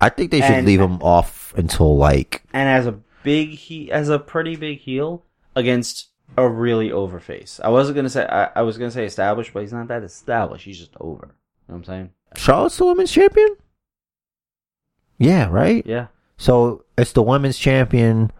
I 0.00 0.08
think 0.10 0.30
they 0.30 0.40
should 0.40 0.50
And- 0.56 0.66
leave 0.66 0.80
him 0.80 1.00
off 1.02 1.54
until 1.56 1.96
like 1.96 2.42
and 2.52 2.68
as 2.68 2.86
a 2.86 2.98
big 3.22 3.50
he 3.50 3.90
as 3.90 4.08
a 4.08 4.18
pretty 4.18 4.56
big 4.56 4.78
heel 4.80 5.24
against 5.54 6.08
a 6.36 6.46
really 6.48 6.90
over 6.92 7.18
face. 7.20 7.60
I 7.64 7.68
wasn't 7.68 7.96
gonna 7.96 8.10
say 8.10 8.26
I, 8.26 8.50
I 8.56 8.62
was 8.62 8.78
gonna 8.78 8.90
say 8.90 9.06
established, 9.06 9.54
but 9.54 9.60
he's 9.62 9.72
not 9.72 9.88
that 9.88 10.02
established. 10.02 10.64
He's 10.64 10.78
just 10.78 10.92
over. 11.00 11.26
You 11.68 11.72
know 11.72 11.74
what 11.74 11.76
I'm 11.76 11.84
saying? 11.84 12.10
Charlotte's 12.36 12.76
the 12.76 12.84
women's 12.84 13.10
champion. 13.12 13.56
Yeah, 15.18 15.48
right. 15.50 15.84
Yeah. 15.86 16.08
So 16.36 16.84
it's 16.98 17.12
the 17.12 17.22
women's 17.22 17.58
champion 17.58 18.30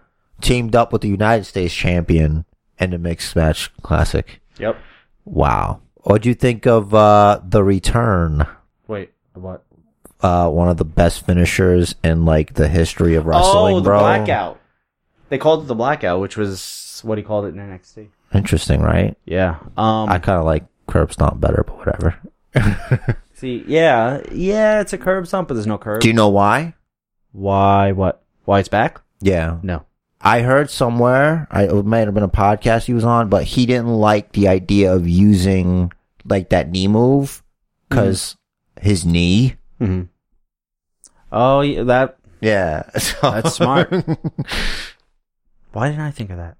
teamed 0.41 0.77
up 0.77 0.93
with 0.93 1.03
the 1.03 1.09
United 1.09 1.45
States 1.45 1.75
champion 1.75 2.45
in 2.79 2.91
the 2.91 2.99
mixed 2.99 3.35
match 3.35 3.73
classic. 3.83 4.41
Yep. 4.59 4.77
Wow. 5.25 5.81
What'd 6.03 6.27
you 6.27 6.35
think 6.35 6.67
of 6.67 6.95
uh 6.95 7.41
the 7.45 7.65
return? 7.65 8.47
Wait. 8.87 9.13
What? 9.35 9.65
Uh 10.21 10.49
one 10.51 10.69
of 10.69 10.77
the 10.77 10.85
best 10.85 11.25
finishers 11.25 11.95
in 12.05 12.25
like 12.25 12.55
the 12.55 12.69
history 12.69 13.15
of 13.15 13.27
wrestling, 13.27 13.77
oh, 13.77 13.81
the 13.81 13.85
bro. 13.85 13.99
blackout. 14.01 14.61
They 15.29 15.39
called 15.39 15.65
it 15.65 15.67
the 15.67 15.75
blackout, 15.75 16.21
which 16.21 16.37
was 16.37 17.01
what 17.03 17.19
he 17.19 17.25
called 17.25 17.47
it 17.47 17.49
in 17.49 17.57
NXT. 17.57 18.09
Interesting, 18.35 18.81
right? 18.81 19.17
Yeah. 19.25 19.59
Um. 19.77 20.09
I 20.09 20.19
kind 20.19 20.39
of 20.39 20.45
like 20.45 20.65
curb 20.87 21.13
stomp 21.13 21.41
better, 21.41 21.65
but 21.67 21.79
whatever. 21.79 22.17
see. 23.37 23.65
Yeah. 23.67 24.23
Yeah. 24.33 24.81
It's 24.81 24.93
a 24.93 24.99
curb 24.99 25.27
stomp, 25.27 25.49
but 25.49 25.55
there's 25.55 25.67
no 25.67 25.79
curb. 25.79 26.01
Do 26.01 26.09
you 26.09 26.15
know 26.15 26.29
why? 26.29 26.75
Why? 27.33 27.93
What? 27.93 28.23
Why 28.45 28.61
it's 28.61 28.69
back? 28.69 29.01
Yeah. 29.21 29.59
No. 29.63 29.85
I 30.21 30.41
heard 30.41 30.71
somewhere, 30.71 31.47
I, 31.51 31.65
it 31.65 31.85
might 31.85 32.07
have 32.07 32.15
been 32.15 32.23
a 32.25 32.29
podcast 32.29 32.87
he 32.87 32.95
was 32.95 33.05
on, 33.05 33.29
but 33.29 33.45
he 33.45 33.65
didn't 33.67 33.89
like 33.95 34.33
the 34.33 34.49
idea 34.49 34.93
of 34.93 35.07
using 35.07 35.93
like 36.25 36.49
that 36.49 36.71
knee 36.71 36.89
move 36.89 37.45
because 37.89 38.37
his 38.81 39.05
knee. 39.05 39.55
Mm-hmm. 39.81 40.03
Oh, 41.31 41.61
yeah, 41.61 41.83
that. 41.85 42.19
Yeah. 42.41 42.91
so- 42.99 43.31
That's 43.31 43.55
smart. 43.55 43.91
Why 45.73 45.89
didn't 45.91 46.01
I 46.01 46.11
think 46.11 46.31
of 46.31 46.39
that? 46.39 46.57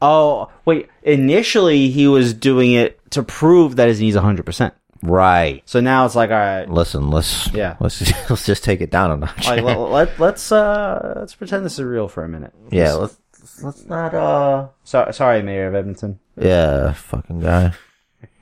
Oh, 0.00 0.50
wait. 0.64 0.88
Initially, 1.02 1.90
he 1.90 2.06
was 2.06 2.32
doing 2.32 2.72
it 2.72 2.98
to 3.10 3.22
prove 3.22 3.76
that 3.76 3.88
his 3.88 4.00
knee's 4.00 4.14
100%. 4.14 4.72
Right. 5.10 5.62
So 5.66 5.80
now 5.80 6.04
it's 6.06 6.14
like, 6.14 6.30
all 6.30 6.36
right. 6.36 6.68
Listen, 6.68 7.10
let's 7.10 7.50
Yeah. 7.52 7.76
let's 7.80 7.98
just, 7.98 8.14
let's 8.30 8.44
just 8.46 8.64
take 8.64 8.80
it 8.80 8.90
down 8.90 9.10
a 9.10 9.16
notch. 9.16 9.46
Let, 9.48 9.62
let, 9.78 10.18
let's, 10.20 10.52
uh, 10.52 11.14
let's 11.18 11.34
pretend 11.34 11.64
this 11.64 11.74
is 11.78 11.84
real 11.84 12.08
for 12.08 12.24
a 12.24 12.28
minute. 12.28 12.52
yeah, 12.70 12.92
let's 12.94 13.16
let's 13.62 13.84
not 13.86 14.12
uh 14.14 14.68
So, 14.84 15.08
sorry, 15.12 15.42
Mayor 15.42 15.68
of 15.68 15.74
Edmonton. 15.74 16.18
yeah, 16.36 16.92
fucking 16.92 17.40
guy. 17.40 17.72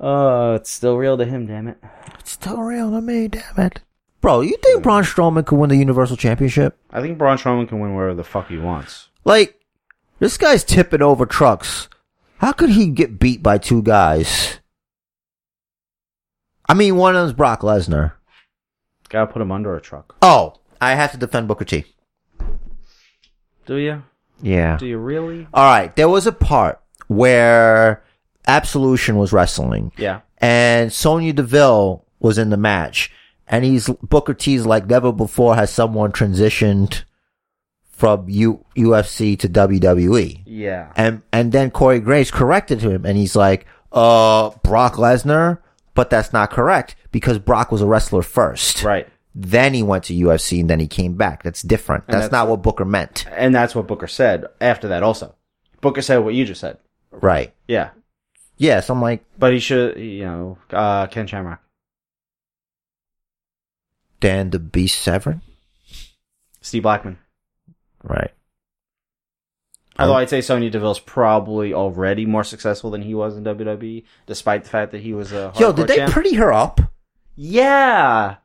Oh, 0.00 0.54
it's 0.54 0.70
still 0.70 0.96
real 0.96 1.18
to 1.18 1.24
him, 1.24 1.46
damn 1.46 1.66
it. 1.66 1.78
It's 2.20 2.30
still 2.30 2.58
real 2.62 2.90
to 2.92 3.00
me, 3.00 3.26
damn 3.26 3.58
it. 3.58 3.80
Bro, 4.20 4.42
you 4.42 4.56
think 4.62 4.82
Braun 4.82 5.02
Strowman 5.02 5.44
could 5.44 5.58
win 5.58 5.70
the 5.70 5.76
Universal 5.76 6.16
Championship? 6.18 6.78
I 6.92 7.00
think 7.00 7.18
Braun 7.18 7.36
Strowman 7.36 7.68
can 7.68 7.80
win 7.80 7.94
wherever 7.96 8.14
the 8.14 8.22
fuck 8.24 8.48
he 8.48 8.58
wants. 8.58 9.08
Like, 9.24 9.60
this 10.20 10.36
guy's 10.36 10.62
tipping 10.64 11.02
over 11.02 11.26
trucks. 11.26 11.88
How 12.38 12.52
could 12.52 12.70
he 12.70 12.86
get 12.90 13.18
beat 13.18 13.42
by 13.42 13.58
two 13.58 13.82
guys? 13.82 14.60
I 16.68 16.74
mean, 16.74 16.96
one 16.96 17.16
of 17.16 17.22
them's 17.22 17.32
Brock 17.36 17.60
Lesnar. 17.62 18.12
Gotta 19.08 19.32
put 19.32 19.40
him 19.42 19.50
under 19.52 19.74
a 19.74 19.80
truck. 19.80 20.16
Oh, 20.22 20.54
I 20.80 20.94
have 20.94 21.12
to 21.12 21.16
defend 21.18 21.48
Booker 21.48 21.64
T. 21.64 21.84
Do 23.66 23.76
you? 23.76 24.02
Yeah. 24.42 24.76
Do 24.76 24.86
you 24.86 24.98
really? 24.98 25.46
All 25.52 25.64
right. 25.64 25.94
There 25.96 26.08
was 26.08 26.26
a 26.26 26.32
part 26.32 26.80
where 27.08 28.02
Absolution 28.46 29.16
was 29.16 29.32
wrestling, 29.32 29.92
Yeah. 29.96 30.20
and 30.38 30.92
Sonya 30.92 31.32
Deville 31.32 32.04
was 32.20 32.38
in 32.38 32.50
the 32.50 32.56
match, 32.56 33.10
and 33.46 33.64
he's 33.64 33.88
Booker 34.02 34.34
T's 34.34 34.64
like 34.66 34.86
never 34.86 35.12
before 35.12 35.54
has 35.56 35.70
someone 35.70 36.12
transitioned 36.12 37.02
from 37.90 38.28
U- 38.28 38.64
UFC 38.76 39.38
to 39.40 39.48
WWE. 39.48 40.42
Yeah. 40.46 40.92
And 40.96 41.22
and 41.32 41.50
then 41.52 41.70
Corey 41.70 42.00
Graves 42.00 42.30
corrected 42.30 42.80
him, 42.82 43.04
and 43.04 43.16
he's 43.18 43.34
like, 43.36 43.66
"Uh, 43.92 44.50
Brock 44.62 44.94
Lesnar." 44.94 45.58
But 45.98 46.10
that's 46.10 46.32
not 46.32 46.50
correct 46.52 46.94
because 47.10 47.40
Brock 47.40 47.72
was 47.72 47.82
a 47.82 47.86
wrestler 47.86 48.22
first. 48.22 48.84
Right. 48.84 49.08
Then 49.34 49.74
he 49.74 49.82
went 49.82 50.04
to 50.04 50.14
UFC 50.14 50.60
and 50.60 50.70
then 50.70 50.78
he 50.78 50.86
came 50.86 51.14
back. 51.14 51.42
That's 51.42 51.60
different. 51.60 52.06
That's, 52.06 52.26
that's- 52.26 52.30
not 52.30 52.46
what 52.46 52.62
Booker 52.62 52.84
meant. 52.84 53.26
And 53.32 53.52
that's 53.52 53.74
what 53.74 53.88
Booker 53.88 54.06
said 54.06 54.44
after 54.60 54.86
that 54.86 55.02
also. 55.02 55.34
Booker 55.80 56.00
said 56.00 56.18
what 56.18 56.34
you 56.34 56.44
just 56.44 56.60
said. 56.60 56.78
Right. 57.10 57.52
Yeah. 57.66 57.90
Yes, 58.58 58.88
I'm 58.90 59.02
like, 59.02 59.24
But 59.40 59.52
he 59.52 59.58
should, 59.58 59.98
you 59.98 60.24
know, 60.24 60.58
uh, 60.70 61.08
Ken 61.08 61.26
Shamrock. 61.26 61.62
Dan 64.20 64.50
the 64.50 64.60
Beast 64.60 65.00
Severn? 65.00 65.42
Steve 66.60 66.84
Blackman. 66.84 67.18
Right. 68.04 68.30
Although 69.98 70.12
Um, 70.14 70.18
I'd 70.18 70.30
say 70.30 70.40
Sonya 70.40 70.70
Deville's 70.70 71.00
probably 71.00 71.74
already 71.74 72.24
more 72.24 72.44
successful 72.44 72.90
than 72.90 73.02
he 73.02 73.14
was 73.14 73.36
in 73.36 73.44
WWE, 73.44 74.04
despite 74.26 74.62
the 74.64 74.70
fact 74.70 74.92
that 74.92 75.00
he 75.00 75.12
was 75.12 75.32
a 75.32 75.52
Yo, 75.58 75.72
did 75.72 75.88
they 75.88 75.96
champ. 75.96 76.12
pretty 76.12 76.34
her 76.36 76.52
up? 76.52 76.80
yeah, 77.34 78.36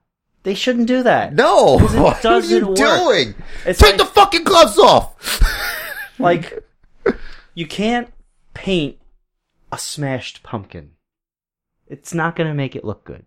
they 0.44 0.54
shouldn't 0.56 0.88
do 0.88 1.04
that. 1.04 1.34
No. 1.34 1.78
It 1.80 2.00
What 2.00 2.18
are 2.18 2.22
doesn't 2.22 2.58
you 2.60 2.68
work. 2.68 2.78
doing? 2.78 3.36
It's 3.66 3.80
Take 3.80 3.92
like, 3.92 3.98
the 3.98 4.06
fucking 4.06 4.44
gloves 4.44 4.78
off. 4.78 5.42
like 6.20 6.64
you 7.54 7.66
can't 7.68 8.12
paint 8.54 8.98
a 9.72 9.78
smashed 9.78 10.44
pumpkin. 10.44 10.92
It's 11.88 12.14
not 12.14 12.36
gonna 12.36 12.54
make 12.54 12.76
it 12.76 12.84
look 12.84 13.04
good. 13.04 13.26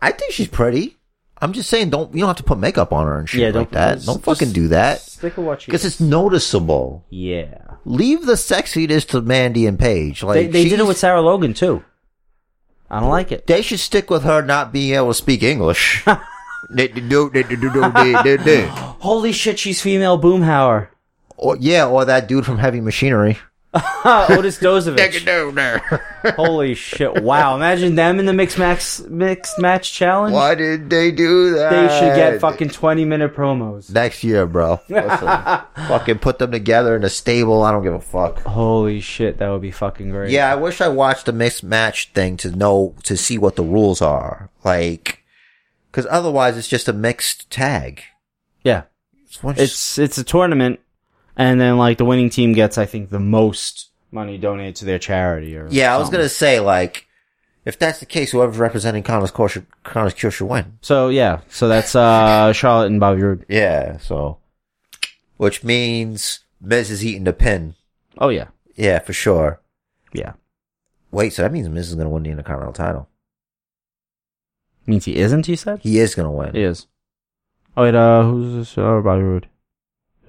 I 0.00 0.12
think 0.12 0.32
she's 0.32 0.48
pretty. 0.48 0.96
I'm 1.40 1.52
just 1.52 1.68
saying, 1.68 1.90
don't 1.90 2.12
you 2.14 2.20
don't 2.20 2.28
have 2.28 2.36
to 2.36 2.42
put 2.44 2.58
makeup 2.58 2.92
on 2.92 3.06
her 3.06 3.18
and 3.18 3.28
shit 3.28 3.40
Yeah, 3.40 3.58
like 3.58 3.70
that. 3.72 3.94
just- 3.96 4.06
Don't 4.06 4.22
fucking 4.22 4.52
do 4.52 4.68
that 4.68 5.00
Stick 5.00 5.36
with 5.36 5.46
what 5.46 5.64
because 5.64 5.84
it's 5.84 6.00
noticeable. 6.00 7.04
yeah. 7.10 7.58
Leave 7.86 8.24
the 8.24 8.32
sexiness 8.34 9.06
to 9.08 9.20
Mandy 9.20 9.66
and 9.66 9.78
Paige. 9.78 10.22
Like 10.22 10.34
They, 10.34 10.46
they 10.46 10.68
did 10.70 10.80
it 10.80 10.86
with 10.86 10.96
Sarah 10.96 11.20
Logan 11.20 11.52
too. 11.52 11.84
I 12.90 13.00
don't 13.00 13.10
like 13.10 13.30
it. 13.32 13.46
They 13.46 13.60
should 13.62 13.80
stick 13.80 14.08
with 14.08 14.22
her 14.22 14.40
not 14.42 14.72
being 14.72 14.94
able 14.94 15.08
to 15.08 15.14
speak 15.14 15.42
English. 15.42 16.04
They- 16.70 16.86
they 16.88 17.00
do- 17.02 17.28
they 17.28 17.42
do- 17.42 17.56
do- 17.56 17.92
they- 17.92 18.22
they 18.24 18.36
do. 18.38 18.66
Holy 19.04 19.32
shit, 19.32 19.58
she's 19.58 19.82
female 19.82 20.18
Boomhauer. 20.18 20.88
or 21.36 21.58
yeah, 21.60 21.86
or 21.86 22.06
that 22.06 22.26
dude 22.26 22.46
from 22.46 22.56
Heavy 22.56 22.80
Machinery. 22.80 23.36
Otis 24.04 24.58
Dozovic. 24.58 24.96
Holy 26.36 26.74
shit! 26.74 27.22
Wow, 27.22 27.56
imagine 27.56 27.96
them 27.96 28.18
in 28.20 28.26
the 28.26 28.32
mixed 28.32 28.56
match 28.58 29.00
mixed 29.08 29.58
match 29.58 29.92
challenge. 29.92 30.32
Why 30.32 30.54
did 30.54 30.88
they 30.90 31.10
do 31.10 31.54
that? 31.54 31.70
They 31.70 31.88
should 31.98 32.14
get 32.14 32.40
fucking 32.40 32.68
twenty 32.70 33.04
minute 33.04 33.34
promos. 33.34 33.90
next 33.92 34.22
year, 34.22 34.46
bro. 34.46 34.80
Listen, 34.88 35.10
fucking 35.88 36.18
put 36.20 36.38
them 36.38 36.52
together 36.52 36.94
in 36.96 37.02
a 37.04 37.08
stable. 37.10 37.62
I 37.62 37.72
don't 37.72 37.82
give 37.82 37.94
a 37.94 38.00
fuck. 38.00 38.40
Holy 38.42 39.00
shit, 39.00 39.38
that 39.38 39.48
would 39.48 39.62
be 39.62 39.72
fucking 39.72 40.10
great. 40.10 40.30
Yeah, 40.30 40.52
I 40.52 40.54
wish 40.54 40.80
I 40.80 40.88
watched 40.88 41.26
the 41.26 41.32
mixed 41.32 41.64
match 41.64 42.10
thing 42.12 42.36
to 42.38 42.50
know 42.54 42.94
to 43.02 43.16
see 43.16 43.38
what 43.38 43.56
the 43.56 43.64
rules 43.64 44.00
are. 44.00 44.50
Like, 44.62 45.24
because 45.90 46.06
otherwise 46.10 46.56
it's 46.56 46.68
just 46.68 46.88
a 46.88 46.92
mixed 46.92 47.50
tag. 47.50 48.02
yeah. 48.62 48.82
It's, 49.26 49.40
It's 49.60 49.98
it's 49.98 50.16
a 50.18 50.22
tournament, 50.22 50.78
and 51.36 51.60
then 51.60 51.76
like 51.78 51.98
the 51.98 52.04
winning 52.04 52.30
team 52.30 52.52
gets, 52.52 52.78
I 52.78 52.86
think, 52.86 53.10
the 53.10 53.20
most 53.20 53.90
money 54.10 54.38
donated 54.38 54.76
to 54.76 54.84
their 54.84 54.98
charity. 54.98 55.56
Or 55.56 55.68
yeah. 55.70 55.94
I 55.94 55.98
was 55.98 56.10
gonna 56.10 56.28
say 56.28 56.60
like, 56.60 57.06
if 57.64 57.78
that's 57.78 57.98
the 58.00 58.06
case, 58.06 58.30
whoever's 58.32 58.58
representing 58.58 59.02
Connor's 59.02 59.30
Cure 59.30 59.48
should, 59.48 59.66
Connor's 59.82 60.14
Cure 60.14 60.30
should 60.30 60.46
win. 60.46 60.78
So 60.82 61.08
yeah, 61.08 61.40
so 61.48 61.66
that's 61.68 61.94
uh 61.94 62.52
Charlotte 62.54 62.86
and 62.86 63.00
Bobby 63.00 63.22
Roode. 63.22 63.46
Yeah. 63.48 63.98
So, 63.98 64.38
which 65.36 65.64
means 65.64 66.40
Miz 66.60 66.90
is 66.90 67.04
eating 67.04 67.24
the 67.24 67.32
pin. 67.32 67.74
Oh 68.18 68.28
yeah, 68.28 68.48
Yeah, 68.76 68.98
for 69.00 69.12
sure. 69.12 69.60
yeah. 70.12 70.34
Wait, 71.10 71.32
so 71.32 71.42
that 71.42 71.52
means 71.52 71.68
Miz 71.68 71.88
is 71.88 71.94
gonna 71.94 72.08
win 72.10 72.22
the 72.24 72.30
Intercontinental 72.30 72.72
title. 72.72 73.08
Means 74.86 75.06
he 75.06 75.16
isn't. 75.16 75.48
You 75.48 75.56
said 75.56 75.80
He 75.80 75.98
is 75.98 76.14
gonna 76.14 76.30
win. 76.30 76.54
he 76.54 76.62
is. 76.62 76.86
Oh 77.76 77.82
wait, 77.82 77.94
uh, 77.94 78.22
who's 78.22 78.54
this? 78.54 78.78
Oh, 78.78 79.00
Bobby 79.02 79.22
Roode. 79.22 79.48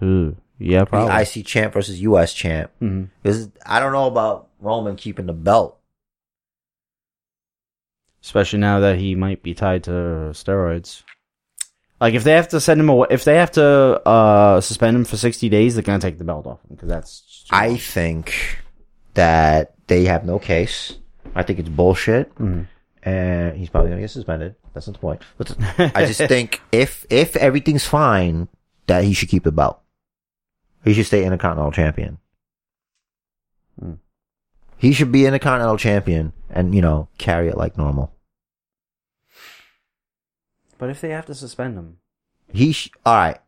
Ooh, 0.01 0.35
yeah, 0.59 0.79
The 0.81 0.85
probably. 0.85 1.21
IC 1.41 1.45
champ 1.45 1.73
versus 1.73 2.01
US 2.01 2.33
champ. 2.33 2.71
Because 2.79 3.49
I 3.65 3.79
don't 3.79 3.91
know 3.93 4.07
about 4.07 4.47
Roman 4.59 4.95
keeping 4.95 5.25
the 5.25 5.33
belt. 5.33 5.79
Especially 8.23 8.59
now 8.59 8.79
that 8.79 8.97
he 8.97 9.13
might 9.15 9.43
be 9.43 9.53
tied 9.53 9.83
to 9.83 9.91
steroids. 10.31 11.03
Like 12.01 12.13
if 12.15 12.23
they 12.23 12.31
have 12.33 12.49
to 12.49 12.59
send 12.59 12.79
him 12.79 12.89
away, 12.89 13.07
if 13.11 13.23
they 13.23 13.35
have 13.35 13.51
to 13.51 13.63
uh 14.07 14.59
suspend 14.61 14.97
him 14.97 15.05
for 15.05 15.15
sixty 15.17 15.47
days, 15.47 15.75
they're 15.75 15.83
gonna 15.83 15.99
take 15.99 16.17
the 16.17 16.23
belt 16.23 16.45
off 16.47 16.59
him 16.63 16.69
because 16.75 16.89
that's. 16.89 17.45
I 17.51 17.77
think 17.77 18.33
that 19.13 19.75
they 19.87 20.05
have 20.05 20.25
no 20.25 20.39
case. 20.39 20.97
I 21.35 21.43
think 21.43 21.59
it's 21.59 21.69
bullshit, 21.69 22.33
Mhm. 22.35 22.67
and 23.03 23.55
he's 23.57 23.69
probably 23.69 23.91
gonna 23.91 24.01
get 24.01 24.09
suspended. 24.09 24.55
That's 24.73 24.87
not 24.87 24.93
the 24.93 24.99
point. 24.99 25.21
But 25.37 25.55
I 25.95 26.05
just 26.05 26.19
think 26.19 26.61
if 26.71 27.05
if 27.09 27.35
everything's 27.37 27.85
fine, 27.85 28.49
that 28.87 29.03
he 29.03 29.13
should 29.13 29.29
keep 29.29 29.43
the 29.43 29.51
belt. 29.51 29.79
He 30.85 30.93
should 30.93 31.05
stay 31.07 31.25
Intercontinental 31.25 31.71
Champion. 31.73 32.19
Hmm. 33.79 33.93
He 34.77 34.93
should 34.93 35.11
be 35.11 35.25
Intercontinental 35.25 35.77
Champion 35.77 36.31
and, 36.49 36.73
you 36.73 36.81
know, 36.81 37.09
carry 37.17 37.47
it 37.49 37.57
like 37.57 37.77
normal. 37.77 38.13
But 40.77 40.89
if 40.89 41.01
they 41.01 41.09
have 41.09 41.25
to 41.27 41.35
suspend 41.35 41.77
him, 41.77 41.97
He 42.51 42.71
sh- 42.73 42.91
all 43.05 43.15
right. 43.15 43.39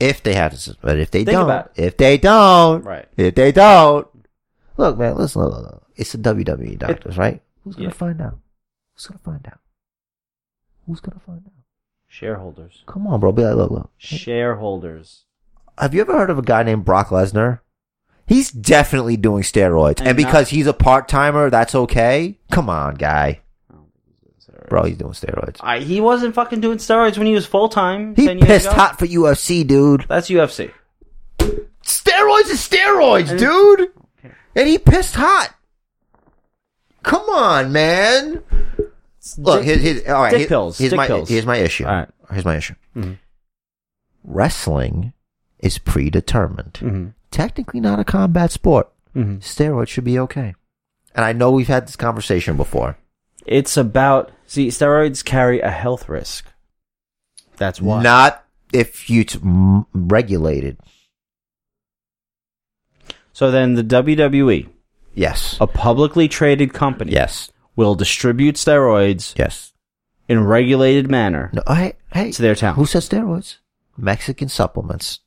If 0.00 0.22
they 0.22 0.34
have 0.34 0.52
to, 0.52 0.56
sus- 0.58 0.76
but 0.80 0.98
if 0.98 1.10
they 1.10 1.24
Think 1.24 1.36
don't, 1.36 1.70
if 1.76 1.96
they 1.96 2.18
don't, 2.18 2.84
right? 2.84 3.06
if 3.16 3.34
they 3.34 3.52
don't, 3.52 4.08
look, 4.76 4.98
man, 4.98 5.16
listen, 5.16 5.42
look, 5.42 5.52
look, 5.52 5.62
look. 5.62 5.86
it's 5.96 6.12
the 6.12 6.18
WWE 6.18 6.78
doctors, 6.78 7.16
right? 7.18 7.40
Who's 7.62 7.76
gonna 7.76 7.88
Yeah. 7.88 7.94
find 7.94 8.20
out? 8.20 8.38
Who's 8.94 9.06
gonna 9.06 9.18
find 9.18 9.46
out? 9.46 9.60
Who's 10.86 11.00
gonna 11.00 11.20
find 11.20 11.42
out? 11.46 11.52
Shareholders, 12.08 12.82
Come 12.86 13.06
on, 13.06 13.20
bro. 13.20 13.32
Be 13.32 13.44
like, 13.44 13.54
look, 13.56 13.70
look. 13.70 13.90
shareholders. 13.96 15.24
Have 15.78 15.94
you 15.94 16.00
ever 16.02 16.12
heard 16.12 16.30
of 16.30 16.38
a 16.38 16.42
guy 16.42 16.62
named 16.62 16.84
Brock 16.84 17.08
Lesnar? 17.08 17.60
He's 18.26 18.50
definitely 18.50 19.16
doing 19.16 19.42
steroids, 19.42 19.98
and, 19.98 20.08
And 20.08 20.16
because 20.16 20.48
he's 20.48 20.66
a 20.66 20.72
part 20.72 21.08
timer, 21.08 21.50
that's 21.50 21.74
okay. 21.74 22.38
Come 22.50 22.70
on, 22.70 22.94
guy, 22.94 23.40
bro. 24.68 24.84
He's 24.84 24.96
doing 24.96 25.12
steroids. 25.12 25.56
I, 25.60 25.80
he 25.80 26.00
wasn't 26.00 26.34
fucking 26.34 26.60
doing 26.60 26.78
steroids 26.78 27.18
when 27.18 27.26
he 27.26 27.34
was 27.34 27.46
full 27.46 27.68
time. 27.68 28.14
He 28.14 28.34
pissed 28.36 28.68
hot 28.68 28.98
for 28.98 29.06
UFC, 29.06 29.66
dude. 29.66 30.06
That's 30.08 30.30
UFC. 30.30 30.70
Steroids 31.38 32.50
is 32.50 32.66
steroids, 32.66 33.30
And- 33.30 33.38
dude. 33.38 33.88
And 34.54 34.68
he 34.68 34.78
pissed 34.78 35.14
hot. 35.16 35.54
Come 37.02 37.28
on, 37.30 37.72
man. 37.72 38.42
Look, 39.38 39.64
Dick- 39.64 39.80
here's, 39.80 39.82
here's, 39.82 40.08
all 40.08 40.22
right. 40.22 40.30
dick 40.36 40.48
pills, 40.48 40.78
Here's 40.78 40.90
dick 40.90 40.96
my 40.96 41.06
pills. 41.06 41.28
here's 41.28 41.46
my 41.46 41.56
issue. 41.56 41.84
All 41.86 41.94
right. 41.94 42.08
Here's 42.30 42.44
my 42.44 42.56
issue. 42.56 42.74
Mhm. 42.96 43.18
Wrestling 44.24 45.12
is 45.62 45.78
predetermined. 45.78 46.74
Mm-hmm. 46.74 47.08
Technically, 47.30 47.80
not 47.80 47.98
a 48.00 48.04
combat 48.04 48.50
sport. 48.52 48.90
Mm-hmm. 49.16 49.36
Steroids 49.38 49.88
should 49.88 50.04
be 50.04 50.18
okay. 50.18 50.54
And 51.14 51.24
I 51.24 51.32
know 51.32 51.50
we've 51.50 51.68
had 51.68 51.86
this 51.86 51.96
conversation 51.96 52.56
before. 52.56 52.98
It's 53.46 53.76
about 53.76 54.30
see 54.46 54.68
steroids 54.68 55.24
carry 55.24 55.60
a 55.60 55.70
health 55.70 56.08
risk. 56.08 56.46
That's 57.56 57.80
why. 57.80 58.02
Not 58.02 58.44
if 58.72 59.08
you 59.10 59.24
t- 59.24 59.38
m- 59.42 59.86
regulated. 59.92 60.78
So 63.32 63.50
then 63.50 63.74
the 63.74 63.82
WWE, 63.84 64.68
Yes. 65.14 65.56
a 65.60 65.66
publicly 65.66 66.28
traded 66.28 66.72
company, 66.72 67.12
Yes. 67.12 67.50
will 67.76 67.94
distribute 67.94 68.56
steroids 68.56 69.34
Yes. 69.38 69.72
in 70.28 70.44
regulated 70.44 71.10
manner 71.10 71.50
No. 71.52 71.62
Hey. 71.74 71.94
Hey. 72.12 72.30
to 72.32 72.42
their 72.42 72.54
town. 72.54 72.74
Who 72.76 72.86
said 72.86 73.02
steroids? 73.02 73.56
Mexican 73.96 74.48
supplements. 74.48 75.20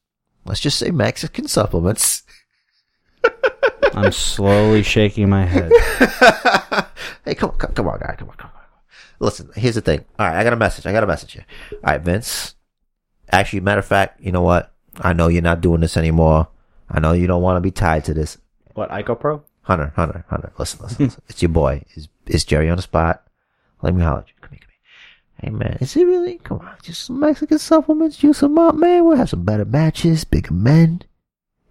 Let's 0.45 0.59
just 0.59 0.77
say 0.77 0.91
Mexican 0.91 1.47
supplements. 1.47 2.23
I'm 3.93 4.11
slowly 4.11 4.84
shaking 4.84 5.30
my 5.30 5.45
head. 5.45 5.72
hey, 7.26 7.35
come, 7.35 7.51
come, 7.51 7.73
come 7.73 7.88
on, 7.88 7.99
guy. 7.99 8.15
Come 8.17 8.30
on, 8.30 8.35
come 8.35 8.51
on. 8.53 8.61
Listen, 9.19 9.49
here's 9.55 9.76
the 9.76 9.81
thing. 9.81 10.05
All 10.19 10.27
right, 10.27 10.39
I 10.39 10.43
got 10.43 10.53
a 10.53 10.57
message. 10.57 10.85
I 10.85 10.91
got 10.91 11.03
a 11.03 11.07
message 11.07 11.34
here. 11.34 11.45
All 11.72 11.80
right, 11.84 12.01
Vince. 12.01 12.55
Actually, 13.31 13.61
matter 13.61 13.80
of 13.80 13.85
fact, 13.85 14.22
you 14.22 14.31
know 14.31 14.41
what? 14.41 14.73
I 14.97 15.13
know 15.13 15.27
you're 15.27 15.41
not 15.41 15.61
doing 15.61 15.81
this 15.81 15.97
anymore. 15.97 16.47
I 16.89 16.99
know 16.99 17.13
you 17.13 17.27
don't 17.27 17.41
want 17.41 17.57
to 17.57 17.61
be 17.61 17.72
tied 17.72 18.05
to 18.05 18.13
this. 18.13 18.38
What 18.73 18.89
Ico 18.89 19.19
Pro? 19.19 19.43
Hunter, 19.61 19.93
Hunter, 19.95 20.26
Hunter. 20.30 20.51
Listen, 20.59 20.81
listen, 20.84 21.05
listen. 21.05 21.22
It's 21.30 21.41
your 21.41 21.49
boy. 21.49 21.84
Is 21.95 22.07
is 22.27 22.45
Jerry 22.45 22.69
on 22.69 22.76
the 22.77 22.84
spot? 22.84 23.23
Let 23.81 23.95
me 23.95 24.03
holler 24.03 24.19
at 24.19 24.27
you. 24.27 24.34
Come 24.41 24.51
here, 24.51 24.59
come 24.59 24.69
here. 24.69 24.80
Hey 25.45 25.51
man, 25.51 25.77
is 25.80 25.95
it 25.95 26.05
really? 26.07 26.39
Come 26.39 26.61
on, 26.61 26.76
just 26.81 27.03
some 27.03 27.19
Mexican 27.19 27.59
supplements. 27.59 28.17
Juice 28.17 28.39
them 28.39 28.57
up, 28.57 28.73
man. 28.73 29.05
We'll 29.05 29.15
have 29.15 29.30
some 29.30 29.43
better 29.43 29.63
matches, 29.63 30.23
bigger 30.23 30.55
men. 30.55 31.03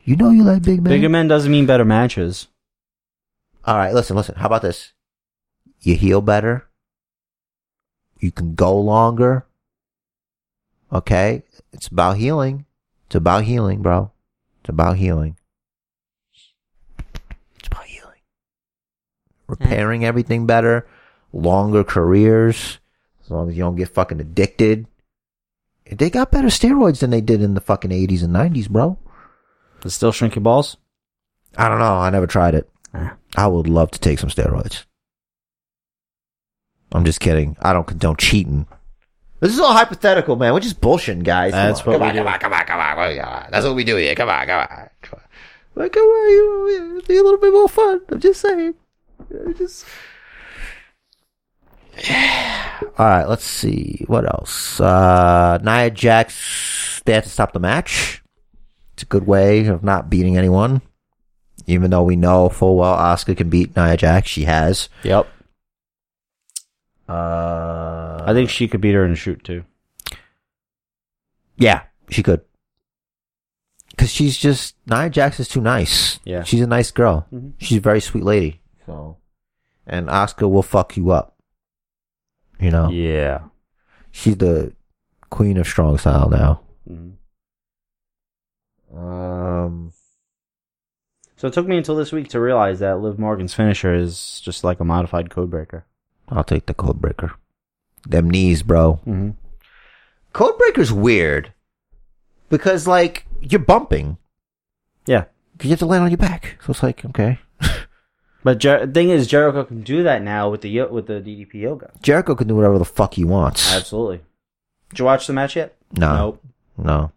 You 0.05 0.15
know 0.15 0.31
you 0.31 0.45
like 0.45 0.63
big 0.63 0.81
men. 0.81 0.93
Bigger 0.93 1.09
men 1.09 1.27
doesn't 1.27 1.51
mean 1.51 1.67
better 1.67 1.85
matches. 1.85 2.47
All 3.65 3.77
right, 3.77 3.93
listen, 3.93 4.15
listen. 4.15 4.37
How 4.37 4.47
about 4.47 4.63
this? 4.63 4.93
You 5.81 5.97
heal 5.97 6.21
better. 6.21 6.69
You 8.21 8.31
can 8.31 8.55
go 8.55 8.79
longer. 8.79 9.45
Okay? 10.93 11.43
It's 11.73 11.89
about 11.89 12.17
healing. 12.17 12.67
It's 13.07 13.17
about 13.17 13.43
healing, 13.43 13.83
bro. 13.83 14.13
It's 14.61 14.69
about 14.69 14.99
healing. 14.99 15.37
It's 17.59 17.67
about 17.67 17.87
healing. 17.87 18.21
Repairing 19.49 20.05
everything 20.05 20.47
better. 20.47 20.87
Longer 21.33 21.83
careers. 21.83 22.79
As 23.25 23.31
long 23.31 23.49
as 23.49 23.57
you 23.57 23.63
don't 23.63 23.77
get 23.77 23.89
fucking 23.89 24.21
addicted. 24.21 24.87
They 25.91 26.11
got 26.11 26.31
better 26.31 26.49
steroids 26.49 27.01
than 27.01 27.11
they 27.11 27.21
did 27.21 27.43
in 27.43 27.55
the 27.55 27.61
fucking 27.61 27.91
80s 27.91 28.23
and 28.23 28.35
90s, 28.35 28.69
bro. 28.69 28.99
Does 29.81 29.95
still 29.95 30.13
shrink 30.13 30.35
your 30.35 30.43
balls? 30.43 30.77
I 31.57 31.69
don't 31.69 31.79
know. 31.79 31.97
I 31.97 32.11
never 32.11 32.27
tried 32.27 32.55
it. 32.55 32.71
I 33.37 33.47
would 33.47 33.69
love 33.69 33.91
to 33.93 33.99
take 33.99 34.19
some 34.19 34.31
steroids. 34.31 34.85
I'm 36.93 37.05
just 37.05 37.21
kidding. 37.21 37.57
I 37.61 37.73
don't 37.73 37.87
condone 37.87 38.17
cheating. 38.17 38.67
This 39.41 39.53
is 39.53 39.61
all 39.61 39.73
hypothetical, 39.73 40.37
man. 40.37 40.55
We're 40.55 40.61
just 40.61 40.81
bullshitting, 40.81 41.25
guys. 41.25 41.53
Come 41.53 41.67
That's 41.67 41.81
on. 41.81 41.87
what 41.87 41.93
come 41.95 42.03
we 42.03 42.09
on, 42.09 42.15
do. 42.15 42.19
Come 42.21 42.33
on, 42.33 42.39
come 42.39 42.53
on, 42.53 42.67
come 42.67 42.81
on, 42.81 42.97
come 42.97 43.27
on. 43.29 43.51
That's 43.51 43.67
what 43.67 43.75
we 43.75 43.85
do 43.85 43.97
here. 43.97 44.15
Come 44.15 44.29
on, 44.29 44.47
come 44.47 44.61
on, 44.61 44.89
come 45.03 45.19
on. 45.19 45.29
Like, 45.75 45.93
come 45.93 46.03
on, 46.03 46.31
you, 46.31 46.95
you 46.97 47.03
be 47.07 47.17
a 47.17 47.23
little 47.23 47.41
bit 47.41 47.53
more 47.53 47.69
fun. 47.69 48.01
I'm 48.09 48.21
just 48.21 48.41
saying. 48.41 48.75
I 49.49 49.53
just. 49.53 49.85
All 52.99 53.07
right, 53.07 53.25
let's 53.29 53.45
see 53.45 54.05
what 54.09 54.25
else. 54.25 54.81
Uh, 54.81 55.59
Nia 55.63 55.91
Jax, 55.91 57.01
they 57.05 57.13
have 57.15 57.25
to 57.25 57.31
stop 57.31 57.53
the 57.53 57.61
match. 57.61 58.23
It's 58.95 59.03
a 59.03 59.07
good 59.07 59.27
way 59.27 59.67
of 59.67 59.83
not 59.83 60.09
beating 60.11 60.37
anyone. 60.37 60.81
Even 61.67 61.91
though 61.91 62.03
we 62.03 62.15
know 62.17 62.49
full 62.49 62.77
well 62.77 62.97
Asuka 62.97 63.37
can 63.37 63.49
beat 63.49 63.75
Nia 63.77 63.97
Jax, 63.97 64.29
she 64.29 64.45
has. 64.45 64.89
Yep. 65.03 65.27
Uh, 67.09 68.23
I 68.27 68.33
think 68.33 68.51
she 68.51 68.69
could 68.69 68.81
beat 68.81 68.95
her 68.95 69.05
in 69.05 69.13
a 69.13 69.17
shoot 69.17 69.43
too. 69.45 69.65
yeah, 71.57 71.83
she 72.11 72.23
could. 72.23 72.41
Cause 73.97 74.11
she's 74.11 74.37
just 74.37 74.75
Nia 74.87 75.09
Jax 75.11 75.39
is 75.39 75.49
too 75.49 75.61
nice. 75.61 76.19
Yeah. 76.25 76.43
she's 76.43 76.61
a 76.61 76.67
nice 76.67 76.91
girl. 76.91 77.27
Mhm. 77.33 77.53
She's 77.59 77.79
a 77.79 77.81
very 77.81 78.01
sweet 78.01 78.25
lady. 78.25 78.61
So, 78.87 79.19
and 79.87 80.09
Asuka 80.09 80.51
will 80.51 80.63
fuck 80.65 80.97
you 80.97 81.11
up. 81.13 81.34
You 82.65 82.71
know, 82.71 82.89
Yeah. 82.89 83.41
she's 84.11 84.39
the 84.39 84.73
queen 85.29 85.59
of 85.59 85.67
strong 85.67 85.99
style 85.99 86.31
now. 86.31 86.61
Mhm. 86.89 87.13
Um, 88.97 89.93
So 91.37 91.49
it 91.49 91.53
took 91.53 91.67
me 91.67 91.77
until 91.77 91.97
this 91.97 92.11
week 92.13 92.29
to 92.31 92.41
realize 92.41 92.79
that 92.79 93.01
Liv 93.01 93.19
Morgan's 93.19 93.53
finisher 93.53 93.93
is 93.95 94.41
just 94.41 94.65
like 94.65 94.81
a 94.81 94.85
modified 94.85 95.29
codebreaker. 95.29 95.83
I'll 96.29 96.45
take 96.45 96.65
the 96.67 96.73
codebreaker. 96.75 97.33
Them 98.09 98.31
knees, 98.31 98.63
bro. 98.63 98.95
Mm-hmm. 99.07 99.31
Code 100.33 100.57
breaker's 100.57 100.91
weird 100.93 101.53
because 102.49 102.87
like 102.87 103.27
you're 103.43 103.61
bumping. 103.61 104.17
Yeah. 105.07 105.25
Cause 105.59 105.65
you 105.67 105.71
have 105.71 105.79
to 105.81 105.87
land 105.87 106.05
on 106.05 106.11
your 106.11 106.17
back. 106.19 106.57
So 106.65 106.71
it's 106.71 106.83
like, 106.83 107.05
okay. 107.05 107.41
But 108.45 108.59
Jer- 108.59 108.85
the 108.87 108.93
thing 108.93 109.09
is, 109.09 109.27
Jericho 109.27 109.65
can 109.65 109.83
do 109.83 110.03
that 110.03 110.23
now 110.23 110.51
with 110.51 110.61
the 110.61 110.83
with 110.83 111.07
the 111.07 111.15
DDP 111.15 111.55
yoga. 111.55 111.91
Jericho 112.03 112.35
can 112.35 112.47
do 112.47 112.55
whatever 112.55 112.79
the 112.79 112.85
fuck 112.85 113.15
he 113.15 113.25
wants. 113.25 113.75
Absolutely. 113.75 114.21
Did 114.91 114.99
you 114.99 115.05
watch 115.07 115.27
the 115.27 115.33
match 115.33 115.57
yet? 115.57 115.75
No. 115.97 116.17
Nope. 116.17 116.45
No. 116.77 117.13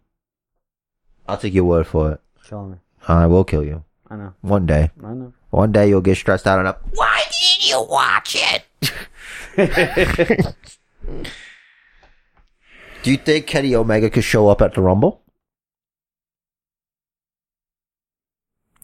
I'll 1.28 1.36
take 1.36 1.52
your 1.52 1.64
word 1.64 1.86
for 1.86 2.12
it. 2.12 2.20
Killing 2.48 2.70
me. 2.72 2.76
I 3.06 3.26
will 3.26 3.44
kill 3.44 3.62
you. 3.62 3.84
I 4.10 4.16
know. 4.16 4.32
One 4.40 4.64
day. 4.64 4.90
I 5.04 5.12
know. 5.12 5.34
One 5.50 5.70
day 5.70 5.88
you'll 5.88 6.00
get 6.00 6.16
stressed 6.16 6.46
out 6.46 6.60
enough. 6.60 6.78
Why 6.94 7.22
didn't 7.24 7.68
you 7.68 7.86
watch 7.88 8.34
it? 8.38 8.64
Do 13.02 13.10
you 13.10 13.16
think 13.18 13.46
Kenny 13.46 13.74
Omega 13.74 14.08
could 14.10 14.24
show 14.24 14.48
up 14.48 14.62
at 14.62 14.74
the 14.74 14.80
Rumble? 14.80 15.22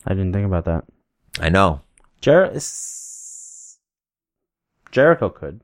I 0.07 0.11
didn't 0.11 0.33
think 0.35 0.47
about 0.47 0.66
that. 0.66 0.85
I 1.41 1.49
know. 1.49 1.81
Jer- 2.24 2.59
Jericho 4.90 5.28
could. 5.28 5.60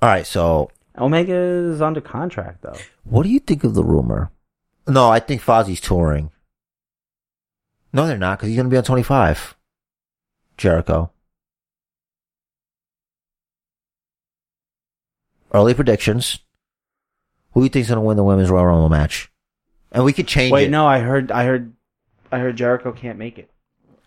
All 0.00 0.08
right, 0.08 0.26
so 0.26 0.70
Omega 0.96 1.34
is 1.34 1.82
under 1.82 2.00
contract 2.00 2.62
though. 2.62 2.76
what 3.04 3.24
do 3.24 3.28
you 3.28 3.40
think 3.40 3.62
of 3.62 3.74
the 3.74 3.84
rumor? 3.84 4.30
No, 4.86 5.10
I 5.10 5.20
think 5.20 5.42
Fozzy's 5.42 5.82
touring. 5.82 6.30
No, 7.92 8.06
they're 8.06 8.16
not, 8.16 8.38
because 8.38 8.48
he's 8.48 8.56
going 8.56 8.68
to 8.68 8.72
be 8.72 8.78
on 8.78 8.84
25. 8.84 9.54
Jericho. 10.56 11.10
Early 15.52 15.74
predictions. 15.74 16.38
Who 17.52 17.60
do 17.60 17.64
you 17.64 17.70
think's 17.70 17.88
going 17.88 17.96
to 17.98 18.02
win 18.02 18.16
the 18.16 18.24
women's 18.24 18.48
Royal 18.48 18.64
Rumble 18.66 18.88
match? 18.88 19.30
And 19.92 20.04
we 20.04 20.14
could 20.14 20.26
change 20.26 20.52
Wait, 20.52 20.68
it. 20.68 20.70
no, 20.70 20.86
I 20.86 21.00
heard, 21.00 21.30
I 21.30 21.44
heard, 21.44 21.74
I 22.30 22.38
heard 22.38 22.56
Jericho 22.56 22.92
can't 22.92 23.18
make 23.18 23.38
it. 23.38 23.50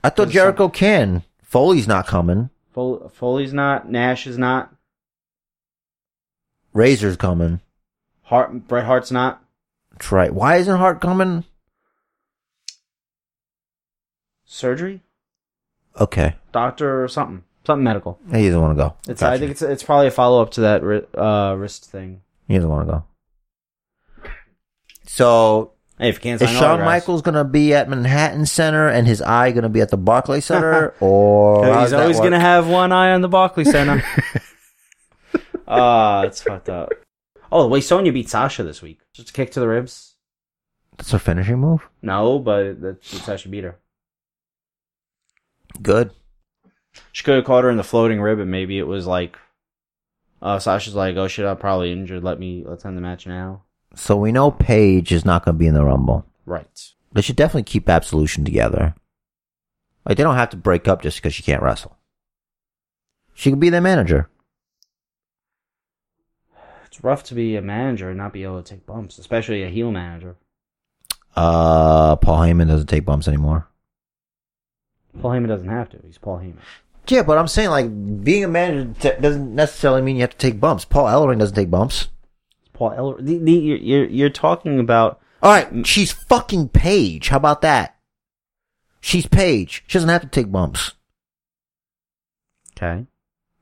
I 0.03 0.09
thought 0.09 0.25
There's 0.25 0.33
Jericho 0.33 0.69
can. 0.69 1.23
Foley's 1.43 1.87
not 1.87 2.07
coming. 2.07 2.49
Fol- 2.73 3.09
Foley's 3.13 3.53
not. 3.53 3.89
Nash 3.89 4.25
is 4.27 4.37
not. 4.37 4.73
Razor's 6.73 7.17
coming. 7.17 7.59
Hart, 8.23 8.67
Bret 8.67 8.85
Hart's 8.85 9.11
not. 9.11 9.43
That's 9.91 10.11
right. 10.11 10.33
Why 10.33 10.57
isn't 10.57 10.77
Hart 10.77 11.01
coming? 11.01 11.43
Surgery? 14.45 15.01
Okay. 15.99 16.35
Doctor 16.51 17.03
or 17.03 17.07
something. 17.07 17.43
Something 17.65 17.83
medical. 17.83 18.19
He 18.31 18.45
doesn't 18.47 18.61
want 18.61 18.77
to 18.77 18.83
go. 18.83 18.95
It's, 19.07 19.21
I 19.21 19.37
think 19.37 19.51
it's, 19.51 19.61
it's 19.61 19.83
probably 19.83 20.07
a 20.07 20.11
follow 20.11 20.41
up 20.41 20.51
to 20.51 20.61
that 20.61 20.83
ri- 20.83 21.05
uh, 21.15 21.53
wrist 21.57 21.85
thing. 21.91 22.21
he 22.47 22.55
doesn't 22.55 22.69
want 22.69 22.87
to 22.87 22.91
go. 22.91 23.03
So 25.05 25.73
if 26.09 26.15
you 26.15 26.21
can't 26.21 26.41
is 26.41 26.49
Shawn 26.49 26.63
autographs- 26.63 26.85
Michaels 26.85 27.21
going 27.21 27.35
to 27.35 27.43
be 27.43 27.73
at 27.73 27.89
Manhattan 27.89 28.45
Center 28.45 28.87
and 28.87 29.05
his 29.07 29.21
eye 29.21 29.51
going 29.51 29.63
to 29.63 29.69
be 29.69 29.81
at 29.81 29.89
the 29.89 29.97
Barclays 29.97 30.45
Center, 30.51 30.93
or 30.99 31.65
he's 31.81 31.91
that 31.91 32.01
always 32.01 32.19
gonna 32.19 32.39
have 32.39 32.67
one 32.67 32.91
eye 32.91 33.11
on 33.11 33.21
the 33.21 33.29
Barclays 33.29 33.71
Center. 33.71 34.03
Ah, 35.73 36.23
it's 36.23 36.41
fucked 36.41 36.67
up. 36.67 36.89
Oh, 37.49 37.65
wait, 37.67 37.81
Sonya 37.81 38.11
beat 38.11 38.29
Sasha 38.29 38.61
this 38.61 38.81
week. 38.81 38.99
Just 39.13 39.29
a 39.29 39.33
kick 39.33 39.51
to 39.51 39.61
the 39.61 39.69
ribs. 39.69 40.15
That's 40.97 41.11
her 41.11 41.19
finishing 41.19 41.59
move. 41.59 41.87
No, 42.01 42.39
but 42.39 42.81
that's, 42.81 43.11
that's 43.25 43.43
how 43.43 43.49
beat 43.49 43.63
her. 43.63 43.79
Good. 45.81 46.11
She 47.13 47.23
could 47.23 47.35
have 47.35 47.45
caught 47.45 47.63
her 47.63 47.69
in 47.69 47.77
the 47.77 47.83
floating 47.83 48.19
rib, 48.19 48.39
and 48.39 48.51
maybe 48.51 48.77
it 48.77 48.87
was 48.87 49.07
like, 49.07 49.37
uh, 50.41 50.59
Sasha's 50.59 50.93
like, 50.95 51.15
"Oh 51.15 51.29
shit, 51.29 51.45
I'm 51.45 51.55
probably 51.57 51.93
injured. 51.93 52.23
Let 52.23 52.37
me 52.39 52.63
let's 52.65 52.83
end 52.85 52.97
the 52.97 53.01
match 53.01 53.25
now." 53.25 53.63
So 53.95 54.15
we 54.15 54.31
know 54.31 54.51
Paige 54.51 55.11
is 55.11 55.25
not 55.25 55.45
going 55.45 55.55
to 55.55 55.59
be 55.59 55.67
in 55.67 55.73
the 55.73 55.83
Rumble. 55.83 56.25
Right. 56.45 56.91
They 57.11 57.21
should 57.21 57.35
definitely 57.35 57.63
keep 57.63 57.89
Absolution 57.89 58.45
together. 58.45 58.95
Like 60.05 60.17
they 60.17 60.23
don't 60.23 60.35
have 60.35 60.49
to 60.51 60.57
break 60.57 60.87
up 60.87 61.01
just 61.01 61.17
because 61.17 61.33
she 61.33 61.43
can't 61.43 61.61
wrestle. 61.61 61.97
She 63.33 63.49
could 63.49 63.59
be 63.59 63.69
their 63.69 63.81
manager. 63.81 64.29
It's 66.85 67.03
rough 67.03 67.23
to 67.25 67.35
be 67.35 67.55
a 67.55 67.61
manager 67.61 68.09
and 68.09 68.17
not 68.17 68.33
be 68.33 68.43
able 68.43 68.61
to 68.61 68.69
take 68.69 68.85
bumps, 68.85 69.17
especially 69.17 69.63
a 69.63 69.69
heel 69.69 69.91
manager. 69.91 70.35
Uh, 71.35 72.17
Paul 72.17 72.39
Heyman 72.39 72.67
doesn't 72.67 72.87
take 72.87 73.05
bumps 73.05 73.27
anymore. 73.27 73.67
Paul 75.21 75.31
Heyman 75.31 75.47
doesn't 75.47 75.69
have 75.69 75.89
to. 75.91 75.99
He's 76.05 76.17
Paul 76.17 76.39
Heyman. 76.39 76.57
Yeah, 77.07 77.23
but 77.23 77.37
I'm 77.37 77.47
saying 77.47 77.69
like 77.69 78.23
being 78.23 78.43
a 78.43 78.47
manager 78.47 78.93
t- 78.99 79.21
doesn't 79.21 79.53
necessarily 79.55 80.01
mean 80.01 80.15
you 80.15 80.21
have 80.21 80.31
to 80.31 80.37
take 80.37 80.59
bumps. 80.59 80.85
Paul 80.85 81.05
Ellering 81.05 81.39
doesn't 81.39 81.55
take 81.55 81.69
bumps. 81.69 82.09
Paul 82.81 82.93
Eller. 82.97 83.21
The, 83.21 83.37
the, 83.37 83.51
you're, 83.51 83.77
you're 83.77 84.05
you're 84.05 84.29
talking 84.31 84.79
about 84.79 85.21
All 85.43 85.51
right, 85.51 85.85
she's 85.85 86.11
fucking 86.11 86.69
Paige. 86.69 87.27
How 87.29 87.37
about 87.37 87.61
that? 87.61 87.95
She's 89.01 89.27
Paige. 89.27 89.83
She 89.85 89.93
doesn't 89.99 90.09
have 90.09 90.21
to 90.23 90.27
take 90.27 90.51
bumps. 90.51 90.93
okay. 92.75 93.05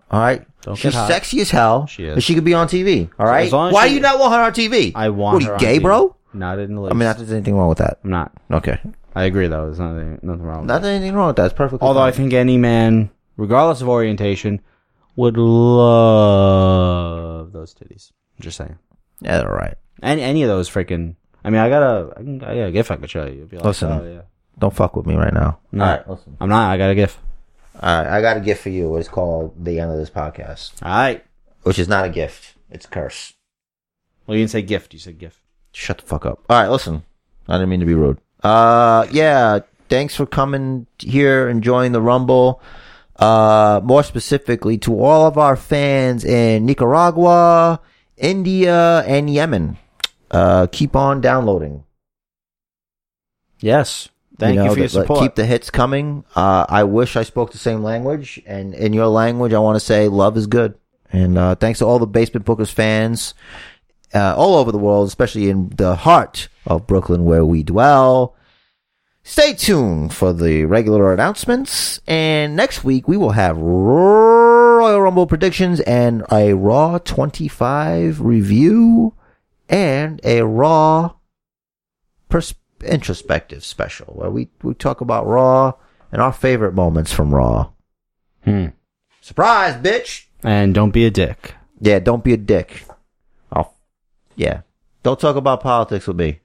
All 0.09 0.21
right, 0.21 0.47
Don't 0.61 0.75
she's 0.77 0.93
sexy 0.93 1.41
as 1.41 1.51
hell. 1.51 1.85
She 1.87 2.05
is. 2.05 2.13
and 2.13 2.23
she 2.23 2.33
could 2.33 2.45
be 2.45 2.53
on 2.53 2.67
TV. 2.69 3.09
All 3.19 3.25
right, 3.25 3.51
why 3.51 3.83
she- 3.83 3.89
do 3.89 3.95
you 3.95 3.99
not 4.01 4.19
want 4.19 4.33
her 4.33 4.39
on 4.41 4.53
TV? 4.53 4.93
I 4.95 5.09
want. 5.09 5.33
What 5.43 5.43
are 5.49 5.53
you 5.55 5.59
gay, 5.59 5.79
TV. 5.79 5.81
bro? 5.81 6.15
Not 6.33 6.57
in 6.59 6.75
the 6.75 6.81
least. 6.81 6.93
I 6.93 6.95
mean, 6.95 7.05
not 7.05 7.17
that 7.17 7.23
there's 7.25 7.33
anything 7.33 7.57
wrong 7.57 7.67
with 7.67 7.79
that. 7.79 7.99
I'm 8.05 8.09
not. 8.11 8.31
Okay, 8.49 8.79
I 9.15 9.25
agree 9.25 9.47
though. 9.47 9.65
There's 9.65 9.79
nothing 9.79 10.17
nothing 10.21 10.43
wrong. 10.43 10.59
With 10.61 10.67
not 10.67 10.75
that. 10.75 10.83
there's 10.87 10.95
anything 10.95 11.15
wrong 11.15 11.27
with 11.27 11.35
that. 11.35 11.45
It's 11.47 11.53
perfectly. 11.55 11.85
Although 11.85 12.03
I 12.03 12.11
think 12.11 12.31
any 12.31 12.57
man, 12.57 13.09
regardless 13.35 13.81
of 13.81 13.89
orientation, 13.89 14.61
would 15.17 15.35
love 16.09 17.51
those 17.51 17.75
titties. 17.75 18.13
Just 18.39 18.55
saying. 18.55 18.77
Yeah, 19.21 19.37
they're 19.39 19.49
all 19.49 19.55
right. 19.57 19.75
Any 20.01 20.21
any 20.21 20.43
of 20.43 20.49
those 20.49 20.69
freaking. 20.69 21.15
I 21.43 21.49
mean, 21.49 21.59
I 21.61 21.69
got 21.69 21.83
a, 21.83 22.11
I, 22.11 22.21
can, 22.21 22.43
I 22.43 22.55
got 22.55 22.67
a 22.67 22.71
gif 22.71 22.91
I 22.91 22.97
could 22.97 23.09
show 23.09 23.25
you. 23.25 23.33
You'd 23.39 23.49
be 23.49 23.57
like, 23.57 23.65
Listen. 23.65 23.91
oh, 23.91 24.03
yeah. 24.13 24.21
Don't 24.59 24.75
fuck 24.75 24.95
with 24.95 25.05
me 25.05 25.15
right 25.15 25.33
now. 25.33 25.59
No. 25.71 25.83
All 25.85 25.89
right, 25.89 26.09
listen. 26.09 26.37
I'm 26.41 26.49
not. 26.49 26.69
I 26.71 26.77
got 26.77 26.89
a 26.89 26.95
gif. 26.95 27.17
All 27.81 28.03
right, 28.03 28.07
I 28.17 28.21
got 28.21 28.35
a 28.37 28.41
gift 28.41 28.61
for 28.63 28.69
you. 28.69 28.97
It's 28.97 29.07
called 29.07 29.63
the 29.63 29.79
end 29.79 29.91
of 29.91 29.97
this 29.97 30.09
podcast, 30.09 30.73
All 30.83 30.89
right. 30.89 31.23
which 31.63 31.79
is 31.79 31.87
not 31.87 32.03
a 32.05 32.09
gift. 32.09 32.55
It's 32.69 32.85
a 32.85 32.89
curse. 32.89 33.33
Well, 34.27 34.35
you 34.35 34.41
didn't 34.43 34.51
say 34.51 34.61
gift. 34.61 34.93
You 34.93 34.99
said 34.99 35.17
gif. 35.17 35.41
Shut 35.71 35.99
the 35.99 36.05
fuck 36.05 36.25
up. 36.25 36.43
All 36.49 36.61
right, 36.61 36.67
listen. 36.69 37.03
I 37.47 37.53
didn't 37.53 37.69
mean 37.69 37.79
to 37.79 37.85
be 37.85 37.93
rude. 37.95 38.19
Uh, 38.43 39.07
yeah. 39.11 39.59
Thanks 39.87 40.15
for 40.15 40.25
coming 40.25 40.87
here, 40.99 41.47
enjoying 41.49 41.93
the 41.93 42.01
Rumble. 42.01 42.61
Uh, 43.15 43.81
more 43.83 44.03
specifically 44.03 44.77
to 44.79 44.99
all 45.01 45.25
of 45.25 45.37
our 45.37 45.55
fans 45.55 46.23
in 46.23 46.65
Nicaragua, 46.65 47.81
India, 48.19 48.99
and 49.01 49.29
Yemen. 49.29 49.77
Uh, 50.29 50.67
keep 50.71 50.95
on 50.95 51.21
downloading. 51.21 51.83
Yes. 53.59 54.09
Thank 54.37 54.55
you, 54.55 54.63
know, 54.63 54.73
for 54.73 54.79
your 54.79 54.87
support. 54.87 55.19
Keep 55.19 55.35
the 55.35 55.45
hits 55.45 55.69
coming. 55.69 56.23
Uh, 56.35 56.65
I 56.69 56.83
wish 56.85 57.17
I 57.17 57.23
spoke 57.23 57.51
the 57.51 57.57
same 57.57 57.83
language, 57.83 58.41
and 58.45 58.73
in 58.73 58.93
your 58.93 59.07
language, 59.07 59.51
I 59.53 59.59
want 59.59 59.75
to 59.75 59.81
say 59.81 60.07
love 60.07 60.37
is 60.37 60.47
good. 60.47 60.75
And 61.11 61.37
uh, 61.37 61.55
thanks 61.55 61.79
to 61.79 61.85
all 61.85 61.99
the 61.99 62.07
Basement 62.07 62.45
Bookers 62.45 62.71
fans 62.71 63.33
uh, 64.13 64.35
all 64.37 64.55
over 64.55 64.71
the 64.71 64.77
world, 64.77 65.07
especially 65.07 65.49
in 65.49 65.69
the 65.75 65.95
heart 65.95 66.47
of 66.65 66.87
Brooklyn 66.87 67.25
where 67.25 67.43
we 67.43 67.63
dwell. 67.63 68.35
Stay 69.23 69.53
tuned 69.53 70.13
for 70.13 70.31
the 70.33 70.65
regular 70.65 71.13
announcements, 71.13 71.99
and 72.07 72.55
next 72.55 72.83
week 72.83 73.07
we 73.07 73.17
will 73.17 73.31
have 73.31 73.57
Royal 74.90 75.02
Rumble 75.02 75.28
predictions 75.28 75.80
and 75.82 76.24
a 76.32 76.53
Raw 76.53 76.98
25 76.98 78.22
review 78.22 79.14
and 79.70 80.20
a 80.24 80.41
Raw 80.41 81.14
pers- 82.28 82.56
introspective 82.84 83.64
special 83.64 84.07
where 84.16 84.32
we, 84.32 84.49
we 84.64 84.74
talk 84.74 85.02
about 85.02 85.28
Raw 85.28 85.74
and 86.11 86.24
our 86.24 86.34
favorite 86.34 86.74
moments 86.74 87.14
from 87.14 87.36
Raw. 87.36 87.70
Hmm. 88.44 88.70
Surprise, 89.22 89.76
bitch! 89.76 90.26
And 90.44 90.74
don't 90.74 90.90
be 90.90 91.06
a 91.06 91.11
dick. 91.11 91.53
Yeah, 91.80 91.99
don't 91.99 92.24
be 92.24 92.34
a 92.34 92.38
dick. 92.38 92.84
Oh, 93.56 93.70
yeah. 94.36 94.61
Don't 95.03 95.20
talk 95.20 95.36
about 95.36 95.61
politics 95.61 96.07
with 96.07 96.18
me. 96.18 96.40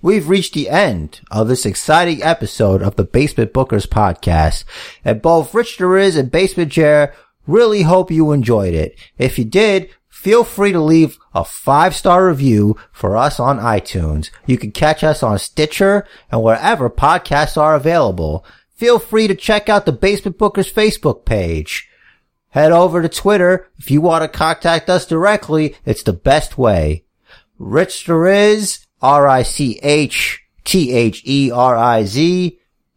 We've 0.00 0.28
reached 0.28 0.54
the 0.54 0.70
end 0.70 1.22
of 1.32 1.48
this 1.48 1.66
exciting 1.66 2.22
episode 2.22 2.82
of 2.82 2.94
the 2.94 3.04
Basement 3.04 3.52
Bookers 3.52 3.88
podcast, 3.88 4.62
and 5.04 5.20
both 5.20 5.52
Rich 5.52 5.78
the 5.78 5.86
Riz 5.86 6.14
and 6.14 6.30
Basement 6.30 6.70
Jer 6.70 7.12
really 7.46 7.82
hope 7.82 8.10
you 8.10 8.32
enjoyed 8.32 8.74
it. 8.74 8.98
If 9.18 9.38
you 9.38 9.44
did, 9.44 9.90
feel 10.08 10.44
free 10.44 10.72
to 10.72 10.80
leave 10.80 11.18
a 11.34 11.44
five 11.44 11.94
star 11.94 12.26
review 12.26 12.76
for 12.92 13.16
us 13.16 13.40
on 13.40 13.58
iTunes. 13.58 14.30
You 14.46 14.58
can 14.58 14.72
catch 14.72 15.02
us 15.02 15.22
on 15.22 15.38
Stitcher 15.38 16.06
and 16.30 16.42
wherever 16.42 16.90
podcasts 16.90 17.56
are 17.56 17.74
available. 17.74 18.44
Feel 18.74 18.98
free 18.98 19.28
to 19.28 19.34
check 19.34 19.68
out 19.68 19.86
the 19.86 19.92
Basement 19.92 20.38
Bookers 20.38 20.72
Facebook 20.72 21.24
page. 21.24 21.88
Head 22.48 22.72
over 22.72 23.02
to 23.02 23.08
Twitter. 23.08 23.68
If 23.78 23.90
you 23.90 24.00
want 24.00 24.22
to 24.22 24.28
contact 24.38 24.90
us 24.90 25.06
directly, 25.06 25.76
it's 25.84 26.02
the 26.02 26.12
best 26.12 26.58
way. 26.58 27.04
Rich 27.58 28.08
R-I-C-H-T-H-E-R-I-Z, 29.02 29.70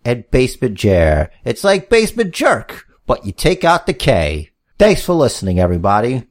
and 0.05 0.31
Basement 0.31 0.75
Jer. 0.75 1.31
It's 1.45 1.63
like 1.63 1.89
Basement 1.89 2.33
Jerk, 2.33 2.85
but 3.05 3.25
you 3.25 3.31
take 3.31 3.63
out 3.63 3.85
the 3.85 3.93
K. 3.93 4.51
Thanks 4.77 5.03
for 5.03 5.13
listening, 5.13 5.59
everybody. 5.59 6.23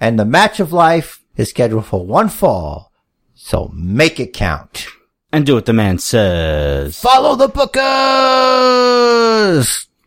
And 0.00 0.18
the 0.18 0.24
match 0.24 0.60
of 0.60 0.72
life 0.72 1.22
is 1.36 1.50
scheduled 1.50 1.86
for 1.86 2.04
one 2.04 2.28
fall, 2.28 2.92
so 3.34 3.70
make 3.74 4.18
it 4.20 4.32
count. 4.32 4.86
And 5.32 5.46
do 5.46 5.54
what 5.54 5.66
the 5.66 5.72
man 5.72 5.98
says. 5.98 6.98
Follow 7.00 7.36
the 7.36 7.48
bookers! 7.48 8.92